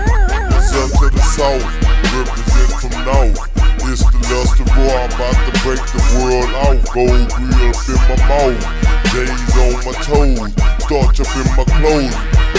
It's 0.55 0.71
up 0.79 0.95
to 0.95 1.11
the 1.11 1.25
south, 1.27 1.67
represent 2.15 2.71
from 2.79 2.95
north. 3.03 3.51
It's 3.91 4.07
the 4.07 4.21
luster 4.31 4.63
boy, 4.79 4.95
I'm 4.95 5.11
about 5.11 5.35
to 5.43 5.53
break 5.67 5.83
the 5.91 5.99
world 6.23 6.55
off. 6.55 6.79
Gold 6.95 7.27
grill 7.35 7.67
up 7.67 7.83
in 7.91 7.99
my 8.07 8.15
mouth, 8.31 8.63
days 9.11 9.43
on 9.59 9.75
my 9.83 9.91
toes, 10.07 10.70
starch 10.91 11.21
up 11.21 11.37
in 11.37 11.47
my 11.55 11.63
clothes, 11.79 12.17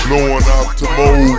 blowing 0.08 0.44
out 0.56 0.72
to 0.78 0.88
mold. 0.96 1.36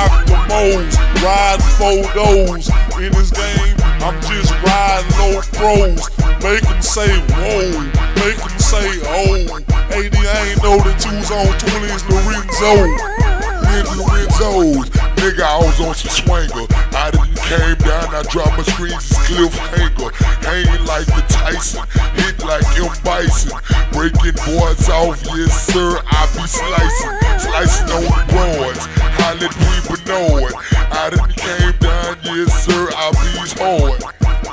Octomos, 0.00 0.96
riding 1.20 1.66
photos. 1.76 2.70
In 2.96 3.12
this 3.12 3.30
game, 3.30 3.76
I'm 4.00 4.18
just 4.22 4.50
riding 4.64 5.12
low 5.20 5.42
pros. 5.52 6.08
Make 6.42 6.62
them 6.62 6.80
say 6.80 7.20
whoa, 7.36 7.68
make 8.16 8.38
them 8.38 8.58
say 8.58 8.88
oh. 9.04 9.60
80, 9.92 10.16
I 10.16 10.48
ain't 10.48 10.62
know 10.62 10.78
that 10.78 11.04
you 11.04 11.18
was 11.18 11.30
on 11.30 11.44
20s 11.60 12.08
Lorenzo. 12.08 13.29
Lil 13.70 13.86
Lorenzo's, 14.02 14.90
nigga, 15.16 15.42
I 15.42 15.58
was 15.58 15.80
on 15.80 15.94
some 15.94 16.10
swanger. 16.10 16.66
I 16.92 17.10
didn't 17.10 17.38
came 17.46 17.78
down, 17.86 18.14
I 18.14 18.22
dropped 18.28 18.58
my 18.58 18.62
screens, 18.62 18.98
it's 18.98 19.18
cliffhanger. 19.26 20.10
Hanging 20.42 20.84
like 20.86 21.06
the 21.06 21.22
Tyson, 21.28 21.86
hit 22.18 22.42
like 22.44 22.66
M. 22.76 22.90
Bison. 23.02 23.54
Breaking 23.92 24.36
boards 24.46 24.88
off, 24.88 25.22
yes 25.34 25.54
sir, 25.66 26.02
I 26.06 26.26
be 26.34 26.46
slicing. 26.46 27.14
Slicing 27.38 27.90
on 27.94 28.02
the 28.06 28.24
broads, 28.30 28.86
holla 29.18 29.46
at 29.46 29.80
know 30.10 30.38
it. 30.38 30.54
I 30.90 31.10
didn't 31.10 31.36
came 31.36 31.74
down, 31.78 32.18
yes 32.24 32.50
sir, 32.64 32.90
I 32.90 33.10
be 33.22 33.30
hard. 33.62 34.02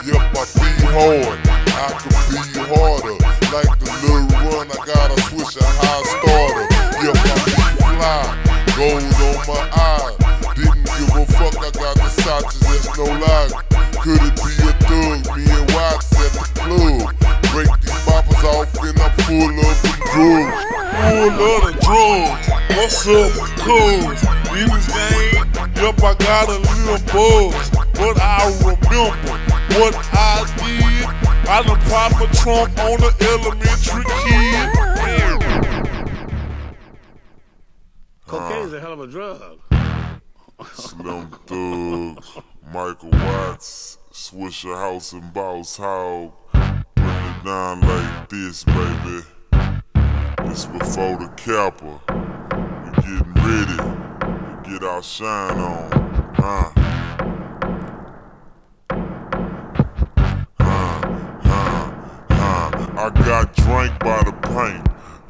Yep, 0.05 0.24
I 0.38 0.43
be 0.53 0.70
hard, 0.93 1.39
I 1.74 1.89
can 1.97 2.13
be 2.53 2.61
harder. 2.70 3.18
Like 3.49 3.74
the 3.80 3.89
little 4.03 4.30
run, 4.45 4.68
I 4.70 4.78
gotta 4.86 5.18
switch 5.28 5.57
a 5.57 5.65
high 5.65 6.03
starter. 6.13 6.65
Yep, 7.01 7.18
I 7.18 7.36
be 7.45 7.53
fly, 7.82 8.47
gold 8.78 9.01
on 9.01 9.36
my 9.49 9.69
eye. 9.73 10.13
Didn't 10.53 10.86
give 10.86 11.09
a 11.17 11.25
fuck, 11.25 11.57
I 11.57 11.71
got 11.73 11.95
the 11.97 12.09
Sachs, 12.21 12.59
there's 12.61 12.86
no 12.97 13.05
lie. 13.09 13.49
Could 13.97 14.21
it 14.21 14.38
be 14.38 14.53
a 14.61 14.71
thug? 14.86 15.25
Me 15.34 15.43
and 15.49 15.65
Watts 15.73 16.13
at 16.21 16.32
the 16.38 16.45
club. 16.53 17.09
Break 17.49 17.73
these 17.82 18.01
boppers 18.05 18.43
off 18.45 18.69
and 18.86 18.99
I'm 19.01 19.09
full 19.25 19.49
of 19.49 19.78
them 19.82 19.97
drugs. 20.13 20.61
Full 20.93 21.41
of 21.41 21.59
the 21.65 21.73
drugs. 21.82 22.45
What's 22.78 23.01
up, 23.09 23.34
cuz? 23.65 24.21
In 24.53 24.69
this 24.69 24.88
game, 24.93 25.41
yup, 25.82 25.97
I 26.03 26.13
got 26.13 26.49
a 26.49 26.57
little 26.61 27.01
buzz. 27.09 27.69
But 27.97 28.21
I 28.21 28.45
remember 28.61 29.09
what 29.73 29.93
I 30.13 30.45
did. 30.61 31.05
I 31.49 31.63
done 31.63 31.82
pop 31.89 32.13
a 32.21 32.28
trunk 32.36 32.78
on 32.78 33.01
the 33.01 33.11
elementary 33.25 34.05
kid. 34.21 34.97
Cocaine's 38.28 38.73
a 38.73 38.80
hell 38.82 38.91
of 38.91 38.99
a 38.99 39.07
drug. 39.07 39.59
Slim 40.73 41.30
Thugs, 41.45 42.38
Michael 42.73 43.11
Watts, 43.11 43.99
Swishahouse 44.11 45.13
and 45.13 45.34
Boss 45.34 45.78
Hogg. 45.78 46.34
Bring 46.51 47.07
it 47.07 47.45
down 47.45 47.80
like 47.80 48.28
this, 48.28 48.65
baby. 48.65 49.23
It's 50.39 50.65
before 50.65 51.17
the 51.17 51.32
Kappa. 51.38 52.01
We're 52.09 52.91
getting 52.95 53.34
ready 53.34 53.78
to 53.78 54.61
get 54.65 54.84
our 54.84 55.01
shine 55.01 55.59
on, 55.59 55.89
huh? 56.36 56.71
Huh, 60.59 61.01
huh, 61.43 61.91
huh. 62.30 62.69
I 62.97 63.09
got 63.25 63.55
drank 63.55 63.99
by 63.99 64.21
the 64.23 64.34
pint, 64.41 64.86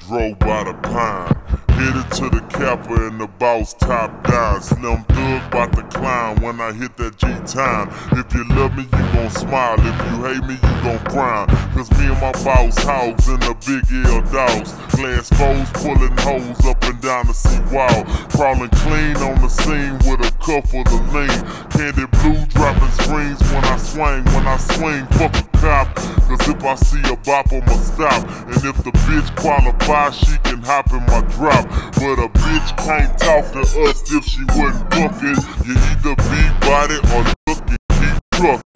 drove 0.08 0.40
by 0.40 0.64
the 0.64 0.74
pine. 0.74 1.36
Headed 1.78 2.10
to 2.18 2.30
the 2.30 2.42
Kappa 2.50 3.08
and 3.08 3.20
the 3.20 3.28
boss 3.28 3.74
top 3.74 4.24
down. 4.24 4.62
Slim 4.62 5.04
thug 5.04 5.52
bout 5.52 5.74
to 5.74 5.84
climb 5.84 6.42
when 6.42 6.60
I 6.60 6.72
hit 6.72 6.96
that 6.98 7.18
G 7.18 7.28
time. 7.46 7.90
If 8.18 8.34
you 8.34 8.44
love 8.56 8.76
me, 8.76 8.84
you 8.84 9.04
gon' 9.14 9.30
smile. 9.30 9.76
If 9.78 9.98
you 10.08 10.16
hate 10.26 10.44
me, 10.48 10.56
you 10.56 10.76
gon' 10.82 11.00
frown. 11.12 11.48
Cause 11.76 11.92
me 12.00 12.08
and 12.08 12.22
my 12.22 12.32
boss 12.44 12.78
hogs 12.84 13.28
in 13.28 13.40
the 13.42 13.54
big 13.68 13.84
L 14.08 14.22
dogs. 14.32 14.74
Glass 14.96 15.30
foes 15.38 15.70
pulling 15.76 16.18
hoes 16.24 16.66
up 16.66 16.82
and 16.84 17.00
down 17.02 17.28
the 17.28 17.34
sea 17.34 17.62
wall. 17.70 18.04
Crawling 18.32 18.74
clean 18.88 19.18
on 19.18 19.36
the 19.44 19.50
scene 19.50 20.00
with 20.08 20.24
a 20.24 20.32
full 20.48 20.82
of 20.82 21.14
lean. 21.14 21.40
Candy 21.70 22.08
blue 22.18 22.46
dropping 22.56 22.96
screens 23.04 23.42
when 23.52 23.64
I 23.66 23.78
swing. 23.78 24.24
When 24.34 24.48
I 24.48 24.58
swing, 24.58 25.06
fuck 25.18 25.36
a 25.36 25.57
Cause 25.68 26.48
if 26.48 26.64
I 26.64 26.76
see 26.76 27.02
a 27.12 27.18
bop, 27.18 27.52
I'ma 27.52 27.74
stop. 27.82 28.24
And 28.48 28.56
if 28.56 28.78
the 28.86 28.92
bitch 29.04 29.36
qualify, 29.36 30.12
she 30.12 30.38
can 30.44 30.62
hop 30.62 30.90
in 30.94 31.06
my 31.08 31.20
drop. 31.36 31.68
But 31.96 32.24
a 32.24 32.30
bitch 32.30 32.78
can't 32.78 33.18
talk 33.20 33.52
to 33.52 33.60
us 33.60 34.10
if 34.14 34.24
she 34.24 34.46
wasn't 34.56 34.90
bucking. 34.90 35.36
You 35.66 35.76
either 35.76 36.16
be 36.16 36.42
body 36.66 36.98
or 37.14 37.34
looking, 37.48 37.78
keep 38.00 38.18
trucking. 38.32 38.67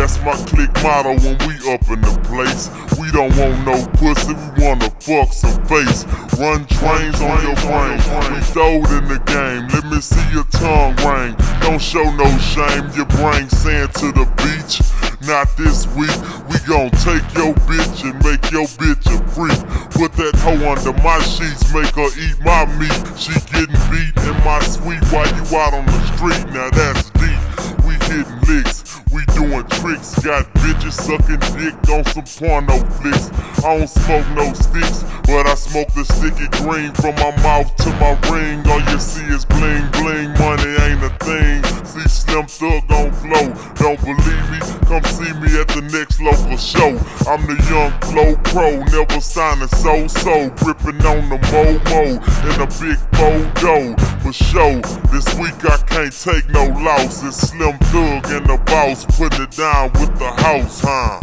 That's 0.00 0.16
my 0.24 0.32
click 0.48 0.72
motto 0.82 1.12
when 1.20 1.36
we 1.44 1.60
up 1.68 1.84
in 1.92 2.00
the 2.00 2.16
place. 2.24 2.72
We 2.96 3.12
don't 3.12 3.36
want 3.36 3.68
no 3.68 3.76
pussy, 4.00 4.32
we 4.32 4.64
wanna 4.64 4.88
fuck 4.96 5.28
some 5.28 5.60
face. 5.68 6.08
Run 6.40 6.64
trains 6.72 7.20
on 7.20 7.36
your 7.44 7.60
brain. 7.68 8.00
We 8.32 8.40
throwed 8.48 8.88
in 8.96 9.04
the 9.12 9.20
game. 9.28 9.68
Let 9.68 9.84
me 9.92 10.00
see 10.00 10.24
your 10.32 10.48
tongue 10.56 10.96
ring. 11.04 11.36
Don't 11.60 11.76
show 11.76 12.08
no 12.16 12.24
shame. 12.40 12.88
Your 12.96 13.04
brain 13.20 13.44
sand 13.52 13.92
to 14.00 14.08
the 14.16 14.24
beach. 14.40 14.80
Not 15.28 15.52
this 15.60 15.84
week. 15.92 16.16
We 16.48 16.56
gon' 16.64 16.88
take 17.04 17.28
your 17.36 17.52
bitch 17.68 18.00
and 18.00 18.16
make 18.24 18.40
your 18.48 18.72
bitch 18.80 19.04
a 19.04 19.20
freak. 19.36 19.60
Put 20.00 20.16
that 20.16 20.32
hoe 20.40 20.64
under 20.64 20.96
my 21.04 21.20
sheets, 21.28 21.68
make 21.76 21.92
her 21.92 22.08
eat 22.16 22.40
my 22.40 22.64
meat. 22.80 23.04
She 23.20 23.36
getting 23.52 23.76
beat 23.92 24.16
in 24.16 24.36
my 24.48 24.64
suite 24.64 25.04
while 25.12 25.28
you 25.28 25.44
out 25.60 25.76
on 25.76 25.84
the 25.84 26.00
street. 26.16 26.40
Now 26.56 26.72
that's 26.72 27.12
deep. 27.20 27.84
We 27.84 28.00
hitting 28.08 28.40
licks. 28.48 28.89
We 29.12 29.24
doing 29.34 29.66
tricks, 29.66 30.14
got 30.22 30.46
bitches 30.54 30.92
sucking 30.92 31.42
dick 31.58 31.74
on 31.90 32.04
some 32.14 32.22
porno 32.38 32.78
flicks. 33.02 33.30
I 33.64 33.76
don't 33.76 33.88
smoke 33.88 34.26
no 34.36 34.52
sticks, 34.54 35.02
but 35.26 35.46
I 35.46 35.54
smoke 35.54 35.92
the 35.94 36.04
sticky 36.04 36.46
green 36.62 36.92
from 36.94 37.16
my 37.16 37.34
mouth 37.42 37.74
to 37.82 37.90
my 37.98 38.14
ring. 38.30 38.62
All 38.70 38.80
you 38.92 38.98
see 39.00 39.26
is 39.26 39.44
bling 39.44 39.90
bling, 39.98 40.30
money 40.38 40.70
ain't 40.86 41.02
a 41.02 41.10
thing. 41.26 41.58
See 41.84 42.06
Slim 42.08 42.46
Thug 42.46 42.86
on 42.90 43.10
flow, 43.18 43.50
don't 43.82 44.00
believe 44.00 44.46
me? 44.46 44.58
Come 44.86 45.02
see 45.10 45.32
me 45.42 45.58
at 45.58 45.66
the 45.68 45.82
next 45.90 46.20
local 46.20 46.56
show. 46.56 46.94
I'm 47.26 47.42
the 47.50 47.58
young 47.66 47.90
flow 48.06 48.36
pro, 48.46 48.78
never 48.94 49.20
signing 49.20 49.68
so 49.68 50.06
so, 50.06 50.50
gripping 50.62 51.02
on 51.04 51.28
the 51.28 51.38
mo-mo 51.50 52.14
in 52.46 52.60
a 52.62 52.68
big 52.78 52.98
photo. 53.18 53.96
For 54.22 54.32
show, 54.32 54.80
this 55.10 55.26
week 55.34 55.58
I 55.64 55.78
can't 55.88 56.12
take 56.12 56.48
no 56.50 56.66
loss. 56.78 57.20
Slim 57.34 57.76
Thug 57.90 58.26
and 58.30 58.46
the 58.46 58.56
boss 58.66 58.99
putting 59.06 59.42
it 59.42 59.50
down 59.52 59.92
with 59.92 60.18
the 60.18 60.30
house, 60.30 60.80
huh? 60.82 61.18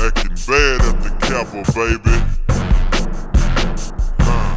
Acting 0.00 0.36
bad 0.46 0.80
at 0.82 1.02
the 1.02 1.10
Kappa, 1.20 1.62
baby. 1.72 2.16
Huh. 4.20 4.54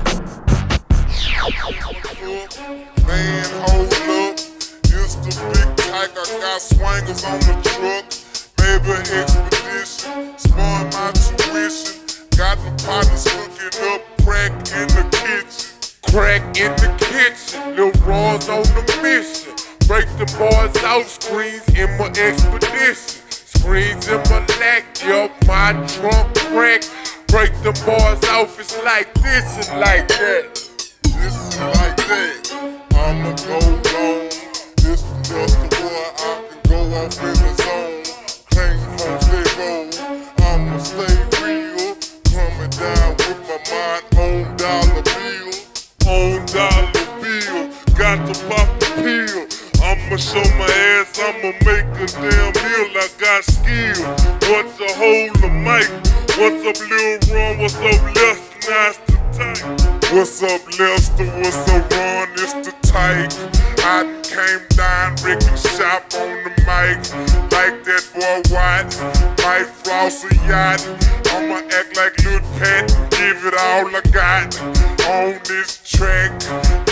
Man, 3.08 3.46
hold 3.68 3.94
up. 3.94 4.36
It's 4.84 5.16
the 5.16 5.32
big. 5.54 5.68
I 5.94 6.08
got 6.14 6.60
swangers 6.60 7.24
on 7.26 7.40
the 7.40 7.54
truck. 7.64 8.06
Baby 8.58 8.96
expedition. 9.16 10.38
Spun 10.38 10.90
my 10.92 11.12
tuition. 11.12 12.28
Got 12.38 12.58
the 12.60 12.72
partners 12.84 13.26
cooking 13.26 13.76
up 13.92 14.02
crack 14.24 14.52
in 14.76 14.88
the 14.90 15.04
kitchen. 15.12 15.68
Crack 16.12 16.44
in 16.58 16.72
the 16.78 16.90
kitchen. 17.00 17.76
Lil' 17.76 17.92
Raw's 18.06 18.50
on 18.50 18.64
the 18.64 19.00
mission. 19.02 19.57
Break 19.88 20.08
the 20.18 20.26
boys 20.38 20.84
out, 20.84 21.06
screens 21.06 21.64
in 21.70 21.90
my 21.98 22.08
expedition. 22.08 23.24
Screens 23.30 24.08
in 24.10 24.18
my 24.30 24.46
lack, 24.60 24.84
yup, 25.02 25.32
my 25.48 25.72
trunk 25.88 26.36
crack. 26.52 26.84
Break 27.28 27.54
the 27.64 27.72
boys 27.86 28.30
off, 28.30 28.60
it's 28.60 28.76
like 28.84 29.14
this 29.14 29.70
and 29.70 29.80
like 29.80 30.10
that. 30.10 30.56
This 31.04 31.36
is 31.36 31.58
like 31.60 31.96
that. 31.96 32.52
I'ma 32.96 33.32
go 33.48 33.60
long. 33.64 34.28
This 34.84 35.02
is 35.04 35.30
just 35.30 35.56
the 35.62 35.68
boy 35.80 36.04
I 36.20 36.44
can 36.50 36.60
go 36.68 36.80
off 37.00 37.24
in 37.24 37.36
the 37.40 37.52
zone. 37.56 38.04
Claim 38.52 38.80
stay 39.24 39.48
gold. 39.56 39.96
I'ma 40.42 40.78
stay 40.80 41.16
real. 41.40 41.96
Coming 42.36 42.72
down 42.76 43.16
with 43.24 43.40
my 43.48 43.58
mind 43.72 44.04
on 44.20 44.58
dollar 44.58 45.02
bill. 45.16 45.48
On 46.12 46.46
dollar 46.46 47.08
bill. 47.22 47.72
Got 47.96 48.18
to 48.28 48.34
pop 48.50 48.68
the 48.82 48.88
pill. 49.02 49.57
I'ma 50.08 50.16
show 50.16 50.40
my 50.56 50.64
ass, 50.64 51.20
I'ma 51.20 51.52
make 51.68 51.84
a 52.00 52.08
damn 52.08 52.54
meal. 52.56 52.96
I 52.96 53.10
got 53.20 53.44
skill. 53.44 54.08
What's 54.48 54.80
a 54.80 54.88
hold 54.96 55.36
the 55.36 55.50
mic? 55.52 55.92
What's 56.40 56.64
up, 56.64 56.80
Lil 56.88 57.20
Ron? 57.36 57.60
What's 57.60 57.76
up, 57.76 58.16
Lester? 58.16 58.72
Nice 58.72 58.98
to 59.04 59.18
tight. 59.36 60.14
What's 60.14 60.42
up, 60.44 60.80
Lester? 60.80 61.26
What's 61.44 61.68
up, 61.68 61.92
Ron? 61.92 62.30
It's 62.40 62.54
the 62.54 62.74
tight. 62.88 63.36
I 63.84 64.08
came 64.24 64.64
down, 64.78 65.16
wrecking 65.26 65.58
shop 65.76 66.08
on 66.16 66.40
the 66.46 66.56
mic. 66.64 67.04
Like 67.52 67.84
that 67.84 68.08
boy 68.16 68.56
White, 68.56 68.88
Mike 69.44 69.68
Frost 69.84 70.24
a 70.24 70.36
yacht. 70.48 70.88
I'ma 71.36 71.68
act 71.76 71.98
like 71.98 72.18
Lil 72.24 72.40
Pat, 72.56 72.88
give 73.12 73.44
it 73.44 73.54
all 73.60 73.94
I 73.94 74.00
got. 74.14 74.58
On 75.04 75.38
this 75.44 75.84
track, 75.84 76.32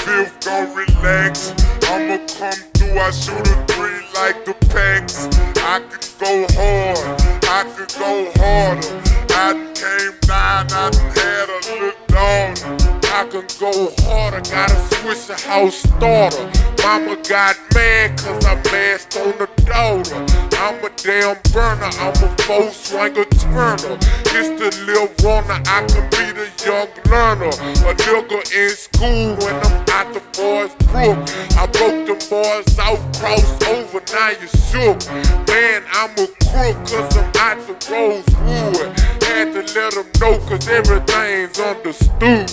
Fifth 0.04 0.44
gon' 0.44 0.76
relax. 0.76 1.54
I'ma 1.88 2.18
come 2.28 2.75
I 2.98 3.12
shoot 3.12 3.48
a 3.48 3.66
three 3.68 4.02
like 4.16 4.46
the 4.46 4.54
packs. 4.70 5.28
I 5.58 5.80
could 5.82 6.08
go 6.18 6.48
hard, 6.56 7.22
I 7.44 7.64
could 7.76 7.94
go 8.00 8.32
harder. 8.38 9.02
I 9.32 9.52
came 9.76 10.18
down, 10.22 10.72
I 10.72 10.90
had 11.14 11.50
a 11.50 11.60
little 11.70 11.92
daughter. 12.08 12.96
I 13.14 13.28
can 13.28 13.46
go 13.60 13.92
harder, 14.04 14.42
gotta 14.50 14.80
switch 14.96 15.30
a 15.30 15.42
house 15.48 15.76
starter. 15.76 16.50
Mama 16.82 17.18
got 17.28 17.58
mad 17.74 18.18
cause 18.18 18.46
I 18.46 18.56
mashed 18.72 19.18
on 19.18 19.38
the 19.40 19.50
daughter. 19.66 20.45
A 20.86 20.90
damn 21.02 21.36
burner, 21.52 21.90
I'm 21.98 22.14
a 22.14 22.38
four 22.44 22.70
swinger 22.70 23.26
turner. 23.26 23.98
It's 24.38 24.54
the 24.54 24.70
lil 24.86 25.10
runner, 25.26 25.60
I 25.66 25.82
can 25.90 26.06
be 26.12 26.30
the 26.32 26.46
young 26.64 26.90
learner. 27.10 27.50
A 27.50 27.96
nigga 28.06 28.40
in 28.54 28.70
school 28.70 29.34
when 29.38 29.56
I'm 29.66 29.84
out 29.90 30.14
the 30.14 30.22
boys 30.38 30.76
brook. 30.86 31.18
I 31.58 31.66
broke 31.74 32.06
the 32.06 32.14
boys 32.30 32.78
out, 32.78 33.00
cross 33.18 33.50
over, 33.66 34.00
now 34.14 34.30
you 34.30 34.48
shook. 34.70 35.02
Man, 35.48 35.82
I'm 35.90 36.12
a 36.12 36.28
crook 36.46 36.78
cause 36.86 37.18
I'm 37.18 37.34
out 37.34 37.66
the 37.66 37.74
Rosewood. 37.90 39.00
Had 39.24 39.54
to 39.54 39.62
let 39.74 39.94
them 39.94 40.06
know 40.22 40.38
cause 40.48 40.68
everything's 40.68 41.60
understood. 41.60 42.52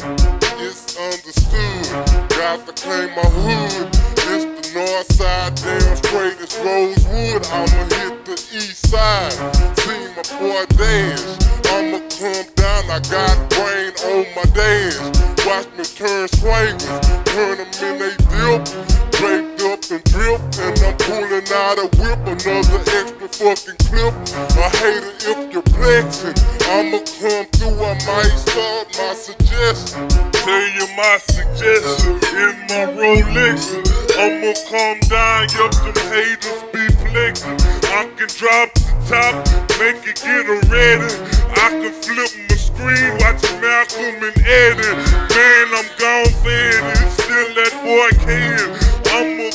It's 0.57 0.97
understood. 0.97 2.31
Got 2.31 2.67
to 2.67 2.73
claim 2.73 3.11
my 3.15 3.29
hood. 3.29 3.91
It's 4.17 4.62
north 4.75 5.13
side, 5.13 5.55
damn 5.57 5.97
straight 5.97 6.39
as 6.41 6.57
Rosewood. 6.59 7.47
I'ma 7.47 7.85
hit 7.95 8.25
the 8.25 8.33
east 8.53 8.89
side. 8.89 9.33
See 9.79 10.07
my 10.17 10.23
boy 10.39 10.65
dance. 10.77 11.39
I'ma 11.67 11.99
come 12.09 12.47
down, 12.55 12.85
I 12.91 13.01
got 13.11 13.37
brain 13.51 13.93
on 14.09 14.27
my 14.37 14.45
dance. 14.55 15.21
Watch 15.47 15.69
me 15.77 15.85
turn 15.85 16.29
swingers, 16.29 17.01
turn 17.27 17.59
them 17.59 17.71
in 17.83 17.99
they 17.99 18.15
dip. 18.31 18.65
Draped 19.13 19.52
and 19.93 20.05
drip, 20.05 20.41
and 20.57 20.79
I'm 20.81 20.97
pulling 20.97 21.45
out 21.53 21.77
a 21.77 21.87
whip, 22.01 22.21
another 22.25 22.81
extra 22.97 23.29
fucking 23.29 23.77
clip. 23.85 24.15
I 24.57 24.69
hate 24.81 25.05
it 25.05 25.21
if 25.29 25.53
you're 25.53 25.69
flexing. 25.69 26.33
I'ma 26.65 27.05
come 27.05 27.45
through, 27.53 27.77
I 27.77 27.93
might 28.09 28.33
start 28.41 28.89
my 28.97 29.13
suggestion. 29.13 30.09
Tell 30.09 30.69
you 30.73 30.89
my 30.97 31.19
suggestion 31.21 32.17
in 32.33 32.55
my 32.73 32.89
Rolex. 32.97 33.69
I'ma 34.17 34.57
come 34.73 35.01
down, 35.13 35.49
yup, 35.53 35.73
them 35.85 35.99
haters 36.09 36.63
be 36.73 36.89
flexing. 37.05 37.61
I 37.93 38.09
can 38.17 38.29
drop 38.33 38.73
the 38.73 38.89
top, 39.13 39.45
make 39.77 40.01
it 40.09 40.17
get 40.25 40.49
a 40.49 40.57
ready. 40.73 41.13
I 41.53 41.69
can 41.69 41.93
flip 41.93 42.33
my 42.49 42.57
screen, 42.57 43.13
watch 43.21 43.45
Malcolm 43.61 44.25
and 44.25 44.41
Eddie. 44.41 44.97
Man, 45.37 45.69
I'm 45.77 45.89
gone 46.01 46.33
for 46.41 46.49
it, 46.49 47.11
still 47.13 47.55
that 47.61 47.73
boy 47.85 48.09
can. 48.25 48.92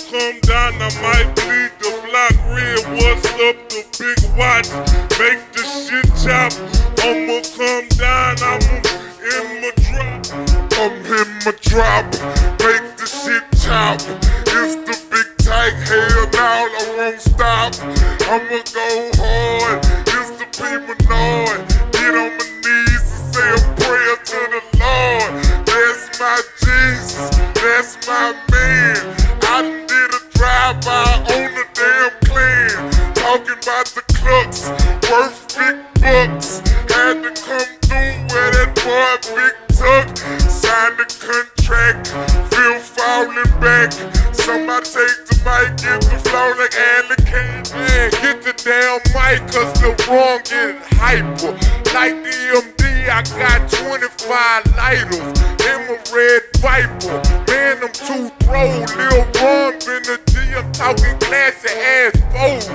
I'ma 0.07 0.19
come 0.19 0.39
down, 0.41 0.73
I 0.75 0.89
might 1.01 1.35
bleed 1.35 1.71
the 1.79 1.91
block 2.07 2.35
red. 2.47 2.79
What's 2.95 3.25
up, 3.27 3.57
the 3.67 3.83
big 3.99 4.37
watch? 4.37 4.69
Make 5.19 5.43
the 5.51 5.63
shit 5.67 6.07
chop. 6.23 6.53
I'ma 7.03 7.41
come 7.55 7.87
down, 7.97 8.37
I'm 8.41 8.61
in 9.27 9.61
my 9.61 9.71
drop. 9.83 10.23
I'm 10.79 10.93
in 11.05 11.27
my 11.43 11.51
drop, 11.61 12.05
make 12.63 12.87
the 12.95 13.05
shit 13.05 13.43
chop. 13.59 13.99
It's 14.47 14.75
the 14.75 14.95
big 15.11 15.45
tight, 15.45 15.73
hell 15.87 16.29
now 16.31 16.67
I 16.67 16.95
won't 16.95 17.19
stop. 17.19 17.73
I'ma 18.29 18.63
go 18.73 19.11
hard, 19.17 19.85
it's 20.07 20.31
the 20.39 20.45
people 20.55 20.95
it. 20.95 21.67
Get 21.91 22.15
on 22.15 22.31
my 22.37 22.47
knees 22.63 23.05
and 23.11 23.33
say 23.33 23.49
a 23.51 23.75
prayer 23.75 24.15
to 24.15 24.39
the 24.53 24.61
Lord. 24.79 25.31
That's 25.65 26.19
my 26.19 26.41
Jesus, 26.63 27.29
that's 27.55 28.07
my 28.07 28.35
man. 28.51 29.16
About 33.67 33.87
the 33.87 34.01
clucks, 34.13 34.69
worth 35.11 35.57
big 35.57 35.75
bucks. 35.99 36.59
Had 36.87 37.19
to 37.21 37.31
come 37.35 37.67
through 37.83 38.15
where 38.31 38.51
that 38.55 38.71
boy 38.79 39.19
Big 39.35 39.55
Tuck 39.75 40.17
signed 40.47 40.97
the 40.97 41.03
contract. 41.19 42.07
Feel 42.47 42.79
falling 42.79 43.59
back. 43.59 43.91
Somebody 44.33 44.85
take 44.85 45.19
the 45.27 45.36
mic, 45.47 45.77
get 45.79 46.01
the 46.03 46.19
flow 46.27 46.51
like. 46.59 46.75
Man, 47.71 48.11
get 48.21 48.43
the 48.43 48.53
damn 48.63 48.99
mic, 49.15 49.39
cause 49.51 49.71
the 49.79 49.95
wrong 50.07 50.39
getting 50.43 50.81
hyper. 50.99 51.51
Like 51.95 52.15
DMD, 52.23 53.07
I 53.07 53.23
got 53.39 53.69
25 53.71 54.75
lighters 54.75 55.35
in 55.63 55.79
my 55.87 55.97
red 56.11 56.43
Viper. 56.59 57.17
Man, 57.47 57.77
I'm 57.83 57.91
too 57.95 58.27
throw. 58.43 58.83
Lil 58.97 59.23
Ron 59.39 59.73
been 59.85 60.03
a 60.11 60.17
G, 60.27 60.39
I'm 60.55 60.71
talking 60.73 61.17
classy 61.19 61.69
ass 61.69 62.15
foes. 62.33 62.67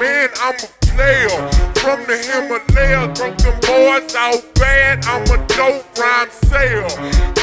Man, 0.00 0.28
I'm 0.40 0.54
a 0.54 0.68
player 0.84 1.38
from 1.80 2.04
the 2.08 2.16
Himalaya. 2.28 3.08
Broke 3.14 3.38
them 3.38 3.58
boys 3.64 4.14
out 4.14 4.42
bad. 4.54 5.04
I'm 5.06 5.24
a 5.32 5.38
dope 5.48 5.86
rhyme 5.98 6.30
sayer. 6.48 6.88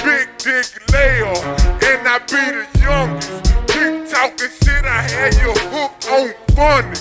Big 0.03 0.29
dick 0.37 0.67
layer, 0.91 1.33
and 1.89 2.07
I 2.07 2.19
be 2.27 2.41
the 2.53 2.65
youngest 2.81 3.44
talking 4.15 4.47
shit, 4.63 4.85
I 4.85 5.01
had 5.11 5.33
your 5.35 5.57
hook 5.75 5.91
on 6.07 6.31
funny. 6.55 6.99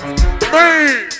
Man! 0.50 1.10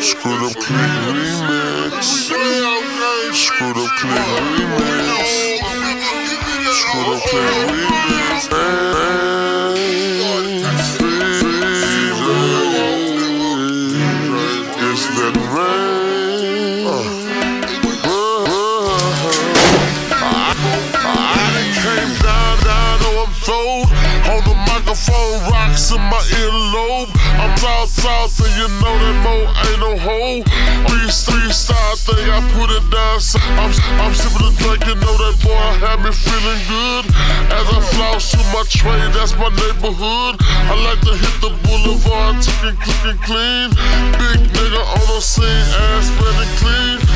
Screwed 0.00 0.42
up 0.46 0.54
click 0.62 0.92
remix. 1.10 2.02
Screwed 3.32 3.76
up 3.76 3.90
click 3.98 4.26
remix. 4.46 5.26
Screwed 6.80 7.10
up 7.10 7.22
click 7.30 7.50
remix. 7.66 8.42
Hey, 8.50 8.76
hey. 9.74 10.19
The 25.10 25.50
rocks 25.50 25.90
in 25.90 26.00
my 26.00 26.22
earlobe. 26.40 27.10
I'm 27.42 27.56
south, 27.58 27.89
south, 28.00 28.40
and 28.40 28.54
you 28.56 28.68
know 28.80 28.94
that 28.96 29.16
mo 29.20 29.36
ain't 29.68 29.80
no 29.84 29.92
hole. 30.00 30.40
East, 31.04 31.28
east 31.44 31.68
side 31.68 31.98
thing, 32.00 32.24
I 32.32 32.40
put 32.56 32.72
it 32.72 32.86
down. 32.88 33.20
I'm, 33.60 33.72
I'm 34.00 34.14
sipping 34.16 34.48
the 34.48 34.52
drink, 34.56 34.80
you 34.88 34.96
know 34.96 35.14
that 35.20 35.36
boy 35.44 35.66
had 35.84 36.00
me 36.00 36.08
feeling 36.08 36.62
good. 36.64 37.04
As 37.52 37.66
I 37.68 37.78
floss 37.92 38.32
through 38.32 38.48
my 38.56 38.64
trade, 38.72 39.12
that's 39.12 39.36
my 39.36 39.52
neighborhood. 39.52 40.40
I 40.40 40.74
like 40.80 41.00
to 41.04 41.12
hit 41.12 41.36
the 41.44 41.52
boulevard, 41.68 42.40
ticking, 42.40 42.78
clicking 42.80 43.20
clean. 43.20 43.68
Big 44.16 44.40
nigga 44.48 44.80
on 44.80 45.04
the 45.12 45.20
scene, 45.20 45.68
ass 45.92 46.08
ready 46.16 46.48
clean. 46.56 47.10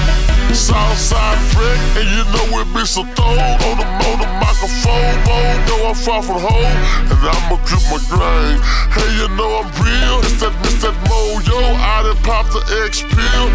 Southside 0.54 1.38
Frick, 1.50 1.80
and 1.98 2.08
you 2.14 2.22
know 2.30 2.62
it 2.62 2.68
be 2.72 2.86
so 2.86 3.02
throw 3.18 3.34
on 3.34 3.74
the 3.74 3.86
on 4.06 4.16
the 4.22 4.28
microphone, 4.38 5.16
mo. 5.26 5.38
Know 5.66 5.90
I'm 5.90 5.94
far 5.98 6.22
from 6.22 6.38
home, 6.38 6.78
and 7.10 7.18
I'ma 7.18 7.58
grip 7.66 7.82
my 7.90 7.98
grain. 8.06 8.54
Hey, 8.94 9.10
you 9.18 9.28
know 9.34 9.50
I'm 9.60 9.68
real. 9.82 10.22
It's 10.22 10.38
that, 10.40 10.54
it's 10.74 10.82
that 10.82 10.94
mo, 11.08 11.38
yo. 11.46 11.58
I 11.78 12.02
done 12.02 12.16
popped 12.22 12.52
the 12.52 12.60
X 12.84 13.02
pill. 13.02 13.46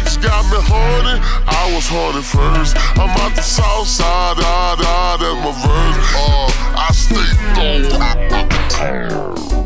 X 0.00 0.16
got 0.16 0.44
me 0.50 0.58
horny. 0.64 1.20
I 1.46 1.72
was 1.74 1.86
horny 1.86 2.22
first. 2.22 2.76
I'm 2.98 3.10
out 3.20 3.36
the 3.36 3.42
south 3.42 3.86
side, 3.86 4.36
ah, 4.40 4.76
ah, 4.78 5.16
that's 5.20 5.34
my 5.44 5.52
verse. 5.62 5.98
Uh, 6.16 6.48
I 6.76 6.90
stay 6.92 7.30
gold. 9.50 9.63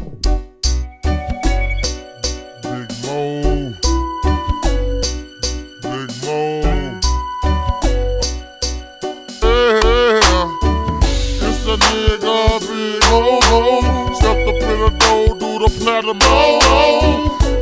Do 15.89 16.03
the 16.03 16.15
Mo. 16.15 16.59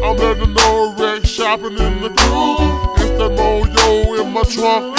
I'm 0.03 0.17
letting 0.17 0.41
the 0.41 0.47
know 0.59 0.95
wreck 0.99 1.25
shopping 1.25 1.79
in 1.79 2.01
the 2.03 2.11
crew. 2.11 2.57
It's 2.99 3.15
the 3.19 3.29
Mo 3.31 3.65
yo 3.65 4.21
in 4.21 4.33
my 4.33 4.43
trunk. 4.43 4.97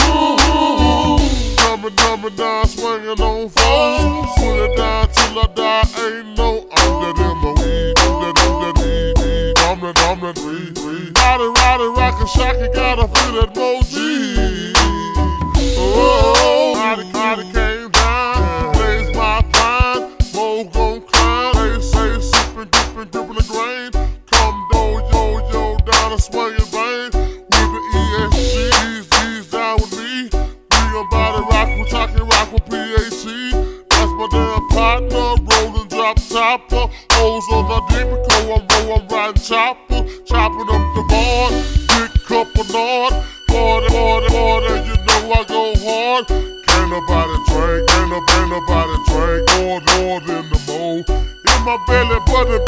Coming, 1.59 1.95
coming 1.95 2.35
down, 2.35 2.67
swinging 2.67 3.19
on 3.19 3.49
foes. 3.49 4.29
Put 4.37 4.57
it 4.63 4.77
down 4.77 5.09
till 5.11 5.39
I 5.39 5.47
die. 5.53 5.83
Ain't 6.07 6.37
no 6.37 6.67
I'm 6.71 6.91
that 7.03 7.19
M.O.E. 7.19 7.93
I'm 7.97 8.13
that, 8.21 8.35
I'm 8.39 8.55
that 8.63 8.77
E. 8.85 9.53
I'm 9.57 9.79
that, 9.81 9.97
I'm 10.07 10.19
that 10.21 10.37
E. 10.39 11.11
Riding, 11.19 11.53
riding, 11.53 11.93
rockin', 11.95 12.27
shockin', 12.27 12.71
gotta 12.73 13.07
feel 13.07 13.33
that 13.41 13.55
Mo-G. 13.55 14.73
Oh, 15.79 16.73
Roddy, 16.75 17.11
Roddy 17.11 17.51
came 17.51 17.86
topper. 36.29 36.87
Hoes 37.11 37.45
on 37.51 37.67
the 37.67 37.79
deep, 37.89 38.07
roll, 38.07 38.99
I'm 38.99 39.07
riding 39.07 39.41
chopper. 39.41 40.03
Chopping 40.25 40.69
up 40.69 40.85
the 40.95 41.03
board, 41.07 41.53
big 41.95 42.11
cup 42.23 42.47
of 42.57 42.69
Nord. 42.71 43.13
Border, 43.47 43.89
border, 43.89 44.29
border, 44.29 44.75
you 44.85 44.95
know 45.07 45.31
I 45.31 45.43
go 45.47 45.73
hard. 45.81 46.27
Can't 46.27 46.91
nobody 46.91 47.37
drink, 47.47 47.87
can't 47.87 48.49
nobody, 48.49 48.97
drink. 49.07 49.43
More, 49.57 49.81
more 49.97 50.19
than 50.21 50.49
the 50.49 50.59
mo. 50.67 51.03
In 51.07 51.63
my 51.65 51.77
belly, 51.87 52.19
but 52.25 52.45
the 52.45 52.59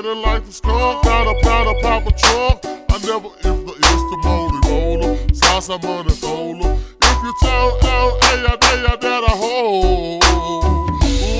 smelling 0.00 0.22
like 0.22 0.44
the 0.46 0.52
skunk. 0.52 1.02
Got 1.04 1.26
a 1.26 1.40
powder, 1.42 1.78
pop 1.82 2.06
a 2.06 2.12
trunk. 2.12 2.60
I 2.64 2.98
never, 3.06 3.28
if 3.36 3.66
the, 3.66 3.74
it's 3.76 4.04
the 4.10 4.20
moldy 4.24 4.68
roller. 4.68 5.16
Salsa 5.32 5.82
money 5.82 6.10
folder. 6.10 6.78
If 7.02 7.22
you 7.22 7.34
tell 7.40 7.78
L.A., 7.82 8.52
I 8.52 8.56
dare 8.56 8.80
you 8.80 8.96
that 8.96 9.24
a 9.24 9.32
hole. 9.36 10.20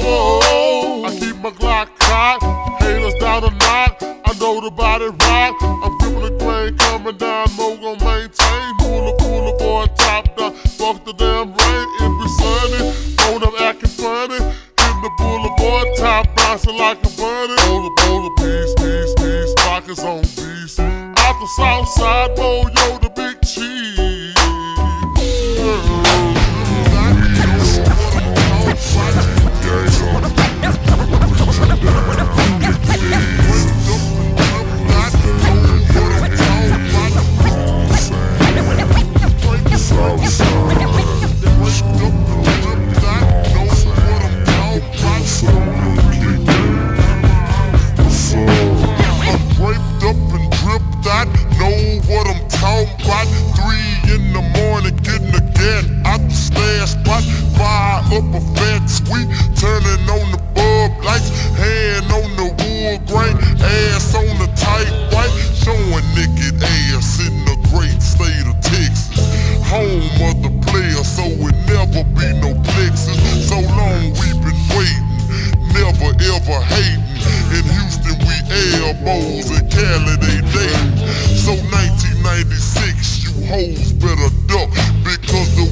Whoa, 0.03 1.05
I 1.05 1.11
keep 1.19 1.37
my 1.37 1.51
Glock 1.51 1.89
cocked. 1.99 2.83
Haters 2.83 3.15
down 3.15 3.45
a 3.45 3.51
knock. 3.51 4.03
I 4.03 4.33
know 4.39 4.61
the 4.61 4.71
body 4.71 5.07
rock. 5.07 5.57
I'm 5.63 5.99
gripping 5.99 6.23
the 6.23 6.45
grain 6.45 6.77
coming 6.77 7.17
down. 7.17 7.47
Mo 7.57 7.77
gon' 7.77 7.99
maintain. 8.05 8.77
Cooler, 8.81 9.17
cooler, 9.19 9.59
boy, 9.59 9.87
top 9.97 10.37
down. 10.37 10.53
Fuck 10.55 11.05
the 11.05 11.13
damn 11.15 11.49
rain. 11.49 11.87
It 12.03 12.13
be 12.21 12.29
sunny. 12.41 12.93
Phone 13.17 13.43
up 13.43 13.61
acting 13.61 13.91
funny. 13.91 14.39
Hitting 14.79 15.03
the 15.03 15.11
boulevard, 15.19 15.89
top 15.97 16.35
bouncing 16.37 16.77
like 16.77 16.99
a 16.99 17.11
bunny. 17.17 17.60
Out 21.59 22.37
the 22.37 23.00
out 56.11 56.21
the 56.27 56.35
stash 56.35 56.99
spot. 56.99 57.23
Fire 57.55 58.03
up 58.19 58.27
a 58.35 58.41
fat 58.59 58.85
sweet, 58.91 59.31
turning 59.55 60.03
on 60.11 60.27
the 60.35 60.41
bulb 60.59 60.93
lights, 61.07 61.31
hand 61.55 62.11
on 62.11 62.29
the 62.35 62.49
wood 62.51 63.01
grain, 63.07 63.37
ass 63.63 64.15
on 64.15 64.27
the 64.43 64.51
tight 64.59 64.91
white, 65.15 65.31
showing 65.55 66.07
naked 66.19 66.59
ass 66.59 67.23
in 67.23 67.35
the 67.47 67.57
great 67.71 68.03
state 68.03 68.47
of 68.51 68.59
Texas. 68.59 69.15
Home 69.71 70.19
of 70.27 70.37
the 70.43 70.53
player, 70.67 71.05
so 71.07 71.27
it 71.31 71.57
never 71.71 72.03
be 72.19 72.27
no 72.43 72.59
plexus. 72.67 73.19
So 73.47 73.63
long 73.79 74.11
we 74.19 74.35
been 74.43 74.61
waiting, 74.75 75.07
never 75.71 76.11
ever 76.11 76.59
hating. 76.75 77.07
In 77.55 77.65
Houston 77.71 78.19
we 78.27 78.35
elbows, 78.83 79.47
in 79.55 79.63
Cali 79.71 80.17
they 80.19 80.43
dating. 80.51 80.91
So 81.39 81.55
1996, 81.55 83.23
you 83.23 83.47
hoes 83.47 83.93
better 83.93 84.31
duck 84.51 84.90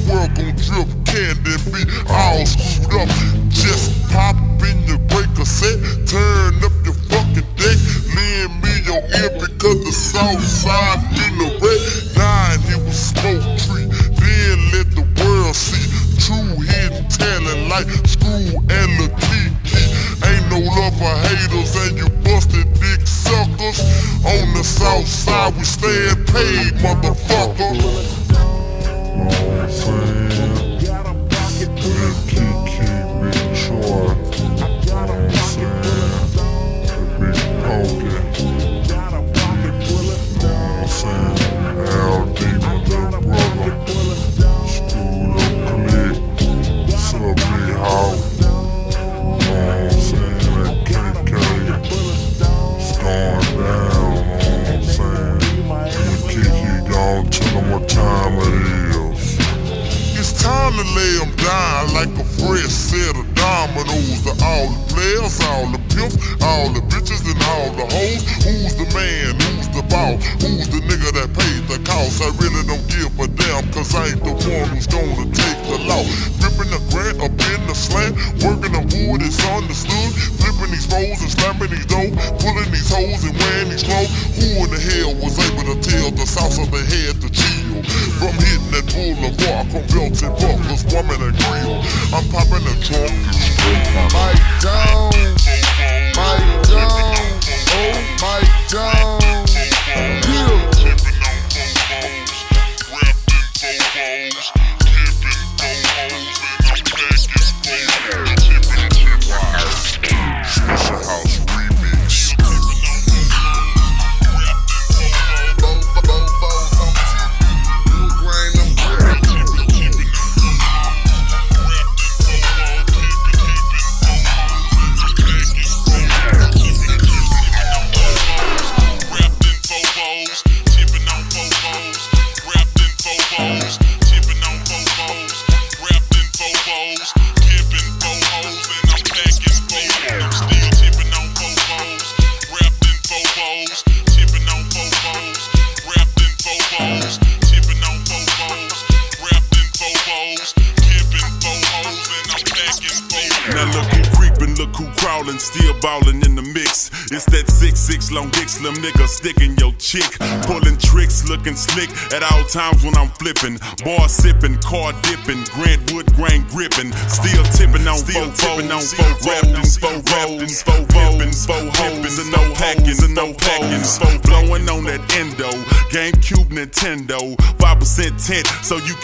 world 0.09 0.35
gon' 0.35 0.57
drip 0.57 0.89
candy 1.05 1.53
and 1.53 1.65
be 1.73 1.83
all 2.09 2.45
screwed 2.47 2.97
up. 2.97 3.09
Just 3.53 3.93
pop 4.11 4.37
in 4.65 4.81
your 4.89 4.99
breaker 5.13 5.45
set, 5.45 5.77
turn 6.09 6.57
up 6.65 6.73
your 6.85 6.97
fucking 7.13 7.49
deck, 7.61 7.79
lend 8.17 8.53
me 8.65 8.73
your 8.89 9.03
ear 9.21 9.31
because 9.37 9.79
the 9.85 9.93
south 9.93 10.43
side 10.43 11.05
in 11.13 11.33
the 11.39 11.49
red. 11.61 11.81
Nine, 12.17 12.61
it 12.73 12.81
was 12.85 12.99
smoke 13.13 13.45
tree. 13.61 13.89
Then 14.17 14.57
let 14.73 14.89
the 14.97 15.05
world 15.21 15.55
see 15.55 15.85
true 16.25 16.57
hidden 16.65 17.05
talent 17.09 17.69
like 17.69 17.89
Screw 18.09 18.57
and 18.73 18.91
the 19.01 19.09
Kiki. 19.21 19.85
Ain't 20.25 20.47
no 20.51 20.59
love 20.59 20.97
for 20.99 21.15
haters 21.29 21.77
and 21.85 21.99
you 21.99 22.09
busted 22.25 22.67
dick 22.81 23.07
suckers. 23.07 23.81
On 24.25 24.55
the 24.55 24.65
south 24.65 25.07
side, 25.07 25.57
we 25.57 25.65
stand 25.65 26.27
paid, 26.29 26.73
motherfucker. 26.83 27.48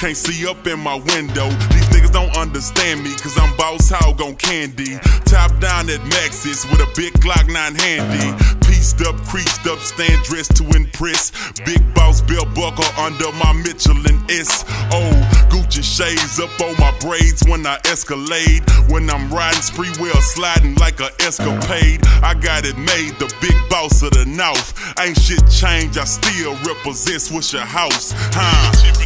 Can't 0.04 0.14
see 0.14 0.46
up 0.46 0.66
in 0.66 0.80
my 0.80 0.96
window. 0.96 1.48
These 1.72 1.88
niggas 1.88 2.12
don't 2.12 2.36
understand 2.36 3.02
me, 3.02 3.14
cause 3.14 3.38
I'm 3.38 3.56
Boss 3.56 3.88
Hogg 3.88 4.20
on 4.20 4.36
candy. 4.36 4.98
Top 5.24 5.48
down 5.64 5.88
at 5.88 6.04
Maxis 6.12 6.68
with 6.70 6.84
a 6.84 6.90
big 6.94 7.14
Glock 7.24 7.48
9 7.48 7.74
handy. 7.74 8.36
Pieced 8.68 9.00
up, 9.00 9.16
creased 9.24 9.66
up, 9.66 9.78
stand 9.78 10.22
dressed 10.24 10.56
to 10.56 10.64
impress. 10.76 11.32
Big 11.64 11.80
boss 11.94 12.20
belt 12.20 12.52
buckle 12.54 12.84
under 13.00 13.32
my 13.32 13.54
Michelin 13.54 14.20
S. 14.28 14.66
Oh, 14.92 15.08
Gucci 15.48 15.80
shades 15.80 16.38
up 16.38 16.52
on 16.60 16.76
my 16.76 16.92
braids 17.00 17.42
when 17.48 17.66
I 17.66 17.80
escalade. 17.86 18.60
When 18.92 19.08
I'm 19.08 19.32
riding 19.32 19.62
spree 19.62 19.88
wheel, 19.96 20.20
sliding 20.20 20.74
like 20.74 21.00
a 21.00 21.08
escapade. 21.24 22.04
I 22.20 22.34
got 22.34 22.66
it 22.66 22.76
made, 22.76 23.16
the 23.16 23.32
big 23.40 23.56
boss 23.70 24.02
of 24.02 24.10
the 24.10 24.26
North. 24.26 24.76
Ain't 25.00 25.16
shit 25.18 25.40
changed, 25.48 25.96
I 25.96 26.04
still 26.04 26.52
represent 26.60 27.24
Swishahouse. 27.24 28.12
Huh? 28.36 29.03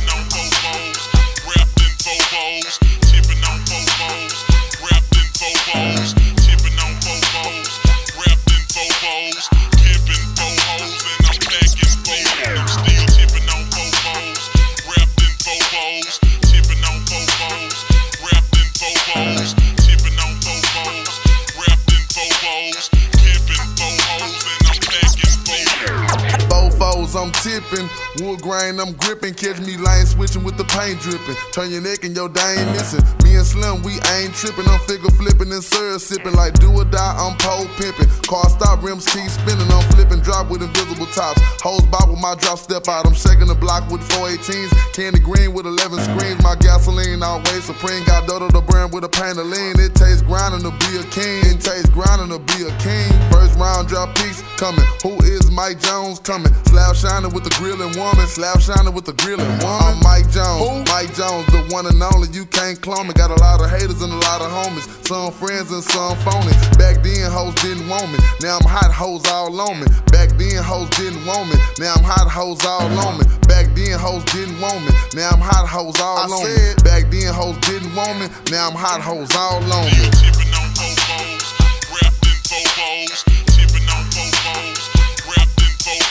Grain, 28.49 28.81
I'm 28.81 28.95
gripping. 28.95 29.35
Catch 29.35 29.61
me 29.61 29.77
switching 30.19 30.43
with 30.43 30.59
the 30.59 30.67
paint 30.75 30.99
dripping. 30.99 31.39
Turn 31.55 31.71
your 31.71 31.81
neck 31.81 32.03
and 32.03 32.11
your 32.11 32.29
day 32.29 32.59
ain't 32.59 32.75
missing. 32.75 32.99
Me 33.23 33.39
and 33.39 33.47
Slim, 33.47 33.87
we 33.87 34.03
ain't 34.19 34.35
tripping. 34.35 34.67
I'm 34.67 34.83
figure 34.91 35.15
flipping 35.15 35.55
and 35.55 35.63
syrup 35.63 36.03
sipping. 36.03 36.35
Like 36.35 36.59
do 36.59 36.75
or 36.75 36.85
die, 36.85 37.15
I'm 37.15 37.39
pole 37.39 37.71
pimping. 37.79 38.11
Car 38.27 38.51
stop, 38.51 38.83
rims 38.83 39.07
keep 39.07 39.31
spinning. 39.31 39.71
I'm 39.71 39.87
flipping, 39.95 40.19
drop 40.27 40.51
with 40.51 40.67
invisible 40.67 41.07
tops. 41.15 41.39
Hoes 41.63 41.87
bob 41.87 42.11
with 42.11 42.19
my 42.19 42.35
drop 42.35 42.59
step 42.59 42.89
out. 42.91 43.07
I'm 43.07 43.15
shaking 43.15 43.47
the 43.47 43.55
block 43.55 43.87
with 43.95 44.03
418s. 44.11 44.75
Candy 44.93 45.23
green 45.23 45.55
with 45.55 45.67
11 45.71 46.03
screens. 46.03 46.43
My 46.43 46.59
gasoline 46.59 47.23
always 47.23 47.63
supreme. 47.63 48.03
Got 48.05 48.27
Dodo 48.27 48.51
the 48.51 48.61
brand 48.61 48.93
with 48.93 49.07
a 49.07 49.09
pain 49.09 49.39
of 49.39 49.47
lean. 49.47 49.79
It 49.79 49.95
tastes 49.95 50.23
grinding 50.27 50.67
to 50.67 50.75
be 50.83 50.99
a 50.99 51.07
king. 51.15 51.47
It 51.47 51.63
tastes 51.63 51.91
grinding 51.95 52.35
to 52.35 52.43
be 52.43 52.67
a 52.67 52.75
king. 52.83 53.07
First 53.31 53.55
round 53.55 53.87
drop 53.87 54.19
piece 54.19 54.43
coming. 54.59 54.85
Who 55.07 55.15
is 55.23 55.47
Mike 55.55 55.79
Jones 55.79 56.19
coming? 56.19 56.51
Slab 56.67 56.97
shining 56.97 57.31
with 57.31 57.45
the 57.45 57.55
grilling 57.55 57.95
woman. 57.95 58.27
Slab 58.27 58.59
shining 58.61 58.93
with 58.93 59.07
the 59.07 59.15
grilling 59.15 59.47
woman. 59.63 59.79
I'm 59.79 60.08
Mike 60.09 60.33
Jones. 60.33 60.89
Mike 60.89 61.13
Jones, 61.13 61.45
the 61.53 61.61
one 61.69 61.85
and 61.85 62.01
only. 62.01 62.29
You 62.33 62.47
can't 62.47 62.81
clone 62.81 63.09
me. 63.09 63.13
Got 63.13 63.31
a 63.31 63.37
lot 63.45 63.61
of 63.61 63.69
haters 63.69 64.01
and 64.01 64.11
a 64.11 64.21
lot 64.25 64.41
of 64.41 64.49
homies. 64.49 64.89
Some 65.05 65.31
friends 65.33 65.71
and 65.71 65.85
some 65.85 66.17
phony. 66.25 66.53
Back 66.81 67.05
then, 67.05 67.29
hoes 67.31 67.55
didn't 67.61 67.87
want 67.89 68.09
me. 68.09 68.19
Now 68.41 68.57
I'm 68.57 68.65
hot 68.65 68.91
hoes 68.91 69.29
all 69.29 69.53
on 69.61 69.81
me. 69.81 69.87
Back 70.09 70.33
then, 70.41 70.65
hoes 70.65 70.89
didn't 70.97 71.25
want 71.29 71.53
me. 71.53 71.61
Now 71.79 71.93
I'm 71.93 72.05
hot 72.05 72.25
hoes 72.25 72.65
all 72.65 72.89
on 72.89 73.21
me. 73.21 73.25
Back 73.53 73.69
then, 73.77 74.01
hoes 74.01 74.25
didn't 74.33 74.59
want 74.59 74.81
me. 74.81 74.97
Now 75.13 75.29
I'm 75.37 75.45
hot 75.45 75.69
hoes 75.69 76.01
all 76.01 76.25
on 76.25 76.41
me. 76.41 76.57
Back 76.83 77.13
then, 77.13 77.29
hoes 77.29 77.59
didn't 77.69 77.95
want 77.95 78.17
me. 78.19 78.33
Now 78.51 78.73
I'm 78.73 78.77
hot 78.77 79.05
hoes 79.05 79.29
all 79.37 79.61
on 79.61 79.85
me. 79.93 80.09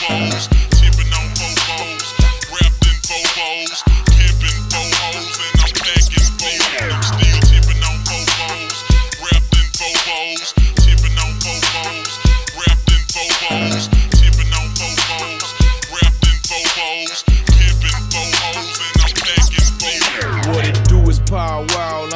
What 0.07 0.56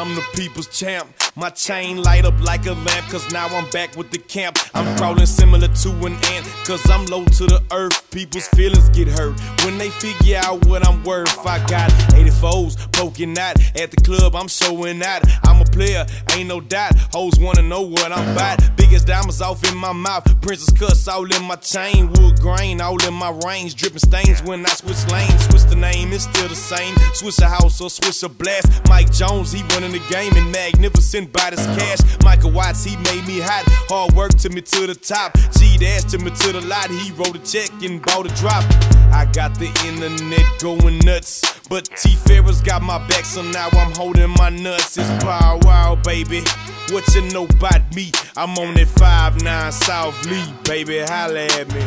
I'm 0.02 0.16
the 0.16 0.26
people's 0.34 0.66
champ. 0.66 1.08
My 1.36 1.50
chain 1.50 2.04
light 2.04 2.26
up 2.26 2.38
like 2.42 2.66
a 2.66 2.74
lamp, 2.74 3.08
cause 3.10 3.32
now 3.32 3.48
I'm 3.48 3.70
back 3.70 3.96
with 3.96 4.12
the 4.12 4.18
camp. 4.18 4.58
I'm 4.74 4.98
crawling 4.98 5.26
similar 5.26 5.70
to 5.70 5.90
an 6.06 6.14
ant, 6.26 6.46
cause 6.66 6.88
I'm 6.90 7.06
low 7.06 7.24
to 7.24 7.46
the 7.46 7.64
earth. 7.72 8.12
People's 8.12 8.50
feelings 8.50 8.90
get 8.90 9.08
hurt 9.08 9.40
when 9.64 9.78
they 9.78 9.90
figure 9.90 10.42
out 10.44 10.66
what 10.66 10.86
I'm 10.86 11.02
worth. 11.06 11.30
I 11.48 11.66
got 11.68 11.90
84s 12.12 12.92
poking 12.92 13.38
out 13.40 13.56
at 13.80 13.92
the 13.92 14.02
club, 14.04 14.36
I'm 14.36 14.50
showing 14.50 15.02
out. 15.04 15.22
I'm 15.46 15.62
a 15.62 15.66
player, 15.66 16.06
ain't 16.36 16.50
no 16.50 16.60
doubt. 16.60 16.98
Hoes 17.14 17.40
wanna 17.40 17.62
know 17.62 17.82
what 17.82 18.12
I'm 18.12 18.34
about. 18.34 18.60
Biggest 18.76 19.08
diamonds 19.08 19.42
off 19.42 19.64
in 19.72 19.78
my 19.78 19.94
mouth, 19.94 20.26
princess 20.42 20.78
cuts 20.78 21.08
all 21.08 21.24
in 21.34 21.44
my 21.46 21.56
chain. 21.56 22.12
Wood 22.12 22.42
grain 22.42 22.82
all 22.82 23.02
in 23.06 23.14
my 23.14 23.32
range, 23.46 23.76
dripping 23.76 24.00
stains 24.00 24.44
when 24.44 24.66
I 24.66 24.70
switch 24.70 25.10
lanes. 25.10 25.46
Switch 25.46 25.64
the 25.64 25.78
name, 25.78 26.12
it's 26.12 26.26
still 26.26 26.50
the 26.50 26.56
same. 26.56 26.94
Switch 27.14 27.40
a 27.40 27.48
house 27.48 27.80
or 27.80 27.90
switch 27.90 28.22
a 28.24 28.28
blast. 28.28 28.68
Mike 28.90 29.14
Jones, 29.14 29.54
he 29.54 29.64
running 29.74 29.94
the 29.94 30.02
game 30.10 30.36
and 30.36 30.52
magnificent 30.52 31.21
million 31.22 31.32
by 31.32 31.50
this 31.50 31.66
cash. 31.78 32.24
Michael 32.24 32.52
Watts, 32.52 32.84
he 32.84 32.96
made 32.98 33.26
me 33.28 33.40
hot. 33.40 33.64
Hard 33.90 34.14
work 34.14 34.32
took 34.32 34.54
me 34.54 34.62
to 34.62 34.88
the 34.88 34.96
top. 34.96 35.38
G 35.58 35.78
dash 35.78 36.04
took 36.04 36.22
me 36.22 36.32
to 36.32 36.52
the 36.52 36.62
lot. 36.62 36.90
He 36.90 37.12
wrote 37.12 37.36
a 37.36 37.40
check 37.40 37.70
and 37.84 38.02
bought 38.02 38.26
a 38.26 38.36
drop. 38.36 38.64
I 39.12 39.28
got 39.34 39.58
the 39.58 39.68
internet 39.86 40.46
going 40.60 41.00
nuts. 41.00 41.42
But 41.70 41.86
T. 41.98 42.16
Farris 42.16 42.62
got 42.62 42.82
my 42.82 42.98
back, 43.08 43.26
so 43.26 43.42
now 43.42 43.70
I'm 43.72 43.94
holding 43.96 44.30
my 44.38 44.50
nuts. 44.50 44.98
It's 44.98 45.24
Pow 45.24 45.60
Wow, 45.64 45.96
baby. 46.04 46.44
What 46.90 47.08
you 47.16 47.22
know 47.30 47.46
about 47.46 47.96
me? 47.96 48.12
I'm 48.36 48.58
on 48.58 48.74
that 48.76 48.88
5-9 48.88 49.72
South 49.72 50.26
Lee, 50.26 50.54
baby. 50.64 51.00
Holla 51.00 51.46
at 51.46 51.74
me. 51.74 51.82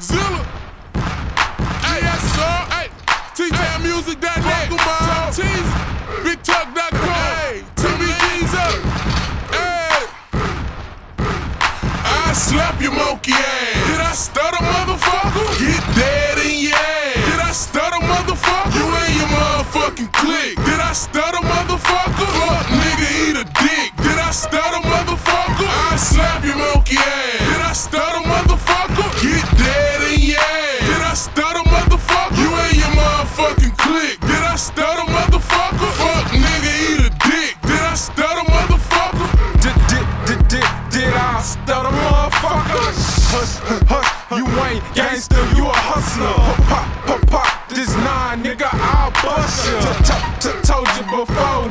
Zilla. 0.00 0.60
T-TownMusic.net. 3.40 4.68
Top 4.68 5.32
Teasy. 5.32 5.64
BigTuck.com. 6.24 7.08
Hey, 7.08 7.64
TVG's 7.74 8.52
up. 8.52 8.76
Hey. 9.56 10.04
I 12.04 12.32
slap 12.34 12.82
your 12.82 12.92
monkey 12.92 13.32
ass. 13.32 13.88
Did 13.88 14.00
I 14.04 14.12
stutter, 14.12 14.60
motherfucker? 14.60 15.56
Get 15.56 15.80
dead 15.96 16.36
in 16.44 16.68
your 16.68 16.76
ass. 16.76 17.16
Did 17.16 17.40
I 17.40 17.52
stutter, 17.52 18.04
motherfucker? 18.04 18.76
You 18.76 18.84
and 18.84 19.14
your 19.16 19.28
motherfucking 19.32 20.12
clique. 20.12 20.56
Did 20.56 20.80
I 20.80 20.92
stutter, 20.92 21.40
motherfucker? 21.40 22.28
Fuck, 22.36 22.66
nigga, 22.76 23.08
eat 23.24 23.36
a 23.40 23.44
dick. 23.64 23.96
Did 24.04 24.18
I 24.20 24.32
stutter, 24.32 24.84
motherfucker? 24.84 25.64
I 25.64 25.96
slap 25.96 26.44
your 26.44 26.56
monkey 26.56 26.96
ass. 26.96 27.29
Stutter, 34.60 35.06
motherfucker? 35.10 35.90
Fuck, 35.96 36.26
nigga, 36.36 36.72
eat 36.84 37.00
a 37.00 37.10
dick. 37.24 37.56
Did 37.64 37.80
I 37.80 37.94
stutter, 37.94 38.44
motherfucker? 38.44 39.28
Did, 39.64 39.76
did, 39.88 40.06
did, 40.28 40.40
did, 40.52 40.68
did 40.92 41.14
I 41.16 41.40
stutter, 41.40 41.88
motherfucker? 41.88 42.84
Hush, 43.32 43.54
hush, 43.88 44.10
you 44.36 44.44
ain't 44.68 44.84
gangster, 44.94 45.40
you 45.56 45.64
a 45.64 45.72
hustler. 45.72 46.36
Pop, 46.68 46.86
pop, 47.08 47.20
pop, 47.32 47.68
this 47.70 47.94
nine, 48.04 48.42
nigga, 48.44 48.68
I'll 48.70 49.10
bust 49.24 49.66
ya. 49.66 49.80
Told 50.62 50.88
you 50.96 51.04
before, 51.08 51.64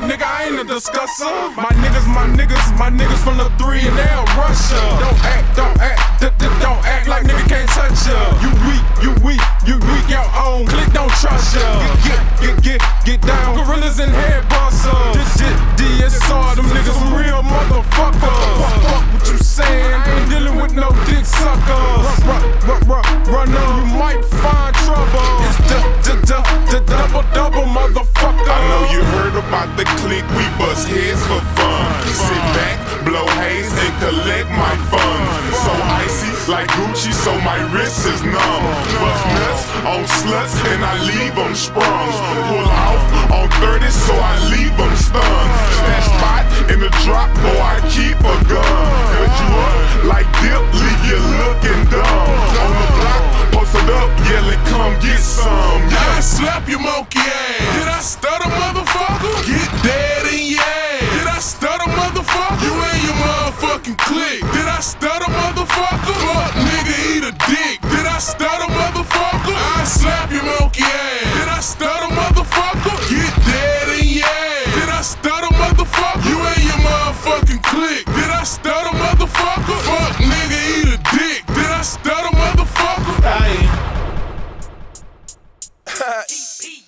discusser. 0.70 1.26
My 1.58 1.74
niggas, 1.82 2.06
my 2.06 2.30
niggas, 2.38 2.78
my 2.78 2.90
niggas 2.90 3.18
from 3.26 3.38
the 3.38 3.50
three 3.58 3.82
and 3.82 3.98
they'll 3.98 4.30
rush 4.38 4.72
ya. 4.72 5.00
Don't 5.02 5.20
act, 5.26 5.56
don't 5.58 5.78
act, 5.82 6.22
d- 6.22 6.30
d- 6.38 6.56
don't 6.62 6.86
act 6.86 7.08
like 7.08 7.24
nigga 7.26 7.46
can't 7.50 7.70
touch 7.70 8.06
ya. 8.06 8.20
You 8.46 8.54
weak, 8.70 8.84
you 9.02 9.12
weak, 9.26 9.41
you 9.66 9.76
weak, 9.90 10.06
your 10.08 10.30
own 10.38 10.68
click, 10.68 10.94
don't 10.94 11.12
trust 11.18 11.56
ya. 11.56 11.66
Get, 12.06 12.06
get, 12.06 12.64
get, 12.64 12.64
get 12.64 13.00
get 13.10 13.22
down, 13.26 13.56
gorillas 13.58 13.98
and 13.98 14.12
head 14.12 14.48
busters. 14.50 14.94
This 15.18 15.30
shit, 15.41 15.58
DSR, 15.82 16.56
them 16.56 16.66
niggas 16.70 16.94
some 16.94 17.14
real 17.18 17.41
motherfuckers. 17.41 18.22
Fuck, 18.22 19.14
what 19.14 19.26
you 19.26 19.38
saying, 19.38 20.02
ain't 20.06 20.30
dealing 20.30 20.62
with 20.62 20.74
no 20.76 20.90
dick 21.10 21.26
suckers. 21.26 22.06
Run, 22.30 22.46
run, 22.70 22.82
run, 22.86 23.06
run 23.26 23.50
on, 23.50 23.74
you 23.82 23.98
might 23.98 24.24
find 24.38 24.76
trouble. 24.86 25.34
It's 25.41 25.58
the, 25.66 25.80
the, 26.06 26.14
the, 26.30 26.40
the 26.70 26.80
double, 26.86 27.26
double 27.34 27.66
motherfucker. 27.66 28.46
I 28.46 28.60
know 28.70 28.84
you 28.94 29.02
heard 29.18 29.36
about 29.36 29.76
the 29.76 29.86
clique, 30.06 30.30
we 30.38 30.46
bust 30.60 30.88
heads 30.91 31.23
for 31.23 31.40
fun. 31.56 31.88
Sit 32.11 32.44
back, 32.53 32.77
blow 33.07 33.26
haze, 33.40 33.72
and 33.72 33.95
collect 34.03 34.52
my 34.52 34.76
funds. 34.91 35.56
So 35.64 35.72
icy 36.03 36.30
like 36.52 36.68
Gucci, 36.76 37.15
so 37.15 37.31
my 37.41 37.57
wrist 37.72 38.06
is 38.06 38.22
numb. 38.22 38.64
Bust 38.99 39.26
nuts 39.40 39.64
on 39.88 40.03
sluts, 40.19 40.56
and 40.76 40.84
I 40.84 40.99
leave 41.07 41.36
them 41.36 41.56
sprung. 41.56 42.11
Pull 42.52 42.68
off 42.68 43.03
on 43.31 43.48
30, 43.64 43.88
so 43.88 44.14
I 44.14 44.36
leave 44.52 44.76
them 44.76 44.94
stunned. 44.99 45.52
Stash 45.80 46.07
spot 46.11 46.44
in 46.69 46.80
the 46.84 46.91
drop, 47.07 47.31
boy, 47.40 47.61
I 47.64 47.80
keep 47.95 48.19
a 48.19 48.36
gun. 48.52 48.91
Cut 49.15 49.34
you 49.41 49.49
up 49.64 49.90
like 50.11 50.27
dip, 50.44 50.64
leave 50.84 51.03
you 51.07 51.19
looking 51.40 51.81
dumb. 51.88 52.30
On 52.64 52.72
the 52.76 52.88
block, 52.99 53.23
posted 53.52 53.90
up, 53.90 54.10
yelling, 54.30 54.60
come 54.72 54.94
get 55.02 55.20
some. 55.20 55.82
I 56.16 56.22
slap 56.22 56.68
your 56.68 56.80
monkey 56.80 57.20
ass. 57.20 57.76
Did 57.76 57.88
I 57.88 58.00
stutter, 58.00 58.50
motherfucker? 58.50 59.34
Get 59.48 59.70
dead 59.84 60.26
in 60.34 60.56
your 60.56 60.62
ass. 60.62 61.02
Did 61.18 61.28
I 61.28 61.40
stutter, 61.40 61.90
motherfucker? 61.92 62.64
You 62.64 62.74
and 62.74 63.04
your 63.04 63.18
motherfucking 63.20 63.98
clique. 63.98 64.46
Did 64.56 64.68
I 64.68 64.80
stutter, 64.80 65.30
motherfucker? 65.32 66.16
Fuck, 66.16 66.54
nigga, 66.56 66.96
eat 67.12 67.24
a 67.24 67.34
dick. 67.52 67.82
Did 67.92 68.06
I 68.08 68.20
stutter, 68.20 68.72
motherfucker? 68.72 69.56
I 69.56 69.84
slap 69.84 70.32
your 70.32 70.44
monkey 70.44 70.84
ass. 70.84 71.40
Did 71.40 71.48
I 71.50 71.60
stutter, 71.60 71.99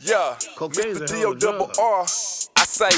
yeah, 0.04 0.36
Mr. 0.58 1.08
D.O. 1.08 1.34
double 1.36 1.72
R. 1.80 2.04
I 2.04 2.64
say, 2.66 2.90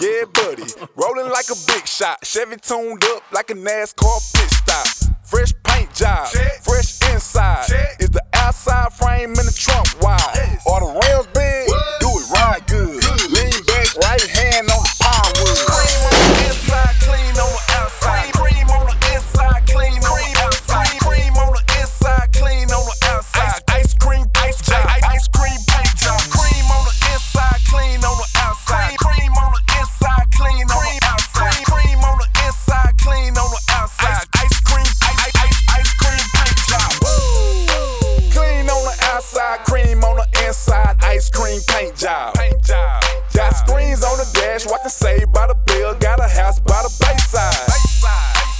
yeah, 0.00 0.24
buddy. 0.32 0.64
Rolling 0.96 1.30
like 1.30 1.50
a 1.50 1.58
big 1.66 1.86
shot. 1.86 2.24
Chevy 2.24 2.56
tuned 2.56 3.04
up 3.04 3.22
like 3.32 3.50
a 3.50 3.54
NASCAR 3.54 4.18
pit 4.34 4.50
stop. 4.50 4.86
Fresh 5.24 5.52
paint 5.64 5.92
job, 5.94 6.28
fresh 6.62 7.00
inside. 7.10 7.64
Is 7.98 8.10
the 8.10 8.22
outside 8.34 8.92
frame 8.92 9.30
in 9.30 9.46
the 9.46 9.56
trunk 9.56 9.88
wide? 10.02 10.20
Are 10.68 10.80
the 10.80 10.92
rims 10.92 11.26
big? 11.32 11.68
Do 12.00 12.08
it 12.20 12.30
right 12.30 12.66
good. 12.68 13.02
Lean 13.32 13.64
back, 13.64 13.96
right 13.96 14.26
hand 14.28 14.70
on 14.70 14.82
the 14.82 14.94
power 15.00 15.32
wood. 15.40 15.56
Cream 15.66 16.00
on 16.04 16.12
the 16.12 16.46
inside, 16.48 16.94
clean 17.00 17.32
on 17.40 17.48
the 17.48 17.72
outside. 17.80 18.31
On 44.52 44.58
the 44.58 44.64
dash, 44.64 44.66
watching 44.66 45.32
by 45.32 45.46
the 45.46 45.54
bill. 45.66 45.94
Got 45.98 46.20
a 46.20 46.28
house 46.28 46.60
by 46.60 46.82
the 46.82 46.92
bayside. 47.00 47.54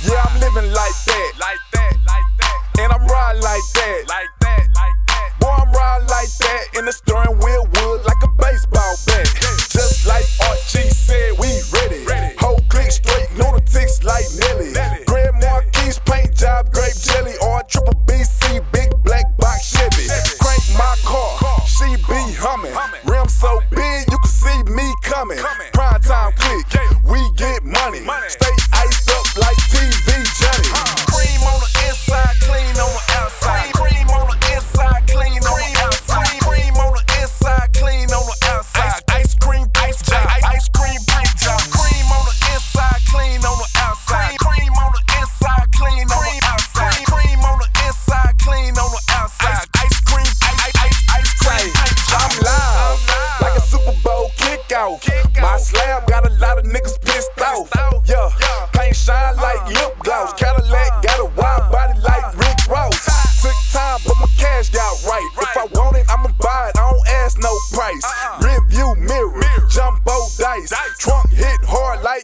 Yeah, 0.04 0.22
I'm 0.24 0.40
living 0.40 0.72
like 0.72 0.96
that. 1.06 1.32
Like 1.38 1.60
that, 1.72 1.92
like 2.06 2.28
that. 2.40 2.80
And 2.80 2.92
I'm 2.92 3.06
riding 3.06 3.42
like 3.42 3.62
that. 3.74 4.04
Like 4.08 4.28
that, 4.40 4.68
like 4.74 4.98
that. 5.08 5.28
Boy, 5.40 5.48
I'm 5.48 5.72
riding 5.72 6.08
like 6.08 6.28
that. 6.40 6.78
In 6.78 6.84
the 6.86 6.92
steering 6.92 7.38
wheel 7.38 7.66
wood 7.66 8.04
like 8.04 8.22
a 8.22 8.28
baseball 8.40 8.94
bat. 9.06 9.28
Just 9.68 10.06
like 10.06 10.24
Archie 10.48 10.90
said, 10.90 11.38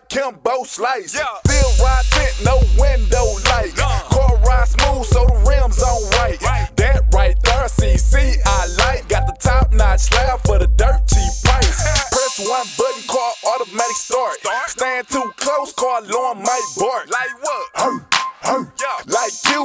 Kimbo 0.09 0.64
Slice. 0.64 1.12
Still 1.12 1.85
ride 1.85 2.05
tent, 2.10 2.35
no 2.44 2.56
window 2.80 3.24
light. 3.52 3.72
Car 3.76 4.36
ride 4.39 4.68
smooth, 4.68 5.05
so 5.05 5.26
the 5.26 5.36
rims 5.47 5.82
on 5.82 6.10
right. 6.18 6.40
That 6.76 7.02
right 7.12 7.36
there, 7.44 7.68
CC 7.68 8.36
I 8.44 8.66
like. 8.78 9.09
Got 9.09 9.26
the 9.26 9.36
top 9.40 9.72
notch 9.72 10.01
slab 10.01 10.40
for 10.47 10.59
the 10.59 10.66
dirt 10.66 11.06
cheap 11.06 11.32
price. 11.44 12.09
Press 12.12 12.48
one 12.48 12.66
button, 12.78 13.02
car 13.06 13.32
automatic 13.55 13.97
start. 13.97 14.36
Stand 14.66 15.09
too 15.09 15.30
close, 15.36 15.72
car 15.74 16.02
alarm 16.02 16.39
might 16.43 16.66
bark. 16.78 17.10
Like 17.10 17.43
what? 17.43 17.68
Hur, 17.76 18.06
hur. 18.43 18.72
Like 19.06 19.32
you. 19.51 19.59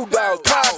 Prime 0.44 0.73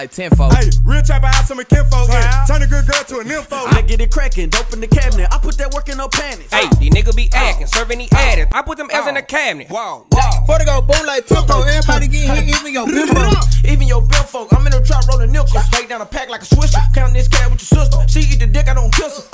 like 0.00 0.10
tenfold. 0.10 0.54
Hey, 0.54 0.70
real 0.82 1.02
trapper 1.02 1.26
out 1.26 1.44
some 1.44 1.60
kinfolk. 1.62 2.08
Yeah. 2.08 2.44
Turn 2.48 2.62
a 2.62 2.66
good 2.66 2.86
girl 2.86 3.04
to 3.04 3.20
a 3.20 3.24
nympho. 3.24 3.68
I 3.68 3.82
get 3.82 4.00
it 4.00 4.10
cracking, 4.10 4.48
dope 4.48 4.72
in 4.72 4.80
the 4.80 4.88
cabinet. 4.88 5.28
I 5.30 5.36
put 5.36 5.58
that 5.58 5.74
work 5.74 5.90
in 5.90 5.98
no 5.98 6.08
panties. 6.08 6.48
Hey, 6.50 6.68
these 6.80 6.90
niggas 6.90 7.14
be 7.14 7.28
acting, 7.34 7.68
oh. 7.68 7.76
serving 7.76 7.98
the 7.98 8.08
addicts. 8.12 8.56
I 8.56 8.62
put 8.62 8.78
them 8.78 8.88
L's 8.90 9.08
in 9.08 9.14
the 9.14 9.22
oh. 9.22 9.26
cabinet. 9.26 9.68
Wow. 9.68 10.06
Before 10.08 10.58
they 10.58 10.64
go 10.64 10.80
boom 10.80 11.04
like 11.04 11.26
tempo, 11.26 11.60
everybody 11.62 12.08
get 12.08 12.32
hit, 12.32 12.48
even 12.48 12.72
your 12.72 12.86
bimbo. 12.86 13.28
Even 13.68 13.86
your 13.86 14.00
bill 14.00 14.24
folk, 14.24 14.48
I'm 14.56 14.64
in 14.64 14.72
the 14.72 14.80
trap 14.80 15.06
rolling 15.06 15.32
nickels. 15.32 15.68
Break 15.68 15.88
down 15.90 16.00
a 16.00 16.06
pack 16.06 16.30
like 16.30 16.42
a 16.42 16.48
swisher. 16.48 16.80
Counting 16.94 17.14
this 17.14 17.28
cat 17.28 17.50
with 17.50 17.60
your 17.60 17.84
sister. 17.84 18.00
She 18.08 18.20
eat 18.32 18.40
the 18.40 18.46
dick, 18.46 18.68
I 18.68 18.74
don't 18.74 18.92
kiss 18.94 19.20
her. 19.20 19.29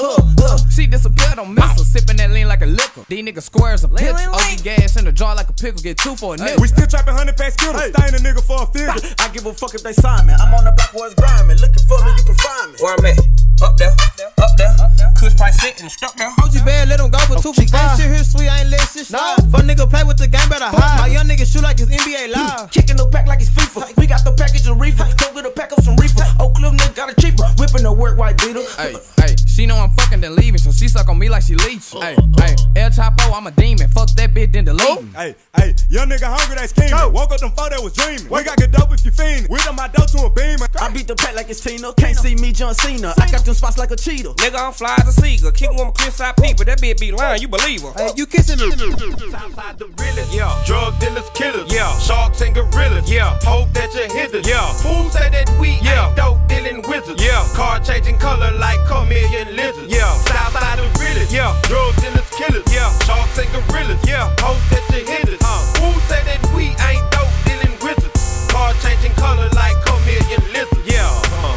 She 0.86 0.90
disappear, 0.90 1.34
don't 1.34 1.52
miss 1.52 1.64
her. 1.64 1.82
Sipping 1.82 2.16
that 2.18 2.30
lean 2.30 2.46
like 2.46 2.62
a 2.62 2.66
liquor. 2.66 3.02
These 3.08 3.24
niggas 3.24 3.42
squares 3.42 3.82
a 3.82 3.88
pitch. 3.88 4.14
OG 4.14 4.62
gas 4.62 4.96
in 4.96 5.04
the 5.04 5.10
jar 5.10 5.34
like 5.34 5.48
a 5.48 5.52
pickle. 5.52 5.82
Get 5.82 5.98
two 5.98 6.14
for 6.14 6.34
a 6.34 6.38
nigga. 6.38 6.60
We 6.60 6.68
still 6.68 6.86
trapping 6.86 7.18
100 7.18 7.36
pack 7.36 7.58
skittles. 7.58 7.90
Stain 7.90 8.14
a 8.14 8.22
nigga 8.22 8.38
for 8.38 8.62
a 8.62 8.66
figure. 8.70 8.94
I 9.18 9.26
give 9.34 9.46
a 9.46 9.52
fuck 9.52 9.74
if 9.74 9.82
they 9.82 9.92
sign 9.92 10.28
me. 10.28 10.34
I'm 10.34 10.54
on 10.54 10.62
the 10.62 10.70
block 10.70 10.94
where 10.94 11.10
it's 11.10 11.18
grinding. 11.18 11.58
Looking 11.58 11.82
for 11.90 11.98
me, 12.06 12.14
you 12.14 12.22
can 12.22 12.38
find 12.38 12.70
me. 12.70 12.78
Where 12.78 12.94
I'm 12.94 13.04
at? 13.04 13.18
Up 13.62 13.76
there, 13.78 13.90
up 13.90 14.54
there. 14.58 14.76
Kush 15.18 15.34
price 15.34 15.56
sitting, 15.58 15.88
stuck 15.88 16.14
there. 16.14 16.28
OG 16.28 16.60
bad, 16.64 16.88
let 16.88 17.00
him 17.00 17.10
go 17.10 17.18
for 17.24 17.40
oh, 17.40 17.42
two 17.42 17.52
for 17.54 17.64
five. 17.66 17.96
Ain't 17.96 18.00
shit 18.00 18.12
here 18.12 18.24
sweet, 18.24 18.48
I 18.48 18.60
ain't 18.60 18.70
let 18.70 18.84
shit 18.86 19.06
slide. 19.06 19.36
Fuck 19.50 19.64
nigga 19.64 19.88
play 19.88 20.04
with 20.04 20.18
the 20.18 20.28
game, 20.28 20.46
better 20.48 20.68
hide. 20.68 21.00
My 21.00 21.06
young 21.08 21.26
nigga 21.26 21.48
shoot 21.48 21.62
like 21.62 21.80
it's 21.80 21.88
NBA 21.88 22.28
hmm. 22.28 22.36
live. 22.36 22.70
Kicking 22.70 22.96
the 22.96 23.08
pack 23.08 23.26
like 23.26 23.40
it's 23.40 23.48
FIFA. 23.48 23.96
We 23.96 24.06
got 24.06 24.24
the 24.24 24.32
package 24.32 24.68
of 24.68 24.78
reefer. 24.78 25.08
Go 25.16 25.32
get 25.32 25.46
a 25.46 25.50
pack 25.50 25.72
of 25.72 25.82
some 25.82 25.96
reefer. 25.96 26.22
Oak 26.38 26.54
Cliff 26.54 26.72
nigga 26.72 26.94
got 26.94 27.08
a 27.10 27.16
cheaper. 27.16 27.48
Whipping 27.56 27.82
the 27.82 27.92
work 27.92 28.18
white 28.18 28.36
beater. 28.36 28.60
Hey, 28.76 28.94
hey, 29.16 29.36
she 29.48 29.64
know 29.64 29.76
I'm 29.76 29.90
fucking 29.96 30.20
then 30.20 30.36
leaving, 30.36 30.60
so 30.60 30.70
she 30.76 30.88
suck 30.88 31.08
on 31.08 31.18
me 31.18 31.28
like 31.28 31.42
she 31.42 31.54
leech. 31.56 31.94
Oh. 31.94 32.00
Hey, 32.00 32.16
hey, 32.38 32.54
El 32.76 32.90
Chapo, 32.90 33.32
I'm 33.32 33.46
a 33.46 33.50
demon. 33.50 33.88
Fuck 33.88 34.10
that 34.10 34.32
bitch, 34.34 34.52
then 34.52 34.64
delete. 34.64 34.86
Hey, 35.14 35.34
oh. 35.38 35.45
Hey, 35.58 35.74
young 35.88 36.08
nigga 36.08 36.28
hungry, 36.28 36.56
they 36.56 36.66
scheming. 36.66 37.12
Woke 37.12 37.32
up 37.32 37.40
them 37.40 37.52
four 37.52 37.70
that 37.70 37.82
was 37.82 37.92
dreaming. 37.92 38.28
We 38.28 38.44
got 38.44 38.56
good 38.58 38.72
dope 38.72 38.92
if 38.92 39.04
you 39.04 39.10
fiend. 39.10 39.48
We 39.48 39.58
done 39.62 39.76
my 39.76 39.88
dope 39.88 40.10
to 40.12 40.26
a 40.26 40.30
beamer. 40.30 40.68
I 40.80 40.90
beat 40.92 41.06
the 41.06 41.14
pack 41.14 41.34
like 41.34 41.48
it's 41.48 41.60
Tina. 41.60 41.92
Can't 41.94 42.16
see 42.16 42.34
me, 42.34 42.52
John 42.52 42.74
Cena. 42.74 43.14
I 43.18 43.30
got 43.30 43.44
them 43.44 43.54
spots 43.54 43.78
like 43.78 43.90
a 43.90 43.96
cheetah. 43.96 44.34
Nigga, 44.42 44.58
I'm 44.58 44.72
fly 44.72 44.94
as 44.98 45.08
a 45.08 45.12
seagull. 45.12 45.52
Kicking 45.52 45.76
with 45.76 45.86
my 45.86 45.92
Chris 45.92 46.16
side 46.16 46.36
people. 46.36 46.64
That 46.64 46.80
bitch 46.80 47.00
be 47.00 47.12
lying, 47.12 47.40
you 47.40 47.48
believe 47.48 47.82
her. 47.82 47.92
Hey, 47.96 48.10
you 48.16 48.26
kissing 48.26 48.58
me. 48.58 48.70
Southside 48.70 49.78
the 49.78 49.86
realest, 50.00 50.34
yeah. 50.34 50.50
Drug 50.66 50.98
dealers, 50.98 51.28
killers, 51.34 51.72
yeah. 51.72 51.96
Sharks 51.98 52.40
and 52.40 52.54
gorillas, 52.54 53.10
yeah. 53.10 53.38
Hope 53.42 53.72
that 53.74 53.92
you 53.94 54.08
hit 54.12 54.34
us, 54.34 54.46
yeah. 54.48 54.66
Fools 54.82 55.12
say 55.12 55.30
that 55.30 55.48
we 55.60 55.78
yeah. 55.82 56.08
ain't 56.08 56.16
dope 56.16 56.40
dealing 56.48 56.82
wizards, 56.88 57.22
yeah. 57.22 57.46
Car 57.54 57.80
changing 57.80 58.18
color 58.18 58.50
like 58.58 58.80
chameleon 58.86 59.54
lizards, 59.54 59.92
yeah. 59.92 60.10
Southside 60.26 60.78
the 60.78 60.86
realest, 61.00 61.32
yeah. 61.32 61.54
Drug 61.64 61.94
dealers, 61.96 62.28
killers, 62.34 62.66
yeah. 62.72 62.90
Sharks 63.06 63.38
and 63.38 63.50
gorillas, 63.52 64.00
yeah. 64.06 64.28
Hope 64.40 64.60
that 64.70 64.84
you 64.90 65.04
hit 65.06 65.28
us, 65.28 65.45
huh. 65.46 66.00
Say 66.08 66.22
that 66.28 66.40
we 66.54 66.74
ain't 66.88 67.06
dope 67.14 67.30
dealing 67.46 67.74
wizards. 67.82 68.46
Car 68.50 68.72
changing 68.82 69.14
color 69.14 69.48
like 69.54 69.76
chameleon 69.86 70.42
lizards, 70.52 70.86
yeah. 70.86 71.06
Uh. 71.42 71.56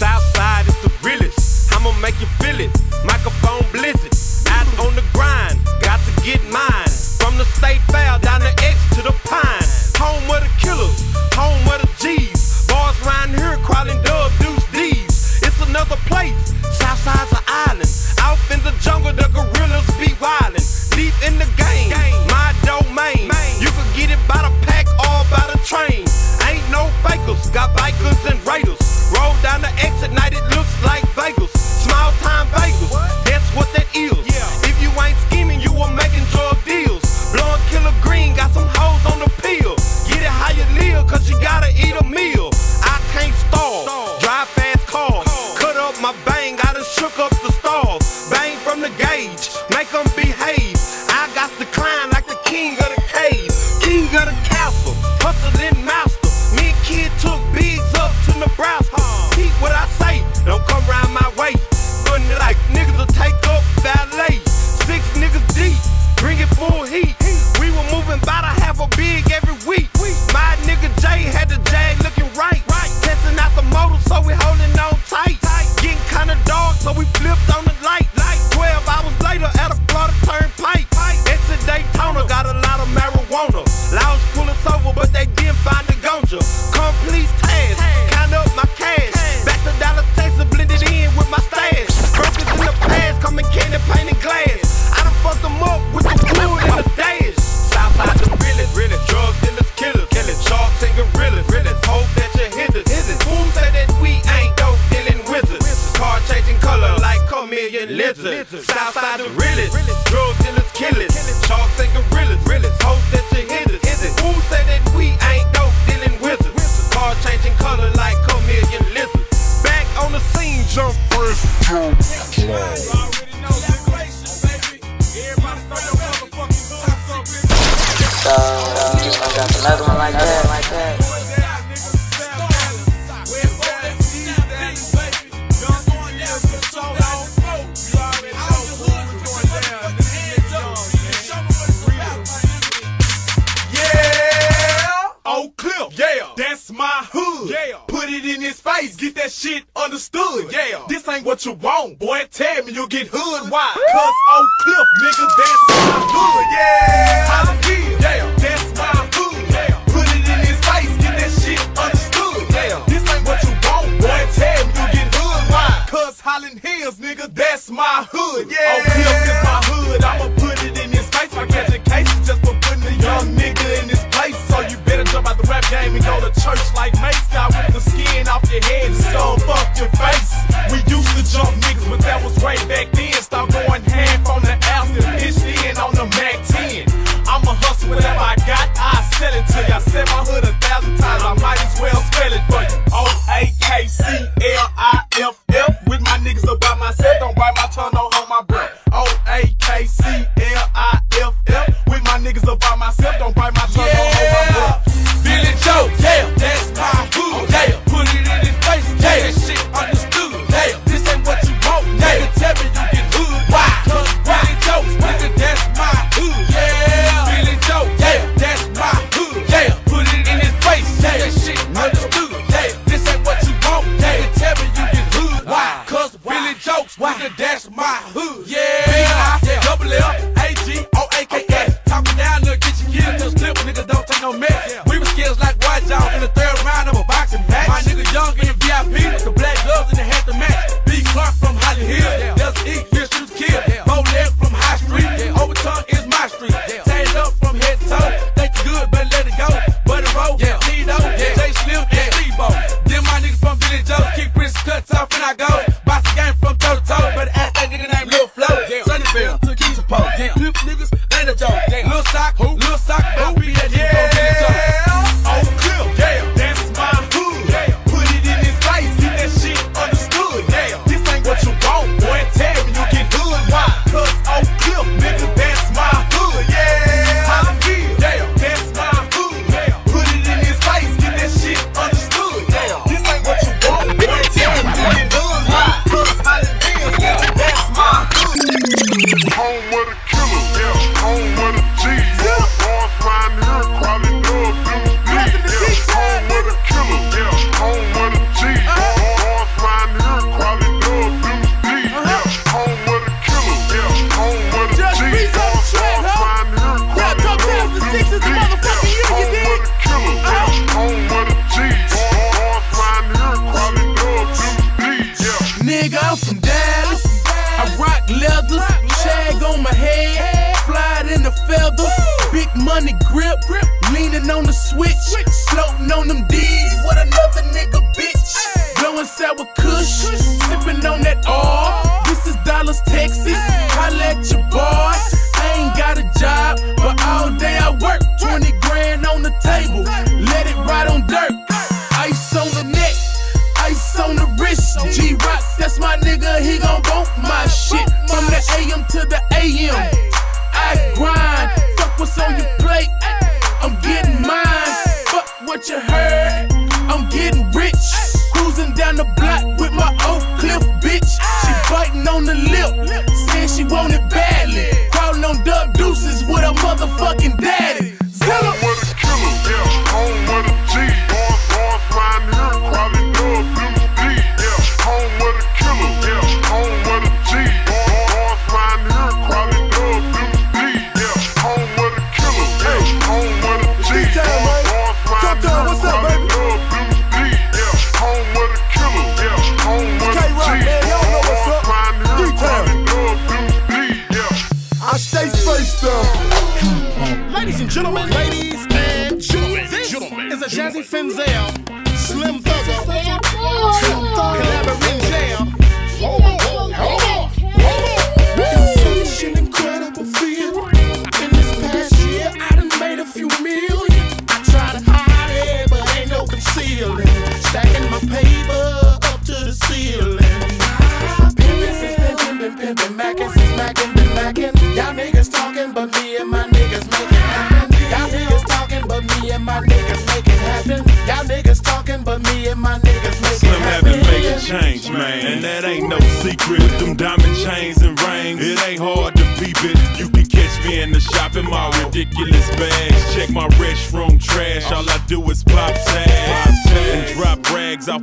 Southside 0.00 0.66
is 0.66 0.76
the 0.84 0.90
realest. 1.04 1.72
I'ma 1.72 1.92
make 2.00 2.18
you 2.20 2.26
feel 2.40 2.58
it. 2.60 2.72
Microphone 3.04 3.64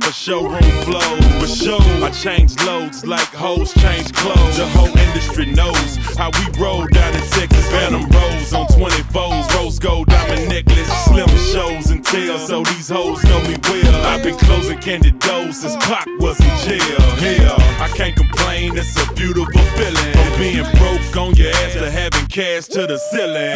a 0.08 0.12
showroom 0.12 0.62
flow. 0.84 1.16
for 1.38 1.46
show, 1.46 1.78
I 2.02 2.10
change 2.10 2.58
loads 2.64 3.04
like 3.04 3.28
hoes 3.34 3.74
change 3.74 4.10
clothes. 4.14 4.56
The 4.56 4.66
whole 4.68 4.96
industry 4.96 5.46
knows 5.46 5.96
how 6.16 6.30
we 6.30 6.44
roll 6.58 6.86
down 6.86 7.14
in 7.14 7.20
Texas. 7.28 7.68
Phantom 7.68 8.08
rolls 8.08 8.52
on 8.54 8.66
24s, 8.68 9.54
rose 9.54 9.78
gold 9.78 10.06
diamond 10.08 10.48
necklace, 10.48 10.88
slim 11.04 11.28
shows 11.52 11.90
and 11.90 12.02
tails. 12.04 12.46
So 12.46 12.62
these 12.62 12.88
hoes 12.88 13.22
know 13.24 13.42
me 13.42 13.56
well. 13.68 14.06
I've 14.06 14.22
been 14.22 14.38
closing 14.38 14.78
candy 14.78 15.10
doors 15.10 15.60
since 15.60 15.76
Pac 15.84 16.06
was 16.20 16.40
in 16.40 16.56
jail. 16.66 17.00
Hell, 17.20 17.56
I 17.82 17.88
can't 17.94 18.16
complain, 18.16 18.78
it's 18.78 18.96
a 18.96 19.12
beautiful 19.12 19.62
feeling. 19.76 20.12
From 20.16 20.38
being 20.38 20.64
broke 20.80 21.16
on 21.16 21.34
your 21.34 21.50
ass 21.50 21.74
to 21.74 21.90
having 21.90 22.26
cash 22.28 22.66
to 22.68 22.86
the 22.86 22.96
ceiling. 22.96 23.47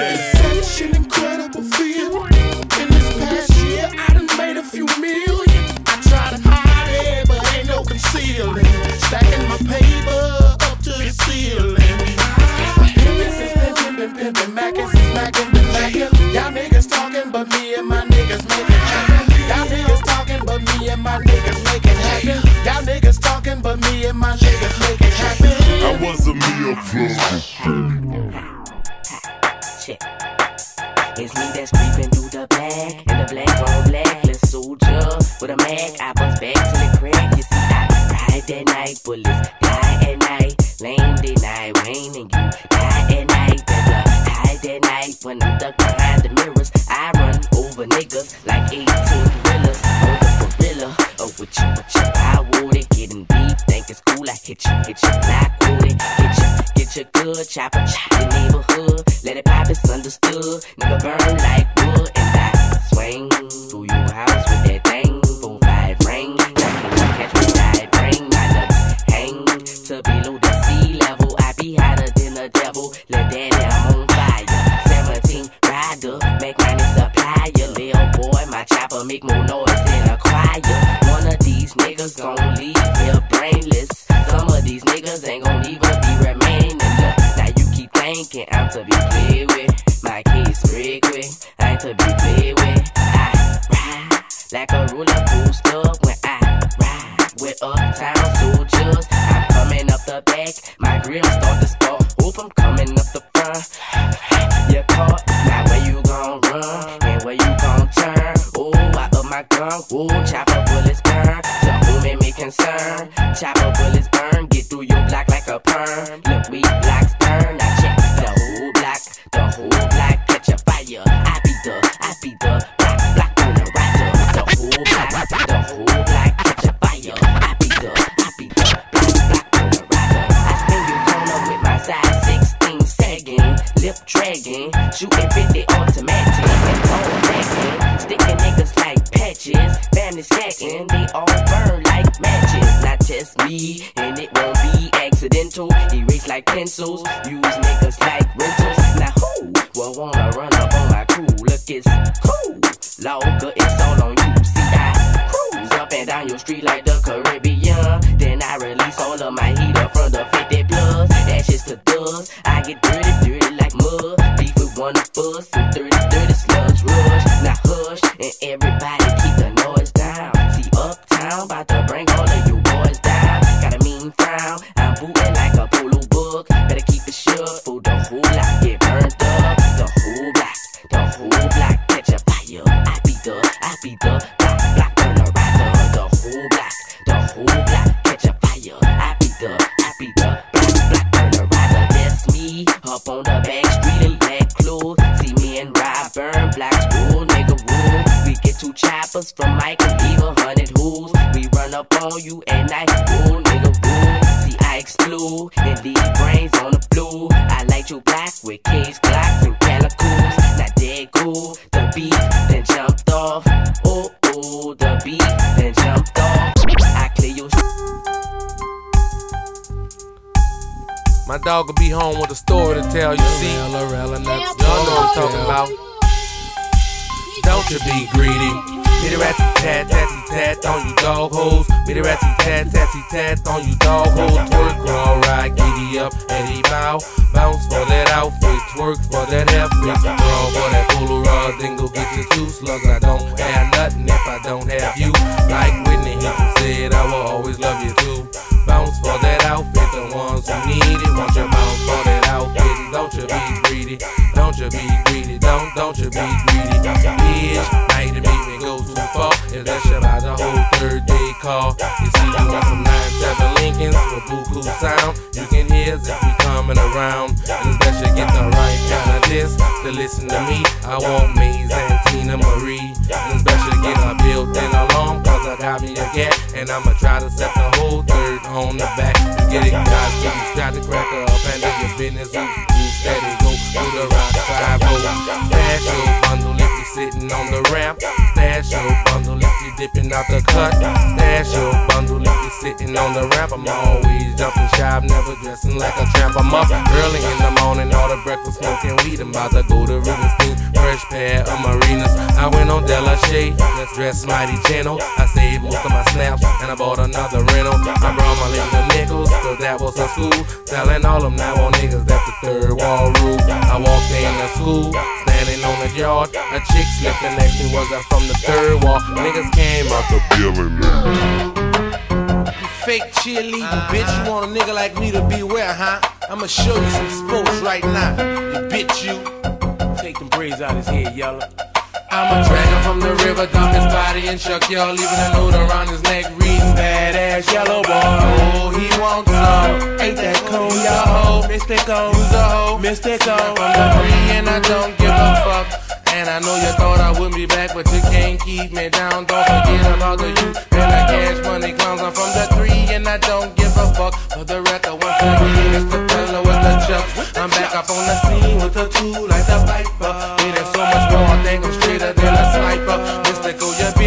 Y'all, 334.72 334.94
leaving 334.94 335.21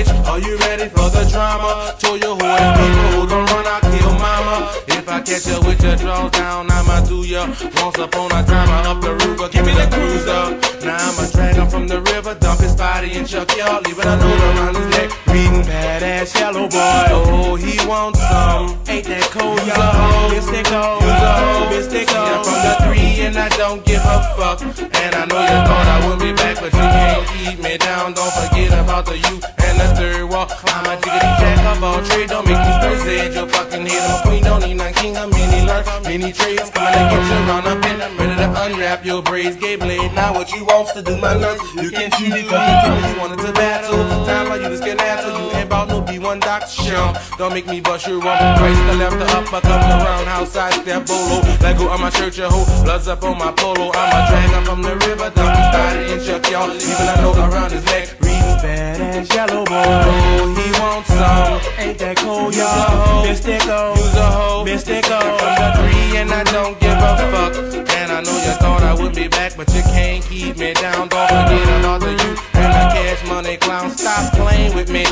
bitch, 0.06 0.28
are 0.28 0.40
you 0.40 0.58
ready 0.58 0.90
for 0.90 1.10
the 1.10 1.28
drama? 1.30 1.96
Told 2.00 2.22
you 2.22 2.36
who 2.36 2.46
ain't 2.46 2.78
people 2.78 3.22
who 3.22 3.28
don't 3.28 3.50
run, 3.50 3.66
I 3.66 3.80
kill 3.82 4.14
mama. 4.14 4.72
If 4.88 5.08
I 5.10 5.22
catch 5.22 5.48
you 5.48 5.60
with 5.68 5.82
your 5.84 5.96
drawers 5.96 6.32
down, 6.32 6.70
I'ma 6.70 7.02
do 7.06 7.26
ya. 7.26 7.48
Once 7.82 7.98
upon 7.98 8.32
a 8.32 8.44
time, 8.46 8.70
I 8.70 8.90
up 8.90 9.02
the 9.02 9.16
Ruger, 9.18 9.52
give 9.52 9.66
me 9.66 9.74
the 9.74 9.88
cruiser. 9.92 10.86
Now 10.86 10.98
I'ma 10.98 11.30
drag 11.32 11.56
him 11.56 11.70
from 11.70 11.88
the 11.88 12.02
river, 12.14 12.36
dump 12.36 12.62
his 12.62 12.76
body 12.76 13.12
and 13.14 13.28
chuck 13.28 13.50
y'all, 13.58 13.82
leaving 13.82 14.06
a 14.06 14.16
note 14.18 14.42
around 14.42 14.76
his 14.76 14.88
neck. 14.98 15.28
Reading 15.28 15.64
badass 15.64 16.36
yellow 16.40 16.68
boy. 16.68 17.06
Oh, 17.12 17.56
he 17.56 17.78
wants 17.88 18.20
some. 18.20 18.78
Ain't 18.88 19.06
that 19.08 19.25
cold, 19.72 19.78
y'all? 19.78 20.30
Mystikal, 20.32 21.00
Mystikal, 21.00 21.70
Mystikal. 21.72 22.26
I'm 22.26 22.44
from 22.44 22.60
the 22.62 22.74
three 22.86 23.26
and 23.26 23.38
I 23.38 23.50
don't 23.58 23.84
give 23.86 24.02
a 24.04 24.18
fuck. 24.38 24.62
And 24.62 25.16
I 25.16 25.26
know 25.26 25.42
you 25.42 25.60
thought 25.66 25.88
I 25.88 26.08
would 26.08 26.20
be 26.20 26.34
back, 26.34 26.60
but 26.60 26.74
you 26.74 26.86
can't 26.86 27.28
keep 27.30 27.60
me 27.60 27.78
down. 27.78 28.14
Don't 28.14 28.34
forget 28.34 28.72
about 28.78 29.06
the 29.06 29.18
you 29.18 29.36
and 29.66 29.76
the 29.80 29.88
Third 29.96 30.30
Ward. 30.30 30.52
I'm 30.68 30.86
a 30.86 30.96
jiggity 31.02 31.32
jack 31.40 31.78
of 31.78 31.84
all 31.84 32.02
trade. 32.04 32.30
Don't 32.30 32.46
make 32.46 32.60
me 32.60 32.72
start 32.80 33.00
said 33.00 33.34
your 33.34 33.48
fucking 33.48 33.86
head. 33.86 34.04
I'm 34.10 34.20
a 34.20 34.28
queen, 34.28 34.44
don't 34.44 34.62
need 34.62 34.76
none 34.76 34.94
king. 34.94 35.18
I'm 35.18 35.30
many 35.30 35.66
learn, 35.66 35.84
many 36.04 36.32
trades. 36.32 36.70
Coming 36.70 36.94
to 36.94 37.04
get 37.10 37.24
you 37.26 37.40
round 37.50 37.68
up 37.68 37.86
and 37.86 38.04
I'm 38.04 38.18
ready 38.18 38.36
to 38.36 38.48
unwrap 38.64 39.06
your 39.06 39.22
braids. 39.22 39.56
Gay 39.56 39.76
blade, 39.76 40.14
now 40.14 40.34
what 40.34 40.52
you 40.52 40.66
want 40.66 40.90
to 40.90 41.02
do, 41.02 41.18
my 41.18 41.34
nuts. 41.34 41.62
You 41.76 41.90
can 41.90 42.12
choose 42.12 42.34
because 42.34 42.64
you 42.70 42.76
told 42.86 43.02
me 43.02 43.10
you 43.10 43.20
wanted 43.20 43.40
to 43.40 43.54
battle. 43.54 44.26
Time 44.26 44.48
for 44.48 44.58
you 44.62 44.70
to 44.70 44.78
skedaddle. 44.78 45.32
You 45.40 45.58
ain't 45.58 45.66
about 45.66 45.88
no 45.90 46.02
B1 46.02 46.42
doctor 46.42 46.68
show. 46.68 47.14
Don't 47.38 47.54
make 47.54 47.68
me 47.68 47.82
bust 47.82 48.08
your 48.08 48.20
rump. 48.20 48.62
Race 48.62 48.78
the 48.90 48.96
left, 48.96 49.18
the 49.20 49.28
upper, 49.38 49.55
come 49.62 49.82
around 49.82 50.26
roundhouse, 50.26 50.52
side 50.52 50.74
step, 50.74 51.06
bolo. 51.06 51.42
Let 51.62 51.78
go 51.78 51.90
of 51.90 52.00
my 52.00 52.10
shirt, 52.10 52.38
your 52.38 52.50
hoe. 52.50 52.84
Bloods 52.84 53.08
up 53.08 53.24
on 53.24 53.38
my 53.38 53.52
polo. 53.52 53.92
I'm 53.94 54.10
a 54.12 54.28
drag 54.30 54.50
him 54.50 54.64
from 54.66 54.82
the 54.82 54.96
river, 55.08 55.30
dump 55.32 55.56
his 55.56 55.70
body 55.76 56.14
and 56.14 56.22
chuck 56.26 56.50
y'all. 56.52 56.72
Even 56.72 57.08
a 57.08 57.22
note 57.22 57.38
around 57.38 57.72
his 57.72 57.86
neck. 57.86 58.16
Reading 58.22 58.58
badass 58.64 59.34
yellow 59.34 59.64
boy. 59.66 59.84
Oh, 59.86 60.56
he 60.60 60.68
wants 60.80 61.10
some. 61.10 61.60
Ain't 61.80 61.98
that 62.00 62.18
cool, 62.18 62.52
y'all? 62.52 63.26
Mystikal. 63.26 63.96
Use 63.96 64.16
a 64.16 64.32
hoe. 64.32 64.66
Mystikal. 64.66 65.40
From 65.40 65.54
the 65.60 65.68
three 65.78 66.18
and 66.18 66.32
I 66.32 66.44
don't 66.44 66.80
give 66.80 66.98
a 66.98 67.14
fuck. 67.32 67.54
And 67.90 68.12
I 68.12 68.22
know 68.22 68.38
you 68.46 68.54
thought 68.60 68.84
I 68.84 68.94
would 68.94 69.16
be 69.16 69.28
back, 69.28 69.56
but 69.56 69.74
you 69.74 69.82
can't 69.84 70.24
keep 70.24 70.58
me 70.58 70.74
down. 70.74 71.08
Don't 71.08 71.28
forget 71.28 71.80
about 71.80 72.02
the 72.02 72.12
youth 72.12 72.40
and 72.56 72.72
the 72.74 72.86
cash 72.94 73.28
money 73.28 73.58
clown. 73.58 73.92
Stop 73.92 74.34
playing 74.34 74.76
with 74.76 74.90
me. 74.90 75.06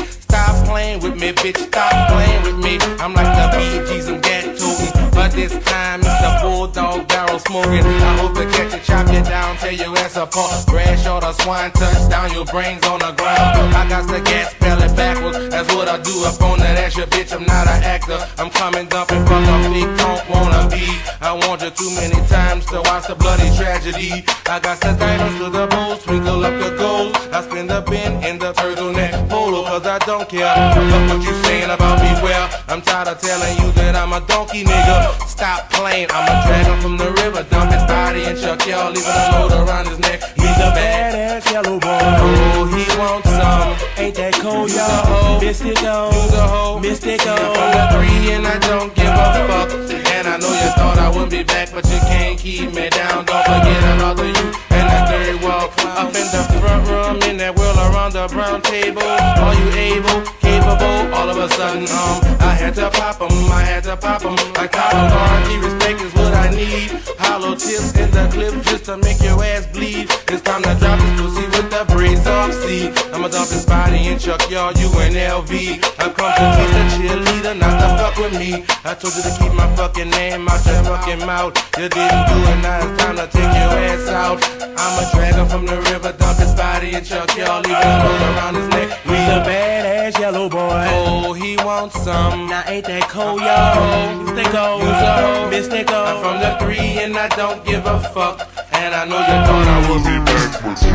Stop 0.44 0.66
playing 0.66 1.00
with 1.00 1.14
me, 1.18 1.32
bitch. 1.32 1.56
Stop 1.56 2.10
playing 2.10 2.42
with 2.42 2.62
me. 2.62 2.76
I'm 3.00 3.14
like 3.14 3.32
the 3.34 3.56
BGs, 3.56 4.08
I'm. 4.14 4.20
But 4.20 4.43
this 5.34 5.52
time 5.64 6.00
it's 6.00 6.20
the 6.22 6.38
bulldog 6.40 7.08
barrel 7.08 7.38
smoking. 7.38 7.84
I 7.84 8.16
hope 8.18 8.34
to 8.34 8.46
catch 8.46 8.72
you, 8.72 8.80
chop 8.80 9.06
you 9.12 9.22
down, 9.22 9.56
tear 9.56 9.72
your 9.72 9.96
ass 9.98 10.16
apart. 10.16 10.66
Grass 10.66 11.06
or 11.06 11.20
the 11.20 11.32
swine 11.32 11.70
touch 11.72 12.08
down 12.08 12.32
your 12.32 12.46
brains 12.46 12.84
on 12.86 13.00
the 13.00 13.12
ground. 13.12 13.74
I 13.74 13.88
got 13.88 14.06
the 14.06 14.20
gas 14.20 14.54
belly 14.54 14.88
backwards. 14.96 15.48
That's 15.50 15.72
what 15.74 15.88
I 15.88 15.98
do 16.02 16.14
up 16.24 16.40
on 16.42 16.58
that 16.60 16.78
ass, 16.78 16.96
your 16.96 17.06
bitch. 17.06 17.34
I'm 17.34 17.44
not 17.44 17.66
an 17.66 17.82
actor. 17.82 18.18
I'm 18.38 18.50
coming 18.50 18.86
dumping 18.86 19.24
fuck 19.26 19.44
a 19.44 19.56
big 19.70 19.90
don't 19.98 20.22
wanna 20.30 20.68
be. 20.70 20.86
I 21.20 21.32
want 21.32 21.62
you 21.62 21.70
too 21.70 21.90
many 21.96 22.20
times 22.28 22.66
to 22.66 22.80
watch 22.86 23.06
the 23.08 23.14
bloody 23.14 23.50
tragedy. 23.56 24.24
I 24.46 24.60
got 24.60 24.80
the 24.80 24.92
diamonds 24.92 25.38
to 25.40 25.50
the 25.50 25.66
bowl, 25.66 25.96
sprinkle 25.96 26.44
up 26.44 26.54
the 26.62 26.76
gold. 26.76 27.16
I 27.32 27.42
spin 27.42 27.66
the 27.66 27.80
bin 27.80 28.22
in 28.22 28.38
the 28.38 28.52
turtleneck 28.52 29.28
polo, 29.28 29.64
cause 29.64 29.86
I 29.86 29.98
don't 30.00 30.28
care. 30.28 30.54
Look 30.76 31.08
what 31.10 31.26
you 31.26 31.34
saying 31.44 31.70
about 31.70 31.98
me, 32.02 32.10
well, 32.22 32.48
I'm 32.68 32.82
tired 32.82 33.08
of 33.08 33.20
telling 33.20 33.58
you 33.58 33.72
that 33.72 33.96
I'm 33.96 34.12
a 34.12 34.20
donkey 34.26 34.64
nigga. 34.64 35.23
Stop 35.26 35.70
playing, 35.70 36.08
I'ma 36.10 36.46
drag 36.46 36.66
him 36.66 36.80
from 36.80 36.96
the 36.96 37.10
river, 37.22 37.42
dump 37.50 37.72
his 37.72 37.82
body 37.84 38.24
and 38.24 38.38
chuck 38.38 38.66
y'all, 38.66 38.90
leaving 38.92 39.10
a 39.10 39.30
load 39.32 39.52
around 39.52 39.88
his 39.88 39.98
neck. 39.98 40.22
He's 40.36 40.58
a 40.62 40.70
badass 40.76 41.50
yellow 41.50 41.78
boy. 41.80 41.98
Oh, 42.00 42.66
he 42.70 42.84
wants 42.98 43.28
some. 43.28 43.76
Ain't 43.98 44.14
that 44.16 44.34
cold, 44.34 44.70
y'all? 44.70 45.40
Mystikal, 45.40 46.80
Mystikal. 46.80 47.36
From 47.56 47.70
the 47.72 47.84
three 47.92 48.32
and 48.32 48.46
I 48.46 48.58
don't 48.58 48.94
give 48.94 49.06
a 49.06 49.28
fuck. 49.48 49.70
And 50.14 50.28
I 50.28 50.36
know 50.38 50.52
you 50.52 50.70
thought 50.76 50.98
I 50.98 51.08
wouldn't 51.08 51.30
be 51.30 51.42
back, 51.42 51.72
but 51.72 51.84
you 51.86 51.98
can't 52.00 52.38
keep 52.38 52.72
me 52.74 52.88
down. 52.90 53.24
Don't 53.24 53.44
forget 53.44 53.82
about 53.96 54.16
the 54.16 54.26
you 54.28 54.73
and 54.84 54.90
the 54.92 55.00
Third 55.08 55.42
Ward. 55.42 55.70
Up 55.94 56.08
in 56.08 56.26
the 56.34 56.42
front 56.60 56.88
room, 56.88 57.16
in 57.30 57.36
that 57.38 57.56
whirl 57.56 57.78
around 57.78 58.12
the 58.12 58.26
brown 58.28 58.60
table. 58.62 59.02
Are 59.02 59.54
you 59.54 59.68
able, 59.72 60.20
capable? 60.40 61.14
All 61.14 61.28
of 61.30 61.38
a 61.38 61.48
sudden, 61.54 61.86
um, 61.88 62.18
I 62.40 62.52
had 62.54 62.74
to 62.74 62.90
pop 62.90 63.20
'em, 63.22 63.52
I 63.52 63.62
had 63.62 63.84
to 63.84 63.96
pop 63.96 64.24
'em. 64.24 64.36
Like 64.54 64.74
Hollow 64.74 65.08
Guard, 65.08 65.64
respect 65.64 66.00
is 66.00 66.12
what 66.14 66.34
I 66.34 66.50
need. 66.50 66.90
Hollow 67.18 67.54
tips 67.54 67.92
in 67.94 68.10
the 68.10 68.28
clip 68.32 68.54
just 68.64 68.84
to 68.86 68.96
make 68.96 69.20
your 69.22 69.42
ass 69.44 69.66
bleed. 69.72 70.10
It's 70.28 70.42
time 70.42 70.62
to 70.62 70.74
drop 70.80 70.98
this 70.98 71.20
pussy 71.20 71.46
with 71.54 71.70
the 71.70 71.84
braids 71.92 72.26
off. 72.26 72.52
See, 72.62 72.90
I'ma 73.12 73.28
dump 73.28 73.50
his 73.50 73.66
body 73.66 74.08
and 74.08 74.20
chuck 74.20 74.42
y'all, 74.50 74.72
you 74.72 74.88
and 74.98 75.16
LV. 75.16 75.80
I've 75.98 76.14
come 76.16 76.32
to 76.34 76.44
teach 76.56 76.72
the 76.76 76.84
cheerleader 76.94 77.54
not 77.58 77.74
to 77.80 77.88
fuck 77.98 78.16
with 78.18 78.34
me. 78.38 78.64
I 78.84 78.94
told 78.94 79.14
you 79.16 79.22
to 79.22 79.32
keep 79.38 79.52
my 79.52 79.68
fucking 79.76 80.10
name 80.10 80.48
out 80.48 80.64
your 80.66 80.82
fucking 80.84 81.24
mouth. 81.26 81.54
You 81.78 81.88
didn't 81.88 82.26
do 82.28 82.36
it, 82.52 82.58
now 82.62 82.78
it's 82.84 83.02
time 83.02 83.16
to 83.16 83.26
take 83.26 83.52
your 83.60 83.72
ass 83.88 84.08
out. 84.08 84.73
I'ma 84.76 85.10
drag 85.12 85.34
him 85.34 85.48
from 85.48 85.66
the 85.66 85.76
river, 85.90 86.12
dump 86.12 86.38
his 86.38 86.52
body 86.54 86.94
and 86.94 87.04
chuck 87.06 87.36
y'all, 87.36 87.60
leave 87.62 87.76
a 87.76 87.98
note 88.02 88.22
around 88.36 88.54
his 88.56 88.68
neck. 88.68 88.88
He's 89.04 89.28
a 89.28 89.42
badass 89.46 90.18
yellow 90.18 90.48
boy. 90.48 90.86
Oh, 90.90 91.32
he 91.32 91.56
wants 91.58 92.00
some. 92.02 92.48
Now 92.48 92.62
ain't 92.66 92.86
that 92.86 93.08
cold, 93.08 93.40
y'all? 93.40 94.24
Mystikal, 94.24 94.80
Mystikal. 95.50 96.04
I'm 96.06 96.18
from 96.22 96.40
the 96.40 96.56
three 96.64 96.98
and 97.02 97.16
I 97.16 97.28
don't 97.28 97.64
give 97.64 97.86
a 97.86 98.00
fuck. 98.14 98.48
And 98.72 98.94
I 98.94 99.04
know 99.04 99.18
you 99.18 99.44
thought 99.46 99.68
I 99.68 99.78
would 99.90 100.02
be 100.04 100.18
back 100.24 100.62
with 100.64 100.82
you. 100.82 100.94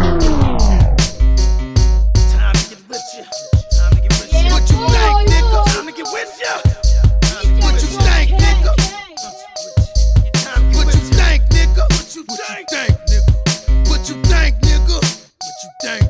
What 4.49 4.65
you 4.69 4.77
think, 4.89 5.17
nigga? 5.29 5.59
Time 5.71 5.85
to 5.85 5.93
get 5.93 6.07
with 6.11 6.31
ya. 6.41 6.51
What 7.61 7.75
you 7.81 7.87
think, 7.87 8.29
nigga? 8.39 8.73
What 10.75 10.87
you 10.87 11.01
think, 11.15 11.41
nigga? 11.49 11.83
What 11.89 12.15
you 12.15 12.23
think, 12.23 13.08
yeah. 15.81 16.08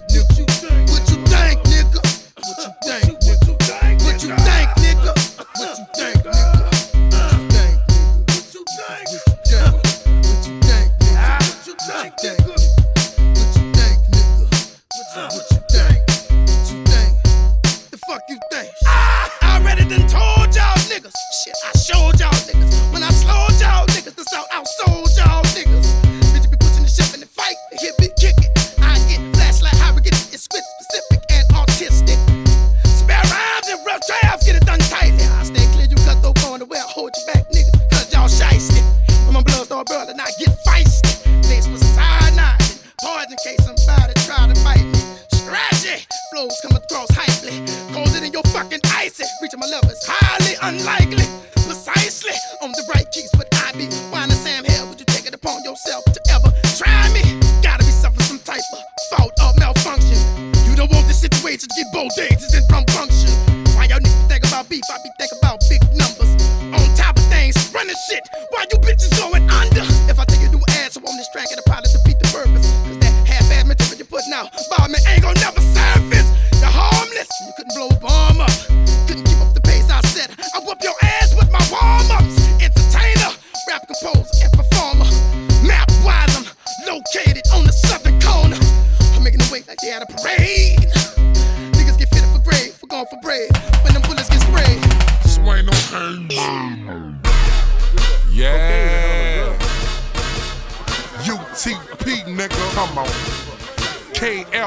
Want 61.60 61.68
the 61.68 61.68
situation 61.68 61.68
to 61.68 61.68
get 61.76 61.92
both 61.92 62.16
dangerous 62.16 62.54
and 62.54 62.92
function. 62.92 63.76
Why 63.76 63.86
y'all 63.86 64.00
niggas 64.00 64.28
think 64.28 64.46
about 64.48 64.70
beef? 64.70 64.84
I 64.90 64.98
be 65.04 65.10
thinking 65.18 65.38
about 65.40 65.60
big 65.70 65.82
numbers. 65.92 66.32
On 66.74 66.96
top 66.96 67.18
of 67.18 67.26
things, 67.30 67.56
running 67.74 67.96
shit. 68.10 68.24
Why 68.52 68.66
you 68.72 68.79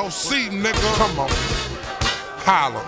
KLC, 0.02 0.50
nigga, 0.50 0.96
come 0.96 1.16
on. 1.20 1.30
Holla. 2.42 2.82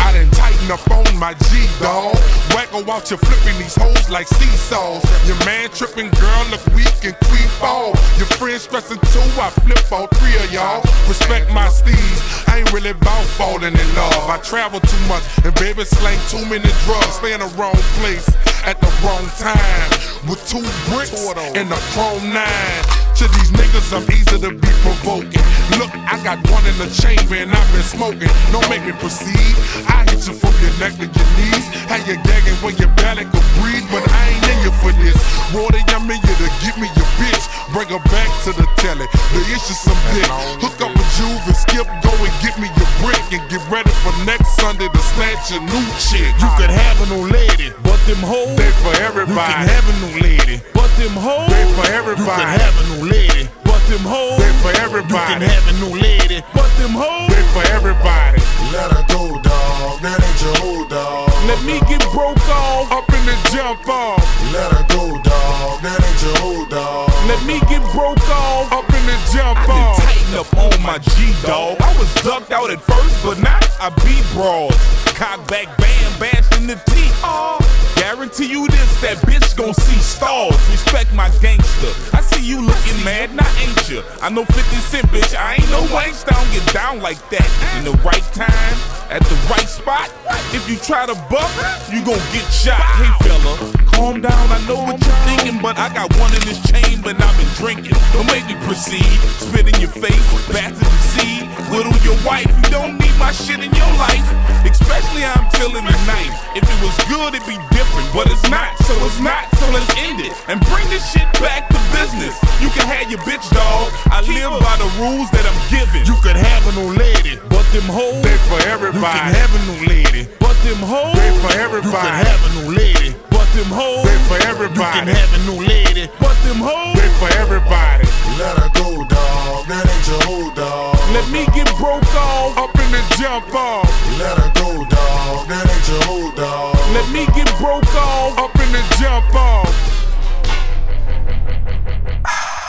I 0.00 0.12
done 0.14 0.30
tighten 0.30 0.70
up 0.70 0.80
on 0.90 1.18
my 1.18 1.34
G, 1.34 1.68
dawg. 1.78 2.16
Wacko 2.56 2.88
out 2.88 3.10
you 3.10 3.18
flipping 3.18 3.58
these 3.60 3.76
hoes 3.76 4.08
like 4.08 4.26
seesaws. 4.26 5.04
Your 5.28 5.36
man 5.44 5.68
tripping, 5.70 6.08
girl, 6.16 6.46
look 6.50 6.64
weak 6.72 7.04
and 7.04 7.14
creep 7.28 7.50
fall. 7.60 7.92
Your 8.16 8.32
friends 8.40 8.62
stressing 8.62 9.00
too, 9.12 9.28
I 9.36 9.50
flip 9.60 9.92
all 9.92 10.06
three 10.16 10.36
of 10.36 10.50
y'all. 10.50 10.80
Respect 11.06 11.52
my 11.52 11.68
steeds, 11.68 12.20
I 12.48 12.60
ain't 12.60 12.72
really 12.72 12.90
about 12.90 13.26
falling 13.36 13.76
in 13.76 13.88
love. 13.94 14.30
I 14.30 14.38
travel 14.38 14.80
too 14.80 15.02
much, 15.08 15.22
and 15.44 15.54
baby 15.56 15.84
slang 15.84 16.18
too 16.30 16.48
many 16.48 16.70
drugs. 16.86 17.16
Stay 17.20 17.34
in 17.34 17.40
the 17.40 17.52
wrong 17.58 17.76
place 18.00 18.24
at 18.66 18.80
the 18.80 18.90
wrong 19.06 19.26
time. 19.38 19.90
With 20.28 20.42
two 20.50 20.62
bricks 20.90 21.22
and 21.54 21.70
a 21.70 21.80
chrome 21.94 22.34
nine. 22.34 22.82
To 23.16 23.24
these 23.38 23.50
niggas, 23.54 23.94
I'm 23.94 24.04
easy 24.10 24.38
to 24.42 24.50
be 24.50 24.72
provoking. 24.82 25.46
Look, 25.78 25.90
I 25.94 26.20
got 26.22 26.38
one 26.50 26.66
in 26.66 26.76
the 26.76 26.90
chamber 26.90 27.36
and 27.36 27.50
I've 27.50 27.72
been 27.72 27.82
smoking. 27.82 28.28
Don't 28.52 28.68
make 28.68 28.84
me 28.84 28.92
proceed. 28.92 29.54
I 29.88 30.05
you 30.24 30.32
from 30.32 30.56
your 30.64 30.72
neck 30.80 30.96
to 30.96 31.04
your 31.04 31.28
knees. 31.36 31.66
How 31.92 32.00
you 32.00 32.16
gagging 32.24 32.56
when 32.64 32.72
your 32.80 32.88
belly 32.96 33.28
could 33.28 33.44
breathe, 33.60 33.84
but 33.92 34.00
I 34.08 34.32
ain't 34.32 34.48
in 34.48 34.58
you 34.64 34.72
for 34.80 34.92
this. 34.96 35.20
Water, 35.52 35.76
I'm 35.92 36.08
in 36.08 36.16
you 36.16 36.34
to 36.40 36.48
give 36.64 36.76
me 36.80 36.88
your 36.96 37.10
bitch. 37.20 37.44
Bring 37.76 37.92
her 37.92 38.00
back 38.08 38.30
to 38.48 38.56
the 38.56 38.64
telly. 38.80 39.04
The 39.36 39.42
issue's 39.52 39.76
some 39.76 40.00
dick. 40.16 40.24
Hook 40.64 40.80
up 40.80 40.96
with 40.96 41.10
Juve 41.20 41.44
and 41.44 41.56
skip, 41.56 41.84
go 42.00 42.12
and 42.16 42.32
get 42.40 42.56
me 42.56 42.72
your 42.80 42.90
brick 43.04 43.20
and 43.28 43.44
get 43.52 43.60
ready 43.68 43.92
for 44.00 44.16
next 44.24 44.56
Sunday 44.56 44.88
to 44.88 45.00
snatch 45.12 45.52
a 45.52 45.60
new 45.60 45.84
chick. 46.00 46.32
You 46.40 46.50
could 46.56 46.72
have 46.72 46.96
a 47.04 47.06
new 47.12 47.28
lady, 47.28 47.76
but 47.84 48.00
them 48.08 48.24
hoes 48.24 48.56
they 48.56 48.72
for 48.80 48.96
everybody. 49.04 49.36
You 49.36 49.52
can 49.52 49.68
have 49.68 49.84
a 49.84 49.94
new 50.00 50.14
lady, 50.24 50.56
but 50.72 50.88
them 50.96 51.12
hoes 51.12 51.44
they 51.52 51.66
for 51.76 51.86
everybody. 51.92 52.24
You 52.24 52.40
can 52.40 52.56
have 52.56 52.76
a 52.80 52.84
new 52.88 53.02
lady, 53.12 53.42
but 53.68 53.80
them 53.92 54.04
hoes 54.08 54.40
they 54.40 54.52
for 54.64 54.72
everybody. 54.80 55.12
You 55.12 55.44
can 55.44 55.44
have 55.44 55.64
a 55.68 55.74
new 55.84 55.92
lady, 56.00 56.40
but 56.56 56.70
them 56.80 56.96
hoes 56.96 57.35
for 57.56 57.64
everybody. 57.72 58.40
Let 58.68 58.92
her 58.92 59.04
go, 59.08 59.40
dog. 59.40 60.04
That 60.04 60.20
ain't 60.20 60.40
your 60.44 60.56
hoe, 60.60 60.84
dog. 60.92 61.32
Let 61.48 61.60
me 61.64 61.80
get 61.88 62.04
broke 62.12 62.36
off 62.52 62.92
up 62.92 63.08
in 63.08 63.24
the 63.24 63.36
jump 63.48 63.88
off. 63.88 64.20
Let 64.52 64.68
her 64.76 64.84
go, 64.92 65.16
dog. 65.24 65.80
That 65.80 65.96
ain't 65.96 66.20
your 66.20 66.36
hoe, 66.44 66.68
dog. 66.68 67.08
Let 67.24 67.40
me 67.48 67.56
get 67.64 67.80
broke 67.96 68.20
off 68.28 68.68
up 68.72 68.84
in 68.92 69.04
the 69.08 69.16
jump 69.32 69.56
I 69.56 69.72
off. 69.72 69.96
tighten 70.04 70.34
up 70.36 70.50
on 70.52 70.76
my 70.84 70.98
G 71.16 71.32
dog. 71.48 71.80
I 71.80 71.96
was 71.96 72.12
ducked 72.20 72.52
out 72.52 72.68
at 72.68 72.80
first, 72.80 73.24
but 73.24 73.40
now 73.40 73.60
I 73.80 73.88
beat 74.04 74.26
broads. 74.36 74.76
Cock 75.16 75.48
back, 75.48 75.72
bam, 75.80 76.10
bash 76.20 76.44
in 76.60 76.66
the 76.66 76.76
teeth. 76.92 77.16
Oh, 77.24 77.56
guarantee 77.96 78.46
you 78.46 78.68
this, 78.68 79.00
that 79.00 79.16
bitch 79.26 79.56
gon' 79.56 79.74
see 79.74 79.98
stars. 79.98 80.54
Respect 80.70 81.12
my 81.14 81.28
gangster. 81.40 81.92
I 82.16 82.20
see 82.20 82.44
you 82.44 82.60
looking 82.60 82.98
mad, 83.04 83.34
now 83.34 83.48
ain't 83.58 83.88
you? 83.88 84.02
I 84.22 84.28
know 84.30 84.44
50 84.44 84.62
Cent, 84.76 85.06
bitch. 85.08 85.34
I 85.36 85.54
ain't 85.54 85.70
no 85.70 85.82
waste. 85.94 86.30
I 86.30 86.36
don't 86.36 86.52
get 86.52 86.66
down 86.72 87.00
like 87.00 87.18
that. 87.30 87.48
In 87.78 87.84
the 87.84 87.96
right 88.02 88.26
time, 88.32 88.76
at 89.10 89.22
the 89.22 89.36
right 89.50 89.68
spot. 89.68 90.10
If 90.54 90.68
you 90.68 90.76
try 90.76 91.06
to 91.06 91.14
buck, 91.28 91.50
you 91.92 92.04
gon' 92.04 92.22
get 92.32 92.46
shot. 92.52 92.80
Hey 93.00 93.12
fella, 93.28 93.52
calm 93.92 94.20
down. 94.20 94.46
I 94.52 94.60
know 94.66 94.80
what 94.86 95.00
you're 95.00 95.22
thinking, 95.28 95.60
but 95.60 95.76
I 95.78 95.92
got 95.92 96.08
one 96.16 96.32
in 96.34 96.40
this 96.46 96.60
chamber 96.70 96.95
and 97.08 97.18
I've 97.22 97.36
been 97.38 97.50
drinking. 97.54 97.94
Don't 98.12 98.26
make 98.26 98.46
me 98.46 98.58
proceed. 98.66 99.06
Spit 99.38 99.70
in 99.70 99.78
your 99.80 99.94
face, 99.94 100.26
back 100.50 100.74
to 100.74 100.82
the 100.82 101.00
seed. 101.14 101.46
Little 101.70 101.94
your 102.02 102.18
wife, 102.26 102.46
you 102.46 102.70
don't 102.70 102.98
need 102.98 103.14
my 103.18 103.30
shit 103.30 103.62
in 103.62 103.70
your 103.74 103.92
life. 103.98 104.26
Especially 104.66 105.22
how 105.22 105.38
I'm 105.38 105.50
feeling 105.54 105.86
tonight. 105.86 106.32
If 106.58 106.66
it 106.66 106.78
was 106.82 106.94
good, 107.06 107.34
it'd 107.34 107.46
be 107.46 107.58
different, 107.70 108.06
but 108.10 108.26
it's 108.26 108.42
not, 108.50 108.74
so 108.82 108.94
it's 109.06 109.20
not. 109.22 109.46
So 109.58 109.66
let's 109.70 109.86
end 110.02 110.20
it 110.20 110.34
and 110.50 110.58
bring 110.70 110.86
this 110.90 111.06
shit 111.10 111.26
back 111.38 111.70
to 111.70 111.78
business. 111.94 112.34
You 112.58 112.70
can 112.74 112.86
have 112.90 113.06
your 113.10 113.22
bitch, 113.22 113.46
dog. 113.54 113.90
I 114.10 114.22
live 114.26 114.58
by 114.58 114.74
the 114.82 114.90
rules 114.98 115.30
that 115.30 115.46
I'm 115.46 115.60
given. 115.70 116.02
You 116.06 116.18
could 116.22 116.36
have 116.36 116.62
a 116.66 116.72
new 116.74 116.90
lady, 116.98 117.38
but 117.50 117.66
them 117.70 117.86
hoes 117.86 118.22
they 118.22 118.36
for 118.50 118.60
everybody. 118.66 118.98
You 118.98 119.14
can 119.14 119.34
have 119.38 119.52
a 119.54 119.62
new 119.70 119.80
lady, 119.86 120.22
but 120.42 120.56
them 120.66 120.82
hoes 120.82 121.14
they 121.14 121.30
for 121.38 121.52
everybody. 121.54 121.94
You 121.94 122.10
can 122.10 122.26
have 122.26 122.42
a 122.42 122.50
new 122.58 122.68
lady, 122.74 123.10
but 123.30 123.46
them 123.54 123.70
hoes 123.70 124.02
they 124.02 124.18
for 124.26 124.38
everybody. 124.46 124.98
You 124.98 125.06
can 125.06 125.08
have 125.14 125.30
a 125.34 125.40
new 125.46 125.58
lady, 125.62 126.04
them 126.46 126.62
hoes 126.62 126.94
they 126.94 127.10
for 127.18 127.30
everybody. 127.42 128.06
Let 128.38 128.54
her 128.62 128.70
go, 128.78 129.02
dog. 129.10 129.66
That 129.66 129.82
ain't 129.82 130.06
your 130.06 130.22
hoe, 130.30 130.50
dog. 130.54 130.94
Let 131.10 131.26
me 131.34 131.42
get 131.50 131.66
broke 131.76 132.06
off 132.14 132.54
up 132.54 132.74
in 132.78 132.88
the 132.94 133.02
jump 133.18 133.50
off. 133.54 133.90
Let 134.22 134.38
her 134.38 134.50
go, 134.54 134.86
dog. 134.86 135.48
That 135.50 135.66
ain't 135.66 135.86
your 135.90 136.02
hoe, 136.06 136.30
dog. 136.38 136.78
Let 136.94 137.06
me 137.10 137.26
get 137.34 137.50
broke 137.58 137.90
off 137.98 138.38
up 138.38 138.54
in 138.62 138.70
the 138.70 138.82
jump 139.02 139.26
off. 139.34 139.74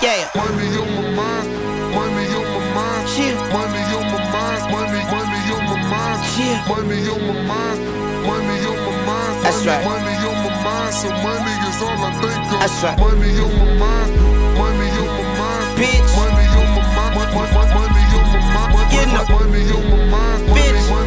Yeah. 0.02 0.30
Money 0.34 0.74
on 0.78 0.90
my 0.98 1.06
mind. 1.14 1.48
Money 1.94 2.26
on 2.34 2.46
my 2.50 2.62
mind. 2.74 3.06
Yeah. 3.18 3.34
Money 3.54 3.84
on 3.94 4.06
my 4.10 4.22
mind. 4.34 4.62
Money, 4.74 5.02
money 5.14 5.42
on 5.54 5.64
my 5.70 5.78
mind. 5.90 6.20
Yeah. 6.38 6.66
Money 6.66 7.00
on 7.14 7.22
my 7.30 7.34
mind. 7.46 7.80
Money 8.26 8.58
on 8.66 8.78
my 8.78 8.94
mind. 9.06 9.36
That's 9.44 9.66
money, 9.66 9.70
right. 9.70 9.86
Money 9.86 10.16
on 10.26 10.38
my 10.46 10.52
mind. 10.66 10.94
So 10.94 11.10
money 11.22 11.56
is 11.70 11.82
all 11.82 11.98
I 11.98 12.12
think 12.22 12.42
of. 12.42 12.47
That's 12.60 12.84
right. 12.84 12.98
Money 13.00 13.38
on 13.40 13.54
my 13.60 13.66
mind. 13.78 14.12
Money 14.58 14.90
on 14.90 15.08
my 15.08 15.24
mind. 15.38 15.78
Bitch. 15.78 16.10
Money 16.18 16.46
on 16.58 16.68
my 16.74 16.82
mind. 16.98 17.16
Money, 17.16 17.36
on 17.38 17.54
my 17.54 18.42
mind. 18.54 18.74
Money, 18.74 18.92
Get 18.92 19.08
no- 19.14 19.26
money 19.30 19.64
on 19.78 19.84
my 19.92 19.98
mind. 20.10 20.42
Bitch. 20.58 21.07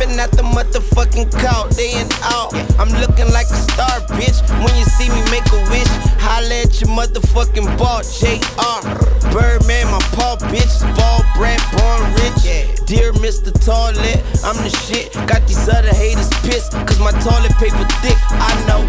Out 0.00 0.32
the 0.32 0.42
motherfucking 0.42 1.28
court, 1.28 1.76
day 1.76 1.92
and 1.92 2.08
out. 2.24 2.56
I'm 2.80 2.88
looking 3.00 3.28
like 3.36 3.48
a 3.52 3.60
star, 3.68 4.00
bitch. 4.16 4.40
When 4.64 4.72
you 4.76 4.84
see 4.84 5.12
me 5.12 5.20
make 5.28 5.44
a 5.52 5.60
wish, 5.68 5.92
holla 6.16 6.64
at 6.64 6.80
your 6.80 6.88
motherfucking 6.88 7.68
ball, 7.76 8.00
JR. 8.00 8.80
Birdman, 9.28 9.92
my 9.92 10.00
paw, 10.16 10.40
bitch. 10.48 10.80
Ball 10.96 11.20
brat, 11.36 11.60
born 11.76 12.00
rich. 12.16 12.48
Dear 12.88 13.12
Mr. 13.20 13.52
Toilet, 13.52 14.24
I'm 14.40 14.56
the 14.64 14.72
shit. 14.88 15.12
Got 15.28 15.46
these 15.46 15.68
other 15.68 15.92
haters 15.92 16.32
pissed, 16.48 16.72
cause 16.72 16.98
my 16.98 17.12
toilet 17.20 17.52
paper 17.60 17.84
thick, 18.00 18.16
I 18.32 18.52
know. 18.64 18.80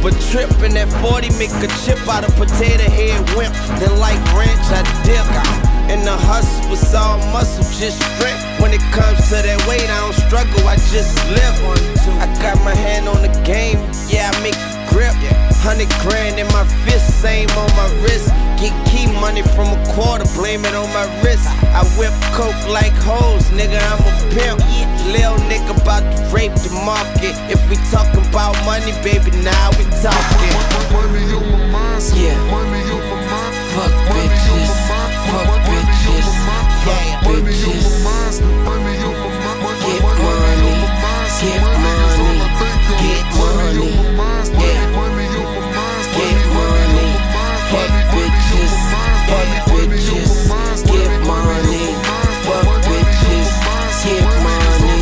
But 0.00 0.16
trippin' 0.32 0.76
at 0.76 0.88
40, 1.04 1.28
make 1.36 1.52
a 1.60 1.68
chip 1.84 2.00
out 2.08 2.24
of 2.24 2.34
potato 2.36 2.88
head 2.88 3.20
wimp. 3.36 3.52
Then 3.80 4.00
like 4.00 4.20
ranch, 4.32 4.68
I 4.72 4.80
dip. 5.04 5.73
And 5.92 6.02
the 6.02 6.16
hustle 6.16 6.70
was 6.70 6.94
all 6.94 7.18
muscle, 7.32 7.64
just 7.78 8.00
strength. 8.16 8.42
When 8.60 8.72
it 8.72 8.82
comes 8.92 9.20
to 9.28 9.36
that 9.44 9.60
weight, 9.68 9.84
I 9.88 10.00
don't 10.00 10.16
struggle, 10.26 10.64
I 10.66 10.76
just 10.90 11.12
live. 11.36 11.56
I 12.20 12.26
got 12.40 12.56
my 12.64 12.74
hand 12.74 13.08
on 13.08 13.20
the 13.22 13.32
game, 13.44 13.78
yeah, 14.08 14.30
I 14.32 14.34
make 14.42 14.56
it 14.56 14.74
grip. 14.88 15.12
Hundred 15.64 15.88
grand 16.04 16.36
in 16.38 16.46
my 16.52 16.64
fist, 16.84 17.20
same 17.20 17.48
on 17.56 17.68
my 17.76 17.88
wrist. 18.04 18.28
Get 18.60 18.72
key 18.88 19.08
money 19.20 19.40
from 19.56 19.72
a 19.72 19.80
quarter, 19.92 20.24
blame 20.36 20.64
it 20.64 20.74
on 20.74 20.88
my 20.92 21.04
wrist. 21.24 21.48
I 21.72 21.84
whip 21.96 22.12
coke 22.36 22.56
like 22.68 22.92
hoes, 23.04 23.44
nigga, 23.52 23.80
I'm 23.80 24.00
a 24.04 24.12
pimp. 24.32 24.60
Lil 25.12 25.36
nigga 25.48 25.76
about 25.80 26.00
to 26.04 26.16
rape 26.32 26.52
the 26.64 26.72
market. 26.84 27.36
If 27.52 27.60
we 27.68 27.76
talking 27.92 28.24
about 28.28 28.56
money, 28.64 28.92
baby, 29.04 29.32
now 29.44 29.68
we 29.76 29.84
talking. 30.00 30.52
Money 30.92 31.28
on 31.32 31.44
my 31.52 31.60
mind, 31.72 32.04
Yeah. 32.16 32.36
money 32.52 32.80
on 32.88 33.02
my 33.08 33.20
mind. 33.24 33.52
Fuck 33.72 33.92
bitches, 34.12 34.68
fuck 34.88 35.12
bitches, 35.28 35.53
fuck 37.44 37.52
bitches. 37.52 38.40
Get 39.84 40.04
money, 40.16 40.54
get 40.54 41.60
money, 41.60 41.90
get 43.00 43.20
money, 43.34 43.92
yeah. 44.60 44.88
Get 46.14 46.38
money, 46.54 47.08
fuck 47.70 47.92
bitches, 48.12 48.74
fuck 49.28 49.50
bitches, 49.68 50.32
get 50.86 51.12
money, 51.26 51.84
fuck 52.46 52.68
bitches, 52.86 53.50
get 54.04 54.24
money, 54.42 55.00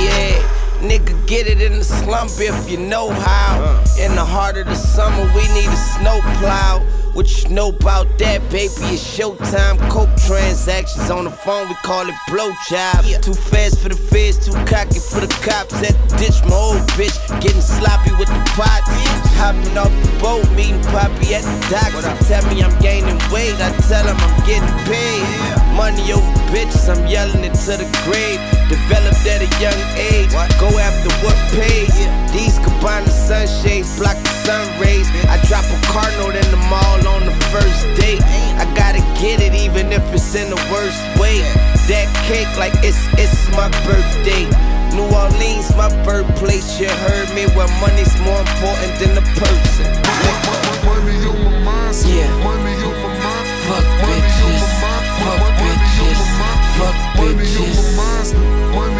yeah. 0.00 0.38
Nigga, 0.80 1.14
get 1.26 1.46
it 1.48 1.60
in 1.60 1.75
the 2.06 2.26
slump 2.26 2.30
if 2.38 2.70
you 2.70 2.78
know 2.78 3.10
how. 3.10 3.82
In 3.98 4.14
the 4.14 4.24
heart 4.24 4.56
of 4.56 4.66
the 4.66 4.74
summer, 4.74 5.22
we 5.34 5.42
need 5.54 5.68
a 5.68 5.76
snow 5.76 6.20
plow. 6.38 6.84
What 7.14 7.32
you 7.42 7.48
know 7.48 7.70
about 7.70 8.18
that, 8.18 8.42
baby? 8.52 8.92
It's 8.92 9.00
showtime. 9.00 9.80
Coke 9.88 10.12
transactions 10.28 11.08
on 11.08 11.24
the 11.24 11.30
phone, 11.30 11.68
we 11.68 11.74
call 11.76 12.04
it 12.06 12.14
blowjob. 12.28 13.22
Too 13.22 13.32
fast 13.32 13.80
for 13.80 13.88
the 13.88 13.96
feds, 13.96 14.36
too 14.44 14.52
cocky 14.68 15.00
for 15.00 15.24
the 15.24 15.32
cops. 15.40 15.72
At 15.80 15.96
the 15.96 16.16
ditch, 16.20 16.44
my 16.44 16.52
old 16.52 16.84
bitch 16.92 17.16
getting 17.40 17.64
sloppy 17.64 18.12
with 18.20 18.28
the 18.28 18.42
pots. 18.52 18.92
Hopping 19.40 19.78
off 19.80 19.88
the 19.88 20.12
boat, 20.20 20.44
meeting 20.52 20.76
Poppy 20.92 21.32
at 21.32 21.44
the 21.44 21.56
docks. 21.72 22.04
Tell 22.28 22.44
me 22.52 22.60
I'm 22.60 22.76
gaining 22.84 23.16
weight, 23.32 23.56
I 23.64 23.72
tell 23.88 24.04
him 24.04 24.20
I'm 24.20 24.36
getting 24.44 24.68
paid. 24.84 25.24
Money 25.72 26.12
over 26.12 26.36
bitches, 26.52 26.84
I'm 26.92 27.00
yelling 27.08 27.48
it 27.48 27.56
to 27.64 27.80
the 27.80 27.88
grave. 28.04 28.36
Developed 28.68 29.24
at 29.24 29.40
a 29.40 29.48
young 29.56 29.80
age, 29.96 30.36
go 30.60 30.68
after 30.76 31.08
what 31.24 31.36
pays. 31.56 31.95
These 32.32 32.58
Cabana 32.60 33.08
sunshades 33.08 33.96
block 33.98 34.16
the 34.22 34.32
sun 34.44 34.64
rays. 34.80 35.08
I 35.28 35.40
drop 35.48 35.64
a 35.64 35.78
car 35.92 36.08
note 36.20 36.36
in 36.36 36.48
the 36.50 36.60
mall 36.68 37.00
on 37.08 37.24
the 37.24 37.36
first 37.52 37.82
date. 38.00 38.20
I 38.60 38.64
gotta 38.76 39.00
get 39.20 39.40
it 39.40 39.54
even 39.54 39.92
if 39.92 40.02
it's 40.12 40.34
in 40.34 40.50
the 40.50 40.60
worst 40.70 41.00
way. 41.20 41.40
That 41.88 42.08
cake 42.28 42.50
like 42.58 42.74
it's 42.84 43.00
it's 43.16 43.48
my 43.56 43.68
birthday. 43.86 44.44
New 44.94 45.08
Orleans, 45.12 45.68
my 45.76 45.88
birthplace. 46.04 46.80
You 46.80 46.88
heard 46.88 47.28
me. 47.34 47.44
Where 47.56 47.68
money's 47.80 48.12
more 48.24 48.40
important 48.40 48.92
than 49.00 49.12
the 49.14 49.24
person. 49.40 49.86
Money 50.84 51.16
on 51.26 51.36
my 51.44 51.58
mind, 51.64 51.94
so 51.94 52.08
Yeah. 52.08 52.28
money 52.44 52.74
on 52.88 52.96
my 53.02 53.10
mind. 53.24 53.46
Fuck 53.66 53.86
bitches, 54.04 54.64
fuck 54.80 55.42
bitches, 55.60 56.20
fuck 56.78 56.96
bitches. 57.16 57.16
Money 57.18 57.48
on 57.58 57.72
my 57.76 58.02
mind, 58.02 58.28
money, 58.76 58.95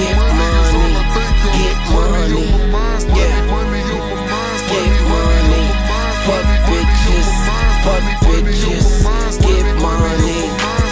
get 0.00 0.16
money, 0.16 0.96
get 1.56 1.76
money, 1.92 2.48
yeah. 3.18 3.36
Get 4.70 4.94
money, 5.10 5.64
fuck 6.24 6.46
bitches, 6.68 7.30
fuck 7.84 8.04
bitches, 8.24 8.88
get 9.42 9.66
money, 9.82 10.40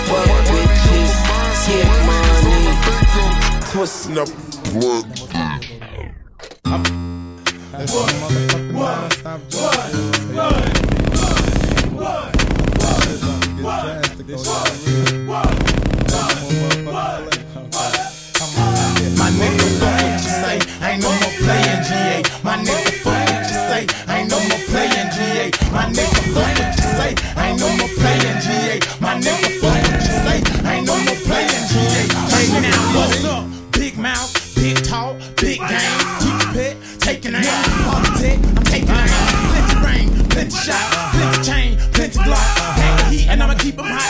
fuck 0.09 0.29
bitches, 0.53 1.13
get 1.67 1.89
money. 2.09 2.63
Twisting 3.71 4.19
up. 4.19 4.29
My 15.27 15.48
My 22.49 22.57
nigga, 22.57 22.93
fuck 23.05 23.29
what 23.29 23.45
you 23.45 23.59
say. 23.69 23.83
Ain't 24.09 24.31
no 24.31 24.41
more 24.49 24.65
playing 24.73 25.11
GA. 25.13 25.53
My 25.71 25.85
nigga, 25.93 26.21
fuck 26.33 26.49
what 26.57 26.77
you 26.81 26.89
say. 26.97 27.13
Ain't 27.45 27.61
no 27.61 27.69
more 27.77 27.93
playing 28.01 28.41
GA. 28.41 28.81
My 29.05 29.21
nigga, 29.21 29.61
fuck 29.61 29.77
what 29.85 30.01
you 30.01 30.15
say. 30.25 30.39
Ain't 30.65 30.87
no 30.87 30.97
more 30.97 31.21
playing 31.29 31.65
GA. 31.69 32.09
Hey 32.33 32.49
now, 32.65 32.97
what's 32.97 33.23
up? 33.27 33.45
Big 33.73 33.99
mouth, 33.99 34.33
big 34.55 34.83
talk, 34.83 35.19
big 35.37 35.59
game. 35.61 35.99
Keep 36.25 36.41
it 36.41 36.55
pet, 36.57 36.77
taking 37.01 37.35
aim. 37.35 37.45
Politic, 37.85 38.39
I'm 38.41 38.65
taking 38.65 38.97
aim. 38.97 39.13
Plenty 39.53 39.77
rain, 39.85 40.09
plenty 40.31 40.57
shot, 40.57 40.89
plenty 41.13 41.45
chain, 41.45 41.77
plenty 41.93 42.19
glock. 42.19 42.49
Hang 42.81 42.97
the 42.97 43.05
heat, 43.15 43.29
and 43.29 43.43
I'ma 43.43 43.57
keep 43.59 43.79
'em 43.79 43.85
high. 43.85 44.08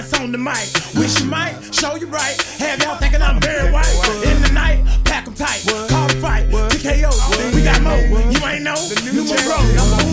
Once 0.00 0.14
on 0.20 0.32
the 0.32 0.38
mic. 0.38 0.64
Wish 0.96 1.20
you 1.20 1.26
might, 1.26 1.56
show 1.74 1.94
you 1.96 2.06
right. 2.06 2.36
Have 2.58 2.80
y'all 2.82 2.96
thinking 2.96 3.20
I'm 3.20 3.40
very 3.40 3.70
white. 3.70 3.92
In 4.24 4.40
the 4.40 4.50
night, 4.52 4.80
pack 5.04 5.26
'em 5.26 5.34
tight. 5.34 5.60
Call 5.88 6.08
the 6.08 6.16
fight, 6.20 6.48
TKO. 6.48 7.12
We 7.54 7.62
got 7.62 7.82
more. 7.82 8.00
You 8.32 8.40
ain't 8.46 8.64
know. 8.64 8.80
Numero 9.04 9.60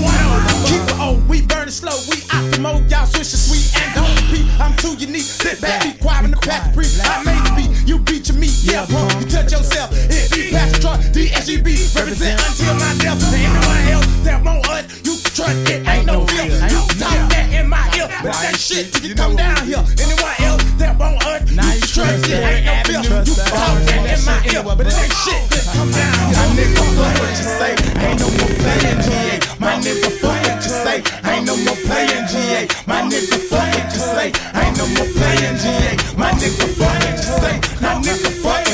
one 0.04 0.24
oh. 0.28 0.64
Keep 0.68 0.84
it 0.92 1.00
O. 1.00 1.24
We 1.30 1.42
burn 1.42 1.68
it 1.68 1.72
slow. 1.72 1.96
We 2.12 2.18
out 2.36 2.52
the 2.52 2.60
mode. 2.60 2.92
Y'all 2.92 3.06
switch 3.06 3.32
the 3.32 3.38
sweet 3.38 3.68
and 3.80 3.96
don't 3.96 4.12
repeat. 4.20 4.48
I'm 4.60 4.76
too 4.76 4.96
unique. 4.96 5.24
Sit 5.24 5.62
back, 5.62 5.84
be 5.84 5.94
quiet 6.04 6.26
in 6.26 6.32
the 6.32 6.38
pack. 6.38 6.74
Pre. 6.74 6.86
I 7.04 7.24
made 7.24 7.44
the 7.48 7.54
beat. 7.56 7.72
You 7.88 8.00
beat 8.00 8.28
your 8.28 8.38
meat. 8.38 8.58
Yeah, 8.64 8.86
bro. 8.88 9.08
You 9.20 9.28
touch 9.28 9.52
yourself. 9.52 9.92
It 9.94 10.28
be 10.32 10.52
past 10.52 10.82
truck. 10.82 11.00
DSGB. 11.16 11.96
Represent 11.96 12.36
until 12.44 12.76
my 12.76 12.92
death. 13.00 13.20
To 13.20 13.38
anyone 13.38 13.84
else 13.96 14.12
that 14.28 14.44
want 14.44 14.68
us, 14.68 15.07
trust 15.38 15.70
it. 15.70 15.88
Ain't 15.88 16.08
no 16.08 16.26
fear. 16.26 16.50
You 16.50 16.82
talk 16.98 17.22
that 17.30 17.54
in 17.54 17.70
my 17.70 17.86
ear. 17.94 18.10
But 18.26 18.34
that 18.42 18.58
shit 18.58 18.90
till 18.90 19.06
you 19.06 19.14
come 19.14 19.36
down 19.38 19.62
here. 19.70 19.86
Anyone 20.02 20.38
else 20.42 20.66
that 20.82 20.98
want 20.98 21.22
us, 21.30 21.46
you 21.46 21.62
trust 21.94 22.26
it. 22.26 22.42
Ain't 22.42 22.66
no 22.66 22.74
fear. 22.90 23.06
You 23.06 23.22
talk 23.46 23.78
that 23.86 24.02
in 24.10 24.22
my 24.26 24.38
ear. 24.50 24.66
But 24.66 24.90
that 24.90 25.10
shit 25.14 25.42
till 25.54 25.62
you 25.62 25.78
come 25.78 25.92
down 25.94 26.18
here. 26.26 26.42
My 26.42 26.50
nigga, 26.58 26.82
fuck 26.98 27.14
what 27.22 27.38
you 27.38 27.46
say. 27.54 27.74
Ain't 28.02 28.18
no 28.18 28.28
more 28.34 28.54
playing 28.66 29.00
GA. 29.06 29.38
My 29.62 29.78
nigga, 29.78 30.10
fuck 30.18 30.42
what 30.42 30.58
you 30.58 30.74
say. 30.74 30.98
Ain't 31.30 31.46
no 31.46 31.54
more 31.54 31.78
playing 31.86 32.26
GA. 32.26 32.66
My 32.90 33.06
nigga, 33.06 33.38
fuck 33.46 33.62
what 33.62 33.94
you 33.94 34.02
say. 34.02 34.28
Ain't 34.58 34.74
no 34.74 34.90
more 34.98 35.10
playing 35.14 35.58
GA. 35.62 35.94
My 36.18 36.34
nigga, 36.34 36.66
fuck 36.82 36.98
what 36.98 37.14
you 37.14 37.30
say. 37.46 37.56
My 37.78 37.94
nigga, 38.02 38.34
fuck 38.42 38.66
you 38.66 38.67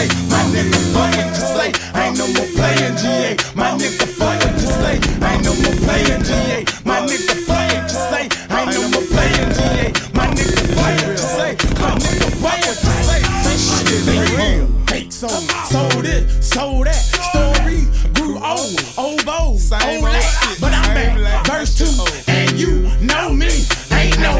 say. 0.00 0.08
My 0.28 0.42
nigga, 0.52 0.78
fuck 0.92 1.16
what 1.16 1.28
you 1.36 1.44
say. 1.56 1.68
Ain't 2.00 2.16
no 2.18 2.26
more 2.32 2.48
playing 2.56 2.96
GA. 2.96 3.36
My 3.54 3.70
nigga, 3.76 4.06
fuck 4.18 4.36
what 4.40 4.54
you 4.54 4.68
say. 4.80 4.96
Ain't 5.28 5.44
no 5.44 5.52
more 5.62 5.76
playing 5.84 6.22
GA. 6.22 6.64
My 6.84 7.00
nigga, 7.06 7.34
fuck 7.46 7.68
what 7.72 7.84
you 7.92 8.00
say. 8.10 8.24
Ain't 8.56 8.72
no 8.76 8.82
more 8.92 9.06
playing 9.12 9.50
GA. 9.56 9.84
My 10.14 10.26
nigga, 10.36 10.62
fuck 10.76 10.94
what 11.00 11.10
you 11.10 11.28
say. 11.36 11.50
My 11.80 11.92
nigga, 12.00 12.28
fuck 12.42 12.58
what 12.66 12.78
you 12.84 12.94
say. 13.08 13.20
This 13.44 13.60
shit 13.68 14.08
ain't 14.14 14.30
real. 14.38 14.66
Fake 14.86 15.12
soul, 15.12 15.42
sold 15.70 16.06
it, 16.06 16.28
sold 16.42 16.86
that. 16.86 17.02
Stories 17.30 17.86
grew 18.14 18.36
old, 18.36 18.80
old, 18.96 19.28
old, 19.28 19.28
old 19.28 19.58
that. 19.60 20.56
But 20.60 20.72
I'm 20.72 20.94
back, 20.94 21.46
verse 21.46 21.76
two, 21.76 21.92
and 22.26 22.58
you 22.58 22.90
know 23.00 23.32
me. 23.32 23.50
Ain't 23.92 24.18
no 24.18 24.32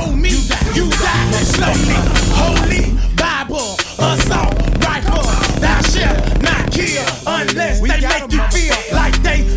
old 0.00 0.18
me, 0.18 0.30
you 0.74 0.90
die 0.90 1.32
slowly. 1.42 2.15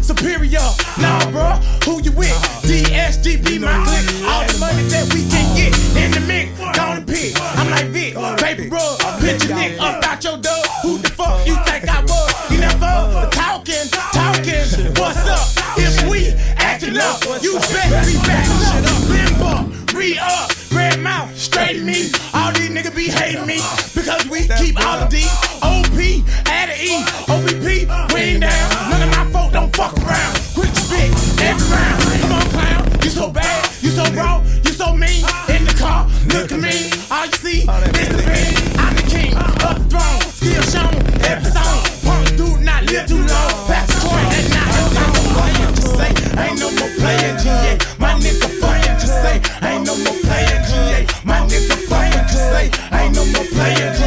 Superior. 0.10 0.66
Nah, 0.98 1.22
bro, 1.30 1.54
who 1.86 2.02
you 2.02 2.12
with? 2.14 2.34
DSGP, 2.66 3.62
my 3.62 3.78
clique. 3.86 4.10
All 4.26 4.42
the 4.42 4.58
money 4.58 4.82
that 4.90 5.06
we 5.14 5.22
can 5.30 5.46
get 5.54 5.70
in 5.94 6.10
the 6.10 6.24
mix, 6.26 6.50
gonna 6.74 7.06
pick. 7.06 7.38
I'm 7.54 7.70
like 7.70 7.94
Vic, 7.94 8.18
baby 8.42 8.70
rub, 8.70 8.98
pitch 9.22 9.46
your 9.46 9.54
dick 9.54 9.80
up 9.80 10.04
out 10.04 10.24
your 10.24 10.38
dub. 10.38 10.66
Who 10.82 10.98
the 10.98 11.10
fuck 11.14 11.46
you 11.46 11.54
think 11.70 11.86
I 11.86 12.02
was? 12.02 12.34
You 12.50 12.58
never 12.58 13.30
talking, 13.30 13.86
talking. 14.10 14.66
What's 14.98 15.30
up? 15.30 15.46
If 15.78 16.10
we 16.10 16.34
acting 16.58 16.98
up, 16.98 17.22
you 17.46 17.54
better 17.70 18.02
be 18.10 18.18
back. 18.26 18.50
Limbo, 19.14 19.70
re 19.94 20.18
up, 20.18 20.50
red 20.74 21.00
mouth, 21.02 21.38
straight 21.38 21.84
me. 21.84 22.10
All 22.34 22.52
these 22.58 22.74
niggas 22.74 22.96
be 22.96 23.14
hating 23.14 23.46
me 23.46 23.62
because 23.94 24.26
we 24.26 24.50
keep 24.58 24.74
all 24.82 25.06
of 25.06 25.12
these. 25.12 25.30
OP, 25.62 26.02
add 26.50 26.74
an 26.74 26.82
E, 26.82 26.98
OPP, 27.30 27.59
fuck 29.80 29.96
around. 30.04 30.36
Quit 30.56 30.68
your 30.68 30.86
spit 30.92 31.10
every 31.40 31.68
round. 31.72 32.00
Come 32.22 32.34
on, 32.36 32.48
clown, 32.52 32.84
you 33.02 33.10
so 33.10 33.30
bad, 33.32 33.60
you 33.82 33.92
so 33.92 34.04
raw, 34.12 34.44
you 34.66 34.74
so 34.76 34.92
mean. 34.92 35.24
In 35.56 35.64
the 35.64 35.76
car, 35.80 36.04
look 36.36 36.52
at 36.52 36.60
me. 36.60 36.92
All 37.08 37.26
you 37.26 37.38
see 37.40 37.60
is 37.64 38.10
the 38.12 38.24
pain. 38.28 38.52
I'm 38.76 38.94
the 39.00 39.06
king 39.08 39.32
of 39.40 39.56
the 39.64 39.72
throne, 39.88 40.20
still 40.36 40.64
shown 40.74 40.96
every 41.24 41.52
song. 41.56 41.80
Punk 42.04 42.28
dude 42.36 42.62
not 42.62 42.84
live 42.92 43.08
too 43.08 43.24
long. 43.24 43.52
Pass 43.72 43.88
the 43.88 43.96
toy 44.04 44.20
and 44.20 44.48
not 44.52 44.68
his 44.76 44.88
song. 45.00 45.16
You 45.80 45.86
say? 45.96 46.12
Ain't 46.44 46.60
no 46.60 46.68
more 46.76 46.92
playing 47.00 47.38
GA. 47.40 47.72
My 48.04 48.14
nigga, 48.20 48.50
fuck 48.60 48.76
what 48.84 49.00
you 49.00 49.10
say. 49.24 49.36
Ain't 49.64 49.88
no 49.88 49.96
more 50.04 50.20
playing 50.28 50.64
GA. 50.68 51.00
My 51.24 51.40
nigga, 51.48 51.76
fuck 51.88 52.04
what 52.16 52.28
you 52.28 52.40
say. 52.52 52.66
Ain't 53.00 53.16
no 53.16 53.24
more 53.32 53.48
playing 53.56 53.99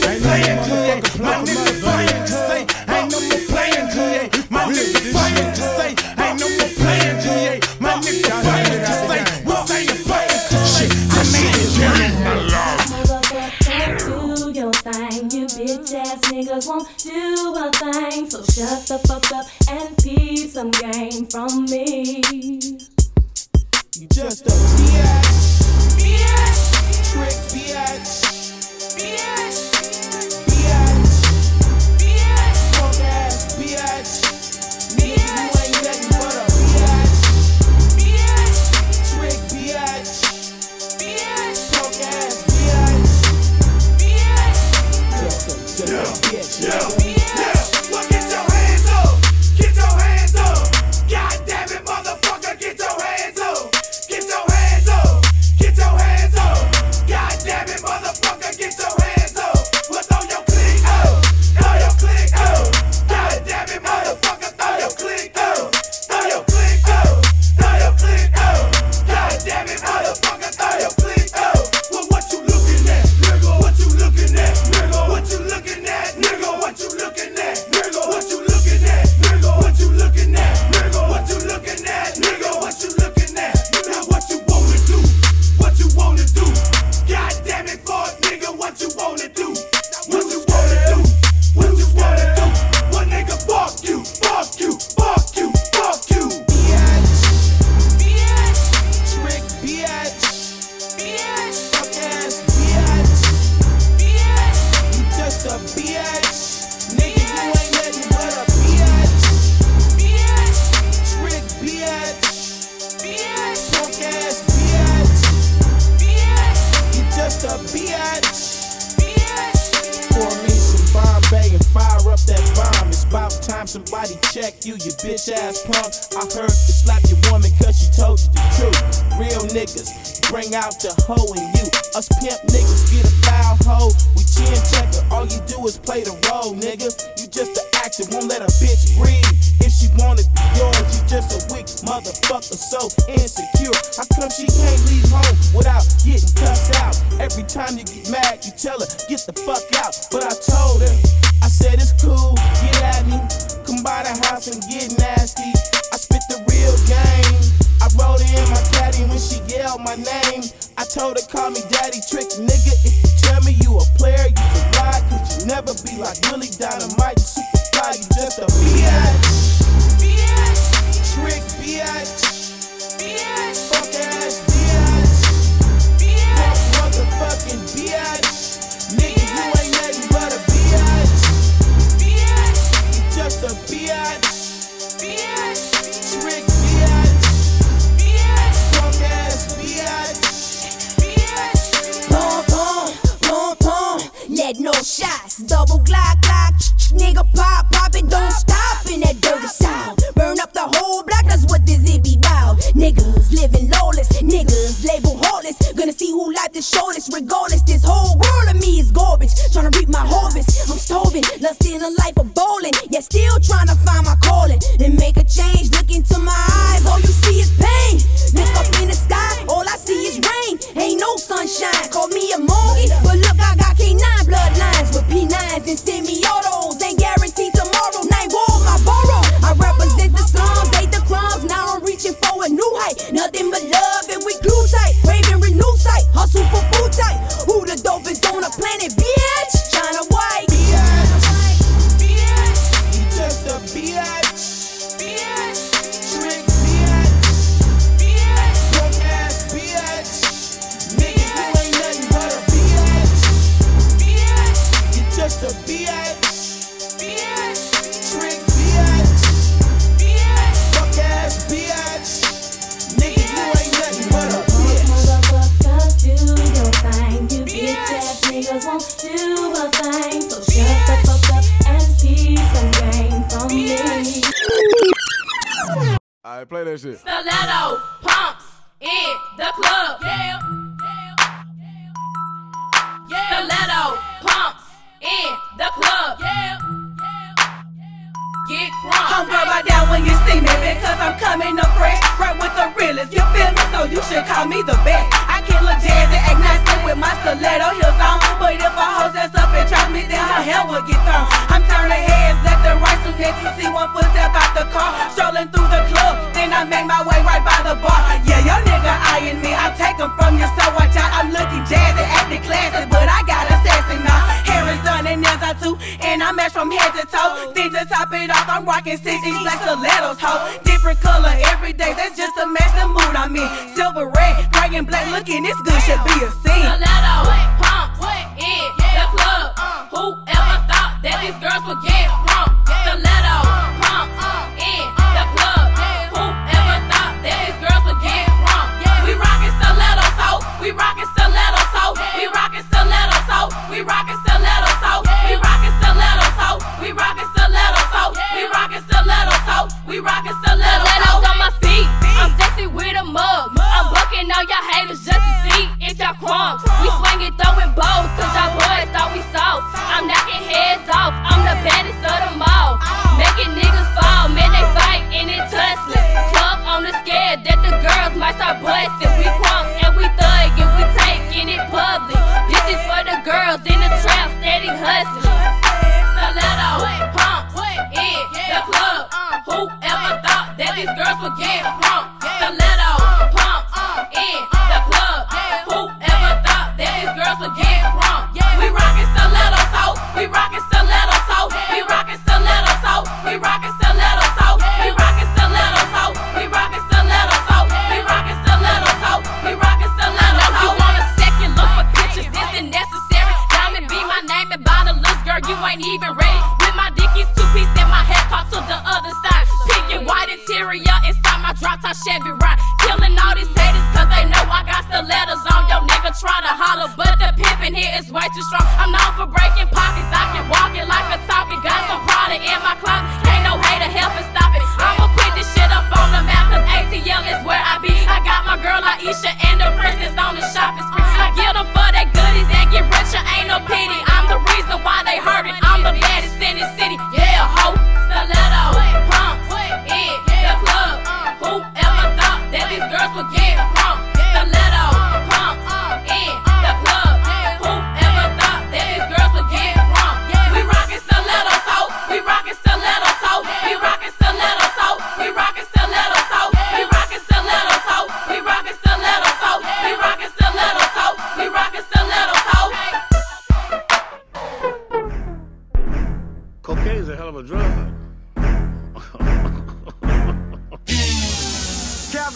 playing 0.00 0.60
good. 0.68 0.98
My 1.20 1.34
nigga 1.44 1.72
playing 1.80 2.24
good. 2.26 2.64
Ain't 2.88 3.10
no 3.12 3.18
more 3.20 3.44
playing 3.48 3.88
good. 3.94 4.50
My 4.50 4.64
nigga 4.72 5.12
playing 5.12 5.52
to 5.52 5.62
say. 5.76 5.90
Ain't 6.18 6.36
no 6.40 6.46
more 6.48 6.72
playing 6.80 7.18
good. 7.24 7.56
My 7.80 7.94
nigga 8.00 8.32
playing 8.44 8.82
to 8.88 8.94
say. 9.06 9.20
We 9.46 9.54
say 9.68 9.82
you 9.84 9.96
playing 10.08 10.44
to 10.50 10.58
shit. 10.72 10.90
I 11.10 11.22
made 11.32 11.58
it 11.58 11.72
rain. 11.78 12.20
Ass 15.92 16.20
niggas 16.30 16.68
won't 16.68 16.86
do 16.98 17.54
a 17.58 17.70
thing, 17.72 18.30
so 18.30 18.42
shut 18.44 18.86
the 18.86 18.98
fuck 19.08 19.32
up 19.32 19.46
and 19.68 19.96
peep 19.98 20.48
some 20.50 20.70
game 20.70 21.26
from 21.26 21.64
me. 21.64 22.22
You 23.96 24.06
just 24.08 24.46
a 24.46 24.92
yeah. 24.92 25.19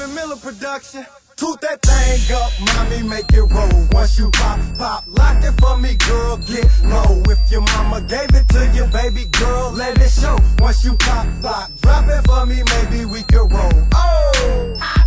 Calvin 0.05 0.15
Miller 0.15 0.37
production. 0.37 1.07
Toot 1.37 1.61
that 1.63 1.81
thing 1.83 2.37
up, 2.37 2.53
mommy, 2.61 3.03
make 3.09 3.33
it 3.33 3.43
roll. 3.43 3.89
Once 3.91 4.19
you 4.19 4.31
pop, 4.33 4.61
pop, 4.77 5.05
lock 5.09 5.43
it 5.43 5.53
for 5.61 5.79
me, 5.79 5.97
girl, 5.97 6.37
get 6.37 6.67
low. 6.85 7.23
If 7.27 7.51
your 7.51 7.63
mama 7.63 8.03
gave 8.03 8.29
it 8.35 8.49
to 8.51 8.71
you, 8.75 8.85
baby 8.93 9.25
girl, 9.33 9.73
let 9.73 9.99
it 9.99 10.11
show. 10.11 10.37
Once 10.59 10.85
you 10.85 10.95
pop, 10.97 11.27
pop, 11.41 11.71
drop 11.81 12.05
it 12.09 12.25
for 12.27 12.45
me, 12.47 12.63
maybe 12.77 13.05
we 13.07 13.23
can 13.23 13.49
roll. 13.49 13.89
Oh! 13.95 15.04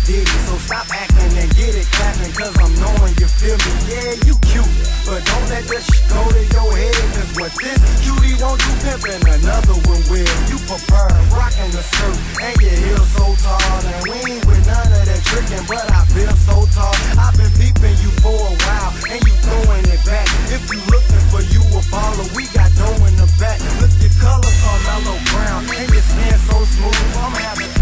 Acting 0.00 0.24
sedity, 0.24 0.38
so 0.46 0.56
stop 0.58 0.86
acting 0.90 1.38
and 1.38 1.50
get 1.56 1.74
it 1.74 1.86
clapping, 1.92 2.32
cause 2.32 2.56
I'm 2.58 2.72
knowing 2.80 3.14
you 3.18 3.26
feel 3.26 3.56
me. 3.56 3.72
Yeah, 3.88 4.12
you 4.26 4.34
cute, 4.46 4.70
but 5.06 5.24
don't 5.24 5.48
let 5.48 5.64
that 5.68 5.82
shit 5.82 6.04
go 6.08 6.20
to 6.30 6.42
your 6.54 6.70
head, 6.76 6.94
cause 7.14 7.32
what 7.36 7.52
this 7.60 7.80
cutie 8.00 8.36
won't 8.40 8.60
do 8.60 8.70
pimping, 8.84 9.22
another 9.28 9.76
one 9.88 10.02
will. 10.08 10.34
You 10.48 10.58
prefer 10.68 11.08
rocking 11.34 11.70
the 11.72 11.82
skirt 11.82 12.18
and 12.40 12.56
your 12.60 12.76
heels 12.76 13.08
so 13.12 13.26
tall, 13.42 13.80
and 13.84 13.98
we 14.04 14.12
ain't 14.36 14.44
with 14.46 14.62
none 14.66 14.92
of 14.92 15.04
that 15.04 15.22
tricking, 15.24 15.64
but 15.68 15.84
I 15.90 16.04
feel 16.12 16.34
so 16.36 16.56
tall. 16.74 16.94
I've 17.18 17.36
been 17.36 17.50
peeping 17.58 17.96
you 18.00 18.10
for 18.20 18.34
a 18.34 18.54
while, 18.66 18.92
and 19.10 19.20
you 19.24 19.34
throwing 19.44 19.86
it 19.88 20.02
back. 20.04 20.26
If 20.50 20.62
you 20.70 20.80
looking 20.88 21.24
for 21.30 21.42
you 21.44 21.62
a 21.76 21.82
baller, 21.92 22.26
we 22.36 22.46
got 22.54 22.70
dough 22.76 23.06
in 23.06 23.14
the 23.16 23.28
back. 23.38 23.58
Look, 23.80 23.92
your 24.00 24.14
color 24.20 24.52
Carmelo 24.62 25.16
Brown, 25.32 25.62
and 25.68 25.88
your 25.90 26.04
skin 26.04 26.38
so 26.48 26.56
smooth. 26.64 27.16
I'm 27.16 27.34
having 27.36 27.79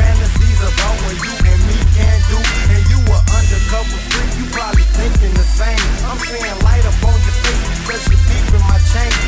a 3.68 3.76
undercover 3.76 3.98
freak, 4.10 4.38
you 4.38 4.50
probably 4.50 4.82
thinking 4.82 5.34
the 5.34 5.42
same. 5.42 5.78
I'm 6.06 6.18
seeing 6.18 6.58
light 6.64 6.84
up 6.86 7.04
on 7.04 7.20
your 7.20 7.36
face 7.44 7.78
because 7.80 8.08
you 8.08 8.16
peeping 8.26 8.60
my 8.68 8.78
chain. 8.92 9.27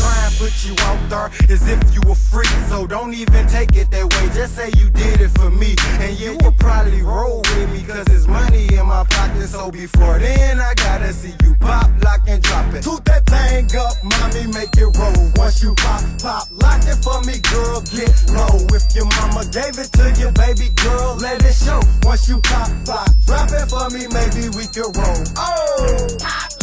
And 0.00 0.14
I 0.14 0.28
to 0.28 0.38
put 0.38 0.64
you 0.64 0.74
out 0.86 1.00
there 1.10 1.30
as 1.50 1.68
if 1.68 1.94
you 1.94 2.00
were 2.06 2.14
freak. 2.14 2.48
So 2.68 2.86
don't 2.86 3.14
even 3.14 3.46
take 3.48 3.76
it 3.76 3.90
that 3.90 4.04
way. 4.04 4.34
Just 4.34 4.56
say 4.56 4.70
you 4.76 4.90
did 4.90 5.20
it 5.20 5.30
for 5.38 5.50
me. 5.50 5.74
And 6.00 6.18
you 6.18 6.36
will 6.42 6.52
probably 6.52 7.02
roll 7.02 7.42
with 7.42 7.72
me 7.72 7.80
because 7.80 8.04
there's 8.06 8.28
money 8.28 8.68
in 8.72 8.86
my 8.86 9.04
pocket. 9.04 9.48
So 9.48 9.70
before 9.70 10.18
then, 10.18 10.60
I 10.60 10.74
gotta 10.74 11.12
see 11.12 11.34
you 11.42 11.54
pop, 11.56 11.90
lock, 12.04 12.22
and 12.28 12.42
drop 12.42 12.72
it. 12.74 12.82
Toot 12.82 13.04
that 13.06 13.26
thing 13.26 13.66
up, 13.76 13.96
mommy, 14.04 14.46
make 14.52 14.74
it 14.76 14.90
roll. 14.98 15.32
Once 15.36 15.62
you 15.62 15.74
pop, 15.76 16.02
pop, 16.20 16.48
lock 16.62 16.82
it 16.84 16.98
for 17.02 17.20
me, 17.24 17.38
girl, 17.50 17.80
get 17.90 18.12
low. 18.32 18.56
If 18.74 18.94
your 18.94 19.06
mama 19.18 19.44
gave 19.50 19.78
it 19.78 19.90
to 19.98 20.14
you, 20.18 20.30
baby 20.32 20.70
girl, 20.76 21.16
let 21.16 21.42
it 21.44 21.54
show. 21.54 21.80
Once 22.02 22.28
you 22.28 22.40
pop, 22.42 22.70
pop, 22.84 23.08
drop 23.26 23.50
it 23.52 23.66
for 23.68 23.88
me, 23.90 24.06
maybe 24.08 24.48
we 24.56 24.66
can 24.68 24.88
roll. 24.94 25.22
Oh! 25.36 26.06
Pop, 26.20 26.57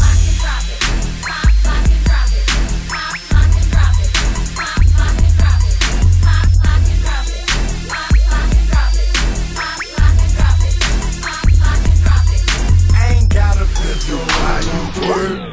why. 15.08 15.52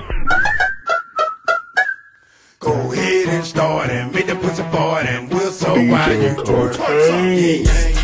Go 2.61 2.93
ahead 2.93 3.29
and 3.29 3.45
start 3.45 3.91
and 3.91 4.13
make 4.15 4.27
the 4.27 4.37
pussy 4.37 4.63
fart 4.71 5.07
and 5.07 5.29
we'll 5.29 5.51
so 5.53 5.75
why 5.75 6.13
you 6.13 6.31
twerk. 6.45 6.79
Yeah, 6.79 7.25
yeah. 7.25 7.99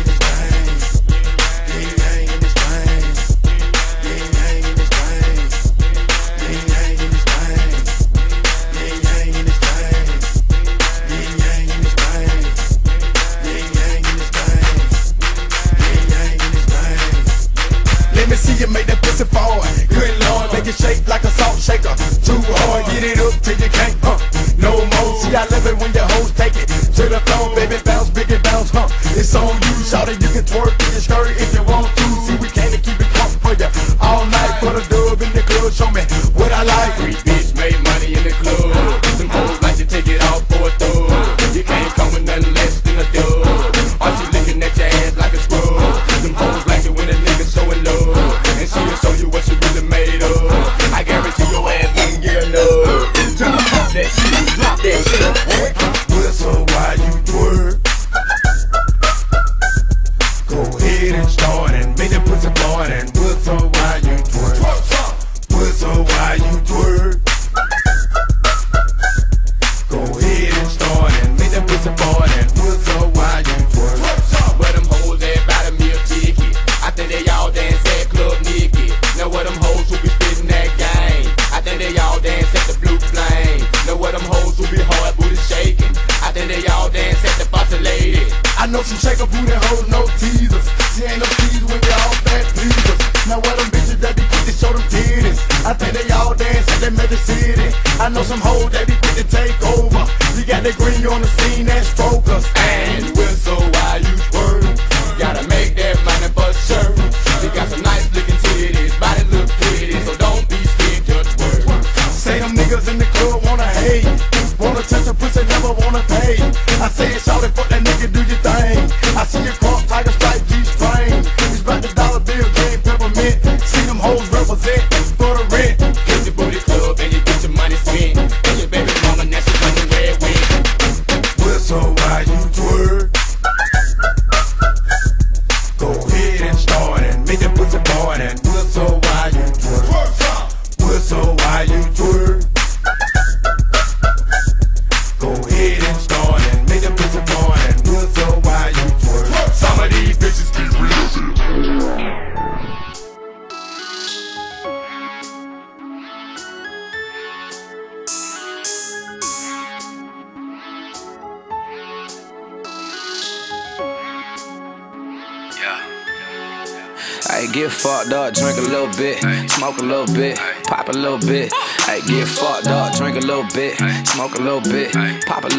Let 18.15 18.29
me 18.29 18.35
see 18.35 18.55
you 18.61 18.67
make 18.71 18.88
shake 20.75 21.07
like 21.07 21.23
a 21.23 21.31
salt 21.31 21.57
shaker. 21.57 21.95
Too 22.21 22.39
hard, 22.65 22.85
get 22.85 23.03
it 23.03 23.19
up 23.19 23.33
till 23.41 23.57
you 23.57 23.69
can't. 23.69 23.95
Uh, 24.03 24.19
no 24.57 24.71
more. 24.77 25.15
See, 25.21 25.35
I 25.35 25.45
love 25.49 25.65
it 25.65 25.77
when 25.79 25.91
your 25.93 26.07
hoes 26.13 26.31
take 26.33 26.55
it. 26.55 26.67
to 26.67 27.09
the 27.09 27.19
floor, 27.25 27.55
baby, 27.55 27.77
bounce, 27.83 28.09
big 28.09 28.29
and 28.31 28.43
bounce, 28.43 28.69
huh? 28.71 28.87
It's 29.17 29.33
on 29.35 29.55
you, 29.55 29.73
shout 29.83 30.09
it, 30.09 30.21
you 30.21 30.29
can 30.29 30.43
twerk 30.43 30.75
in 30.85 30.91
your 30.91 31.01
skirt 31.01 31.29
if 31.37 31.53
you 31.53 31.63
want 31.63 31.87
to. 31.97 32.28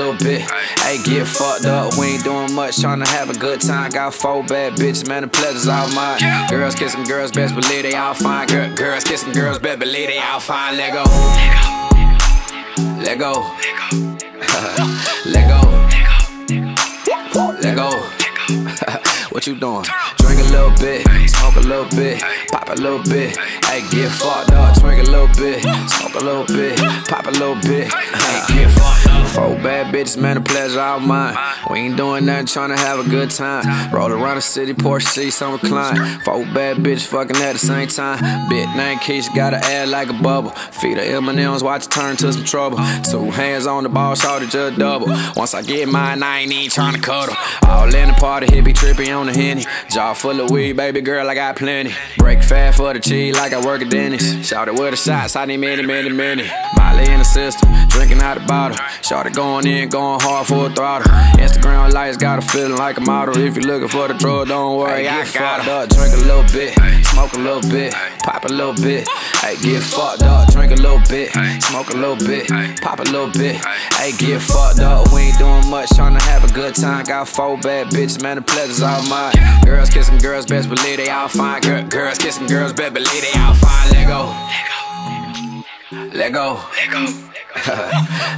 Little 0.00 0.16
bit. 0.16 0.40
Hey, 0.80 0.96
get 1.04 1.26
fucked 1.26 1.66
up, 1.66 1.94
we 1.98 2.14
ain't 2.14 2.24
doing 2.24 2.54
much, 2.54 2.76
tryna 2.76 3.06
have 3.08 3.28
a 3.28 3.38
good 3.38 3.60
time. 3.60 3.90
Got 3.90 4.14
four 4.14 4.42
bad 4.42 4.72
bitches, 4.72 5.06
man, 5.06 5.22
the 5.22 5.28
pleasure's 5.28 5.68
all 5.68 5.90
mine. 5.90 6.18
Girls 6.48 6.74
kissing 6.74 7.04
girls, 7.04 7.32
best 7.32 7.54
believe 7.54 7.82
they 7.82 7.94
all 7.94 8.14
fine. 8.14 8.48
Girl, 8.48 8.74
girls 8.74 9.04
kissing 9.04 9.32
girls, 9.32 9.58
best 9.58 9.78
believe 9.78 10.08
they 10.08 10.18
all 10.18 10.40
fine. 10.40 10.78
Let 10.78 10.94
go. 10.94 11.04
Let 13.04 13.18
go. 13.18 13.32
Let 15.26 15.46
go. 15.52 15.60
Let 17.60 17.76
go. 17.76 17.90
what 19.30 19.46
you 19.46 19.54
doing? 19.54 19.84
Drink 20.16 20.40
a 20.40 20.50
little 20.50 20.72
bit, 20.80 21.06
smoke 21.28 21.56
a 21.56 21.60
little 21.60 21.88
bit, 21.90 22.22
pop 22.50 22.70
a 22.70 22.74
little 22.74 23.02
bit. 23.02 23.36
Hey, 23.66 23.82
get 23.90 24.10
fucked 24.10 24.52
up, 24.52 24.80
drink 24.80 25.06
a 25.06 25.10
little 25.10 25.28
bit, 25.28 25.62
smoke 25.90 26.14
a 26.14 26.24
little 26.24 26.46
bit, 26.46 26.78
pop 27.06 27.26
a 27.26 27.30
little 27.30 27.56
bit. 27.56 27.92
Four 29.34 29.54
bad 29.62 29.94
bitches, 29.94 30.20
man, 30.20 30.34
the 30.36 30.40
pleasure 30.40 30.80
all 30.80 30.98
mine. 30.98 31.36
We 31.70 31.78
ain't 31.78 31.96
doing 31.96 32.26
nothing, 32.26 32.46
tryna 32.46 32.76
have 32.76 32.98
a 32.98 33.08
good 33.08 33.30
time. 33.30 33.92
Roll 33.92 34.10
around 34.10 34.36
the 34.36 34.42
city, 34.42 34.74
Porsche 34.74 35.06
seats 35.06 35.40
on 35.40 35.52
recline. 35.52 36.20
Four 36.24 36.44
bad 36.46 36.78
bitches 36.78 37.06
fucking 37.06 37.36
at 37.36 37.52
the 37.52 37.58
same 37.58 37.86
time. 37.86 38.48
Bit 38.48 38.68
name 38.76 38.98
Keisha, 38.98 39.34
gotta 39.34 39.58
add 39.58 39.88
like 39.88 40.08
a 40.08 40.14
bubble. 40.14 40.50
Feed 40.50 40.96
her 40.96 41.04
M&M's, 41.04 41.62
watch 41.62 41.86
it 41.86 41.92
turn 41.92 42.16
to 42.16 42.32
some 42.32 42.44
trouble. 42.44 42.78
Two 43.08 43.30
hands 43.30 43.66
on 43.66 43.84
the 43.84 43.88
ball, 43.88 44.16
shorty 44.16 44.46
just 44.48 44.78
double. 44.78 45.06
Once 45.36 45.54
I 45.54 45.62
get 45.62 45.88
mine, 45.88 46.22
I 46.24 46.40
ain't 46.40 46.52
even 46.52 46.68
tryna 46.68 47.00
cuddle. 47.00 47.36
All 47.68 47.94
in 47.94 48.08
the 48.08 48.14
party, 48.14 48.46
hippie 48.46 48.74
trippy 48.74 49.16
on 49.16 49.26
the 49.26 49.32
henny. 49.32 49.64
Jaw 49.90 50.12
full 50.12 50.40
of 50.40 50.50
weed, 50.50 50.72
baby 50.72 51.00
girl, 51.02 51.30
I 51.30 51.34
got 51.34 51.54
plenty. 51.54 51.94
Break 52.18 52.42
fast 52.42 52.78
for 52.78 52.92
the 52.92 52.98
cheese 53.00 53.36
like 53.36 53.52
I 53.52 53.64
work 53.64 53.80
at 53.80 53.90
Denny's. 53.90 54.46
Shout 54.46 54.66
it 54.66 54.74
with 54.74 54.90
the 54.90 54.96
shots, 54.96 55.36
I 55.36 55.44
need 55.44 55.58
many, 55.58 55.86
many, 55.86 56.08
many. 56.10 56.50
Molly 56.76 57.08
in 57.08 57.20
the 57.20 57.24
system, 57.24 57.70
drinking 57.90 58.20
out 58.20 58.36
the 58.36 58.44
bottle. 58.46 58.76
Shorty 59.20 59.34
going 59.34 59.66
in, 59.66 59.88
going 59.90 60.18
hard 60.18 60.46
for 60.46 60.68
a 60.68 60.70
throttle. 60.70 61.12
Instagram 61.36 61.92
lights 61.92 62.16
got 62.16 62.38
a 62.38 62.42
feeling 62.42 62.78
like 62.78 62.96
a 62.96 63.02
model. 63.02 63.36
If 63.36 63.54
you're 63.54 63.64
looking 63.64 63.88
for 63.88 64.08
the 64.08 64.14
drug, 64.14 64.48
don't 64.48 64.78
worry, 64.78 65.06
I 65.06 65.30
got 65.30 65.68
up. 65.68 65.90
Drink 65.90 66.14
a 66.14 66.24
little 66.24 66.42
bit, 66.44 66.72
smoke 67.04 67.34
a 67.34 67.38
little 67.38 67.60
bit, 67.70 67.92
pop 68.20 68.46
a 68.46 68.48
little 68.48 68.72
bit. 68.72 69.06
Hey, 69.42 69.56
get 69.60 69.82
fucked 69.82 70.22
up, 70.22 70.50
drink 70.50 70.72
a 70.72 70.76
little 70.76 71.02
bit, 71.10 71.32
smoke 71.62 71.90
a 71.90 71.96
little 71.98 72.16
bit, 72.16 72.48
pop 72.80 73.00
a 73.00 73.02
little 73.02 73.30
bit. 73.30 73.62
Hey, 73.96 74.12
get 74.16 74.40
fucked 74.40 74.80
up, 74.80 75.12
we 75.12 75.20
ain't 75.20 75.38
doing 75.38 75.68
much, 75.68 75.90
trying 75.90 76.18
to 76.18 76.24
have 76.24 76.42
a 76.42 76.52
good 76.54 76.74
time. 76.74 77.04
Got 77.04 77.28
four 77.28 77.58
bad 77.58 77.88
bitches, 77.88 78.22
man, 78.22 78.36
the 78.36 78.42
pleasure's 78.42 78.80
all 78.80 79.02
mine. 79.02 79.34
Girls 79.66 79.90
kissing 79.90 80.16
girls, 80.16 80.46
best 80.46 80.70
believe 80.70 80.96
they 80.96 81.10
all 81.10 81.28
fine. 81.28 81.60
Girl, 81.60 81.82
girls 81.82 82.16
kissing 82.16 82.46
girls, 82.46 82.72
best 82.72 82.94
believe 82.94 83.20
they 83.20 83.38
all 83.38 83.52
fine. 83.52 83.90
Let 83.90 84.06
go. 84.06 84.32
Let 85.92 86.32
go. 86.32 86.32
Let 86.32 86.32
go. 86.32 86.60
Let 86.72 86.90
go. 86.90 87.29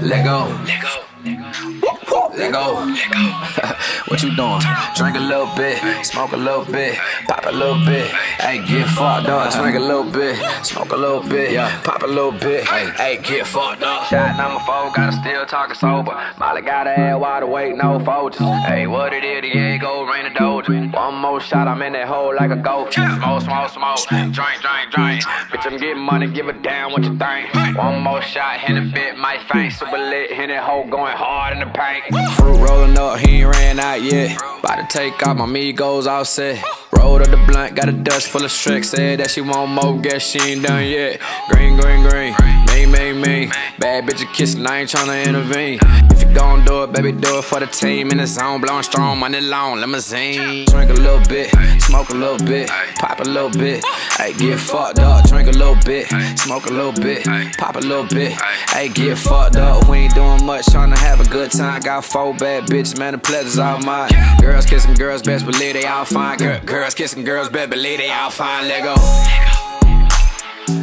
Let 0.01 0.24
go. 0.24 0.47
Let 0.64 0.82
go. 0.82 1.11
Let 1.24 2.53
go. 2.53 2.74
what 4.09 4.23
you 4.23 4.35
doing? 4.35 4.61
Drink 4.97 5.16
a 5.16 5.20
little 5.20 5.55
bit, 5.55 6.05
smoke 6.05 6.32
a 6.32 6.36
little 6.36 6.65
bit, 6.65 6.99
pop 7.28 7.47
a 7.47 7.53
little 7.53 7.78
bit. 7.85 8.11
Hey, 8.40 8.59
get 8.66 8.89
fucked 8.89 9.28
up. 9.28 9.53
Drink 9.53 9.77
a 9.77 9.78
little 9.78 10.11
bit, 10.11 10.36
smoke 10.65 10.90
a 10.90 10.97
little 10.97 11.23
bit, 11.23 11.57
pop 11.85 12.03
a 12.03 12.07
little 12.07 12.32
bit. 12.32 12.66
Hey, 12.66 12.90
hey, 12.97 13.23
get 13.23 13.47
fucked 13.47 13.82
up. 13.82 14.07
Shot 14.09 14.36
number 14.36 14.59
four, 14.65 14.90
gotta 14.97 15.12
still 15.12 15.47
talking 15.47 15.77
sober. 15.77 16.19
Molly 16.39 16.62
gotta 16.62 16.90
add 16.90 17.15
water, 17.15 17.47
wait, 17.47 17.77
no 17.77 18.01
Folgers. 18.01 18.65
Hey, 18.66 18.89
what 18.89 19.12
it 19.12 19.24
is, 19.24 19.43
Diego, 19.43 20.05
rain 20.05 20.27
a 20.27 20.31
doja. 20.31 20.93
One 20.93 21.15
more 21.15 21.40
shot, 21.40 21.69
I'm 21.69 21.82
in 21.82 21.93
that 21.93 22.09
hole 22.09 22.35
like 22.35 22.51
a 22.51 22.57
ghost. 22.57 22.94
Smoke, 22.94 23.43
smoke, 23.43 23.70
smoke. 23.70 23.99
Drink, 24.09 24.35
drink, 24.35 24.90
drink. 24.90 25.23
Bitch, 25.23 25.66
I'm 25.70 25.78
getting 25.78 26.03
money, 26.03 26.27
give 26.27 26.49
a 26.49 26.53
damn 26.53 26.90
what 26.90 27.05
you 27.05 27.16
think. 27.16 27.55
One 27.77 28.01
more 28.01 28.23
shot, 28.23 28.59
hit 28.59 28.77
a 28.77 28.90
bit, 28.93 29.16
my 29.16 29.39
face 29.53 29.78
super 29.78 29.99
lit, 29.99 30.32
hit 30.32 30.49
that 30.49 30.65
hole 30.65 30.86
going 30.89 31.11
hard 31.12 31.52
in 31.52 31.60
the 31.60 31.66
paint. 31.66 32.05
Fruit 32.34 32.68
rolling 32.68 32.98
up, 32.98 33.18
he 33.18 33.43
ain't 33.43 33.51
ran 33.55 33.80
out 33.80 34.02
yet. 34.02 34.40
About 34.59 34.89
to 34.90 34.98
take 34.98 35.26
off 35.26 35.36
my 35.36 35.47
Migos 35.47 36.06
all 36.06 36.24
set. 36.24 36.62
Rolled 36.97 37.23
up 37.23 37.31
the 37.31 37.43
blunt, 37.48 37.74
got 37.74 37.89
a 37.89 37.93
dust 37.93 38.28
full 38.28 38.44
of 38.44 38.51
Shrek. 38.51 38.85
Said 38.85 39.20
that 39.20 39.31
she 39.31 39.40
want 39.40 39.70
more, 39.70 39.98
guess 40.01 40.23
she 40.23 40.40
ain't 40.40 40.66
done 40.66 40.85
yet. 40.85 41.20
Green, 41.48 41.77
green, 41.81 42.02
green. 42.09 42.35
Me, 42.66 42.86
me, 42.86 43.12
me. 43.12 43.51
Bad 43.78 44.05
bitch 44.05 44.31
kissing, 44.35 44.66
I 44.66 44.81
ain't 44.81 44.90
tryna 44.90 45.27
intervene. 45.27 45.78
If 46.10 46.23
you 46.23 46.35
gon' 46.35 46.64
do 46.64 46.85
it, 46.85 46.93
baby, 46.93 47.12
do 47.12 47.39
it 47.39 47.44
for 47.44 47.60
the 47.60 47.66
team. 47.66 48.10
In 48.10 48.19
the 48.19 48.27
zone, 48.27 48.60
blowing 48.60 48.82
strong, 48.82 49.19
money 49.19 49.40
long, 49.40 49.81
limousine. 49.81 50.66
Drink 50.66 50.90
a 50.90 50.94
little 50.94 51.20
bit, 51.28 51.51
smoke 51.81 52.10
a 52.10 52.14
little 52.14 52.39
bit, 52.47 52.69
pop 52.97 53.20
a 53.20 53.24
little 53.24 53.51
bit. 53.51 53.85
Hey, 54.16 54.35
get 54.35 54.59
fucked 54.59 54.98
up, 54.98 55.27
drink 55.28 55.48
a 55.48 55.52
little 55.52 55.77
bit, 55.85 56.09
smoke 56.39 56.66
a 56.66 56.73
little 56.73 56.93
bit, 56.93 57.24
pop 57.59 57.77
a 57.77 57.81
little 57.81 58.06
bit. 58.06 58.32
Hey, 58.70 58.89
get 58.89 59.19
fucked 59.19 59.56
up. 59.56 59.89
We 59.89 59.98
ain't 59.98 60.14
doing 60.14 60.44
much, 60.44 60.66
tryna 60.66 60.98
have 60.98 61.20
a 61.20 61.28
good 61.28 61.51
time. 61.51 61.81
Got 61.81 62.05
four 62.05 62.35
bad 62.35 62.64
bitches, 62.64 62.98
man, 62.98 63.12
the 63.12 63.19
pleasure's 63.19 63.59
all 63.59 63.81
mine. 63.81 64.10
Girls 64.40 64.66
kissing 64.66 64.94
girls, 64.94 65.23
best 65.23 65.44
believe 65.44 65.74
they 65.74 65.86
all 65.86 66.05
fine. 66.05 66.39
Girl, 66.39 66.82
girls 66.83 66.95
kissing 66.95 67.23
girls, 67.23 67.49
best 67.49 67.71
believe 67.71 67.99
they 67.99 68.11
all 68.11 68.29
fine. 68.29 68.67
Let 68.67 68.83
go. 68.83 68.95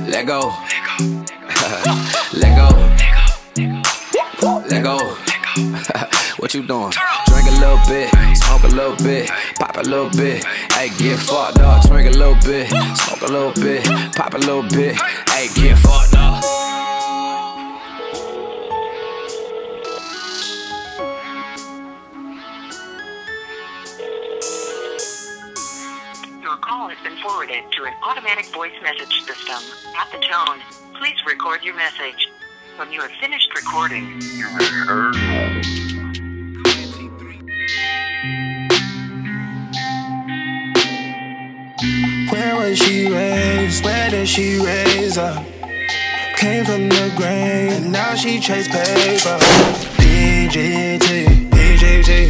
Let 0.08 0.26
go. 0.26 0.56
Let 2.34 2.56
go. 2.56 2.70
Let 4.70 4.82
go. 4.82 4.98
what 6.38 6.54
you 6.54 6.66
doing? 6.66 6.94
Drink 7.28 7.48
a 7.48 7.56
little 7.60 7.82
bit, 7.90 8.10
smoke 8.38 8.64
a 8.64 8.68
little 8.68 8.96
bit, 8.96 9.30
pop 9.60 9.76
a 9.76 9.82
little 9.82 10.10
bit. 10.12 10.46
Hey, 10.72 10.88
get 10.98 11.20
fucked 11.20 11.60
up. 11.60 11.86
Drink 11.90 12.16
a 12.16 12.18
little 12.18 12.36
bit, 12.46 12.70
smoke 12.70 13.22
a 13.24 13.32
little 13.34 13.52
bit, 13.62 13.84
pop 14.16 14.34
a 14.36 14.38
little 14.38 14.64
bit. 14.64 14.96
Hey, 15.32 15.50
get 15.54 15.78
fucked 15.80 16.16
up. 16.16 16.79
Forwarded 27.30 27.64
to 27.72 27.84
an 27.84 27.94
automatic 28.02 28.46
voice 28.48 28.74
message 28.82 29.14
system. 29.24 29.62
At 29.96 30.12
the 30.12 30.18
tone, 30.18 30.60
please 30.96 31.18
record 31.28 31.64
your 31.64 31.76
message. 31.76 32.28
When 32.78 32.92
you 32.92 33.02
have 33.02 33.12
finished 33.22 33.54
recording, 33.56 34.20
you 34.36 34.46
may 34.58 34.64
hang. 34.64 35.62
Where 42.32 42.56
was 42.56 42.80
she 42.80 43.12
raised? 43.12 43.86
Where 43.86 44.10
did 44.10 44.28
she 44.28 44.58
raise 44.60 45.18
up? 45.18 45.46
Came 46.36 46.66
from 46.66 46.90
the 46.90 47.14
grave, 47.16 47.74
and 47.74 47.92
now 47.92 48.16
she 48.16 48.40
chase 48.40 48.68
paper. 48.68 49.38
PGT, 50.02 51.50
PGT, 51.52 52.30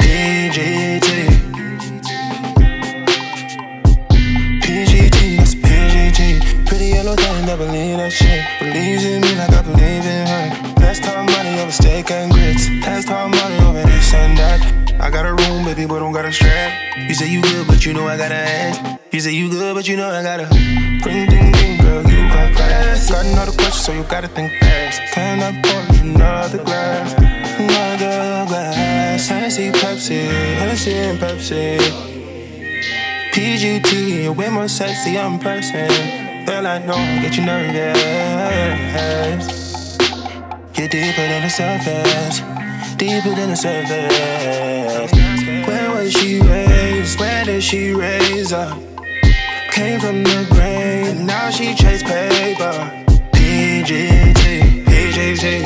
PGT. 0.00 1.29
That 7.50 7.58
believe 7.58 7.96
that 7.98 8.12
shit. 8.12 8.46
Believes 8.60 9.04
in 9.04 9.20
me 9.22 9.34
like 9.34 9.50
I 9.50 9.62
believe 9.62 10.06
in 10.06 10.26
her. 10.26 10.46
Let's 10.78 11.00
money 11.02 11.58
over 11.58 11.72
steak 11.72 12.10
and 12.10 12.30
grits. 12.32 12.68
Let's 12.86 13.06
money 13.08 13.58
over 13.66 13.82
this 13.82 14.14
and 14.14 14.38
that. 14.38 14.60
I 15.00 15.10
got 15.10 15.26
a 15.26 15.34
room, 15.34 15.64
baby, 15.64 15.86
but 15.86 15.98
don't 15.98 16.12
got 16.12 16.24
a 16.24 16.32
strap. 16.32 16.70
You 16.96 17.14
say 17.14 17.28
you 17.28 17.42
good, 17.42 17.66
but 17.66 17.84
you 17.84 17.92
know 17.92 18.06
I 18.06 18.16
got 18.16 18.30
a 18.30 18.36
ass. 18.36 19.00
You 19.10 19.20
say 19.20 19.32
you 19.32 19.50
good, 19.50 19.74
but 19.74 19.88
you 19.88 19.96
know 19.96 20.08
I 20.08 20.22
got 20.22 20.38
a 20.40 20.46
ring, 21.04 21.26
ding, 21.26 21.50
ding, 21.50 21.80
girl, 21.82 22.02
you 22.06 22.28
got 22.28 22.54
class. 22.54 23.10
Got 23.10 23.26
another 23.26 23.52
question, 23.52 23.82
so 23.82 23.92
you 23.92 24.04
gotta 24.04 24.28
think 24.28 24.52
fast. 24.60 25.00
Can 25.12 25.42
I 25.42 25.50
pour 25.62 25.82
another 26.06 26.62
glass? 26.62 27.14
Another 27.58 28.46
glass. 28.46 29.26
Hennessy, 29.26 29.70
Pepsi, 29.72 30.22
Hennessy 30.60 30.94
and 30.94 31.18
Pepsi. 31.18 31.78
PGT, 33.32 34.24
you're 34.24 34.32
way 34.32 34.50
more 34.50 34.68
sexy 34.68 35.16
in 35.16 35.38
person. 35.40 36.29
Girl, 36.46 36.66
I 36.66 36.78
know, 36.78 36.94
I 36.94 37.20
get 37.22 37.36
you 37.36 37.44
nervous. 37.44 37.98
You're 40.76 40.88
deeper 40.88 41.26
than 41.28 41.42
the 41.42 41.50
surface, 41.50 42.40
deeper 42.96 43.34
than 43.34 43.50
the 43.50 43.56
surface. 43.56 45.12
Where 45.66 45.90
was 45.90 46.12
she 46.12 46.40
raised? 46.40 47.20
Where 47.20 47.44
did 47.44 47.62
she 47.62 47.92
raise 47.92 48.52
up? 48.52 48.78
Came 49.70 50.00
from 50.00 50.22
the 50.24 50.46
grave, 50.50 51.08
and 51.08 51.26
now 51.26 51.50
she 51.50 51.74
chase 51.74 52.02
paper. 52.02 52.90
PGT, 53.32 54.84
PGT, 54.84 55.64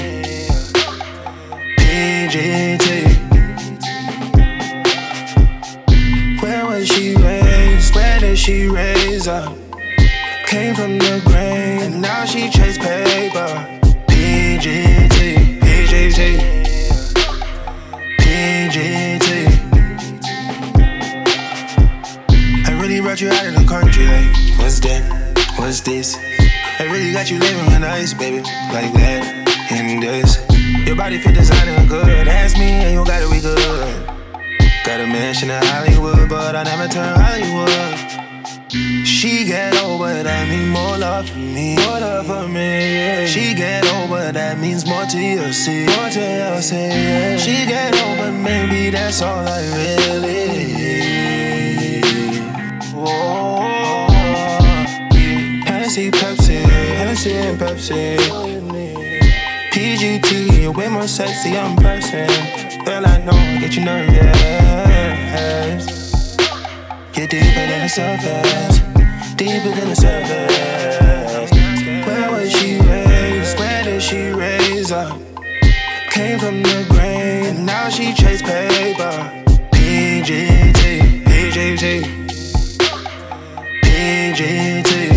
PGT. 1.79 2.83
Where 6.43 6.67
was 6.67 6.89
she 6.89 7.15
raised? 7.17 7.95
Where 7.95 8.21
did 8.21 8.39
she 8.39 8.69
raise 8.69 9.29
up? 9.29 9.64
Came 10.47 10.75
from 10.75 10.99
the 10.99 11.21
grave, 11.25 11.83
and 11.83 12.01
now 12.01 12.25
she 12.25 12.49
chase 12.49 12.79
paper. 12.79 13.49
PGT, 14.09 15.59
PGT, 15.61 16.39
PGT. 18.21 19.31
I 22.67 22.81
really 22.81 23.01
brought 23.01 23.21
you 23.21 23.31
out 23.31 23.47
of 23.47 23.55
the 23.55 23.65
country, 23.69 24.07
like, 24.07 24.59
what's 24.59 24.79
that? 24.81 25.03
What's 25.57 25.81
this? 25.81 26.17
I 26.79 26.85
really 26.85 27.13
got 27.13 27.31
you 27.31 27.39
living 27.39 27.81
nice, 27.81 28.15
baby, 28.15 28.39
like 28.73 28.93
that, 28.95 29.71
and 29.71 30.03
this. 30.03 30.39
Your 30.87 30.97
body 30.97 31.19
fit 31.19 31.35
designer 31.35 31.87
good, 31.89 32.29
ask 32.29 32.57
me, 32.57 32.71
and 32.71 32.95
you 32.95 33.05
gotta 33.05 33.29
be 33.29 33.41
good. 33.41 34.07
Got 34.85 35.01
a 35.01 35.07
mansion 35.07 35.51
in 35.51 35.63
Hollywood, 35.63 36.29
but 36.29 36.55
I 36.55 36.63
never 36.63 36.89
turn 36.89 37.19
Hollywood. 37.19 38.24
She 39.05 39.45
get 39.45 39.81
over, 39.85 40.23
that 40.25 40.49
mean 40.49 40.69
more 40.71 40.99
love 40.99 41.29
for 41.31 41.39
me. 41.39 41.77
More 41.77 42.01
love 42.01 42.27
for 42.27 42.49
me. 42.49 43.25
She 43.29 43.55
get 43.55 43.87
over, 43.99 44.33
that 44.33 44.59
means 44.59 44.85
more 44.85 45.05
to 45.07 45.19
you, 45.19 45.53
see. 45.53 45.87
More 45.87 46.11
to 46.11 46.21
you, 46.21 46.61
see, 46.61 46.89
yeah. 46.89 47.37
She 47.37 47.67
get 47.67 47.95
over, 48.03 48.33
maybe 48.33 48.91
that's 48.91 49.23
all 49.23 49.47
I 49.47 49.63
really 49.79 50.49
need. 50.49 50.95
Hennessy, 55.65 56.11
Pepsi, 56.11 56.61
Hennessy 56.99 57.33
and 57.33 57.57
Pepsi. 57.57 58.19
PGT, 59.71 60.63
you're 60.63 60.73
way 60.73 60.89
more 60.89 61.07
sexy 61.07 61.57
I'm 61.57 61.77
person. 61.77 62.27
Girl, 62.85 63.07
I 63.07 63.19
know, 63.19 63.61
get 63.61 63.77
you 63.77 63.85
nervous. 63.85 64.35
You're 67.25 67.41
deeper 67.41 67.55
than 67.55 67.81
the 67.81 67.89
surface, 67.89 68.81
deeper 69.37 69.71
than 69.71 69.89
the 69.89 69.97
surface. 69.97 71.51
Where 72.07 72.31
was 72.31 72.53
she 72.53 72.79
raised? 72.81 73.59
Where 73.59 73.83
did 73.83 74.03
she 74.03 74.29
raise 74.29 74.93
up? 74.93 75.19
Came 76.11 76.39
from 76.39 76.63
the 76.63 76.85
grain, 76.91 77.47
and 77.47 77.65
now 77.65 77.89
she 77.89 78.13
chase 78.13 78.43
paper. 78.43 79.33
PGT, 79.73 81.25
PGT, 81.25 82.03
PGT. 83.85 85.11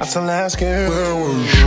I'm 0.00 0.06
still 0.06 0.30
asking, 0.30 0.68
where 0.68 1.14
was 1.16 1.50
she? 1.50 1.64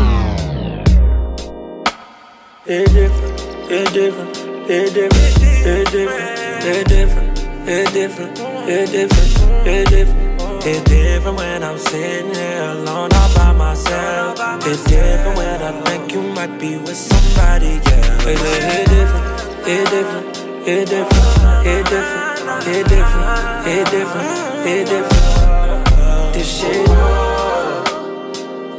It 2.72 2.86
different, 2.94 3.42
it 3.70 3.92
different, 3.92 4.38
it 4.70 4.94
different, 4.94 5.42
it 5.66 5.92
different, 5.92 6.40
it 6.64 6.88
different, 6.88 7.31
it 7.68 7.94
different, 7.94 8.40
it 8.40 8.92
different, 8.92 9.68
it 9.68 9.90
different. 9.90 10.32
It's 10.64 10.84
different 10.84 11.38
when 11.38 11.64
I'm 11.64 11.78
sitting 11.78 12.36
here 12.36 12.62
alone 12.62 13.10
all 13.14 13.34
by 13.36 13.52
myself. 13.52 14.38
It's 14.66 14.84
different 14.84 15.36
when 15.36 15.62
I 15.62 15.72
think 15.82 16.14
you 16.14 16.22
might 16.22 16.60
be 16.60 16.78
with 16.78 16.96
somebody, 16.96 17.82
yeah. 17.84 18.28
It, 18.28 18.38
it 18.38 18.88
different, 18.90 19.68
it 19.68 19.90
different, 19.90 20.38
it 20.68 20.88
different, 20.88 21.66
it 21.66 21.86
different, 21.90 22.68
it 22.68 22.88
different, 22.88 23.68
it 23.68 23.90
different, 23.90 24.68
it 24.68 24.86
different. 24.88 26.34
This 26.34 26.60
shit. 26.60 26.88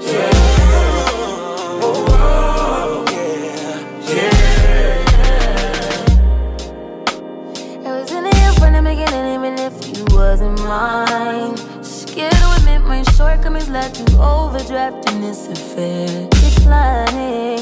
It 0.04 0.41
wasn't 10.32 10.58
mine. 10.64 11.54
Scared 11.84 12.32
to 12.32 12.52
admit 12.56 12.80
my 12.84 13.02
shortcomings 13.16 13.68
led 13.68 13.92
to 13.92 14.04
overdraft 14.18 15.10
in 15.10 15.20
this 15.20 15.46
affair. 15.46 16.26
Declining 16.30 17.58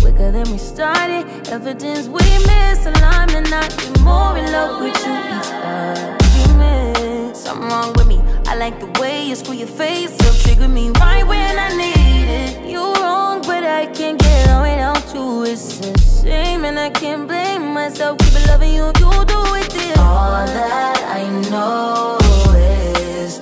quicker 0.00 0.30
than 0.30 0.46
we 0.52 0.58
started. 0.58 1.24
Evidence 1.48 2.08
we 2.08 2.20
misaligned, 2.50 3.34
and 3.40 3.48
I 3.62 3.66
get 3.68 4.00
more 4.00 4.36
in 4.36 4.52
love 4.52 4.82
with 4.82 4.98
you 5.06 5.14
each 5.36 5.50
argument. 5.64 7.36
Something 7.38 7.68
wrong 7.70 7.94
with 7.94 8.06
me. 8.06 8.20
I 8.48 8.54
like 8.54 8.78
the 8.80 9.00
way 9.00 9.24
you 9.26 9.34
screw 9.34 9.54
your 9.54 9.72
face 9.82 10.12
up, 10.26 10.36
trigger 10.42 10.68
me 10.68 10.90
right 11.00 11.26
when 11.26 11.58
I 11.58 11.68
need 11.74 11.99
it. 12.38 12.50
You 12.72 12.82
wrong, 13.00 13.36
but 13.42 13.62
I 13.64 13.86
can't 13.86 14.18
get 14.18 14.48
on 14.48 14.62
without 14.62 15.14
you. 15.14 15.44
It's 15.44 15.80
a 15.80 15.92
shame, 16.22 16.64
and 16.64 16.78
I 16.78 16.90
can't 16.90 17.26
blame 17.26 17.64
myself. 17.74 18.18
Keep 18.18 18.46
loving 18.48 18.74
you, 18.74 18.86
you 19.02 19.10
do 19.32 19.40
it 19.60 19.70
this. 19.70 19.98
All 19.98 20.46
that 20.58 20.98
I 21.20 21.22
know 21.50 22.18
is 22.56 23.32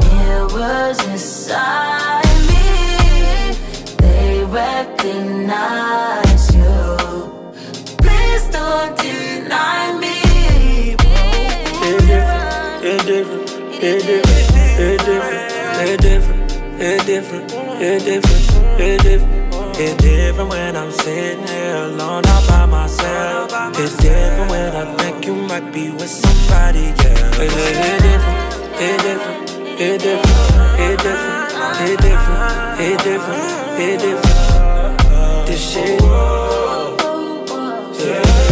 near 0.00 0.40
was 0.56 0.96
inside 1.12 2.36
me. 2.50 2.66
They 4.02 4.44
recognize 4.62 6.44
you. 6.54 6.72
Please 8.02 8.44
don't 8.56 8.92
deny 8.98 9.98
me. 10.02 10.16
It 12.86 13.00
different, 13.06 13.50
it 13.82 14.02
different, 14.08 14.48
it 14.78 14.98
different, 15.06 15.40
it 15.88 16.00
different, 16.00 16.52
it 16.80 16.98
different, 17.06 17.46
it 17.80 18.04
different, 18.04 18.80
it 18.80 19.02
different. 19.02 19.44
It's 19.76 19.96
different 20.02 20.50
when 20.50 20.76
I'm 20.76 20.92
sitting 20.92 21.46
here 21.48 21.74
alone 21.74 22.22
all 22.26 22.46
by 22.46 22.64
myself. 22.66 23.50
It's 23.76 23.96
different 23.96 24.48
when 24.48 24.76
I 24.76 24.94
think 24.96 25.26
you 25.26 25.34
might 25.34 25.72
be 25.72 25.90
with 25.90 26.08
somebody 26.08 26.90
else. 26.90 27.38
It, 27.38 27.50
it 27.50 28.02
different, 28.02 28.78
it 28.78 29.00
different, 29.02 29.50
it 29.78 29.98
different, 29.98 30.44
it 30.78 30.98
different, 31.02 31.50
it 31.80 31.98
different, 32.00 32.80
it 32.80 32.98
different, 33.02 33.80
it 33.80 33.98
different. 34.00 35.46
This 35.46 35.72
shit. 35.72 36.00
You 37.98 38.43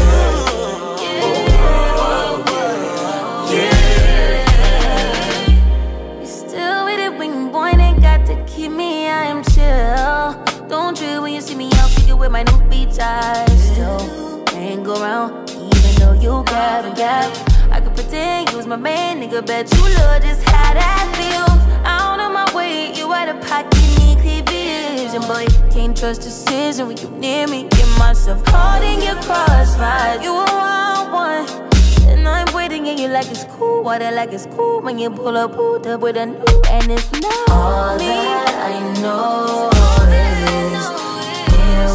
Don't 10.72 10.96
trip 10.96 11.20
when 11.20 11.34
you 11.34 11.42
see 11.42 11.54
me 11.54 11.68
out 11.74 11.90
figure 11.90 12.16
with 12.16 12.32
my 12.32 12.44
new 12.44 12.58
beach 12.70 12.98
eyes. 12.98 13.72
Still 13.72 14.42
hang 14.52 14.86
around, 14.86 15.50
even 15.50 15.92
though 15.98 16.14
you 16.14 16.42
gab 16.46 16.86
and 16.86 16.96
gab. 16.96 17.30
I 17.70 17.78
could 17.78 17.94
pretend 17.94 18.50
you 18.50 18.56
was 18.56 18.66
my 18.66 18.76
man, 18.76 19.20
nigga. 19.20 19.46
Bet 19.46 19.70
you 19.74 19.82
love 19.82 20.22
just 20.22 20.42
how 20.48 20.72
that 20.72 21.04
feels. 21.12 21.60
Out 21.84 22.18
of 22.20 22.32
my 22.32 22.48
way, 22.56 22.90
you 22.94 23.12
out 23.12 23.28
of 23.28 23.46
pocket, 23.46 23.74
need 23.98 24.16
clear 24.22 24.42
vision. 24.44 25.20
Boy, 25.28 25.44
can't 25.70 25.94
trust 25.94 26.22
decision 26.22 26.86
when 26.86 26.96
you 26.96 27.10
near 27.10 27.46
me. 27.48 27.68
Get 27.68 27.98
myself 27.98 28.42
caught 28.46 28.82
in 28.82 29.02
your 29.02 29.16
crossfire. 29.24 30.22
You 30.22 30.32
a 30.32 30.44
wild 30.56 31.12
one. 31.12 31.70
And 32.08 32.26
I'm 32.26 32.50
waiting 32.54 32.88
and 32.88 32.98
you 32.98 33.08
like 33.08 33.30
it's 33.30 33.44
cool, 33.58 33.82
water 33.82 34.10
like 34.10 34.32
it's 34.32 34.46
cool 34.46 34.80
when 34.80 34.98
you 34.98 35.10
pull 35.10 35.36
up, 35.36 35.52
pulled 35.52 35.86
up 35.86 36.00
with 36.00 36.16
a 36.16 36.24
new 36.24 36.62
and 36.70 36.90
it's 36.90 37.12
not 37.20 37.50
all 37.50 37.98
me. 37.98 38.06
that 38.06 38.72
I 38.72 39.02
know 39.02 39.72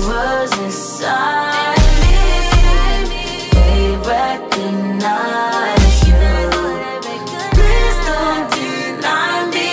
was 0.05 0.51
inside 0.59 1.77
me. 2.01 2.17
They 3.51 3.97
recognize 4.05 5.97
you. 6.07 6.27
Please 7.55 7.97
don't 8.05 8.45
deny 8.53 9.49
me. 9.53 9.69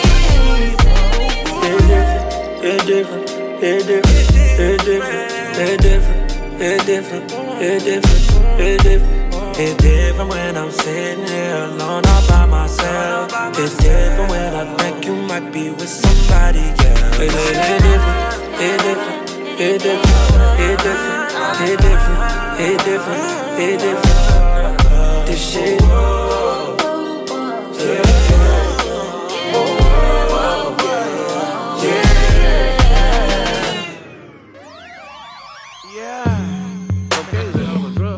It 2.66 2.80
different, 2.86 3.26
it 3.62 3.86
different, 3.86 4.30
it 4.59 4.80
different, 4.84 5.30
it 5.59 5.80
different, 5.82 6.32
it 6.60 6.86
different, 6.86 7.32
it 7.60 7.80
different, 7.84 8.60
it 8.60 8.82
different. 8.82 9.24
It's 9.56 9.76
different 9.80 10.30
when 10.30 10.56
I'm 10.56 10.70
sitting 10.72 11.26
here 11.28 11.55
alone 11.55 12.02
all 12.06 12.28
by 12.28 12.44
myself. 12.46 13.30
It's 13.56 13.76
different 13.76 14.28
when 14.30 14.52
I 14.55 14.76
think 14.78 15.06
you 15.06 15.14
might 15.14 15.52
be 15.52 15.70
with 15.70 15.88
somebody 15.88 16.59
else. 16.59 17.18
It, 17.20 17.30
it, 17.30 17.30
it 17.30 17.82
different, 17.82 18.60
it 18.60 18.78
different, 18.82 19.23
it 19.60 19.81
different, 19.81 20.60
it 20.60 20.78
different, 20.78 21.31
it 21.60 21.78
different, 21.78 22.60
it 22.60 22.85
different, 22.85 23.60
it 23.60 23.78
different. 23.78 25.26
This 25.26 25.52
shit. 25.52 25.81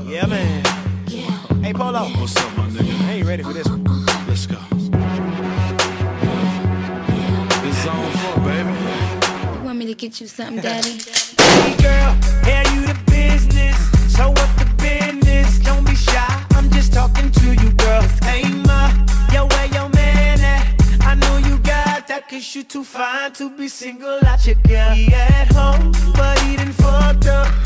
Yeah, 0.09 0.25
man. 0.27 0.65
Hey, 1.63 1.75
Polo. 1.75 2.05
What's 2.19 2.37
up, 2.37 2.57
my 2.57 2.69
nigga? 2.69 3.07
I 3.07 3.13
ain't 3.13 3.27
ready 3.27 3.43
for 3.43 3.53
this 3.53 3.76
get 9.97 10.21
you 10.21 10.27
something, 10.27 10.57
daddy? 10.63 10.99
Hey, 11.39 11.77
girl, 11.83 12.13
hey, 12.45 12.65
you 12.75 12.87
the 12.87 12.99
business. 13.07 13.77
So 14.15 14.29
what 14.29 14.51
the 14.59 14.67
business? 14.79 15.59
Don't 15.61 15.85
be 15.85 15.95
shy. 15.95 16.45
I'm 16.53 16.71
just 16.71 16.93
talking 16.93 17.31
to 17.31 17.55
you, 17.55 17.71
girl. 17.73 18.03
Hey, 18.23 18.49
ma, 18.67 18.93
yo, 19.33 19.47
where 19.47 19.67
your 19.67 19.89
man 19.91 20.41
at? 20.41 20.75
I 21.03 21.15
know 21.15 21.39
you 21.39 21.59
got 21.59 22.09
that, 22.09 22.29
cause 22.29 22.55
you 22.55 22.63
too 22.63 22.85
fine 22.85 23.33
to 23.33 23.51
be 23.57 23.69
single 23.69 24.19
out 24.25 24.47
your 24.47 24.57
girl. 24.67 24.91
He 24.95 25.13
at 25.13 25.53
home, 25.53 25.93
but 26.15 26.39
he 26.41 26.57
done 26.57 26.73
fucked 26.73 27.27
up. 27.27 27.66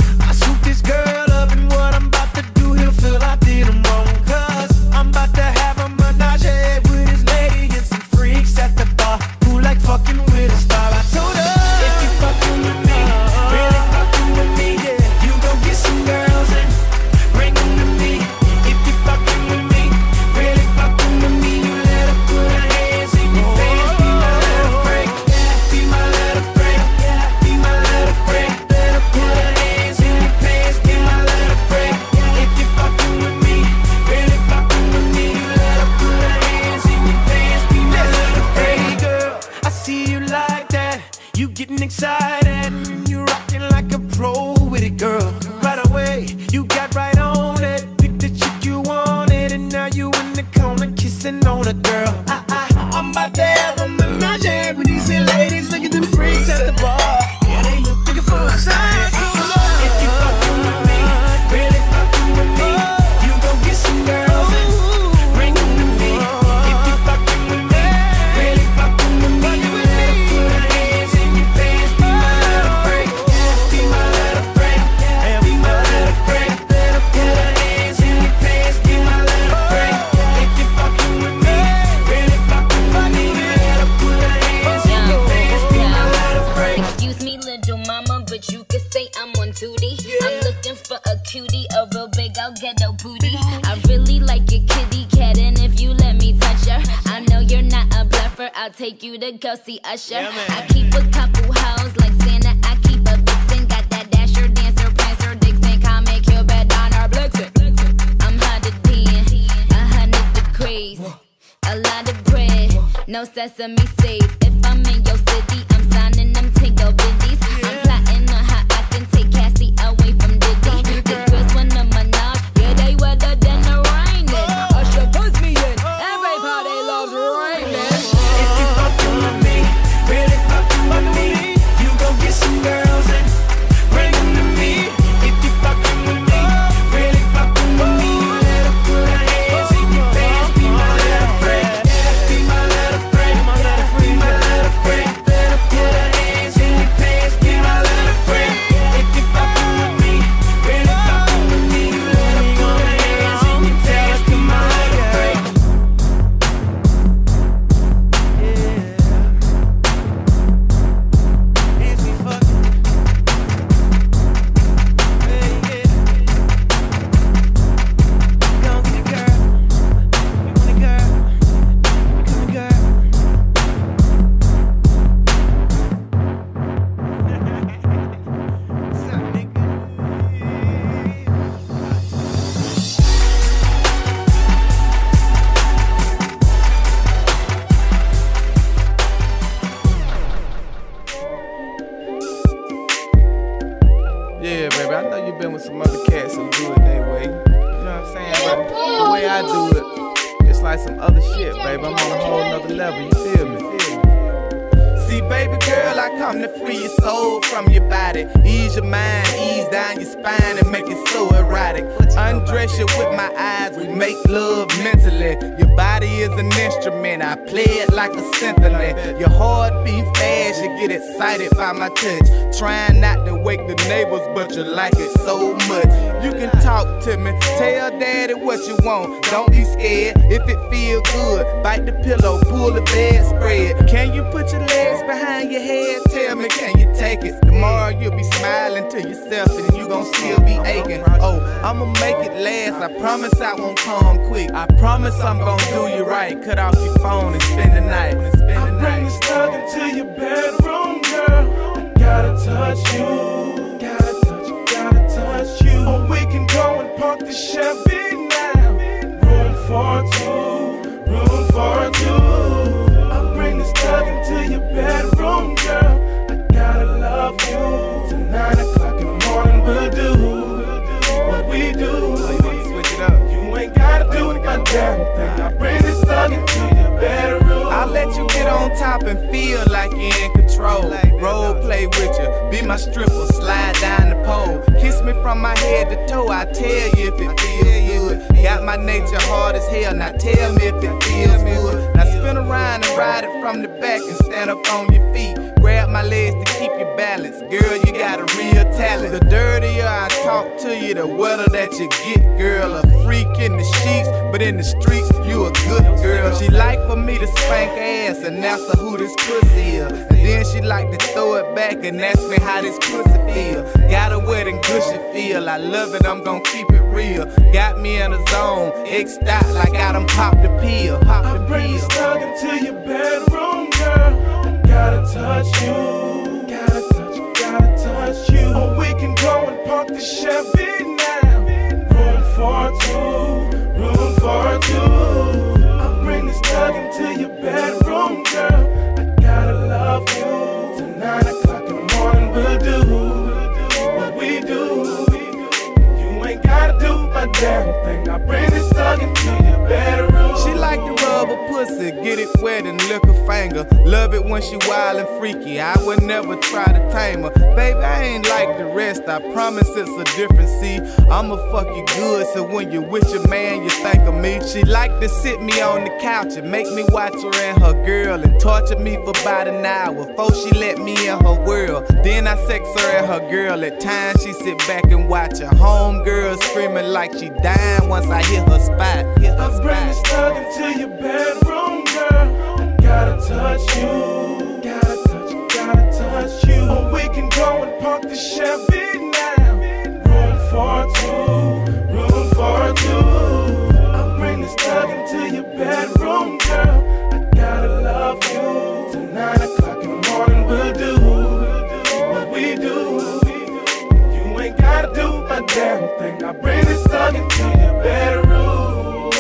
Damn 405.55 405.99
thing. 405.99 406.23
I 406.23 406.33
bring 406.33 406.65
this 406.65 406.83
thug 406.85 407.15
into 407.15 407.43
your 407.43 407.83
bedroom. 407.83 409.11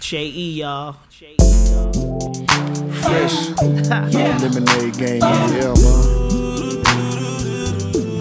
J.E. 0.00 0.60
y'all. 0.60 0.92
Fresh. 3.02 3.48
Lemonade 4.40 4.96
game 4.96 5.22
in 5.22 5.38
the 5.50 5.74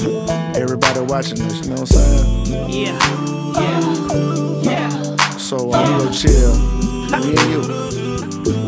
man. 0.03 0.55
Everybody 0.55 0.99
watching 1.01 1.37
this, 1.37 1.61
you 1.63 1.69
know 1.69 1.81
what 1.81 1.81
I'm 1.81 1.85
saying? 1.85 2.45
Yeah, 2.69 2.97
yeah, 3.61 3.81
yeah. 4.63 5.15
So 5.37 5.71
I'm 5.71 5.99
gonna 5.99 6.11
chill. 6.11 6.53
Me 7.21 7.35
and 7.37 7.49
you. 7.51 7.61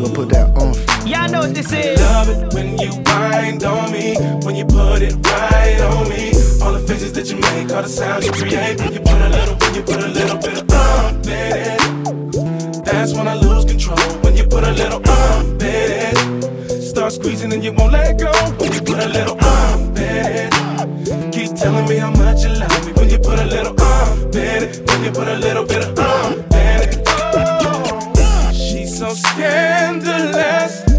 We'll 0.00 0.14
put 0.14 0.28
that 0.30 0.48
on 0.56 0.72
for 0.74 0.89
Y'all 1.10 1.28
know 1.28 1.40
what 1.40 1.52
this 1.52 1.72
is. 1.72 1.98
Love 1.98 2.28
it 2.28 2.54
when 2.54 2.78
you 2.78 2.92
wind 3.04 3.64
on 3.64 3.90
me, 3.90 4.14
when 4.44 4.54
you 4.54 4.64
put 4.64 5.02
it 5.02 5.12
right 5.26 5.80
on 5.80 6.08
me. 6.08 6.30
All 6.62 6.72
the 6.72 6.84
faces 6.86 7.12
that 7.14 7.28
you 7.28 7.36
make, 7.38 7.72
all 7.74 7.82
the 7.82 7.88
sounds 7.88 8.26
you 8.26 8.32
create. 8.32 8.78
When 8.78 8.92
you 8.92 9.00
put 9.00 9.20
a 9.20 9.28
little, 9.28 9.56
when 9.56 9.74
you 9.74 9.82
put 9.82 10.04
a 10.04 10.06
little 10.06 10.38
bit 10.38 10.62
of 10.62 10.70
um 10.70 11.16
in 11.22 11.52
it. 11.66 12.84
That's 12.84 13.12
when 13.12 13.26
I 13.26 13.34
lose 13.34 13.64
control. 13.64 13.98
When 14.22 14.36
you 14.36 14.44
put 14.44 14.62
a 14.62 14.70
little 14.70 15.02
um 15.10 15.58
in 15.58 15.90
it. 16.06 16.80
Start 16.80 17.12
squeezing 17.12 17.52
and 17.52 17.64
you 17.64 17.72
won't 17.72 17.90
let 17.90 18.16
go. 18.16 18.30
When 18.60 18.72
you 18.72 18.80
put 18.80 19.02
a 19.02 19.08
little 19.08 19.36
um 19.44 19.90
in 19.96 20.26
it. 20.46 21.32
Keep 21.32 21.56
telling 21.56 21.88
me 21.88 21.96
how 21.96 22.12
much 22.12 22.44
you 22.44 22.50
love 22.50 22.86
me. 22.86 22.92
When 22.92 23.10
you 23.10 23.18
put 23.18 23.40
a 23.40 23.46
little 23.46 23.74
um 23.82 24.30
in 24.30 24.62
it. 24.62 24.88
When 24.88 25.02
you 25.02 25.10
put 25.10 25.26
a 25.26 25.34
little 25.34 25.66
bit 25.66 25.88
of 25.88 25.98
um 25.98 26.34
in 26.54 26.80
it. 26.86 27.02
Oh, 27.08 28.52
she's 28.54 28.96
so 28.96 29.12
scandalous. 29.12 30.89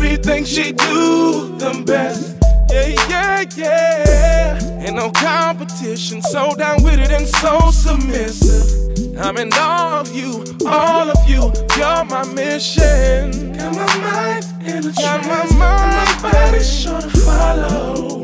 Everything 0.00 0.44
she 0.44 0.70
do 0.70 1.56
the 1.58 1.82
best. 1.84 2.36
Yeah, 2.70 2.94
yeah, 3.08 3.44
yeah. 3.56 4.84
Ain't 4.86 4.94
no 4.94 5.10
competition. 5.10 6.22
So 6.22 6.54
down 6.54 6.84
with 6.84 7.00
it 7.00 7.10
and 7.10 7.26
so 7.26 7.58
submissive. 7.72 9.18
I'm 9.18 9.36
in 9.38 9.50
awe 9.54 9.98
of 9.98 10.14
you, 10.14 10.44
all 10.68 11.10
of 11.10 11.28
you. 11.28 11.52
You're 11.76 12.04
my 12.04 12.24
mission. 12.32 13.56
Got 13.58 13.74
my 13.74 13.98
mind 13.98 14.46
in 14.64 14.86
a 14.86 14.92
Got 14.92 15.26
my 15.26 15.58
mind, 15.58 16.22
my 16.22 16.30
body 16.30 16.62
sure 16.62 17.00
to 17.00 17.10
follow. 17.10 18.17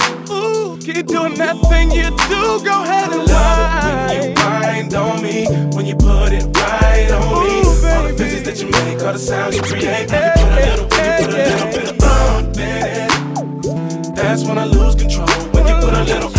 Ooh, 0.86 0.92
keep 0.92 1.06
doing 1.06 1.34
that 1.34 1.56
thing 1.68 1.90
you 1.90 2.10
do. 2.28 2.64
Go 2.64 2.82
ahead 2.82 3.12
and 3.12 3.26
lie. 3.28 4.08
When 4.08 4.22
you 4.22 4.34
wind 4.34 4.94
on 4.94 5.22
me, 5.22 5.46
when 5.74 5.86
you 5.86 5.94
put 5.96 6.32
it 6.32 6.44
right 6.56 7.10
on 7.10 7.44
me. 7.44 7.58
All 7.58 8.02
the 8.06 8.14
faces 8.16 8.42
that 8.44 8.60
you 8.60 8.68
make, 8.68 9.02
all 9.02 9.12
the 9.12 9.18
sounds 9.18 9.56
you 9.56 9.62
create. 9.62 10.10
When 10.10 10.22
you 10.24 10.30
put 10.34 10.44
a 10.44 10.60
little, 10.60 10.88
when 10.88 11.20
you 11.20 11.26
put 11.26 11.34
a 11.34 11.40
little 11.48 11.68
bit 11.72 11.88
of 11.90 12.02
um 12.02 12.44
in 12.52 12.84
it. 13.00 14.14
That's 14.14 14.44
when 14.44 14.58
I 14.58 14.64
lose 14.64 14.94
control. 14.94 15.28
When 15.52 15.66
you 15.66 15.74
put 15.74 15.94
a 15.94 16.04
little 16.04 16.30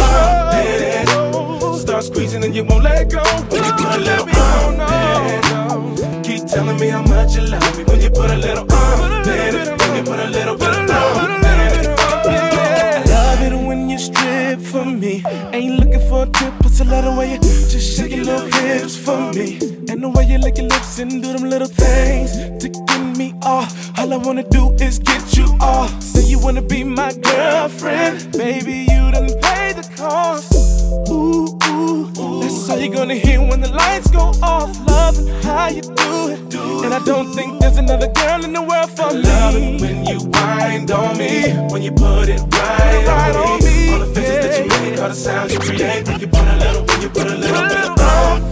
Start 1.79 2.03
squeezing 2.03 2.43
and 2.43 2.55
you 2.55 2.63
won't 2.65 2.83
let 2.83 3.09
go. 3.09 3.23
When 3.49 3.63
you 3.63 3.71
put 3.73 3.95
a 3.95 3.99
little 3.99 4.29
on 4.29 4.81
it. 4.81 6.23
Keep 6.23 6.45
telling 6.47 6.79
me 6.79 6.89
how 6.89 7.01
much 7.03 7.35
you 7.35 7.41
love 7.41 7.77
me. 7.77 7.83
When 7.85 8.01
you 8.01 8.09
put 8.09 8.29
a 8.29 8.37
little 8.37 8.71
on 8.71 9.27
it. 9.27 9.79
When 9.79 9.95
you 9.95 10.03
put 10.03 10.19
a 10.19 10.27
little 10.29 10.55
bit 10.57 10.67
on 10.69 10.89
it. 10.89 10.91
I 12.27 13.03
love 13.07 13.41
it 13.41 13.53
when 13.67 13.89
you 13.89 13.97
strip 13.97 14.34
for 14.59 14.85
me. 14.85 15.23
Ain't 15.53 15.79
looking 15.79 16.07
for 16.09 16.23
a 16.23 16.25
tip, 16.25 16.53
but 16.61 16.79
a 16.79 16.83
lot 16.85 17.03
of 17.03 17.17
way 17.17 17.33
you 17.33 17.39
just 17.39 17.97
shake 17.97 18.11
your 18.11 18.25
little 18.25 18.49
hips 18.61 18.97
for 18.97 19.31
me. 19.33 19.57
And 19.89 20.01
the 20.03 20.09
way 20.09 20.25
you 20.25 20.37
lick 20.37 20.57
your 20.57 20.67
lips 20.67 20.99
and 20.99 21.21
do 21.23 21.33
them 21.33 21.49
little 21.49 21.67
things 21.67 22.31
to 22.61 22.69
get 22.69 23.17
me 23.17 23.33
off. 23.43 23.69
All 23.99 24.13
I 24.13 24.17
wanna 24.17 24.43
do 24.49 24.71
is 24.73 24.99
get 24.99 25.35
you 25.37 25.45
off. 25.61 25.91
Say 26.01 26.23
you 26.23 26.39
wanna 26.39 26.61
be 26.61 26.83
my 26.83 27.13
girlfriend, 27.13 28.31
baby. 28.31 28.87
You 28.89 29.11
done 29.11 29.29
pay 29.41 29.73
the 29.73 29.87
cost. 29.97 30.53
Ooh, 31.09 31.34
ooh. 31.85 32.41
That's 32.41 32.69
all 32.69 32.79
you're 32.79 32.93
gonna 32.93 33.15
hear 33.15 33.39
when 33.39 33.61
the 33.61 33.69
lights 33.69 34.09
go 34.11 34.31
off. 34.41 34.69
Loving 34.87 35.27
how 35.43 35.67
you 35.69 35.81
do 35.81 36.29
it. 36.29 36.39
And 36.83 36.93
I 36.93 36.99
don't 37.03 37.33
think 37.33 37.59
there's 37.59 37.77
another 37.77 38.11
girl 38.11 38.43
in 38.43 38.53
the 38.53 38.61
world 38.61 38.89
for 38.91 39.13
me. 39.13 39.21
Love 39.21 39.55
it 39.55 39.81
when 39.81 40.05
you 40.05 40.19
wind 40.29 40.91
on 40.91 41.17
me, 41.17 41.53
when 41.71 41.81
you 41.81 41.91
put 41.91 42.29
it 42.29 42.41
right, 42.41 43.07
right 43.07 43.35
on, 43.35 43.63
me. 43.63 43.93
All 43.93 43.99
the 43.99 44.11
faces 44.13 44.45
that 44.45 44.63
you 44.63 44.91
make, 44.91 44.99
all 44.99 45.09
the 45.09 45.15
sounds 45.15 45.53
you 45.53 45.59
create. 45.59 46.07
When 46.07 46.19
you 46.19 46.27
put 46.27 46.47
a 46.47 46.55
little, 46.57 46.83
when 46.85 47.01
you 47.01 47.09
put 47.09 47.27
a 47.27 47.35
little 47.35 47.67
bit 47.67 47.85
of 47.89 47.95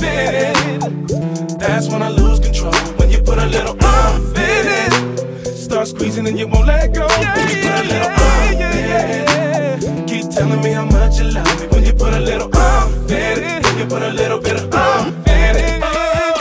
in 0.03 0.35
it. 0.35 1.59
That's 1.59 1.89
when 1.89 2.01
I 2.01 2.09
lose 2.09 2.39
control. 2.39 2.73
When 2.97 3.09
you 3.11 3.21
put 3.21 3.37
a 3.37 3.45
little 3.45 3.75
oomph 3.75 4.37
in 4.37 4.65
it. 4.79 5.55
Start 5.55 5.87
squeezing 5.87 6.27
and 6.27 6.37
you 6.37 6.47
won't 6.47 6.67
let 6.67 6.93
go. 6.93 7.07
When 7.07 7.49
you 7.49 7.57
put 7.65 7.75
a 7.79 7.83
little 7.93 8.11
in 8.51 8.71
it. 9.01 10.07
Keep 10.07 10.29
telling 10.31 10.61
me 10.61 10.71
how 10.71 10.85
much 10.85 11.19
you 11.19 11.25
love 11.25 11.61
me. 11.61 11.72
You 11.93 11.99
put 11.99 12.13
a 12.15 12.19
little 12.19 12.47
oomph 12.47 13.11
in 13.11 13.43
it. 13.43 13.77
You 13.77 13.85
put 13.85 14.01
a 14.01 14.09
little 14.09 14.39
bit 14.39 14.55
of 14.55 14.63
oomph 14.73 15.27
in 15.27 15.55
it. 15.55 15.83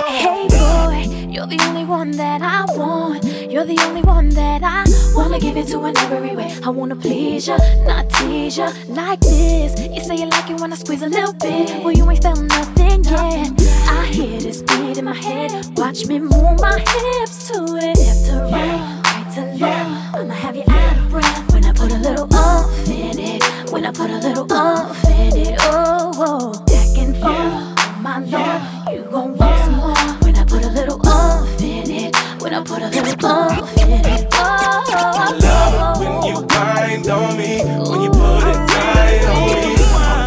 Hey 0.08 0.48
boy, 0.48 1.28
you're 1.30 1.46
the 1.46 1.62
only 1.68 1.84
one 1.84 2.12
that 2.12 2.40
I 2.40 2.64
want. 2.74 3.22
You're 3.52 3.66
the 3.66 3.78
only 3.82 4.00
one 4.00 4.30
that 4.30 4.62
I 4.64 4.86
wanna 5.14 5.38
give 5.38 5.58
it 5.58 5.66
to 5.68 5.84
in 5.84 5.98
every 5.98 6.34
way. 6.34 6.56
I 6.64 6.70
wanna 6.70 6.96
please 6.96 7.46
you, 7.48 7.58
not 7.84 8.08
tease 8.08 8.56
you 8.56 8.68
like 8.88 9.20
this. 9.20 9.78
You 9.78 10.02
say 10.02 10.16
you 10.16 10.26
like 10.26 10.48
it 10.48 10.58
when 10.58 10.72
I 10.72 10.76
squeeze 10.76 11.02
a 11.02 11.08
little 11.08 11.34
bit. 11.34 11.84
Well, 11.84 11.92
you 11.92 12.10
ain't 12.10 12.22
felt 12.22 12.40
nothing 12.40 13.04
yet. 13.04 13.52
I 13.90 14.06
hear 14.06 14.40
this 14.40 14.62
beat 14.62 14.96
in 14.96 15.04
my 15.04 15.14
head. 15.14 15.52
Watch 15.76 16.06
me 16.06 16.18
move 16.18 16.60
my 16.60 16.78
hips 16.78 17.48
to 17.48 17.58
it. 17.76 17.98
Left 17.98 18.24
to 18.24 18.36
right, 18.50 19.02
right 19.04 19.34
to 19.34 19.42
left. 19.62 20.16
I'ma 20.16 20.32
have 20.32 20.56
you 20.56 20.64
out 20.66 20.96
of 20.96 21.10
breath 21.10 21.52
when 21.52 21.66
I 21.66 21.72
put 21.74 21.92
a 21.92 21.98
little 21.98 22.26
it. 22.32 22.91
When 23.72 23.86
I 23.86 23.90
put 23.90 24.10
a 24.10 24.18
little 24.18 24.52
umph 24.52 25.02
in 25.06 25.34
it. 25.34 25.56
Oh, 25.60 26.12
oh. 26.14 26.64
back 26.66 26.98
and 26.98 27.16
forth. 27.16 27.32
Oh, 27.32 27.98
my 28.02 28.18
lord, 28.18 28.62
you 28.92 29.10
gon' 29.10 29.34
want 29.34 29.64
some 29.64 29.76
more 29.76 29.94
when 30.20 30.36
I 30.36 30.44
put 30.44 30.62
a 30.62 30.68
little 30.68 31.00
umph 31.08 31.62
in 31.62 31.90
it. 31.90 32.16
When 32.42 32.52
I 32.52 32.62
put 32.62 32.82
a 32.82 32.88
little 32.88 33.26
umph 33.26 33.78
in 33.78 34.04
it. 34.04 34.28
Oh, 34.34 34.84
oh, 34.88 35.38
Love 35.40 36.02
it 36.02 36.04
when 36.04 36.22
you 36.28 36.40
wind 36.52 37.08
on 37.08 37.38
me, 37.38 37.64
when 37.88 38.02
you 38.02 38.10
put 38.10 38.44
it 38.44 38.58
right 38.76 39.24
on 39.32 39.46
me. 39.48 39.76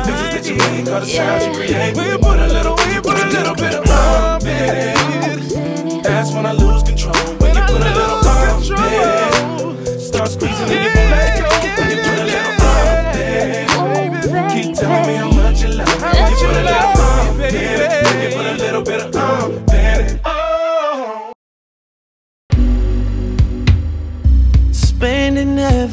Faces 0.10 0.30
that 0.34 0.44
you 0.48 0.56
make, 0.58 0.88
all 0.92 1.00
the 1.02 1.06
sounds 1.06 1.46
you 1.46 1.54
create. 1.54 1.96
When 1.96 2.08
you 2.10 2.18
put 2.18 2.40
a 2.40 2.48
little, 2.48 2.76
when 2.76 2.96
you 2.96 3.02
put 3.04 3.20
a 3.20 3.28
little 3.28 3.54
bit 3.54 3.76
of 3.76 3.86
love 3.86 4.44
in 4.44 4.76
it. 4.76 6.04
That's 6.04 6.32
when 6.32 6.48
I 6.48 6.52
lose 6.54 6.65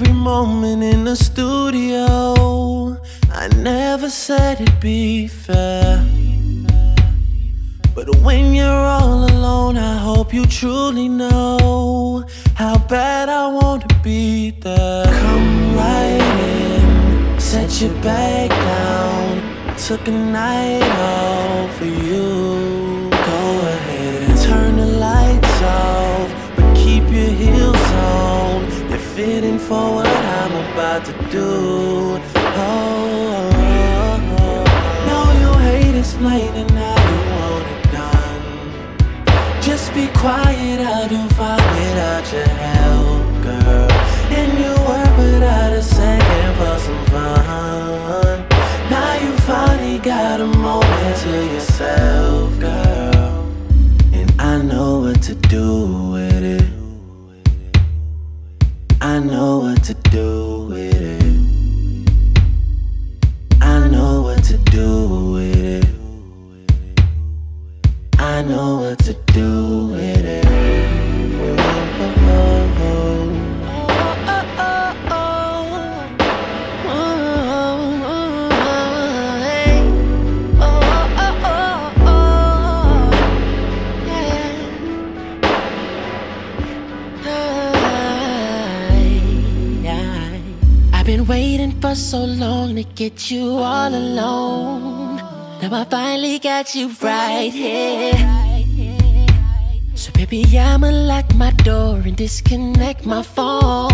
every 0.02 0.14
moment 0.14 0.82
in 0.82 1.04
the 1.04 1.14
studio. 1.14 2.96
I 3.30 3.48
never 3.56 4.08
said 4.08 4.60
it'd 4.60 4.80
be 4.80 5.28
fair. 5.28 6.04
But 7.94 8.08
when 8.16 8.54
you're 8.54 8.86
all 8.96 9.24
alone, 9.24 9.76
I 9.76 9.96
hope 9.96 10.34
you 10.34 10.44
truly 10.46 11.08
know 11.08 12.24
how 12.54 12.78
bad 12.88 13.28
I 13.28 13.46
want 13.48 13.88
to 13.88 13.94
be 14.02 14.50
there. 14.50 15.04
Come 15.04 15.76
right 15.76 16.22
in, 16.50 17.40
set 17.40 17.80
your 17.80 17.94
bag 18.02 18.50
down. 18.50 19.76
Took 19.76 20.08
a 20.08 20.10
night 20.10 20.82
off 20.82 21.76
for 21.78 21.84
you. 21.84 22.81
Fitting 29.14 29.58
for 29.58 29.96
what 29.96 30.06
I'm 30.06 30.52
about 30.72 31.04
to 31.04 31.12
do. 31.30 31.48
Oh, 32.14 33.50
oh, 33.54 33.84
oh. 34.40 34.64
no, 35.10 35.18
you 35.40 35.50
hate 35.68 35.98
explaining 35.98 36.68
how 36.70 36.96
you 37.10 37.18
want 37.32 37.66
it 37.74 37.82
done. 37.92 38.42
Just 39.60 39.92
be 39.92 40.06
quiet, 40.16 40.80
I'll 40.80 41.08
do 41.08 41.28
fine 41.34 41.68
without 41.76 42.32
your 42.32 42.52
help, 42.70 43.42
girl. 43.42 43.90
And 44.38 44.50
you 44.62 44.72
work 44.88 45.14
without 45.18 45.72
a 45.74 45.82
second 45.82 46.50
for 46.56 46.78
some 46.78 47.04
fun. 47.12 48.48
Now 48.88 49.12
you 49.22 49.36
finally 49.48 49.98
got 49.98 50.40
a 50.40 50.46
moment 50.46 51.16
to 51.18 51.54
yourself, 51.54 52.58
girl. 52.58 53.46
And 54.14 54.32
I 54.40 54.62
know 54.62 55.00
what 55.00 55.20
to 55.24 55.34
do 55.34 56.01
I 59.12 59.18
know 59.18 59.58
what 59.58 59.84
to 59.84 59.94
do 60.10 60.68
with 60.70 61.02
it. 61.02 61.22
I 63.60 63.86
know 63.88 64.22
what 64.22 64.42
to 64.44 64.56
do 64.56 65.32
with 65.34 65.84
it. 65.84 65.86
I 68.18 68.40
know 68.40 68.78
what 68.78 68.98
to 69.00 69.12
do 69.34 69.88
with 69.88 70.24
it. 70.24 70.51
For 91.82 91.96
so 91.96 92.24
long 92.24 92.76
to 92.76 92.84
get 92.84 93.28
you 93.28 93.58
all 93.58 93.92
alone. 93.92 95.16
Now 95.60 95.80
I 95.80 95.84
finally 95.84 96.38
got 96.38 96.76
you 96.76 96.86
right 97.02 97.50
here. 97.52 98.14
So 99.96 100.12
baby, 100.12 100.44
I'ma 100.56 100.90
lock 100.90 101.34
my 101.34 101.50
door 101.68 101.96
and 102.06 102.16
disconnect 102.16 103.04
my 103.04 103.24
phone. 103.24 103.90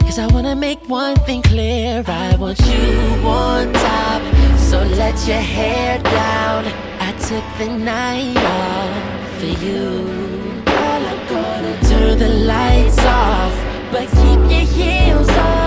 Cause 0.00 0.18
I 0.18 0.26
wanna 0.34 0.56
make 0.56 0.80
one 0.88 1.16
thing 1.26 1.42
clear. 1.42 2.02
I 2.08 2.34
want 2.34 2.58
you 2.72 2.88
on 3.24 3.72
top. 3.72 4.22
So 4.68 4.82
let 5.02 5.16
your 5.28 5.44
hair 5.56 6.02
down. 6.02 6.64
I 7.08 7.12
took 7.28 7.46
the 7.60 7.68
night 7.78 8.36
off 8.58 9.38
for 9.38 9.52
you. 9.64 9.86
I'm 10.66 11.04
gonna 11.28 11.74
turn 11.88 12.18
the 12.18 12.32
lights 12.52 12.98
off. 12.98 13.54
But 13.92 14.06
keep 14.18 14.40
your 14.54 14.66
heels 14.74 15.28
on. 15.28 15.65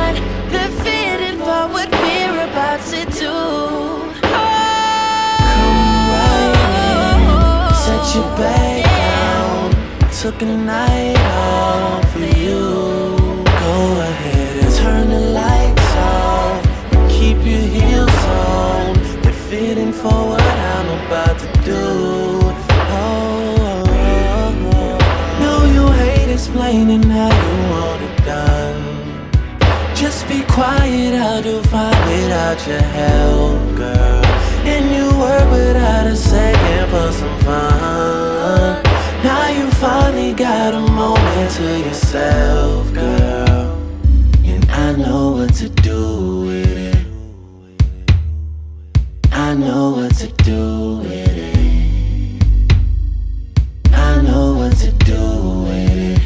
About 3.22 3.25
to 3.25 3.25
do. 3.25 4.39
Set 7.83 8.15
your 8.15 8.30
bag 8.38 8.83
down. 8.85 10.11
Took 10.11 10.41
a 10.41 10.45
night 10.45 11.17
off 11.17 12.11
for 12.14 12.19
you. 12.19 12.59
Go 13.45 13.75
ahead 14.01 14.64
and 14.64 14.75
turn 14.75 15.09
the 15.09 15.19
lights 15.31 15.95
off. 15.95 16.64
Keep 17.09 17.38
your 17.38 17.65
heels 17.75 18.23
on. 18.25 18.93
They're 19.22 19.33
fitting 19.33 19.93
for 19.93 20.30
what 20.30 20.41
I'm 20.41 20.89
about 21.06 21.39
to 21.39 21.48
do. 21.64 21.85
Oh, 22.91 23.56
oh, 23.59 24.56
oh. 24.73 24.98
no, 25.39 25.53
you 25.73 25.91
hate 25.91 26.31
explaining 26.31 27.03
how 27.03 27.30
you 27.30 27.58
quiet, 30.59 31.13
I'll 31.15 31.41
do 31.41 31.61
fine 31.71 32.01
without 32.09 32.59
your 32.67 32.81
help, 32.81 33.77
girl. 33.77 34.25
And 34.73 34.85
you 34.93 35.05
work 35.17 35.49
without 35.51 36.05
a 36.05 36.15
second 36.17 36.89
for 36.91 37.09
some 37.13 37.39
fun. 37.45 38.83
Now 39.23 39.47
you 39.57 39.71
finally 39.71 40.33
got 40.33 40.73
a 40.73 40.81
moment 40.81 41.51
to 41.51 41.79
yourself, 41.88 42.93
girl. 42.93 43.77
And 44.43 44.69
I 44.69 44.97
know 44.97 45.31
what 45.38 45.53
to 45.61 45.69
do 45.69 46.41
with 46.47 46.77
it. 46.91 47.05
I 49.31 49.55
know 49.55 49.91
what 49.91 50.13
to 50.17 50.27
do 50.49 50.97
with 50.97 51.38
it. 51.38 52.43
I 53.93 54.21
know 54.27 54.45
what 54.59 54.75
to 54.83 54.91
do 55.11 55.23
with 55.67 55.99
it. 56.11 56.21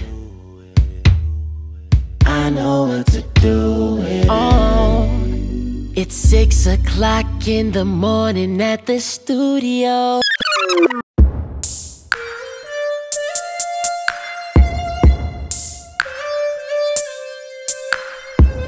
I 2.26 2.50
know 2.50 2.86
what 2.86 3.06
to 3.14 3.22
do 3.22 3.33
doing? 3.44 4.26
Oh, 4.30 5.10
it's 5.96 6.16
six 6.16 6.66
o'clock 6.66 7.46
in 7.46 7.74
the 7.74 7.84
morning 7.84 8.62
at 8.62 8.86
the 8.86 9.02
studio. 9.02 10.22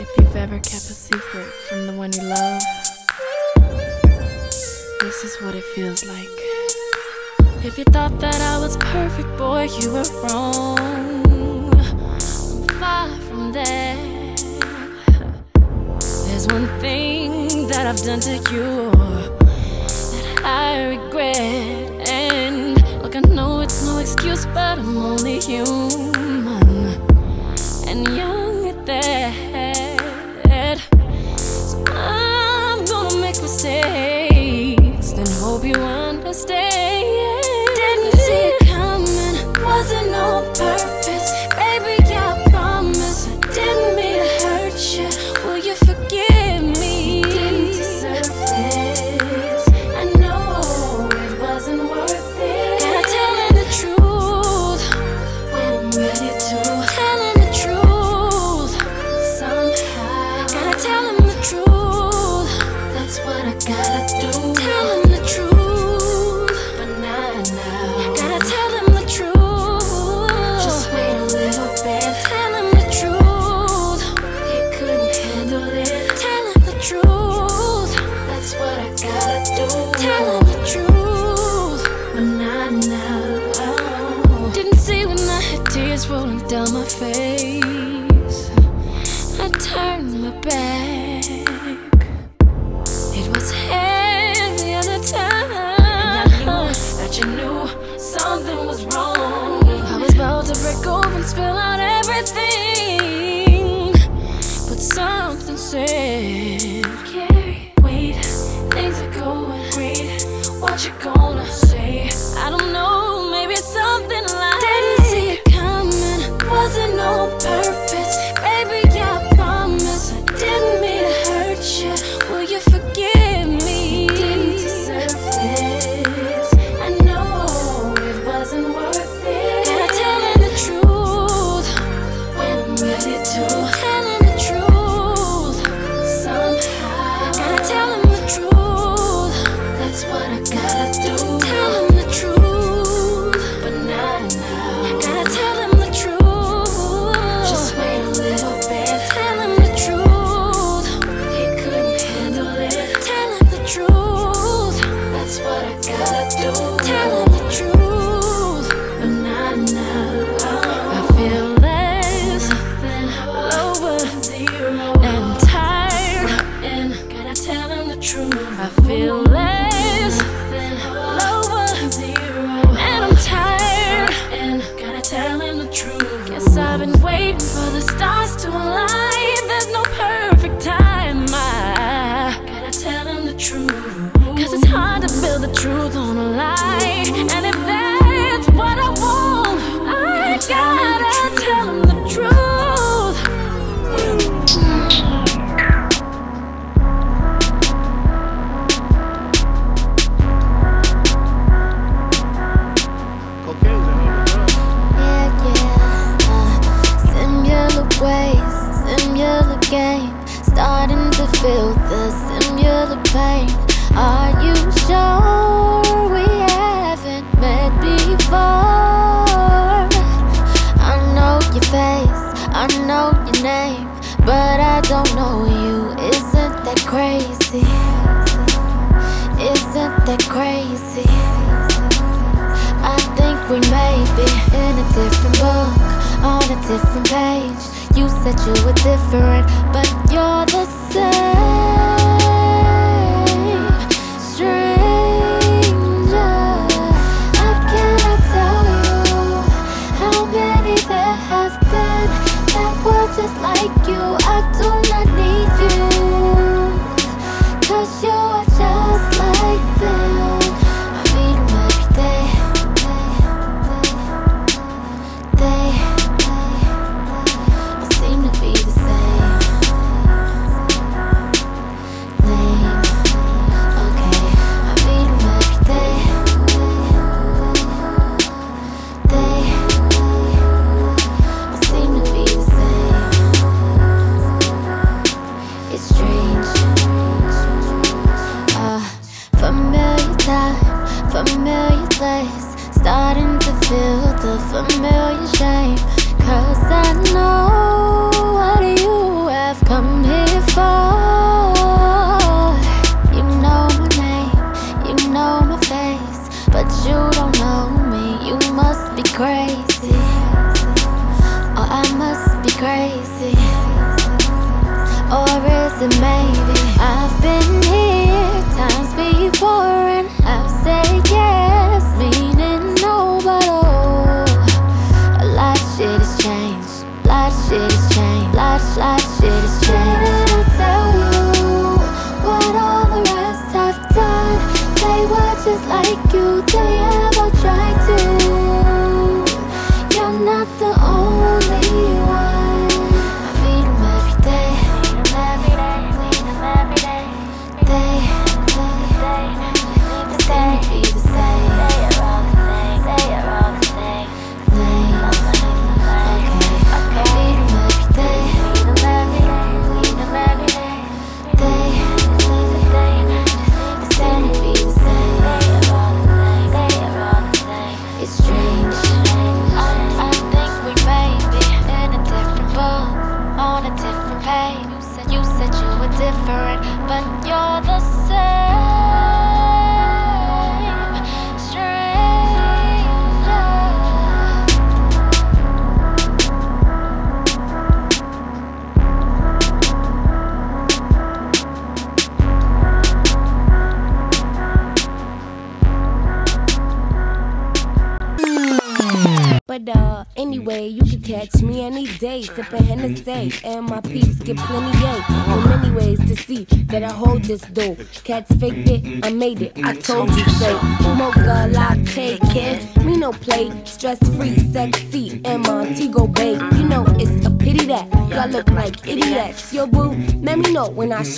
If 0.04 0.10
you've 0.18 0.36
ever 0.36 0.58
kept 0.58 0.88
a 0.92 0.98
secret 1.08 1.48
from 1.70 1.88
the 1.88 1.94
one 1.94 2.12
you 2.12 2.24
love, 2.24 2.62
this 5.00 5.24
is 5.24 5.42
what 5.42 5.56
it 5.56 5.64
feels 5.74 6.04
like. 6.04 6.36
If 7.64 7.78
you 7.78 7.86
thought 7.86 8.20
that 8.20 8.42
I 8.42 8.60
was 8.60 8.76
perfect, 8.76 9.30
boy, 9.38 9.70
you 9.80 9.94
were 9.94 10.10
wrong. 10.24 11.72
I'm 11.80 12.68
far 12.78 13.08
from 13.22 13.54
there 13.54 13.85
one 16.56 16.80
thing 16.80 17.67
that 17.67 17.85
I've 17.85 18.01
done 18.01 18.22
to 18.22 18.35
you 18.53 18.90
that 20.11 20.42
I 20.45 20.85
regret. 20.95 22.08
And 22.08 22.82
look, 23.03 23.14
I 23.17 23.19
know 23.19 23.59
it's 23.59 23.85
no 23.85 23.98
excuse, 23.98 24.45
but 24.45 24.80
I'm 24.80 24.95
only 24.95 25.42
human. 25.42 26.05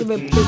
Know 0.06 0.16
when 0.16 0.22
I 0.22 0.30
should 0.30 0.47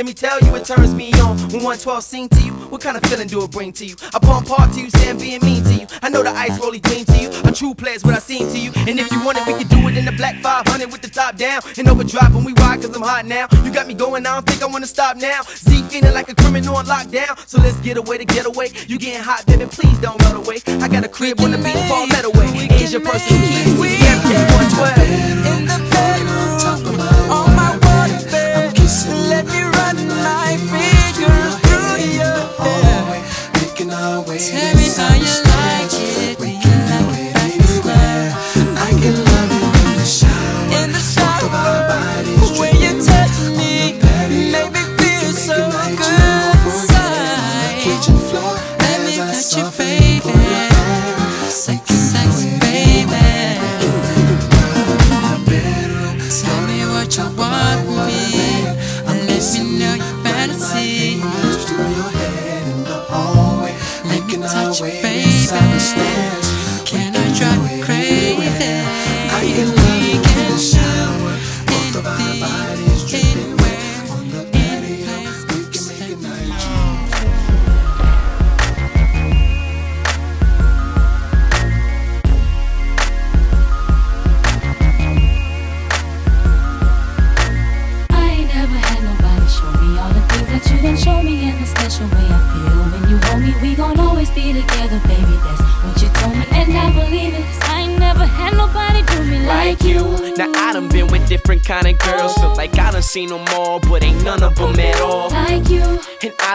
Let 0.00 0.06
me 0.06 0.14
tell 0.14 0.40
you, 0.40 0.54
it 0.54 0.64
turns 0.64 0.94
me 0.94 1.12
on. 1.20 1.36
When 1.52 1.60
112 1.60 2.02
sing 2.02 2.28
to 2.30 2.40
you, 2.40 2.52
what 2.72 2.80
kind 2.80 2.96
of 2.96 3.02
feeling 3.02 3.28
do 3.28 3.44
it 3.44 3.50
bring 3.50 3.70
to 3.74 3.84
you? 3.84 3.96
I 4.14 4.18
pump 4.18 4.48
hard 4.48 4.72
to 4.72 4.80
you, 4.80 4.88
saying 4.88 5.18
being 5.18 5.44
mean 5.44 5.62
to 5.64 5.74
you. 5.74 5.86
I 6.00 6.08
know 6.08 6.22
the 6.22 6.30
ice 6.30 6.58
rolly 6.58 6.80
dream 6.80 7.04
to 7.04 7.18
you. 7.18 7.28
A 7.44 7.52
true 7.52 7.74
player's 7.74 8.02
what 8.02 8.14
I 8.14 8.18
seem 8.18 8.48
to 8.48 8.58
you. 8.58 8.72
And 8.88 8.98
if 8.98 9.12
you 9.12 9.22
want 9.22 9.36
it, 9.36 9.46
we 9.46 9.52
can 9.52 9.68
do 9.68 9.86
it 9.88 9.98
in 9.98 10.06
the 10.06 10.12
black 10.12 10.36
500 10.36 10.90
with 10.90 11.02
the 11.02 11.10
top 11.10 11.36
down. 11.36 11.60
And 11.76 11.86
overdrive 11.86 12.34
when 12.34 12.44
we 12.44 12.54
ride, 12.54 12.80
cause 12.80 12.96
I'm 12.96 13.02
hot 13.02 13.26
now. 13.26 13.46
You 13.62 13.70
got 13.70 13.86
me 13.86 13.92
going, 13.92 14.24
I 14.24 14.36
don't 14.36 14.46
think 14.46 14.62
I 14.62 14.72
wanna 14.72 14.86
stop 14.86 15.18
now. 15.18 15.42
Z 15.42 15.82
feeling 15.90 16.14
like 16.14 16.30
a 16.30 16.34
criminal 16.34 16.76
on 16.76 16.86
lockdown. 16.86 17.36
So 17.46 17.60
let's 17.60 17.78
get 17.80 17.98
away 17.98 18.16
to 18.16 18.24
get 18.24 18.46
away. 18.46 18.72
You 18.88 18.98
getting 18.98 19.20
hot, 19.20 19.44
baby, 19.44 19.66
please 19.66 19.98
don't 19.98 20.16
run 20.22 20.36
away. 20.36 20.60
I 20.80 20.88
got 20.88 21.04
a 21.04 21.08
crib 21.08 21.42
on 21.42 21.50
the 21.50 21.58
beat, 21.58 21.76
fall 21.92 22.06
that 22.08 22.24
away. 22.24 22.48
Asia 22.72 23.00
person, 23.00 23.36
keys, 23.36 23.76
CDM, 23.76 24.16
112. 24.24 25.79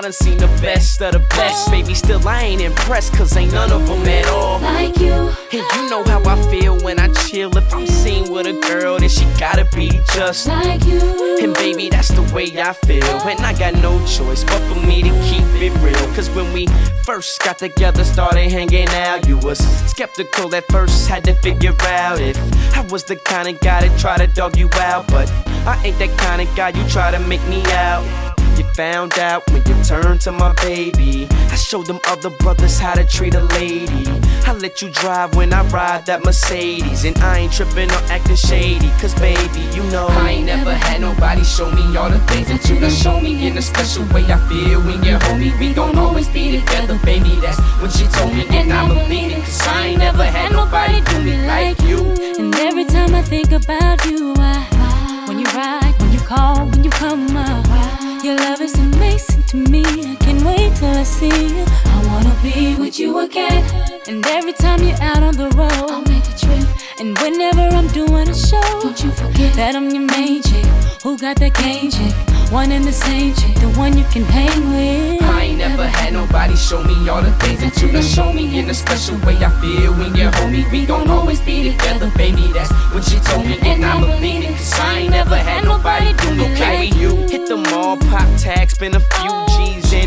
Done 0.05 0.13
seen 0.13 0.37
the 0.37 0.47
best 0.61 1.01
of 1.01 1.13
the 1.13 1.19
best, 1.35 1.71
baby. 1.71 1.95
Still 1.95 2.27
I 2.27 2.41
ain't 2.41 2.61
impressed, 2.61 3.13
cause 3.13 3.35
ain't 3.35 3.51
none 3.53 3.71
of 3.71 3.87
them 3.87 4.07
at 4.07 4.27
all. 4.27 4.59
Like 4.59 4.99
you. 4.99 5.31
And 5.51 5.65
you 5.73 5.89
know 5.89 6.03
how 6.03 6.21
I 6.25 6.35
feel 6.51 6.77
when 6.81 6.99
I 6.99 7.07
chill. 7.25 7.57
If 7.57 7.73
I'm 7.73 7.87
seen 7.87 8.31
with 8.31 8.45
a 8.45 8.53
girl, 8.69 8.99
then 8.99 9.09
she 9.09 9.25
gotta 9.39 9.65
be 9.75 9.89
just 10.13 10.47
like 10.47 10.85
you. 10.85 10.99
And 11.41 11.55
baby, 11.55 11.89
that's 11.89 12.09
the 12.09 12.21
way 12.35 12.45
I 12.61 12.73
feel. 12.73 13.03
And 13.03 13.39
I 13.39 13.57
got 13.57 13.73
no 13.81 13.97
choice 14.05 14.43
but 14.43 14.61
for 14.69 14.79
me 14.85 15.01
to 15.01 15.09
keep 15.23 15.47
it 15.55 15.73
real. 15.81 16.13
Cause 16.13 16.29
when 16.29 16.53
we 16.53 16.67
first 17.03 17.41
got 17.41 17.57
together, 17.57 18.03
started 18.03 18.51
hanging 18.51 18.89
out, 18.89 19.27
you 19.27 19.39
was 19.39 19.57
skeptical 19.89 20.53
at 20.53 20.65
first, 20.65 21.07
had 21.07 21.23
to 21.23 21.33
figure 21.41 21.73
out 21.81 22.21
if 22.21 22.37
I 22.77 22.81
was 22.91 23.05
the 23.05 23.15
kind 23.15 23.47
of 23.47 23.59
guy 23.59 23.87
to 23.87 23.97
try 23.97 24.17
to 24.17 24.27
dog 24.27 24.55
you 24.55 24.69
out. 24.73 25.07
But 25.07 25.31
I 25.65 25.81
ain't 25.83 25.97
that 25.97 26.15
kind 26.19 26.47
of 26.47 26.55
guy 26.55 26.69
you 26.69 26.87
try 26.89 27.09
to 27.09 27.19
make 27.19 27.43
me 27.47 27.63
out. 27.71 28.34
You 28.75 28.83
found 28.83 29.17
out 29.19 29.49
when 29.51 29.63
you 29.67 29.83
turned 29.85 30.19
to 30.21 30.33
my 30.33 30.51
baby. 30.55 31.27
I 31.31 31.55
showed 31.55 31.85
them 31.85 31.99
other 32.07 32.29
brothers 32.29 32.77
how 32.77 32.93
to 32.93 33.05
treat 33.05 33.33
a 33.33 33.43
lady. 33.55 34.05
I 34.45 34.53
let 34.59 34.81
you 34.81 34.89
drive 34.89 35.35
when 35.35 35.53
I 35.53 35.63
ride 35.67 36.05
that 36.07 36.25
Mercedes. 36.25 37.05
And 37.05 37.17
I 37.19 37.39
ain't 37.39 37.53
tripping 37.53 37.89
or 37.89 38.03
acting 38.11 38.35
shady. 38.35 38.89
Cause 38.99 39.13
baby, 39.15 39.61
you 39.73 39.83
know 39.91 40.07
I 40.07 40.31
ain't 40.31 40.47
never 40.47 40.73
had 40.73 40.99
nobody 40.99 41.43
show 41.45 41.71
me 41.71 41.95
all 41.95 42.09
the 42.09 42.19
things 42.27 42.47
that 42.49 42.67
you 42.67 42.79
done 42.79 42.91
show 42.91 43.21
me 43.21 43.47
in 43.47 43.57
a 43.57 43.61
special 43.61 44.03
way. 44.13 44.25
I 44.25 44.37
feel 44.49 44.81
when 44.81 45.01
you're 45.03 45.19
home, 45.23 45.39
we 45.39 45.73
gon' 45.73 45.97
always 45.97 46.27
be 46.27 46.59
together, 46.59 46.99
baby. 47.05 47.35
That's 47.39 47.59
what 47.79 47.97
you 47.99 48.07
told 48.07 48.33
me, 48.33 48.45
and 48.49 48.73
I 48.73 48.87
believe 48.87 49.31
it. 49.31 49.43
Cause 49.45 49.61
I 49.67 49.87
ain't 49.87 49.99
never 49.99 50.25
had 50.25 50.51
nobody 50.51 50.99
do 51.01 51.23
me 51.23 51.47
like 51.47 51.79
you. 51.83 51.99
And 52.39 52.53
every 52.55 52.83
time 52.83 53.15
I 53.15 53.21
think 53.21 53.51
about 53.53 54.03
you, 54.05 54.33
I, 54.37 55.25
when 55.27 55.39
you 55.39 55.45
ride, 55.45 55.93
when 56.01 56.11
you 56.11 56.19
call, 56.19 56.65
when 56.67 56.83
you 56.83 56.89
come 56.89 57.37
up, 57.37 57.64
your 58.25 58.37
love 58.37 58.59
is 58.59 58.73
amazing 58.79 59.43
to 59.43 59.57
me. 59.69 59.83
I 59.85 60.15
can't 60.15 60.41
wait 60.41 60.75
till 60.75 60.89
I 60.89 61.03
see 61.03 61.27
you. 61.27 61.63
I 61.85 62.03
wanna 62.07 62.35
be 62.41 62.73
with 62.75 62.99
you 62.99 63.19
again. 63.19 63.63
And 64.07 64.25
every 64.25 64.53
time 64.53 64.81
you're 64.81 64.99
out 64.99 65.21
on 65.21 65.37
the 65.37 65.49
road, 65.49 65.91
I'll 65.91 66.01
make 66.01 66.25
a 66.25 66.35
trip. 66.35 66.84
And 66.97 67.17
whenever 67.19 67.61
I'm 67.75 67.87
doing 67.89 68.29
a 68.29 68.33
show, 68.33 68.61
don't 68.81 69.03
you 69.03 69.11
forget 69.11 69.53
that 69.55 69.75
I'm 69.75 69.89
your 69.89 70.03
main 70.07 70.41
chick. 70.41 70.65
Who 71.03 71.17
got 71.17 71.35
that 71.37 71.53
game 71.55 71.91
chick? 71.91 72.13
One 72.51 72.71
and 72.71 72.85
the 72.85 72.91
same 72.93 73.33
chick, 73.35 73.53
the 73.55 73.67
one 73.77 73.97
you 73.97 74.05
can 74.05 74.23
hang 74.23 74.69
with. 74.69 75.21
I 75.23 75.43
ain't 75.43 75.57
never 75.57 75.85
had 75.85 76.13
nobody 76.13 76.55
show 76.55 76.81
me 76.83 77.09
all 77.09 77.21
the 77.21 77.33
things 77.43 77.59
that 77.59 77.81
you 77.81 77.91
done 77.91 78.01
show 78.01 78.31
me 78.31 78.59
in 78.59 78.69
a 78.69 78.73
special 78.73 79.17
way. 79.25 79.35
I 79.43 79.49
feel 79.59 79.91
when 79.93 80.15
you're 80.15 80.31
home, 80.37 80.53
we 80.71 80.85
gon' 80.85 81.09
always 81.09 81.41
be 81.41 81.69
together, 81.71 82.09
baby. 82.15 82.47
That's 82.53 82.71
what 82.93 83.11
you 83.11 83.19
told 83.19 83.45
me, 83.45 83.59
and 83.61 83.83
I 83.83 83.99
believe 83.99 84.45
it. 84.45 84.55
Cause 84.55 84.79
I 84.79 84.99
ain't 84.99 85.11
never 85.11 85.35
had 85.35 85.65
nobody 85.65 86.13
do 86.13 86.35
me 86.35 86.53
Okay, 86.53 86.89
like 86.91 86.95
you. 86.95 87.15
hit 87.27 87.47
the 87.47 87.57
mall, 87.57 87.97
pop 87.97 88.27
tag, 88.39 88.71
spend 88.71 88.95
a 88.95 89.01
few 89.01 89.29
G's 89.29 89.33
in. 89.33 89.44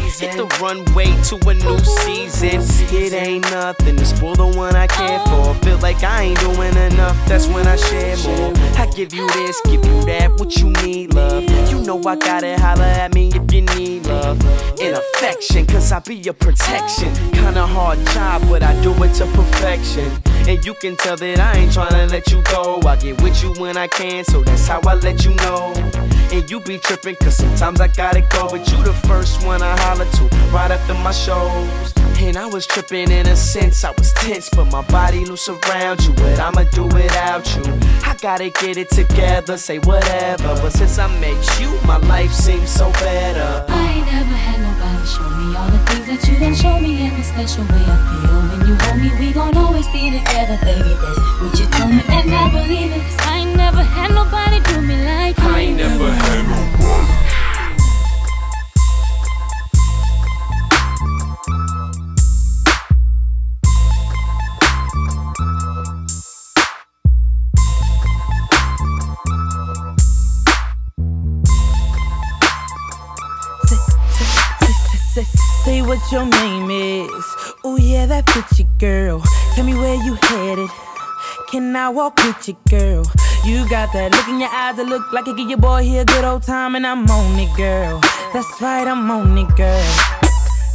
Hit 0.09 0.37
the 0.37 0.47
runway 0.61 1.07
to 1.29 1.37
a 1.49 1.55
new 1.55 1.79
season. 2.03 2.61
It 2.91 3.13
ain't 3.13 3.45
nothing 3.51 3.97
to 3.97 4.05
spoil 4.05 4.35
the 4.35 4.47
one 4.47 4.75
I 4.75 4.87
care 4.87 5.21
for. 5.27 5.55
Feel 5.63 5.79
like 5.79 6.03
I 6.03 6.23
ain't 6.25 6.41
doing 6.41 6.75
enough, 6.75 7.17
that's 7.29 7.47
when 7.47 7.67
I 7.69 7.77
share 7.77 8.17
more. 8.25 8.53
I 8.77 8.91
give 8.97 9.13
you 9.13 9.29
this, 9.29 9.61
give 9.67 9.85
you 9.85 10.05
that, 10.07 10.33
what 10.39 10.57
you 10.57 10.71
need, 10.83 11.15
love. 11.15 11.45
You 11.71 11.81
know 11.83 12.03
I 12.05 12.17
gotta 12.17 12.59
holler 12.59 12.83
at 12.83 13.15
me 13.15 13.29
if 13.29 13.53
you 13.53 13.63
need 13.77 14.07
love. 14.07 14.41
In 14.81 14.95
affection, 14.95 15.67
cause 15.67 15.93
I 15.93 16.01
be 16.01 16.17
your 16.17 16.35
protection. 16.35 17.15
Kinda 17.33 17.67
hard 17.67 17.99
job, 18.09 18.43
but 18.49 18.63
I 18.63 18.81
do 18.83 18.93
it 19.05 19.15
to 19.15 19.27
perfection. 19.27 20.11
And 20.49 20.65
you 20.65 20.73
can 20.73 20.97
tell 20.97 21.15
that 21.15 21.41
I 21.41 21.59
ain't 21.59 21.73
tryna 21.73 22.11
let 22.11 22.33
you 22.33 22.43
go. 22.45 22.81
I 22.87 22.97
get 22.97 23.21
with 23.21 23.43
you 23.43 23.53
when 23.61 23.77
I 23.77 23.87
can, 23.87 24.25
so 24.25 24.43
that's 24.43 24.67
how 24.67 24.81
I 24.87 24.95
let 24.95 25.23
you 25.23 25.35
know. 25.35 25.75
And 26.33 26.51
you 26.51 26.59
be 26.61 26.79
tripping, 26.79 27.17
cause 27.17 27.37
sometimes 27.37 27.83
I 27.83 27.89
gotta 27.89 28.23
go. 28.23 28.49
But 28.49 28.67
you 28.73 28.83
the 28.83 28.95
first 29.07 29.45
one 29.45 29.61
I 29.61 29.79
holler 29.81 30.07
to 30.07 30.25
right 30.49 30.71
after 30.71 30.95
my 30.95 31.13
shows. 31.13 31.93
And 32.21 32.37
I 32.39 32.47
was 32.47 32.67
tripping 32.67 33.11
in 33.11 33.27
a 33.29 33.37
sense, 33.37 33.85
I 33.85 33.91
was 33.91 34.13
tense, 34.15 34.49
but 34.49 34.65
my 34.73 34.83
body 34.89 35.27
loose 35.27 35.51
around 35.51 36.03
you. 36.05 36.13
What 36.15 36.41
I'ma 36.41 36.65
do 36.71 36.85
without 36.85 37.47
you? 37.55 37.63
I 38.03 38.17
gotta 38.19 38.49
get 38.49 38.79
it 38.79 38.89
together, 38.89 39.59
say 39.59 39.79
whatever. 39.81 40.55
But 40.63 40.71
since 40.71 40.99
I 40.99 41.07
met 41.21 41.61
you, 41.61 41.79
my 41.87 41.99
life 41.99 42.33
seems 42.33 42.71
so 42.71 42.91
better. 42.93 43.67
I 43.69 43.93
ain't 43.93 44.07
never 44.07 44.35
had 44.35 44.61
nobody 44.61 45.07
show 45.07 45.29
me 45.29 45.57
all 45.57 45.69
the 45.69 45.79
things 45.87 46.07
that 46.09 46.27
you 46.27 46.39
done 46.41 46.55
show 46.55 46.81
me 46.81 47.07
in 47.07 47.13
a 47.13 47.23
special 47.23 47.65
way. 47.65 47.85
I 47.87 47.97
feel 48.09 48.39
when 48.51 48.67
you 48.67 48.75
hold 48.75 48.99
me, 49.01 49.11
we 49.21 49.33
gon' 49.33 49.57
always 49.57 49.87
be 49.89 50.11
together, 50.11 50.38
baby. 50.47 50.95
That's 51.03 51.19
what 51.41 51.59
you 51.59 51.67
told 51.67 51.91
me, 51.91 52.03
and 52.09 52.33
I 52.33 52.49
believe 52.51 52.93
it. 52.93 53.03
'cause 53.03 53.27
I 53.27 53.39
ain't 53.39 53.57
never 53.57 53.83
had 53.83 54.11
nobody 54.15 54.61
do 54.61 54.81
me 54.81 54.97
like 55.05 55.37
you. 55.39 55.49
I 55.49 55.61
ain't 55.61 55.77
never 55.77 56.13
had 56.13 56.49
nobody. 56.49 56.69
Say 75.65 75.83
what 75.83 76.01
your 76.11 76.25
name 76.25 76.71
is. 76.71 77.38
Oh 77.71 77.77
yeah, 77.77 78.07
that 78.07 78.25
fits 78.31 78.59
you, 78.59 78.65
girl. 78.79 79.23
Tell 79.55 79.63
me 79.63 79.75
where 79.75 79.95
you 80.03 80.15
headed. 80.15 80.71
Can 81.51 81.77
I 81.77 81.91
walk 81.91 82.17
with 82.25 82.49
you, 82.49 82.57
girl? 82.71 83.05
You 83.45 83.69
got 83.69 83.93
that 83.93 84.11
look 84.11 84.27
in 84.27 84.41
your 84.41 84.49
eyes 84.49 84.77
that 84.77 84.87
look 84.87 85.13
like 85.13 85.29
it 85.29 85.37
give 85.37 85.51
your 85.51 85.59
boy 85.59 85.83
here 85.83 86.01
a 86.01 86.05
good 86.07 86.25
old 86.25 86.45
time, 86.45 86.77
and 86.77 86.87
I'm 86.87 87.05
on 87.11 87.39
it, 87.39 87.55
girl. 87.59 88.01
That's 88.33 88.49
right, 88.63 88.89
I'm 88.89 89.11
on 89.11 89.37
it, 89.37 89.55
girl. 89.55 89.85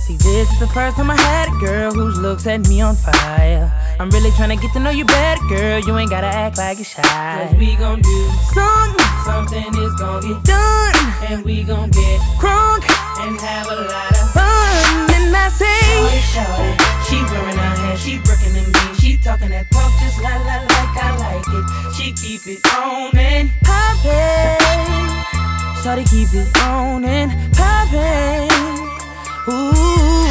See, 0.05 0.17
this 0.17 0.45
is 0.53 0.59
the 0.59 0.67
first 0.67 0.95
time 0.95 1.09
I 1.09 1.17
had 1.17 1.49
a 1.49 1.57
girl 1.65 1.91
whose 1.91 2.19
looks 2.19 2.43
set 2.43 2.69
me 2.69 2.81
on 2.81 2.95
fire. 2.95 3.73
I'm 3.99 4.11
really 4.11 4.29
tryna 4.29 4.61
get 4.61 4.71
to 4.73 4.79
know 4.79 4.91
you 4.91 5.05
better, 5.05 5.41
girl. 5.49 5.79
You 5.79 5.97
ain't 5.97 6.11
gotta 6.11 6.27
act 6.27 6.59
like 6.59 6.77
you're 6.77 6.85
shy. 6.85 7.01
Cause 7.01 7.57
we 7.57 7.75
gon' 7.75 8.01
do 8.01 8.29
something, 8.53 9.05
something 9.25 9.81
is 9.81 9.95
gon' 9.95 10.21
get 10.21 10.43
done, 10.43 10.95
and 11.25 11.43
we 11.43 11.63
gon' 11.63 11.89
get 11.89 12.21
crunk 12.37 12.85
and 13.25 13.41
have 13.41 13.65
a 13.65 13.81
lot 13.81 14.11
of 14.11 14.29
fun. 14.29 15.12
Say, 15.33 15.65
oh, 15.65 16.09
Shawty, 16.33 16.77
shawty, 16.77 17.09
she 17.09 17.17
wearing 17.25 17.57
her 17.57 17.75
hair, 17.81 17.97
she 17.97 18.17
brooking 18.19 18.53
them 18.53 18.71
beans, 18.71 18.99
she 18.99 19.17
talking 19.17 19.49
that 19.49 19.69
talk 19.71 19.91
just 19.99 20.21
la 20.21 20.29
la 20.29 20.61
like 20.61 20.97
I 20.97 21.09
like 21.17 21.45
it. 21.49 21.65
She 21.93 22.13
keep 22.13 22.45
it 22.45 22.61
on 22.73 23.17
and 23.17 23.49
poppin'. 23.61 25.09
Shawty 25.81 26.05
keep 26.09 26.29
it 26.33 26.49
on 26.61 27.03
and 27.05 27.31
poppin'. 27.53 28.49
Ooh, 29.49 30.25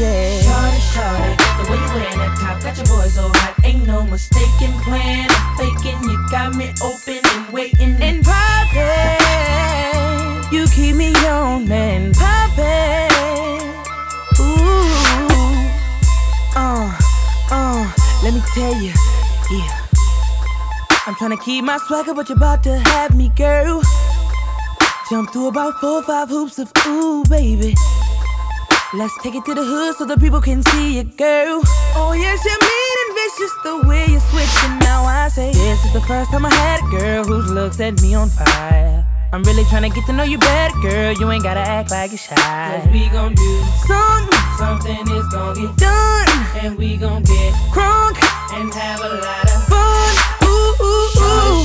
yeah. 0.00 0.40
Shawty, 0.40 0.80
shawty, 0.92 1.36
the 1.56 1.64
way 1.70 1.76
you 1.76 1.88
wearing 1.92 2.18
that 2.18 2.32
top 2.40 2.56
got 2.62 2.76
your 2.76 2.86
boy 2.88 3.08
so 3.08 3.28
hot. 3.28 3.54
Ain't 3.64 3.86
no 3.86 4.04
mistaken 4.04 4.72
plan. 4.80 5.28
I'm 5.60 6.08
you 6.08 6.18
got 6.30 6.54
me 6.54 6.72
open 6.82 7.20
and 7.22 7.52
waiting 7.52 8.00
and 8.00 8.24
poppin'. 8.24 9.18
You 10.52 10.66
keep 10.68 10.96
me 10.96 11.14
on 11.26 11.70
and 11.70 12.14
poppin'. 12.14 13.11
Let 18.22 18.34
me 18.34 18.40
tell 18.54 18.74
you, 18.74 18.92
yeah. 19.50 19.82
I'm 21.06 21.14
tryna 21.14 21.42
keep 21.42 21.64
my 21.64 21.78
swagger, 21.88 22.14
but 22.14 22.28
you're 22.28 22.38
about 22.38 22.62
to 22.62 22.78
have 22.78 23.16
me, 23.16 23.30
girl. 23.36 23.82
Jump 25.10 25.32
through 25.32 25.48
about 25.48 25.74
four 25.80 25.98
or 25.98 26.02
five 26.02 26.28
hoops 26.28 26.58
of 26.58 26.72
ooh, 26.86 27.24
baby. 27.24 27.74
Let's 28.94 29.12
take 29.22 29.34
it 29.34 29.44
to 29.46 29.54
the 29.54 29.64
hood 29.64 29.96
so 29.96 30.04
the 30.04 30.16
people 30.16 30.40
can 30.40 30.62
see 30.62 30.98
you, 30.98 31.04
girl. 31.04 31.62
Oh, 31.96 32.12
yes, 32.12 32.44
you're 32.44 32.60
mean 32.60 32.96
and 33.02 33.14
vicious 33.18 33.52
the 33.64 33.88
way 33.88 34.06
you're 34.12 34.20
switching. 34.20 34.78
Now 34.78 35.04
I 35.04 35.28
say, 35.28 35.52
this 35.52 35.84
is 35.84 35.92
the 35.92 36.02
first 36.02 36.30
time 36.30 36.46
I 36.46 36.54
had 36.54 36.80
a 36.80 37.00
girl 37.00 37.24
whose 37.24 37.50
looks 37.50 37.78
set 37.78 38.00
me 38.00 38.14
on 38.14 38.28
fire. 38.28 39.11
I'm 39.34 39.42
really 39.44 39.64
trying 39.64 39.88
to 39.88 39.88
get 39.88 40.04
to 40.06 40.12
know 40.12 40.24
you 40.24 40.36
better, 40.36 40.78
girl. 40.80 41.12
You 41.14 41.30
ain't 41.30 41.42
gotta 41.42 41.60
act 41.60 41.90
like 41.90 42.10
you're 42.10 42.18
shy. 42.18 42.34
Cause 42.36 42.92
we 42.92 43.08
gon' 43.08 43.34
do 43.34 43.62
something, 43.86 44.38
something 44.58 45.08
is 45.08 45.26
gon' 45.28 45.54
get 45.54 45.74
done, 45.78 46.28
and 46.60 46.76
we 46.76 46.98
gon' 46.98 47.22
get 47.22 47.54
crunk 47.72 48.20
and 48.52 48.68
have 48.74 49.00
a 49.00 49.08
lot 49.08 49.44
of 49.48 49.64
fun. 49.72 50.12
Ooh, 50.44 50.74
ooh, 50.84 51.16
ooh. 51.16 51.64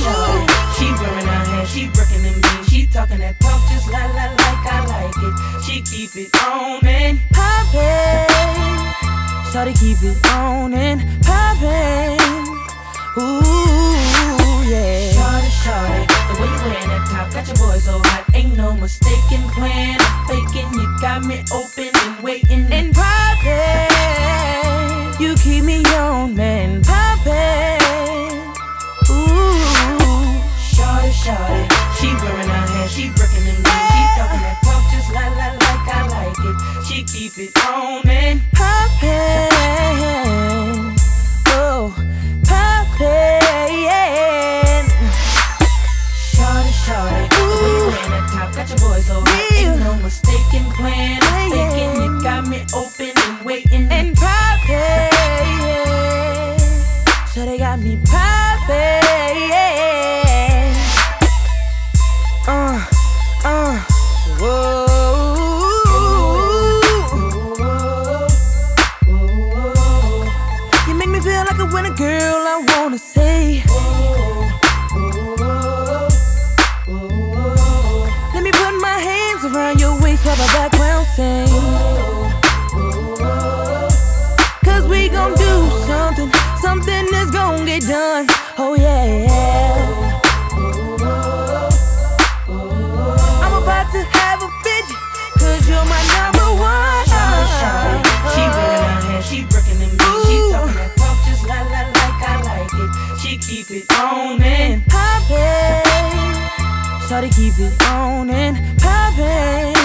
She 0.80 0.88
wearing 0.96 1.26
her 1.26 1.44
hair, 1.44 1.66
she 1.66 1.88
brooking 1.92 2.22
them 2.22 2.40
beans, 2.40 2.68
she 2.70 2.86
talking 2.86 3.18
that 3.18 3.38
talk 3.38 3.60
just 3.68 3.86
la 3.92 4.00
la 4.16 4.32
like 4.32 4.64
I 4.64 4.86
like 4.88 5.18
it. 5.20 5.34
She 5.62 5.82
keep 5.82 6.16
it 6.16 6.34
on 6.42 6.86
and 6.86 7.20
poppin'. 7.36 8.32
Shawty 9.52 9.78
keep 9.78 10.00
it 10.00 10.16
on 10.32 10.72
and 10.72 11.04
poppin'. 11.22 12.16
Ooh, 13.20 14.64
yeah. 14.64 15.17
Shawty, 15.64 16.06
the 16.28 16.34
way 16.40 16.48
you 16.48 16.60
wearing 16.70 16.88
that 16.88 17.02
top 17.10 17.26
got 17.32 17.46
your 17.48 17.56
boy 17.56 17.78
so 17.78 17.98
hot. 17.98 18.24
Ain't 18.32 18.56
no 18.56 18.72
mistaken 18.74 19.42
plan. 19.50 19.98
Faking, 20.28 20.72
you 20.74 20.86
got 21.00 21.24
me 21.24 21.42
open 21.52 21.90
and 21.94 22.22
waiting 22.22 22.72
and 22.72 22.94
poppin'. 22.94 23.88
You 25.20 25.34
keep 25.36 25.64
me 25.64 25.84
on, 25.96 26.34
man, 26.36 26.82
poppin'. 26.82 27.82
Ooh, 29.10 30.38
shawty, 30.62 31.10
shawty, 31.10 31.66
she 31.98 32.14
wearing 32.22 32.48
her 32.48 32.66
hair, 32.70 32.88
she 32.88 33.10
brooking 33.10 33.44
them 33.44 33.58
beans, 33.58 33.90
she 33.90 34.02
talking 34.14 34.42
that 34.46 34.62
talk 34.62 34.82
just 34.92 35.10
la 35.10 35.26
la 35.34 35.58
like 35.58 35.88
I 35.90 36.06
like 36.06 36.38
it. 36.38 36.56
She 36.86 37.02
keep 37.02 37.36
it 37.36 37.50
on 37.66 38.08
and 38.08 38.40
poppin'. 38.54 39.47
No 50.52 50.60
oh, 50.60 50.82
mistaken 50.82 51.18
thinking 51.50 52.02
you 52.02 52.22
got 52.22 52.46
me 52.46 52.64
open 52.74 53.12
and 53.16 53.44
waiting. 53.44 53.88
And 53.90 54.16
sing. 81.18 81.48
Cause 84.62 84.84
we 84.86 85.08
gon' 85.08 85.34
do 85.34 85.52
something, 85.90 86.30
something 86.62 87.04
that's 87.10 87.30
gon' 87.32 87.66
get 87.66 87.82
done. 87.82 88.26
Oh 88.56 88.76
yeah. 88.78 89.26
I'm 93.44 93.54
about 93.62 93.86
to 93.94 94.00
have 94.18 94.38
a 94.46 94.50
fit, 94.62 94.86
cause 95.40 95.62
you're 95.68 95.88
my 95.94 96.02
number 96.14 96.48
one. 96.54 97.06
She 98.32 98.42
wearing 98.54 98.82
her 98.86 99.00
hair, 99.10 99.22
she 99.22 99.38
brooking 99.50 99.78
them 99.82 99.90
beans, 99.98 100.22
she 100.28 100.36
talking 100.52 100.76
that 100.78 100.90
talk 101.00 101.18
just 101.26 101.42
la 101.50 101.58
la 101.74 101.82
like 101.98 102.22
I 102.30 102.34
like 102.50 102.74
it. 102.84 102.90
She 103.20 103.30
keep 103.46 103.68
it 103.72 103.92
on 103.98 104.40
and 104.40 104.86
poppin'. 104.86 105.82
Shawty 107.08 107.30
keep 107.34 107.58
it 107.58 107.74
on 107.88 108.30
and 108.30 108.54
poppin'. 108.78 109.77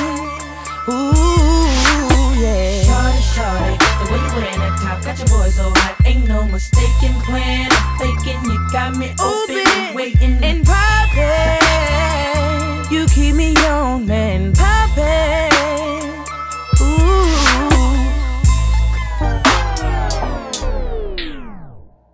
Got 5.14 5.30
your 5.30 5.40
boy 5.40 5.50
so 5.50 5.70
hot. 5.76 5.96
Ain't 6.06 6.28
no 6.28 6.46
mistaken 6.48 7.14
plan. 7.22 7.70
I'm 7.72 8.00
faking, 8.00 8.44
you 8.46 8.60
got 8.72 8.96
me 8.96 9.14
open 9.20 9.68
and 9.68 9.96
waiting 9.96 10.44
and 10.44 10.66
poppin'. 10.66 11.62
You 12.92 13.06
keep 13.08 13.36
me 13.36 13.56
on, 13.58 14.08
man, 14.08 14.54
poppin'. 14.54 15.54
Ooh. 16.82 17.34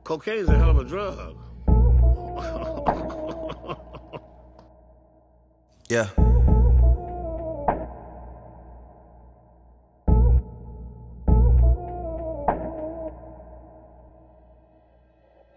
Cocaine's 0.04 0.50
a 0.50 0.58
hell 0.58 0.72
of 0.72 0.80
a 0.80 0.84
drug. 0.84 1.38
Yeah. 5.90 6.10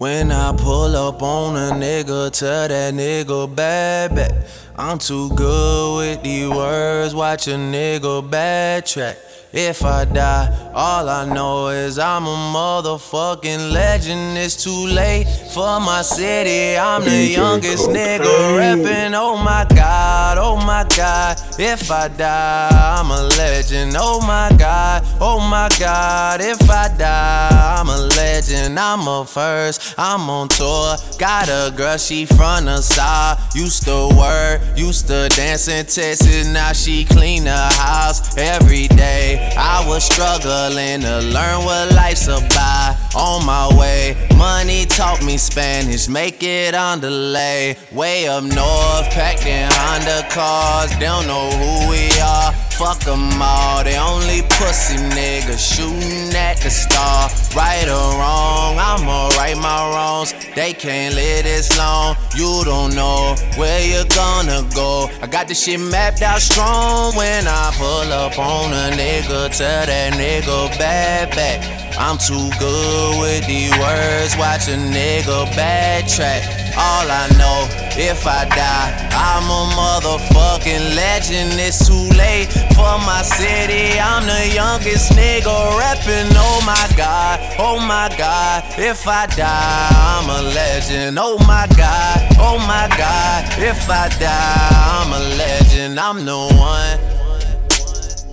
When 0.03 0.33
I 0.33 0.53
pull 0.57 0.97
up 0.97 1.23
on 1.23 1.55
a 1.55 1.71
nigga, 1.73 2.37
tell 2.37 2.67
that 2.67 2.93
nigga 2.93 3.55
bad 3.55 4.17
back. 4.17 4.33
I'm 4.77 4.99
too 4.99 5.29
good 5.37 5.97
with 5.97 6.25
these 6.25 6.49
words, 6.49 7.15
watch 7.15 7.47
a 7.47 7.53
nigga 7.53 8.29
backtrack. 8.29 9.32
If 9.55 9.85
I 9.85 10.07
die, 10.07 10.71
all 10.75 11.11
I 11.11 11.27
know 11.27 11.69
is 11.69 11.99
I'm 11.99 12.25
a 12.25 12.37
motherfucking 12.55 13.71
legend. 13.71 14.39
It's 14.39 14.65
too 14.65 14.87
late 14.87 15.27
for 15.53 15.79
my 15.79 16.01
city. 16.01 16.79
I'm 16.79 17.05
the 17.05 17.27
youngest 17.27 17.91
nigga 17.91 18.25
reppin'. 18.57 19.13
Oh 19.15 19.37
my 19.37 19.67
god, 19.75 20.39
oh 20.39 20.57
my 20.57 20.87
god. 20.97 21.39
If 21.59 21.91
I 21.91 22.09
die, 22.09 22.71
I'm 22.73 23.11
a 23.11 23.25
legend. 23.37 23.95
Oh 23.99 24.27
my 24.27 24.57
god, 24.57 25.05
oh 25.21 25.39
my 25.39 25.69
god. 25.79 26.41
If 26.41 26.71
I 26.71 26.89
die, 26.97 27.77
I'm 27.79 27.91
a 27.91 27.99
legend. 28.17 28.79
I'm 28.79 29.07
a 29.07 29.27
first, 29.27 29.97
I'm 29.99 30.31
on 30.31 30.49
tour. 30.49 30.97
Got 31.19 31.51
a 31.51 31.71
girl, 31.77 31.99
she 31.99 32.25
from 32.25 32.65
the 32.65 32.81
south. 32.81 33.55
Used 33.55 33.85
to 33.85 34.09
work, 34.17 34.63
used 34.79 35.09
to 35.09 35.29
dance 35.29 35.69
in 35.69 35.85
Texas. 35.85 36.47
Now 36.47 36.73
she 36.73 37.05
clean 37.05 37.45
the 37.45 37.51
house 37.53 38.35
every 38.39 38.89
day. 38.89 39.42
I 39.57 39.85
was 39.87 40.05
struggling 40.05 41.01
to 41.03 41.21
learn 41.21 41.65
what 41.65 41.95
life's 41.95 42.29
about. 42.29 42.97
On 43.15 43.45
my 43.45 43.69
way, 43.79 44.17
money 44.37 44.87
taught 44.87 45.23
me 45.23 45.37
Spanish, 45.37 46.09
make 46.09 46.43
it 46.43 46.75
on 46.75 47.01
delay. 47.01 47.77
Way 47.93 48.29
up 48.29 48.45
north, 48.45 49.11
packed 49.11 49.47
in 49.47 49.69
Honda 49.71 50.27
cars, 50.31 50.91
don't 50.99 51.27
know 51.27 51.51
who 51.51 51.91
we 51.91 52.09
are. 52.21 52.72
Fuck 52.83 52.99
them 53.05 53.41
all, 53.41 53.85
they 53.85 53.97
only 53.97 54.43
pussy 54.43 54.97
niggas 54.97 55.63
shooting 55.63 56.35
at 56.35 56.57
the 56.57 56.69
star. 56.69 57.31
Right 57.55 57.87
or 57.87 58.19
wrong, 58.19 58.77
I'ma 58.77 59.29
right 59.39 59.57
my 59.57 59.91
wrongs. 59.95 60.35
They 60.57 60.73
can't 60.73 61.15
live 61.15 61.45
this 61.45 61.79
long, 61.79 62.17
you 62.35 62.65
don't 62.65 62.93
know 62.97 63.37
where 63.57 63.87
you're 63.87 64.11
gonna 64.17 64.69
go. 64.75 65.09
I 65.23 65.29
got 65.29 65.47
this 65.47 65.63
shit 65.63 65.79
mapped 65.79 66.23
out 66.23 66.41
strong 66.41 67.15
when 67.15 67.47
I 67.47 67.73
pull 67.79 68.13
up 68.13 68.37
on 68.37 68.73
a 68.73 68.91
nigga, 68.97 69.57
tell 69.57 69.87
that 69.87 70.15
nigga 70.15 70.77
bad 70.77 71.31
back. 71.37 71.83
I'm 71.99 72.19
too 72.19 72.51
good 72.59 73.21
with 73.21 73.47
these 73.47 73.71
words. 73.79 74.37
Watch 74.37 74.67
a 74.69 74.77
nigga 74.77 75.47
backtrack. 75.55 76.43
All 76.75 77.07
I 77.07 77.29
know, 77.39 77.69
if 78.01 78.27
I 78.27 78.45
die, 78.49 79.09
I'm 79.13 79.45
a 79.45 79.63
motherfucking 79.77 80.97
legend. 80.97 81.61
It's 81.61 81.87
too 81.87 82.09
late 82.17 82.49
for 82.75 82.99
my 83.07 83.23
city. 83.23 83.99
I'm 83.99 84.27
the 84.27 84.55
youngest 84.55 85.13
nigga 85.13 85.79
rapping. 85.79 86.33
Oh 86.37 86.63
my 86.67 86.97
god, 86.97 87.41
oh 87.59 87.79
my 87.79 88.09
god. 88.17 88.65
If 88.79 89.07
I 89.07 89.27
die, 89.27 89.89
I'm 89.93 90.29
a 90.29 90.43
legend. 90.55 91.19
Oh 91.21 91.39
my 91.47 91.67
god, 91.77 92.37
oh 92.39 92.59
my 92.59 92.89
god. 92.97 93.45
If 93.59 93.89
I 93.89 94.09
die, 94.19 94.69
I'm 95.01 95.13
a 95.13 95.21
legend. 95.37 95.99
I'm 95.99 96.25
the 96.25 96.37
one. 96.59 96.99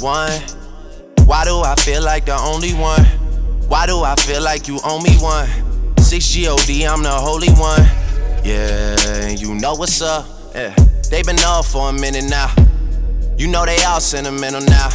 One. 0.02 0.42
Why 1.28 1.46
do 1.46 1.62
I 1.62 1.76
feel 1.76 2.04
like 2.04 2.26
the 2.26 2.38
only 2.38 2.74
one? 2.74 3.06
Why 3.68 3.86
do 3.86 4.02
I 4.02 4.16
feel 4.16 4.42
like 4.42 4.68
you 4.68 4.80
owe 4.84 5.00
me 5.00 5.16
one? 5.18 5.48
6 6.00 6.36
GOD, 6.36 6.86
I'm 6.86 7.04
the 7.04 7.12
holy 7.12 7.50
one. 7.50 7.86
Yeah, 8.44 9.30
you 9.30 9.54
know 9.54 9.76
what's 9.76 10.02
up. 10.02 10.26
Yeah. 10.56 10.74
They 11.12 11.22
been 11.24 11.40
up 11.40 11.66
for 11.66 11.90
a 11.90 11.94
minute 11.94 12.26
now. 12.30 12.54
You 13.40 13.48
know 13.48 13.66
they 13.66 13.82
all 13.86 14.02
sentimental 14.02 14.60
now. 14.60 14.90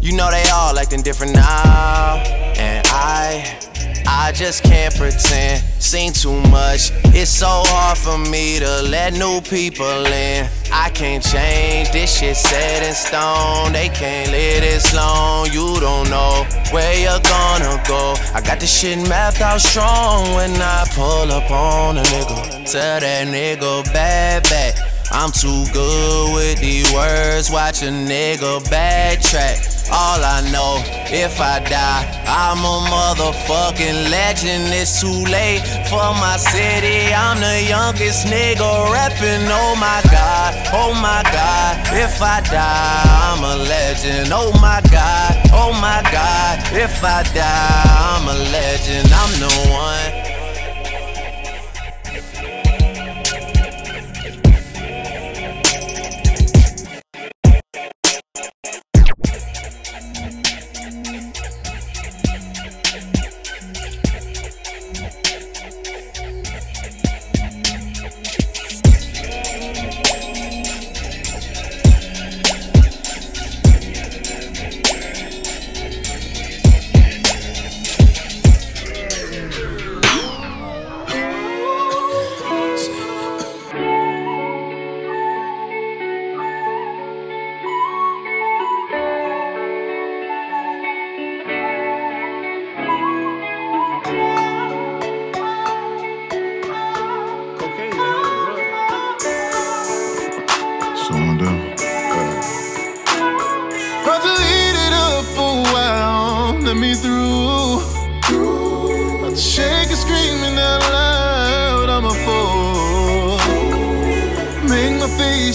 You 0.00 0.16
know 0.16 0.30
they 0.30 0.44
all 0.54 0.78
acting 0.78 1.02
different 1.02 1.34
now. 1.34 2.22
And 2.56 2.86
I, 2.86 3.58
I 4.06 4.30
just 4.30 4.62
can't 4.62 4.94
pretend. 4.94 5.64
Seen 5.82 6.12
too 6.12 6.40
much. 6.42 6.92
It's 7.06 7.28
so 7.28 7.48
hard 7.66 7.98
for 7.98 8.18
me 8.30 8.60
to 8.60 8.82
let 8.82 9.14
new 9.14 9.40
people 9.40 10.06
in. 10.06 10.48
I 10.70 10.90
can't 10.90 11.24
change 11.24 11.90
this 11.90 12.16
shit 12.16 12.36
set 12.36 12.86
in 12.86 12.94
stone. 12.94 13.72
They 13.72 13.88
can't 13.88 14.30
live 14.30 14.60
this 14.62 14.94
long. 14.94 15.46
You 15.46 15.80
don't 15.80 16.08
know 16.08 16.46
where 16.70 16.94
you're 16.94 17.18
gonna 17.18 17.82
go. 17.88 18.14
I 18.32 18.42
got 18.42 18.60
this 18.60 18.72
shit 18.72 18.96
mapped 19.08 19.40
out 19.40 19.60
strong 19.60 20.34
when 20.36 20.52
I 20.54 20.86
pull 20.94 21.32
up 21.32 21.50
on 21.50 21.98
a 21.98 22.02
nigga. 22.02 22.70
Tell 22.70 23.00
that 23.00 23.26
nigga 23.26 23.92
bad 23.92 24.44
back. 24.44 24.95
I'm 25.12 25.30
too 25.30 25.64
good 25.72 26.34
with 26.34 26.60
these 26.60 26.92
words. 26.92 27.50
Watch 27.50 27.82
a 27.82 27.86
nigga 27.86 28.60
backtrack. 28.64 29.76
All 29.90 30.18
I 30.18 30.40
know, 30.50 30.82
if 31.14 31.40
I 31.40 31.60
die, 31.60 32.04
I'm 32.26 32.58
a 32.58 32.78
motherfucking 32.90 34.10
legend. 34.10 34.74
It's 34.74 35.00
too 35.00 35.24
late 35.30 35.62
for 35.86 36.10
my 36.18 36.36
city. 36.36 37.14
I'm 37.14 37.38
the 37.38 37.68
youngest 37.68 38.26
nigga 38.26 38.92
rapping. 38.92 39.46
Oh 39.46 39.76
my 39.78 40.02
god, 40.10 40.54
oh 40.74 40.92
my 40.92 41.22
god. 41.30 41.78
If 41.94 42.20
I 42.20 42.40
die, 42.40 43.02
I'm 43.06 43.44
a 43.44 43.62
legend. 43.62 44.30
Oh 44.32 44.50
my 44.60 44.82
god, 44.90 45.50
oh 45.52 45.72
my 45.72 46.02
god. 46.10 46.58
If 46.72 47.04
I 47.04 47.22
die, 47.22 47.82
I'm 48.10 48.26
a 48.26 48.34
legend. 48.50 49.08
I'm 49.12 49.32
the 49.38 49.52
one. 49.70 50.25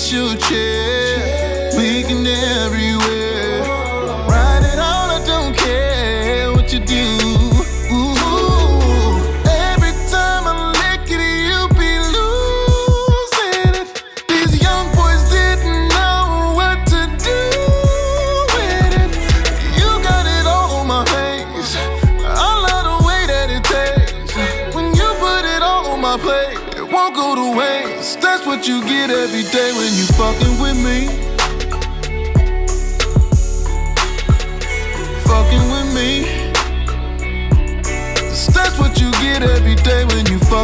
My 0.10 0.36
face 0.38 0.70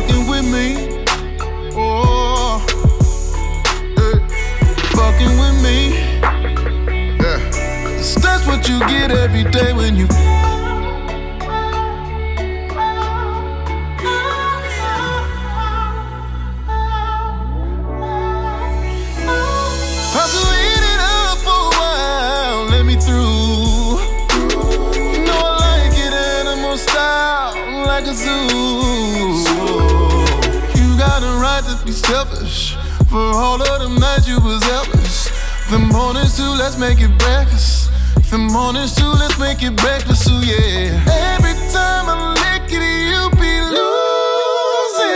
fucking 0.01 0.27
with 0.27 0.45
me. 0.45 1.03
Oh, 1.75 2.63
eh, 3.97 4.19
fucking 4.95 5.33
with 5.39 5.63
me. 5.63 5.95
Yeah. 7.17 7.39
That's 8.21 8.45
what 8.45 8.69
you 8.69 8.77
get 8.81 9.09
every 9.09 9.43
day 9.45 9.73
when 9.73 9.95
you. 9.95 10.16
Let's 36.67 36.77
make 36.77 36.99
it 36.99 37.17
breakfast. 37.17 37.89
If 38.17 38.29
The 38.31 38.37
mornings 38.37 38.93
too, 38.93 39.07
let's 39.07 39.39
make 39.39 39.63
it 39.63 39.73
breakfast. 39.77 40.25
So 40.25 40.33
yeah. 40.43 40.99
Every 41.31 41.55
time 41.71 42.11
I 42.11 42.35
lick 42.43 42.67
it, 42.67 42.83
you 43.07 43.23
be 43.39 43.53
losing. 43.71 45.07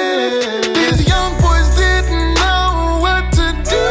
These 0.71 1.03
young 1.11 1.35
boys 1.43 1.67
didn't 1.75 2.39
know 2.39 3.03
what 3.03 3.27
to 3.35 3.51
do 3.67 3.85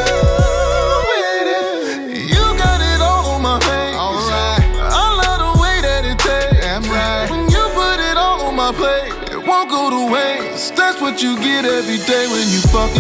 with 1.13 1.49
it. 1.61 2.33
You 2.33 2.45
got 2.57 2.81
it 2.81 3.01
all 3.05 3.37
on 3.37 3.43
my 3.45 3.61
face. 3.69 3.97
Alright. 4.05 4.65
I 4.81 5.05
love 5.21 5.41
the 5.45 5.53
way 5.61 5.77
that 5.85 6.03
it 6.09 6.17
tastes. 6.17 6.65
Damn 6.65 6.89
right. 6.89 7.29
When 7.29 7.45
you 7.53 7.65
put 7.77 8.01
it 8.01 8.17
all 8.17 8.41
on 8.49 8.57
my 8.57 8.73
plate, 8.73 9.37
it 9.37 9.43
won't 9.45 9.69
go 9.69 9.91
to 9.93 10.09
waste. 10.09 10.77
That's 10.77 10.99
what 11.03 11.21
you 11.23 11.37
get 11.37 11.67
every 11.67 12.01
day 12.09 12.25
when 12.33 12.49
you 12.49 12.61
fucking 12.73 13.00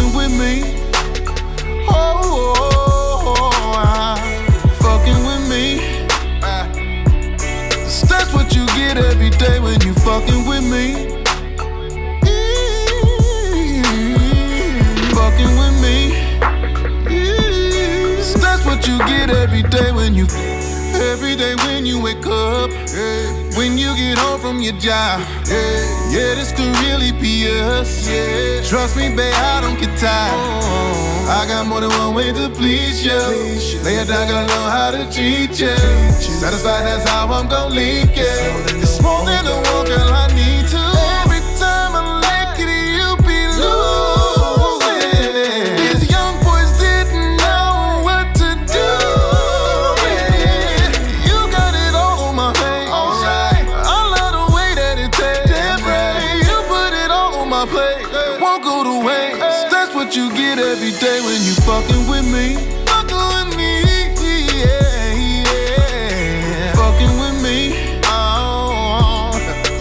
it 8.90 9.04
every 9.04 9.30
day 9.30 9.60
when 9.60 9.80
you 9.82 9.94
fucking 9.94 10.46
with 10.46 10.64
me. 10.64 10.94
Fucking 15.14 15.54
with 15.60 15.76
me. 15.80 15.96
So 18.22 18.38
that's 18.38 18.64
what 18.64 18.86
you 18.86 18.98
get 18.98 19.30
every 19.30 19.62
day 19.62 19.92
when 19.92 20.14
you. 20.14 20.26
Every 21.12 21.36
day 21.36 21.54
when 21.56 21.86
you 21.86 22.02
wake 22.02 22.26
up. 22.26 22.70
When 23.56 23.78
you 23.78 23.94
get 23.96 24.18
home 24.18 24.40
from 24.40 24.60
your 24.60 24.74
job. 24.74 25.20
Yeah, 25.50 26.12
yeah, 26.14 26.34
this 26.36 26.52
could 26.52 26.70
really 26.78 27.10
be 27.10 27.50
us. 27.50 28.08
Yeah. 28.08 28.62
Trust 28.62 28.96
me, 28.96 29.08
babe, 29.08 29.34
I 29.34 29.60
don't 29.60 29.78
get 29.80 29.98
tired. 29.98 30.38
I 31.28 31.44
got 31.48 31.66
more 31.66 31.80
than 31.80 31.90
one 31.90 32.14
way 32.14 32.32
to 32.32 32.48
please 32.50 33.04
you. 33.04 33.18
Lay 33.82 33.96
it 33.96 34.06
down, 34.06 34.28
gonna 34.28 34.46
know 34.46 34.70
how 34.70 34.92
to 34.92 35.10
treat 35.12 35.58
you. 35.58 35.76
Satisfied, 36.38 36.84
that's 36.86 37.08
how 37.10 37.26
I'm 37.26 37.48
gonna 37.48 37.74
leak 37.74 38.10
it. 38.14 38.76
It's 38.76 39.02
more 39.02 39.24
than 39.24 39.44
a 39.44 39.56
walk, 39.56 39.86
girl, 39.88 40.12
I 40.12 40.28
need 40.34 40.68
to. 40.68 40.89
what 60.10 60.16
you 60.16 60.28
get 60.32 60.58
every 60.58 60.90
day 60.90 61.20
when 61.20 61.40
you 61.44 61.54
fucking 61.62 62.08
with 62.10 62.24
me. 62.24 62.56
Fucking 62.86 63.16
with 63.16 63.56
me, 63.56 63.80
yeah, 64.58 65.44
yeah. 65.44 66.72
Fucking 66.72 67.16
with 67.20 67.40
me, 67.40 68.00
oh. 68.06 69.30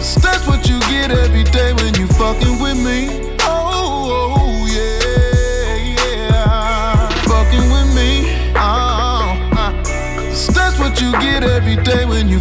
So 0.00 0.20
that's 0.20 0.46
what 0.46 0.68
you 0.68 0.78
get 0.82 1.10
every 1.10 1.42
day 1.42 1.72
when 1.72 1.94
you 1.94 2.06
fucking 2.06 2.60
with 2.62 2.78
me. 2.78 3.08
Oh, 3.40 4.06
oh, 4.06 4.34
oh. 4.36 4.50
you 11.00 11.12
get 11.12 11.42
every 11.42 11.76
day 11.82 12.04
when 12.04 12.28
you 12.28 12.38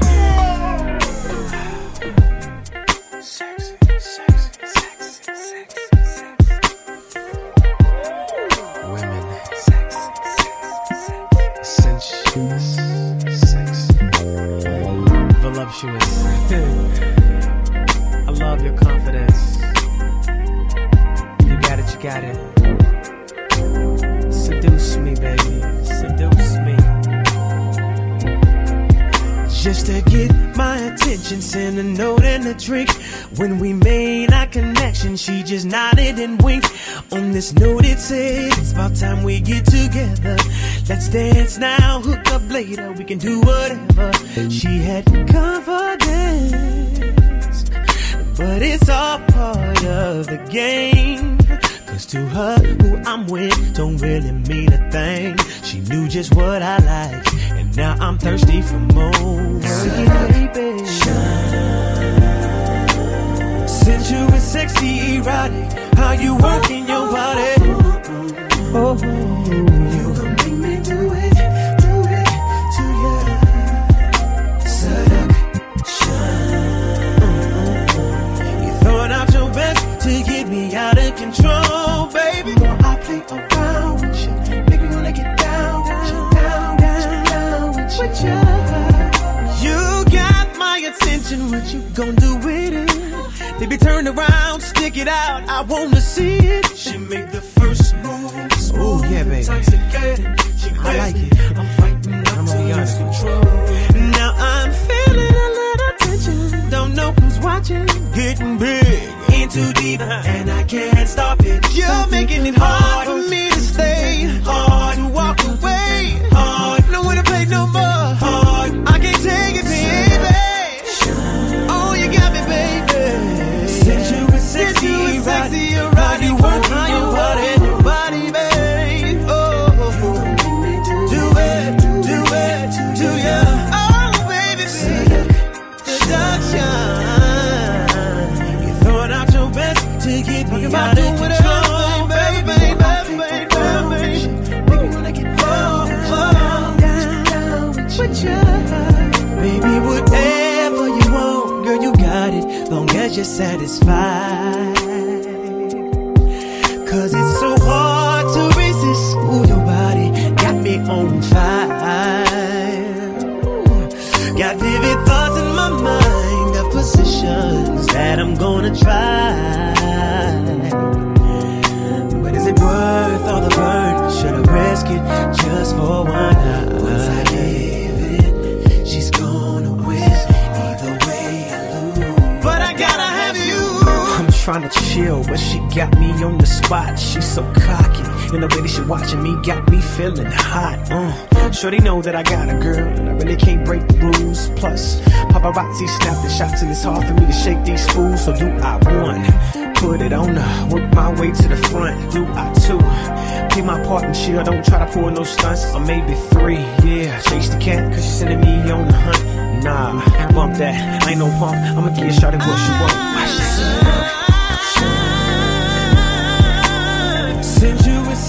into 43.11 43.48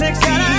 sexy. 0.00 0.49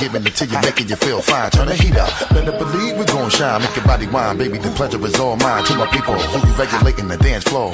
giving 0.00 0.24
it 0.24 0.34
to 0.34 0.46
you, 0.46 0.58
making 0.64 0.88
you 0.88 0.96
feel 0.96 1.20
fine. 1.20 1.50
Turn 1.50 1.68
the 1.68 1.76
heat 1.76 1.94
up, 1.96 2.08
better 2.32 2.56
believe 2.56 2.96
we're 2.96 3.04
gonna 3.04 3.30
shine. 3.30 3.60
Make 3.60 3.76
your 3.76 3.84
body 3.84 4.06
wine, 4.08 4.38
baby. 4.38 4.56
The 4.56 4.70
pleasure 4.70 4.98
is 5.04 5.20
all 5.20 5.36
mine. 5.36 5.62
To 5.64 5.76
my 5.76 5.86
people 5.92 6.14
who 6.16 6.40
be 6.40 6.52
regulating 6.56 7.08
the 7.08 7.18
dance 7.18 7.44
floor. 7.44 7.70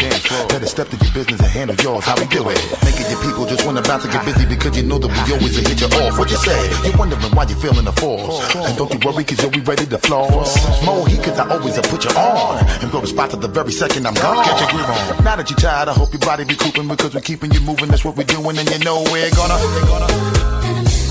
Better 0.50 0.66
step 0.66 0.88
to 0.90 0.96
your 0.98 1.14
business 1.14 1.38
and 1.40 1.50
handle 1.54 1.76
yours. 1.78 2.04
How 2.04 2.18
we 2.18 2.26
do 2.26 2.42
it? 2.50 2.58
Making 2.82 3.06
your 3.14 3.22
people 3.22 3.46
just 3.46 3.64
wanna 3.64 3.80
bounce 3.82 4.04
and 4.04 4.12
get 4.12 4.24
busy 4.26 4.44
because 4.44 4.76
you 4.76 4.82
know 4.82 4.98
that 4.98 5.06
we 5.06 5.34
always 5.34 5.54
hit 5.54 5.80
you 5.80 5.86
off. 5.86 6.18
What 6.18 6.30
you 6.30 6.36
say? 6.36 6.58
You're 6.82 6.98
wondering 6.98 7.22
why 7.30 7.46
you're 7.46 7.62
feeling 7.62 7.84
the 7.86 7.94
force. 7.94 8.42
And 8.54 8.76
don't 8.76 8.90
you 8.90 8.98
worry, 9.06 9.22
cause 9.22 9.40
you'll 9.40 9.54
be 9.54 9.60
ready 9.60 9.86
to 9.86 9.98
floss. 9.98 10.58
More 10.84 11.06
heat, 11.06 11.22
cause 11.22 11.38
I 11.38 11.48
always 11.48 11.76
have 11.76 11.86
put 11.86 12.04
you 12.04 12.10
on. 12.10 12.58
And 12.82 12.90
grow 12.90 13.02
a 13.02 13.06
spot 13.06 13.30
to 13.30 13.36
the 13.36 13.48
very 13.48 13.70
second 13.70 14.04
I'm 14.06 14.14
gone. 14.14 14.42
Catch 14.44 14.60
your 14.60 14.70
groove 14.74 14.90
on. 14.90 15.24
Now 15.24 15.36
that 15.36 15.48
you're 15.48 15.58
tired, 15.58 15.88
I 15.88 15.92
hope 15.92 16.12
your 16.12 16.20
body 16.20 16.44
be 16.44 16.56
cooping 16.56 16.88
because 16.88 17.14
we're 17.14 17.20
keeping 17.20 17.52
you 17.52 17.60
moving. 17.60 17.88
That's 17.88 18.04
what 18.04 18.16
we're 18.16 18.24
doing, 18.26 18.58
and 18.58 18.68
you 18.68 18.80
know 18.80 19.02
we're 19.12 19.30
gonna. 19.30 19.58
We're 19.62 19.86
gonna 19.86 21.05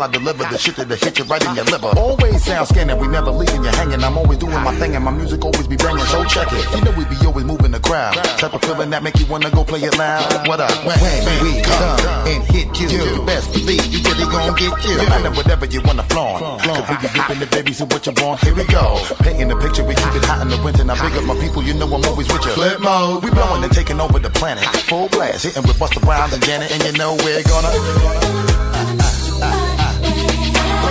while 0.00 0.08
I 0.08 0.12
deliver 0.12 0.44
the 0.48 0.56
shit 0.56 0.76
that'll 0.76 0.96
hit 0.96 1.18
you 1.18 1.24
right 1.24 1.44
in 1.44 1.54
your 1.54 1.64
liver. 1.68 1.92
Always 2.00 2.42
sound 2.42 2.68
scanning, 2.68 2.98
we 2.98 3.06
never 3.06 3.30
leaving 3.30 3.62
you 3.62 3.70
hanging. 3.76 4.02
I'm 4.02 4.16
always 4.16 4.38
doing 4.38 4.62
my 4.64 4.74
thing 4.80 4.96
and 4.96 5.04
my 5.04 5.10
music 5.10 5.44
always 5.44 5.68
be 5.68 5.76
banging. 5.76 6.04
So 6.06 6.24
check 6.24 6.48
it. 6.50 6.64
You 6.74 6.80
know 6.84 6.92
we 6.96 7.04
be 7.04 7.16
always 7.26 7.44
moving 7.44 7.70
the 7.70 7.80
crowd. 7.80 8.14
Type 8.40 8.54
of 8.54 8.62
feeling 8.62 8.88
that 8.90 9.02
make 9.02 9.18
you 9.20 9.26
wanna 9.26 9.50
go 9.50 9.62
play 9.62 9.80
it 9.80 9.96
loud. 9.98 10.48
What 10.48 10.60
up? 10.60 10.72
When, 10.86 10.96
when 10.96 11.38
we 11.44 11.60
come 11.60 12.00
and 12.24 12.42
hit 12.48 12.72
you, 12.80 12.88
you 12.88 13.26
best 13.26 13.52
believe 13.52 13.84
you 13.92 14.00
really 14.00 14.24
gon' 14.24 14.56
get 14.56 14.72
you. 14.88 14.96
No 14.96 15.04
matter 15.04 15.30
whatever 15.36 15.66
you 15.66 15.80
wanna 15.84 16.04
flaunt. 16.08 16.40
Cause 16.64 16.84
we 16.88 16.96
be 16.96 17.08
dipping 17.12 17.40
the 17.40 17.48
babies 17.52 17.78
so 17.78 17.84
what 17.84 18.06
you 18.06 18.14
want? 18.24 18.40
Here 18.40 18.54
we 18.54 18.64
go. 18.72 19.04
Painting 19.20 19.48
the 19.48 19.56
picture, 19.56 19.84
we 19.84 19.94
keep 19.94 20.14
it 20.16 20.24
hot 20.24 20.40
in 20.40 20.48
the 20.48 20.60
winter. 20.64 20.84
Now 20.84 20.96
big 20.96 21.12
up 21.12 21.24
my 21.24 21.36
people, 21.36 21.62
you 21.62 21.74
know 21.74 21.84
I'm 21.84 22.04
always 22.08 22.28
with 22.32 22.44
you. 22.44 22.52
Flip 22.56 22.80
mode, 22.80 23.22
we 23.22 23.30
blowing 23.30 23.62
and 23.64 23.72
taking 23.72 24.00
over 24.00 24.18
the 24.18 24.30
planet. 24.30 24.64
Full 24.88 25.08
blast, 25.08 25.44
hitting 25.44 25.62
with 25.68 25.76
Busta 25.76 26.00
Rhymes 26.08 26.32
and 26.32 26.42
Janet, 26.42 26.72
and 26.72 26.82
you 26.84 26.92
know 26.96 27.16
we're 27.20 27.42
gonna. 27.44 28.99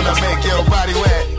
Gonna 0.02 0.18
make 0.22 0.44
your 0.46 0.64
body 0.64 0.94
wet. 0.94 1.29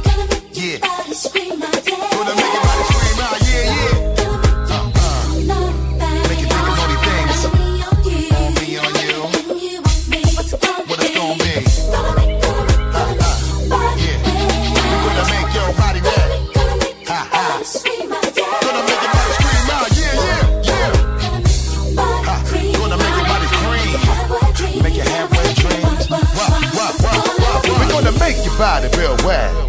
Body 28.61 28.95
real 28.95 29.17
wet. 29.25 29.60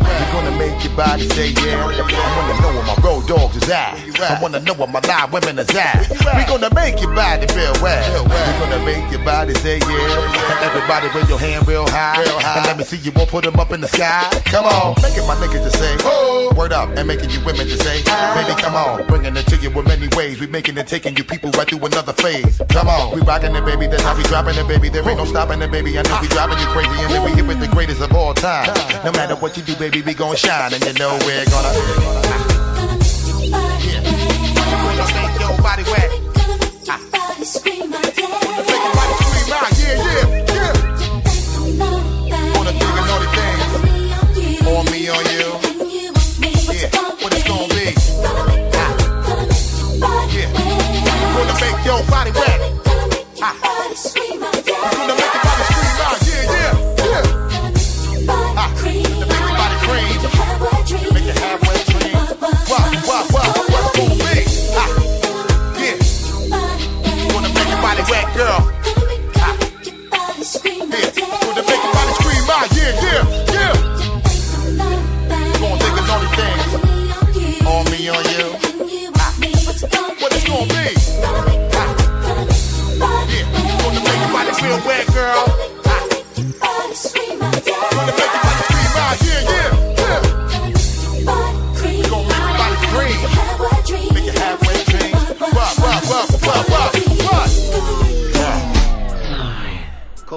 We're 0.97 1.09
gonna 1.09 1.25
make 1.25 1.27
your 1.27 1.27
body 1.27 1.29
say 1.31 1.49
yeah. 1.51 1.85
I 1.85 2.37
wanna 2.37 2.61
know 2.61 2.73
where 2.73 2.85
my 2.85 2.97
road 3.03 3.27
dogs 3.27 3.57
is 3.57 3.71
at. 3.71 3.97
I 4.21 4.39
wanna 4.43 4.61
know 4.61 4.75
where 4.75 4.89
my 4.89 5.01
live 5.01 5.33
women 5.33 5.59
is 5.59 5.69
at. 5.71 6.11
We're 6.11 6.47
gonna 6.47 6.75
make 6.75 7.01
your 7.01 7.15
body 7.15 7.47
real 7.57 7.73
wet. 7.83 8.05
We're 8.29 8.59
gonna 8.61 8.85
make 8.85 9.11
your 9.11 9.25
body 9.25 9.55
say 9.55 9.79
yeah. 9.79 10.63
Everybody 10.63 11.09
raise 11.17 11.29
your 11.29 11.39
hand 11.39 11.67
real 11.67 11.89
high. 11.89 12.23
And 12.23 12.67
let 12.67 12.77
me 12.77 12.85
see 12.85 12.99
you 12.99 13.13
all 13.17 13.27
put 13.27 13.45
them 13.45 13.59
up 13.59 13.73
in 13.73 13.81
the 13.81 13.89
sky. 13.89 14.29
Come 14.47 14.67
on, 14.67 14.95
making 15.03 15.27
my 15.27 15.35
niggas 15.37 15.65
just 15.65 15.79
say, 15.79 15.97
oh, 16.05 16.53
word 16.57 16.73
up, 16.73 16.89
and 16.97 17.09
making 17.09 17.31
you 17.31 17.41
women 17.45 17.67
just 17.67 17.83
say, 17.83 18.03
oh. 18.07 18.35
baby, 18.37 18.61
come 18.61 18.75
on, 18.75 19.07
bringing 19.07 19.37
it 19.37 19.47
to 19.47 19.57
you 19.57 19.71
in 19.71 19.85
many 19.85 20.09
ways. 20.17 20.41
We 20.41 20.47
making 20.47 20.77
it, 20.77 20.87
taking 20.87 21.17
you 21.17 21.25
people 21.25 21.51
right 21.53 21.69
through 21.69 21.85
another 21.85 22.13
phase. 22.13 22.61
Come 22.69 22.89
on, 22.89 23.15
we 23.15 23.23
rocking 23.23 23.55
it, 23.57 23.65
baby. 23.65 23.87
That's 23.87 24.03
how 24.03 24.17
we 24.17 24.23
dropping 24.25 24.57
it, 24.57 24.69
baby. 24.69 24.89
There 24.91 25.07
ain't 25.09 25.19
no 25.19 25.25
stopping 25.25 25.63
it, 25.63 25.71
baby. 25.71 25.99
I 25.99 26.03
know 26.03 26.19
we 26.21 26.29
driving 26.29 26.59
you 26.59 26.67
crazy, 26.67 27.01
and 27.01 27.13
then 27.13 27.25
we 27.25 27.33
hit 27.33 27.47
with 27.47 27.61
the 27.61 27.69
greatest 27.69 28.01
of 28.03 28.13
all 28.13 28.35
time. 28.35 28.69
No 29.05 29.13
matter 29.13 29.37
what 29.37 29.57
you 29.57 29.63
do, 29.63 29.75
baby, 29.77 30.03
we 30.03 30.15
gon' 30.15 30.37
shine, 30.37 30.73
and 30.75 30.82
you 30.87 30.93
know 30.95 31.19
we're 31.27 31.45
gonna. 31.47 31.73
Yeah. 33.83 34.03
Gonna 34.97 35.15
make 35.15 35.41
your 35.41 35.57
body 35.63 35.85
wet. 35.85 36.11
Gonna 36.35 36.57
make 36.59 36.87
your 36.87 36.99
body 37.13 37.45
scream. 37.45 37.93
Yeah, 39.49 39.69
yeah, 39.79 40.32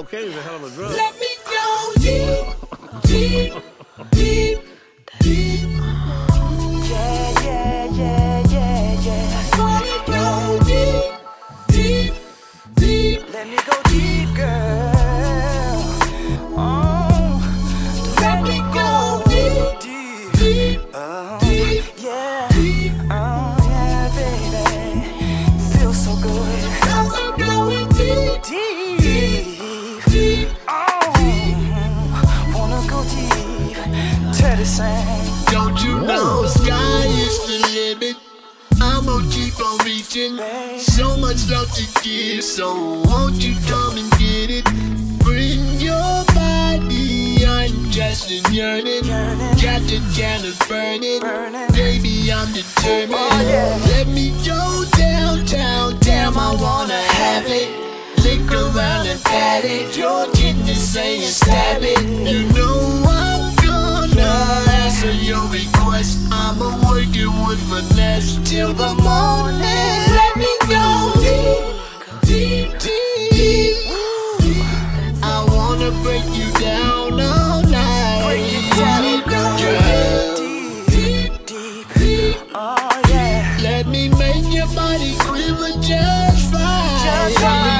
Cocaine 0.06 0.28
is 0.28 0.36
a 0.36 0.42
hell 0.42 0.54
of 0.54 0.62
a 0.62 0.70
drug. 0.70 0.92
Let 0.92 1.15
so 42.56 42.72
won't 43.04 43.44
you 43.44 43.54
come 43.68 43.98
and 43.98 44.10
get 44.12 44.48
it? 44.48 44.64
Bring 45.18 45.60
your 45.78 46.24
body, 46.32 47.44
I'm 47.44 47.90
just 47.90 48.30
a 48.30 48.40
yearning. 48.50 49.02
Got 49.60 49.82
the 49.84 50.00
candle 50.16 50.56
burning, 50.66 51.20
baby, 51.74 52.32
I'm 52.32 52.50
determined. 52.54 53.44
Let 53.92 54.08
me 54.08 54.30
go 54.42 54.86
downtown, 54.96 55.98
damn, 56.00 56.38
I 56.38 56.54
wanna 56.54 57.02
have 57.20 57.44
it. 57.46 57.68
Lick 58.24 58.50
around 58.50 59.06
and 59.06 59.22
pat 59.22 59.66
it, 59.66 59.94
your 59.94 60.24
kidney 60.32 60.72
saying 60.72 61.28
stab 61.28 61.82
it. 61.82 62.00
You 62.26 62.48
know 62.56 63.04
I'm 63.06 63.54
gonna 63.56 64.32
answer 64.80 65.12
your 65.12 65.44
request. 65.48 66.26
I'ma 66.32 66.70
work 66.88 67.12
it 67.12 67.28
with 67.44 67.60
finesse 67.68 68.38
till 68.48 68.72
the 68.72 68.94
morning. 68.94 69.60
Let 69.60 70.36
me 70.38 70.48
go 70.70 71.75
deep, 72.36 72.68
deep, 72.78 73.76
deep. 74.40 74.66
I 75.22 75.44
wanna 75.48 75.90
break 76.02 76.26
you 76.38 76.48
down 76.60 77.18
all 77.20 77.62
night. 77.62 78.22
Break 78.26 78.52
you. 78.52 78.60
Deep, 80.94 81.32
deep, 81.46 81.86
deep. 81.94 82.36
Oh 82.54 83.02
yeah. 83.08 83.58
Let 83.62 83.86
me 83.86 84.08
make 84.10 84.52
your 84.52 84.68
body 84.74 85.14
quiver 85.20 85.72
just 85.80 86.52
fine. 86.52 87.04
Just 87.04 87.38
fine. 87.38 87.75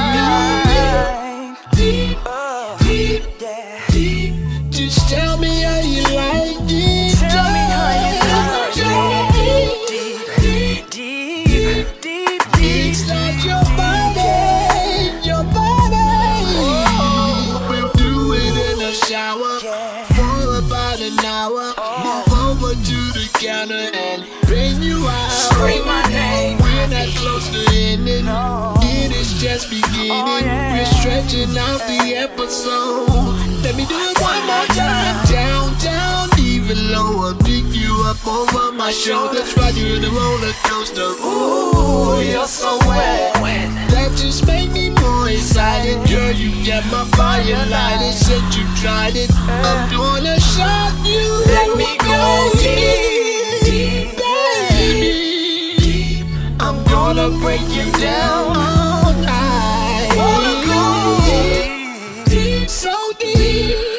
on. 28.29 28.77
It 28.83 29.13
is 29.13 29.41
just 29.41 29.71
beginning. 29.71 30.11
Oh, 30.11 30.39
yeah. 30.39 30.75
We're 30.75 30.85
stretching 30.87 31.57
out 31.57 31.81
the 31.87 32.15
episode. 32.17 33.09
Let 33.63 33.75
me 33.77 33.85
do 33.87 33.97
it 33.97 34.19
one 34.21 34.47
more 34.47 34.67
time. 34.75 35.17
Down, 35.27 35.77
down, 35.79 36.29
even 36.41 36.93
lower. 36.93 37.35
Pick 37.35 37.67
you 37.75 37.93
up 38.07 38.27
over 38.27 38.73
my 38.73 38.91
shoulders. 38.91 39.57
Ride 39.57 39.75
you 39.75 39.99
the 39.99 40.11
roller 40.11 40.53
coaster. 40.65 41.11
Ooh, 41.25 42.23
you're 42.23 42.47
so 42.47 42.79
wet. 42.87 43.35
That 43.91 44.17
just 44.17 44.47
made 44.47 44.71
me 44.73 44.91
more 44.91 45.29
excited. 45.29 45.97
Girl, 46.09 46.33
you 46.33 46.65
get 46.65 46.85
my 46.87 47.05
fire 47.17 47.67
lighted. 47.69 48.15
Said 48.15 48.43
you 48.55 48.65
tried 48.77 49.17
it. 49.17 49.31
I'm 49.35 49.91
gonna 49.91 50.39
shock 50.41 50.95
you. 51.05 51.27
Let 51.47 51.77
me 51.77 51.97
go 51.99 52.51
deep. 52.59 54.11
deep 54.11 54.16
wanna 57.07 57.31
break 57.39 57.61
you 57.61 57.89
down 58.01 58.57
all 58.57 59.13
night. 59.13 60.11
Wanna 60.17 60.55
go 60.67 60.83
deep, 61.31 62.25
deep 62.25 62.69
so 62.69 63.13
deep. 63.21 63.96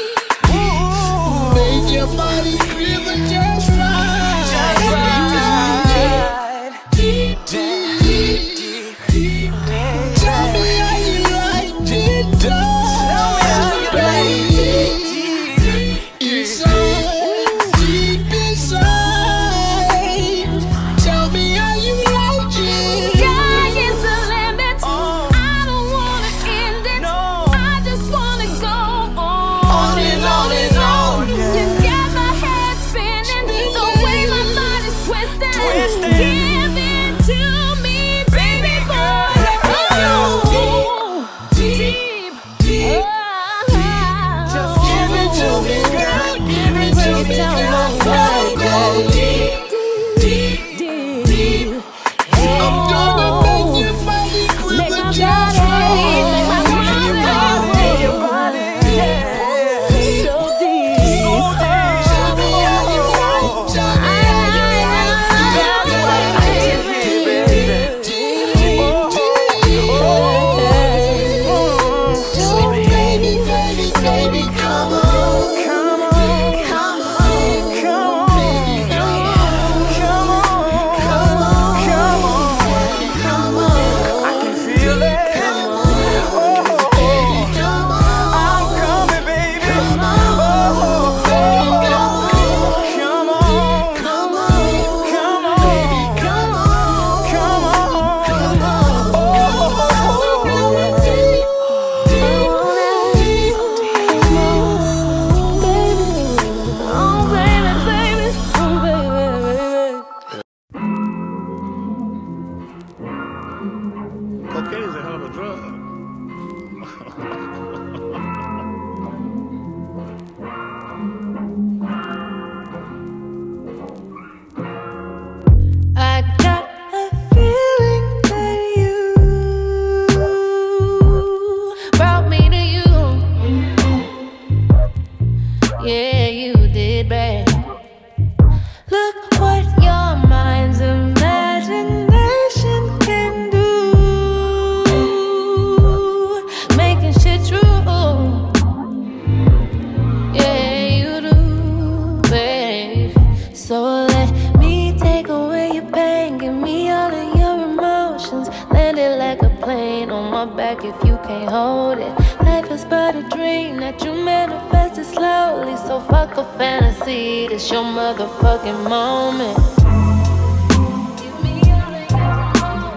fantasy. 166.57 167.47
This 167.47 167.69
your 167.71 167.83
motherfucking 167.83 168.89
moment. 168.89 169.57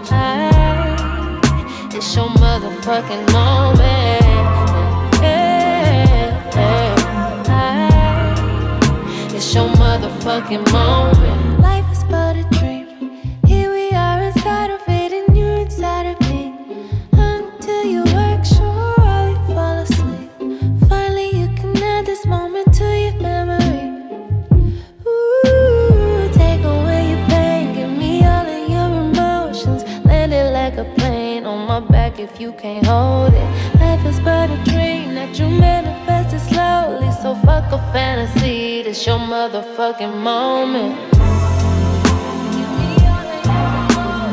Hey, 0.09 0.49
it's 1.95 2.15
your 2.15 2.29
motherfucking 2.41 3.31
moment. 3.31 4.23
Hey, 5.21 6.33
hey, 6.53 6.95
it's 9.35 9.53
your 9.53 9.67
motherfucking 9.69 10.71
moment. 10.71 11.70
you 32.41 32.51
can't 32.53 32.83
hold 32.87 33.31
it. 33.31 33.79
Life 33.79 34.03
is 34.03 34.19
but 34.19 34.49
a 34.49 34.57
dream 34.63 35.13
that 35.13 35.37
you 35.37 35.47
manifest 35.47 36.33
it 36.33 36.39
slowly. 36.51 37.11
So 37.21 37.35
fuck 37.45 37.71
a 37.71 37.77
fantasy, 37.93 38.81
this 38.81 39.05
your 39.05 39.19
motherfucking 39.19 40.15
moment. 40.23 40.95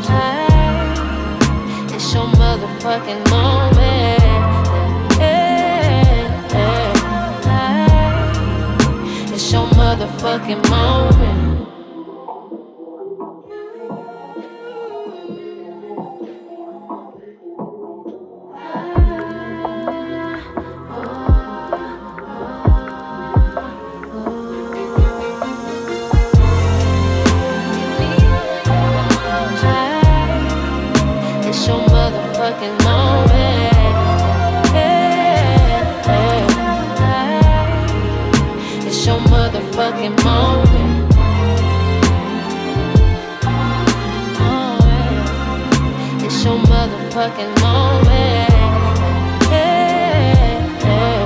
I, 0.08 0.46
it's 1.94 2.14
your 2.14 2.28
motherfucking 2.40 3.22
moment. 3.28 4.22
Hey, 5.20 6.24
it's 9.34 9.52
your 9.52 9.66
motherfucking 9.66 10.62
moment. 10.70 11.47
motherfucking 47.18 47.52
moment. 47.60 49.02
Hey, 49.50 50.62
hey. 50.84 51.22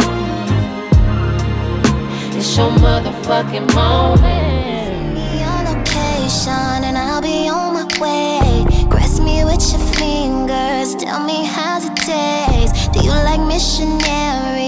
It's 2.38 2.56
your 2.56 2.70
motherfucking 2.70 3.74
moment. 3.74 5.16
Give 5.16 5.34
Me 5.34 5.44
on 5.44 5.64
location 5.66 6.84
and 6.88 6.96
I'll 6.96 7.20
be 7.20 7.48
on 7.48 7.74
my 7.74 7.84
way. 8.00 8.64
Grasp 8.88 9.22
me 9.22 9.44
with 9.44 9.62
your 9.70 9.84
fingers, 9.98 10.94
tell 10.94 11.22
me 11.24 11.44
how's 11.44 11.84
it 11.84 11.96
taste. 11.96 12.92
Do 12.92 13.00
you 13.04 13.10
like 13.10 13.40
missionary? 13.40 14.61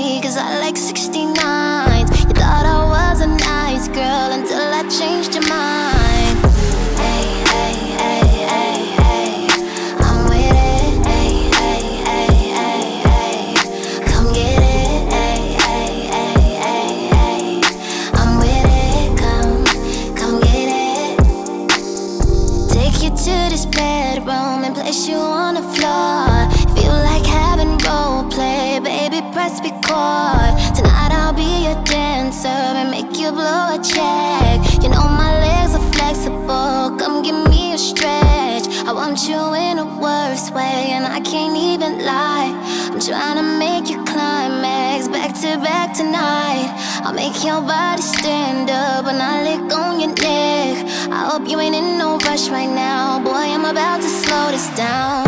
you 39.28 39.54
in 39.54 39.78
a 39.78 39.84
worse 39.84 40.50
way, 40.50 40.92
and 40.92 41.06
I 41.06 41.20
can't 41.20 41.56
even 41.56 42.04
lie. 42.04 42.52
I'm 42.92 43.00
trying 43.00 43.36
to 43.36 43.46
make 43.58 43.88
you 43.88 44.02
climax 44.04 45.08
back 45.08 45.32
to 45.40 45.58
back 45.58 45.94
tonight. 45.94 46.68
I'll 47.04 47.14
make 47.14 47.44
your 47.44 47.60
body 47.62 48.02
stand 48.02 48.70
up 48.70 49.06
when 49.06 49.20
I 49.20 49.42
lick 49.48 49.72
on 49.72 50.00
your 50.00 50.14
neck. 50.14 50.76
I 51.10 51.28
hope 51.30 51.48
you 51.48 51.58
ain't 51.58 51.74
in 51.74 51.96
no 51.96 52.18
rush 52.18 52.48
right 52.48 52.68
now, 52.68 53.20
boy. 53.20 53.30
I'm 53.54 53.64
about 53.64 54.02
to 54.02 54.08
slow 54.08 54.50
this 54.50 54.68
down. 54.76 55.23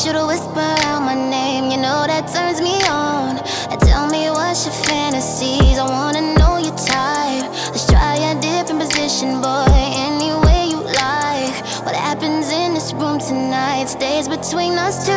want 0.00 0.14
you 0.14 0.18
to 0.18 0.26
whisper 0.26 0.74
out 0.88 1.02
my 1.02 1.14
name. 1.14 1.70
You 1.70 1.76
know 1.76 2.04
that 2.06 2.24
turns 2.32 2.60
me 2.62 2.72
on. 2.88 3.36
And 3.70 3.78
tell 3.82 4.08
me 4.08 4.30
what's 4.30 4.64
your 4.64 4.72
fantasies. 4.88 5.76
I 5.78 5.84
wanna 5.84 6.22
know 6.38 6.56
your 6.56 6.76
type. 6.76 7.44
Let's 7.68 7.84
try 7.86 8.16
a 8.16 8.32
different 8.40 8.80
position, 8.80 9.42
boy. 9.42 9.68
Any 9.68 10.32
way 10.46 10.72
you 10.72 10.80
like. 10.80 11.52
What 11.84 11.94
happens 11.94 12.48
in 12.50 12.72
this 12.72 12.94
room 12.94 13.18
tonight 13.18 13.90
stays 13.90 14.26
between 14.26 14.78
us 14.78 15.04
two. 15.04 15.12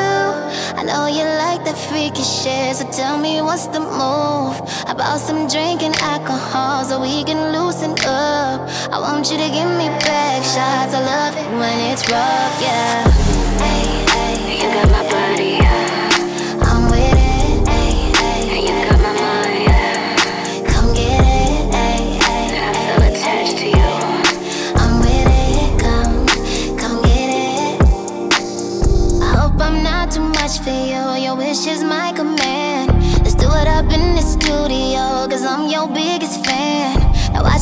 I 0.76 0.84
know 0.84 1.08
you 1.08 1.24
like 1.24 1.64
that 1.64 1.78
freaky 1.88 2.24
shit, 2.24 2.76
so 2.76 2.84
tell 2.92 3.18
me 3.18 3.42
what's 3.42 3.68
the 3.68 3.80
move 3.80 4.60
about 4.92 5.20
some 5.20 5.48
drinking 5.48 5.96
alcohol 6.02 6.84
so 6.84 7.00
we 7.00 7.24
can 7.24 7.56
loosen 7.56 7.92
up. 8.04 8.68
I 8.92 9.00
want 9.00 9.32
you 9.32 9.38
to 9.38 9.50
give 9.58 9.72
me 9.80 9.88
back 10.04 10.44
shots. 10.44 10.92
I 10.94 11.00
love 11.00 11.36
it 11.40 11.48
when 11.56 11.78
it's 11.92 12.04
rough, 12.12 12.56
yeah. 12.60 13.23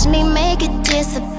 Watch 0.03 0.09
me 0.09 0.23
make 0.23 0.63
it 0.63 0.83
disappear. 0.83 1.30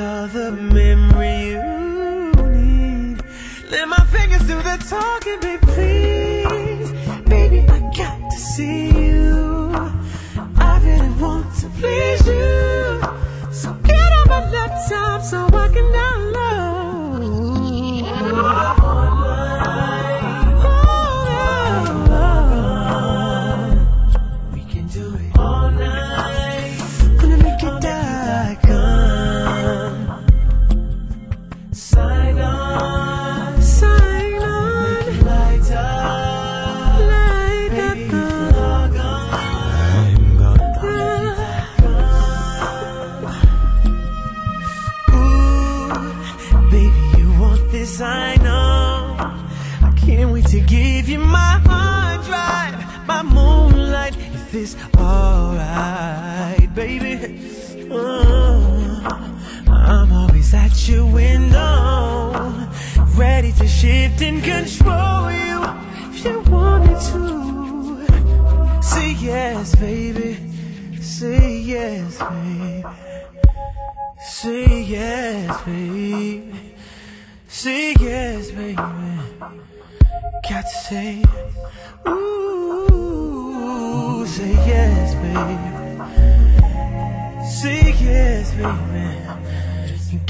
You're 0.00 0.28
the 0.28 0.52
memory 0.52 1.50
you 1.50 2.32
need. 2.56 3.22
Let 3.70 3.86
my 3.86 4.02
fingers 4.06 4.40
do 4.46 4.56
the 4.68 4.76
talking, 4.88 5.38
baby, 5.40 5.66
please. 5.74 6.90
Baby, 7.28 7.60
I 7.68 7.80
got 7.94 8.30
to 8.30 8.38
see 8.38 8.88
you. 8.98 9.70
I 10.56 10.80
really 10.82 11.10
want 11.20 11.54
to 11.60 11.68
please 11.80 12.26
you. 12.26 13.02
So 13.52 13.74
get 13.90 14.10
on 14.20 14.28
my 14.28 14.50
laptop 14.50 15.22
so 15.22 15.44
I 15.52 15.68
can 15.68 15.89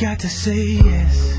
got 0.00 0.18
to 0.18 0.30
say 0.30 0.64
yes. 0.64 1.29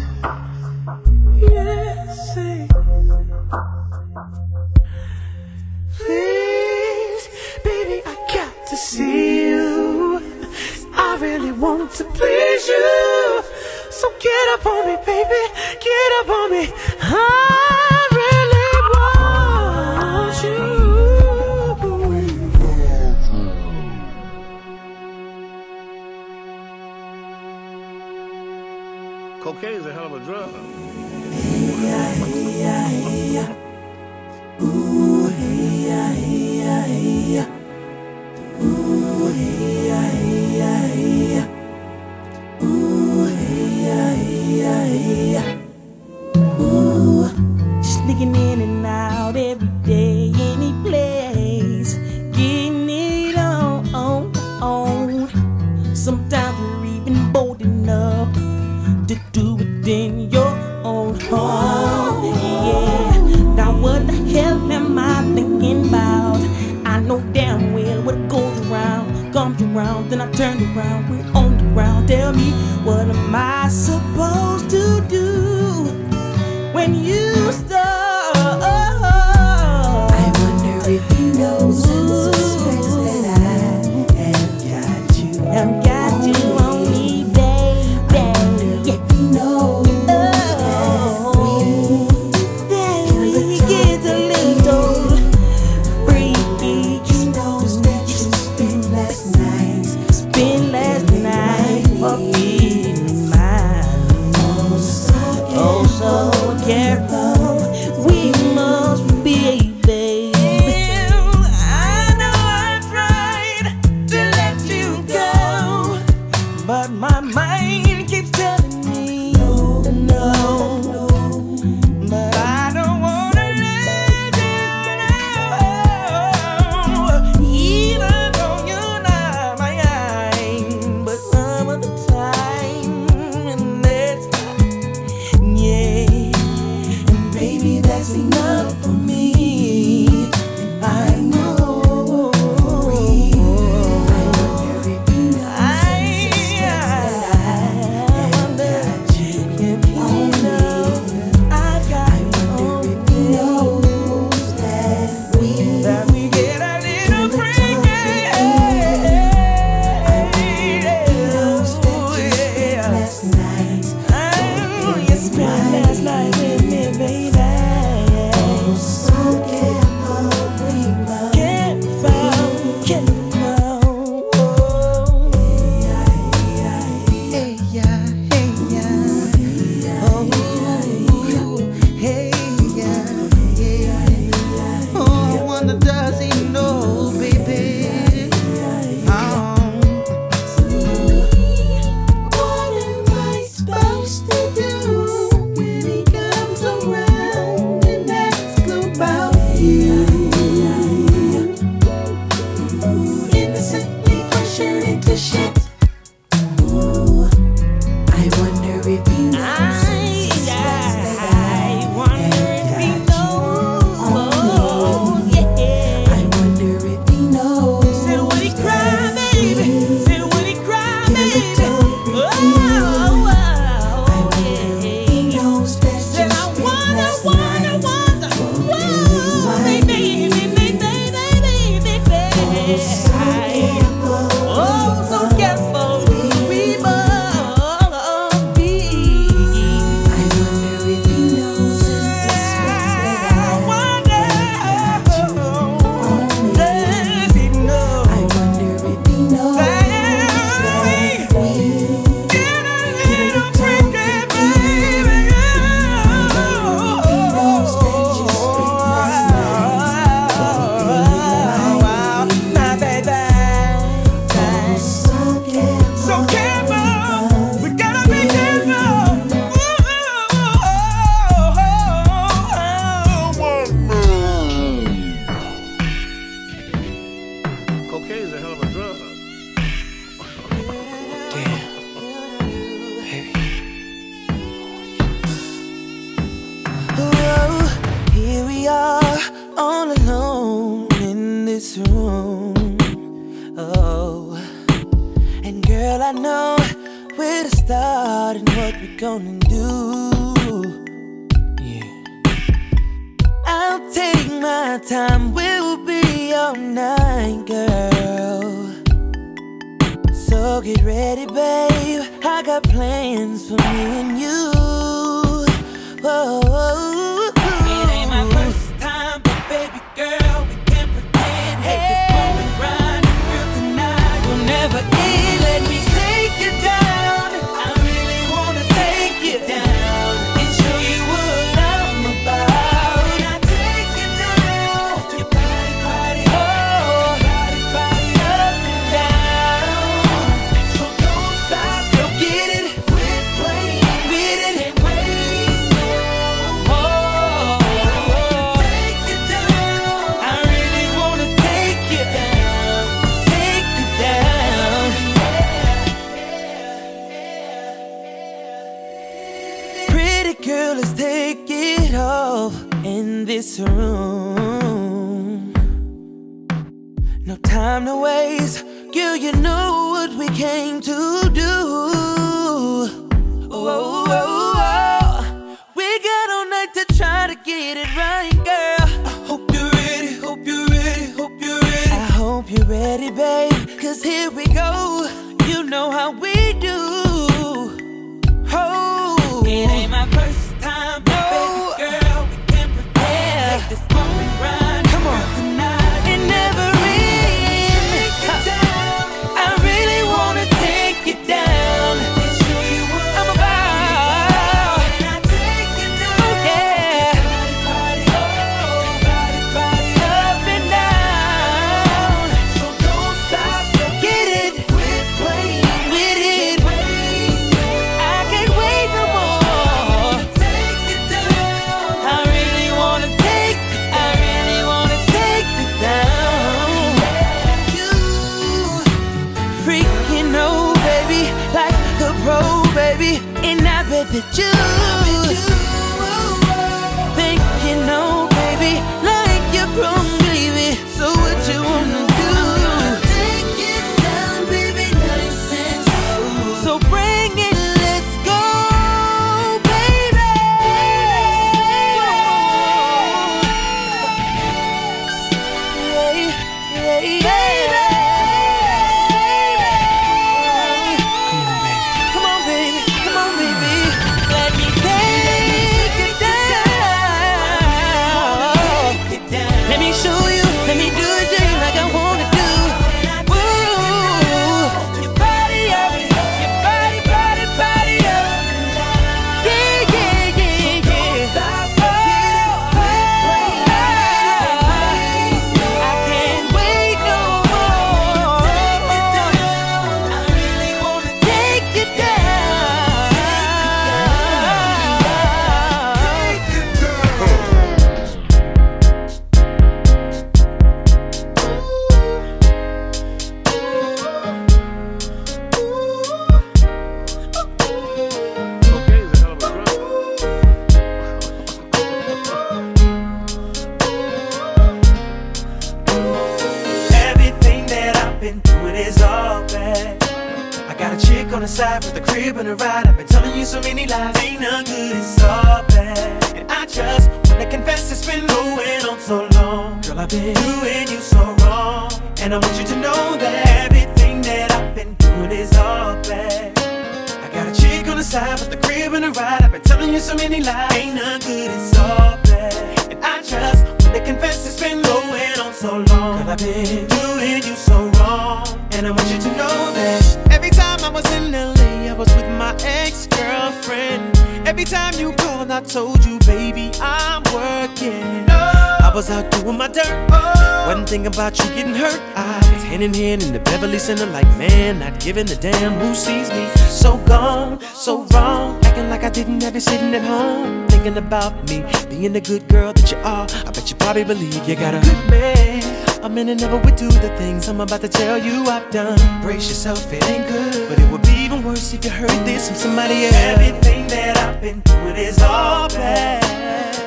Good 572.31 572.47
girl 572.47 572.71
that 572.71 572.89
you 572.89 572.97
are. 572.99 573.27
I 573.45 573.51
bet 573.51 573.69
you 573.69 573.75
probably 573.75 574.05
believe 574.05 574.47
you 574.47 574.55
got 574.55 574.73
a 574.73 574.79
good 574.79 575.09
man. 575.09 575.59
A 576.01 576.07
man 576.07 576.27
that 576.27 576.39
never 576.39 576.57
would 576.57 576.77
do 576.77 576.87
the 576.87 577.11
things 577.17 577.49
I'm 577.49 577.59
about 577.59 577.81
to 577.81 577.89
tell 577.89 578.17
you 578.17 578.45
I've 578.45 578.71
done. 578.71 578.97
Brace 579.21 579.49
yourself, 579.49 579.91
it 579.91 580.01
ain't 580.09 580.27
good. 580.29 580.69
But 580.69 580.79
it 580.79 580.89
would 580.89 581.01
be 581.01 581.15
even 581.25 581.43
worse 581.43 581.73
if 581.73 581.83
you 581.83 581.91
heard 581.91 582.23
this 582.23 582.47
from 582.47 582.55
somebody 582.55 583.03
else. 583.05 583.15
Everything 583.35 583.85
that 583.87 584.17
I've 584.17 584.39
been 584.39 584.61
doing 584.61 584.95
is 584.95 585.21
all 585.21 585.67
bad. 585.69 586.23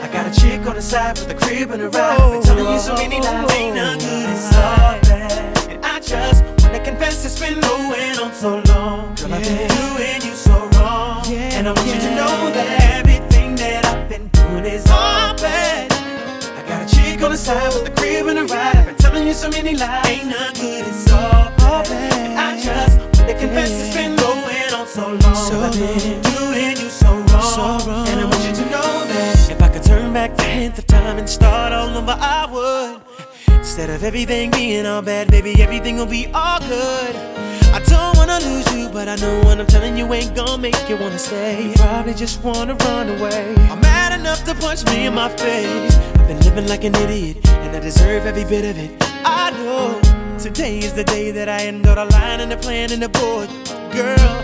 I 0.02 0.10
got 0.10 0.24
a 0.26 0.40
chick 0.40 0.66
on 0.66 0.76
the 0.76 0.82
side 0.82 1.18
with 1.18 1.30
a 1.30 1.34
crib 1.34 1.70
and 1.72 1.82
a 1.82 1.90
ride. 1.90 2.30
Been 2.32 2.42
telling 2.42 2.72
you 2.72 2.78
so 2.78 2.94
many 2.94 3.20
lies, 3.20 3.52
ain't 3.52 3.76
none 3.76 3.98
good, 3.98 4.30
it's 4.30 4.56
all 4.56 4.96
bad. 5.12 5.68
And 5.68 5.84
I 5.84 6.00
just 6.00 6.42
wanna 6.62 6.82
confess 6.82 7.22
it's 7.26 7.38
been 7.38 7.60
going 7.60 8.16
on 8.18 8.32
so 8.32 8.62
long. 8.72 9.14
Girl, 9.16 9.34
I've 9.34 9.42
been 9.42 9.68
doing 9.68 10.22
you 10.24 10.34
so 10.34 10.56
wrong. 10.78 11.26
And 11.28 11.68
I 11.68 11.72
want 11.72 11.86
you 11.86 12.00
to 12.00 12.10
know 12.16 12.50
that 12.56 12.68
everything 12.80 12.94
that 12.94 13.00
I've 13.00 13.13
been 14.64 14.72
doing 14.72 14.74
is 14.74 14.90
all 14.90 15.34
bad. 15.36 15.92
I 15.92 16.68
got 16.68 16.90
a 16.90 16.96
chick 16.96 17.22
on 17.22 17.30
the 17.30 17.36
side 17.36 17.72
with 17.74 17.88
a 17.88 17.94
crib 17.94 18.26
and 18.26 18.38
a 18.38 18.44
ride. 18.44 18.76
I've 18.76 18.86
been 18.86 18.96
telling 18.96 19.26
you 19.26 19.34
so 19.34 19.48
many 19.50 19.76
lies, 19.76 20.06
ain't 20.08 20.28
none 20.28 20.54
good, 20.54 20.86
it's 20.86 21.10
all 21.12 21.50
bad. 21.84 22.30
And 22.30 22.38
I 22.38 22.60
just 22.60 22.98
wanna 22.98 23.38
confess 23.38 23.70
it's 23.70 23.96
been 23.96 24.16
going 24.16 24.74
on 24.74 24.86
so 24.86 25.08
long. 25.08 25.34
So 25.34 25.60
I've 25.60 25.72
been 25.72 26.22
doing 26.22 26.76
you 26.76 26.90
so 26.90 27.08
wrong. 27.08 28.08
And 28.08 28.20
I 28.20 28.24
want 28.24 28.44
you 28.44 28.54
to 28.54 28.70
know 28.70 29.04
that 29.06 29.50
if 29.50 29.62
I 29.62 29.68
could 29.68 29.82
turn 29.82 30.12
back 30.12 30.36
the 30.36 30.44
hands 30.44 30.78
of 30.78 30.86
time 30.86 31.18
and 31.18 31.28
start 31.28 31.72
all 31.72 31.96
over, 31.96 32.16
I 32.18 32.46
would. 32.46 33.00
Instead 33.58 33.90
of 33.90 34.04
everything 34.04 34.50
being 34.50 34.86
all 34.86 35.02
bad, 35.02 35.30
baby, 35.30 35.60
everything 35.62 35.96
will 35.96 36.06
be 36.06 36.26
all 36.32 36.60
good. 36.60 37.43
I 37.74 37.80
don't 37.80 38.16
wanna 38.16 38.38
lose 38.38 38.72
you, 38.72 38.88
but 38.88 39.08
I 39.08 39.16
know 39.16 39.40
what 39.40 39.58
I'm 39.58 39.66
telling 39.66 39.96
you 39.96 40.06
ain't 40.14 40.32
gonna 40.36 40.62
make 40.62 40.88
you 40.88 40.96
wanna 40.96 41.18
stay. 41.18 41.70
You 41.70 41.72
probably 41.74 42.14
just 42.14 42.40
wanna 42.44 42.76
run 42.76 43.08
away. 43.08 43.52
I'm 43.68 43.80
mad 43.80 44.12
enough 44.12 44.44
to 44.44 44.54
punch 44.54 44.84
me 44.86 45.06
in 45.06 45.14
my 45.14 45.28
face. 45.28 45.96
I've 46.14 46.28
been 46.28 46.38
living 46.42 46.68
like 46.68 46.84
an 46.84 46.94
idiot, 46.94 47.36
and 47.48 47.74
I 47.76 47.80
deserve 47.80 48.26
every 48.26 48.44
bit 48.44 48.64
of 48.64 48.78
it. 48.78 48.92
I 49.24 49.50
know 49.50 50.00
today 50.38 50.78
is 50.78 50.92
the 50.92 51.02
day 51.02 51.32
that 51.32 51.48
I 51.48 51.62
end 51.62 51.84
all 51.88 51.96
the 51.96 52.04
line 52.04 52.38
and 52.38 52.52
the 52.52 52.58
plan 52.58 52.92
and 52.92 53.02
the 53.02 53.08
board. 53.08 53.48
Girl, 53.90 54.40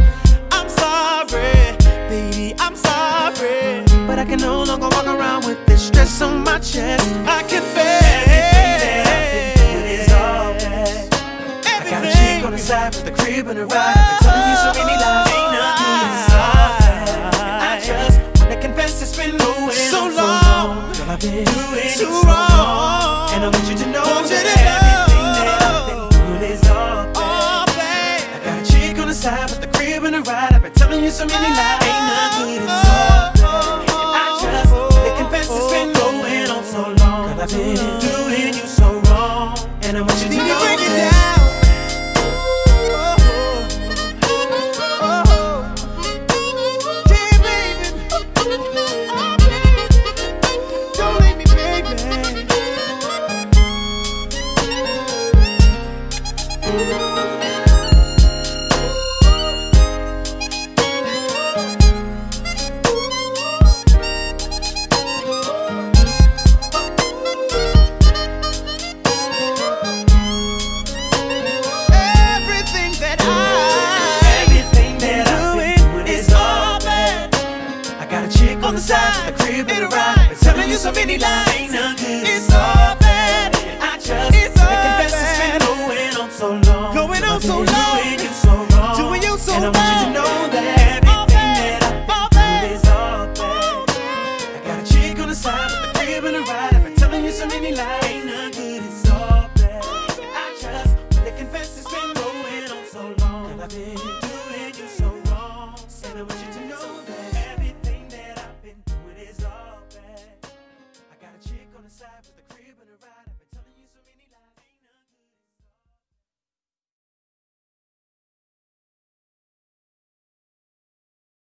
I'm 0.50 0.68
sorry, 0.68 1.76
baby, 2.10 2.56
I'm 2.58 2.74
sorry. 2.74 3.84
But 4.08 4.18
I 4.18 4.24
can 4.24 4.40
no 4.40 4.64
longer 4.64 4.88
walk 4.88 5.06
around 5.06 5.46
with 5.46 5.64
this 5.66 5.86
stress 5.86 6.20
on 6.20 6.42
my 6.42 6.58
chest. 6.58 7.06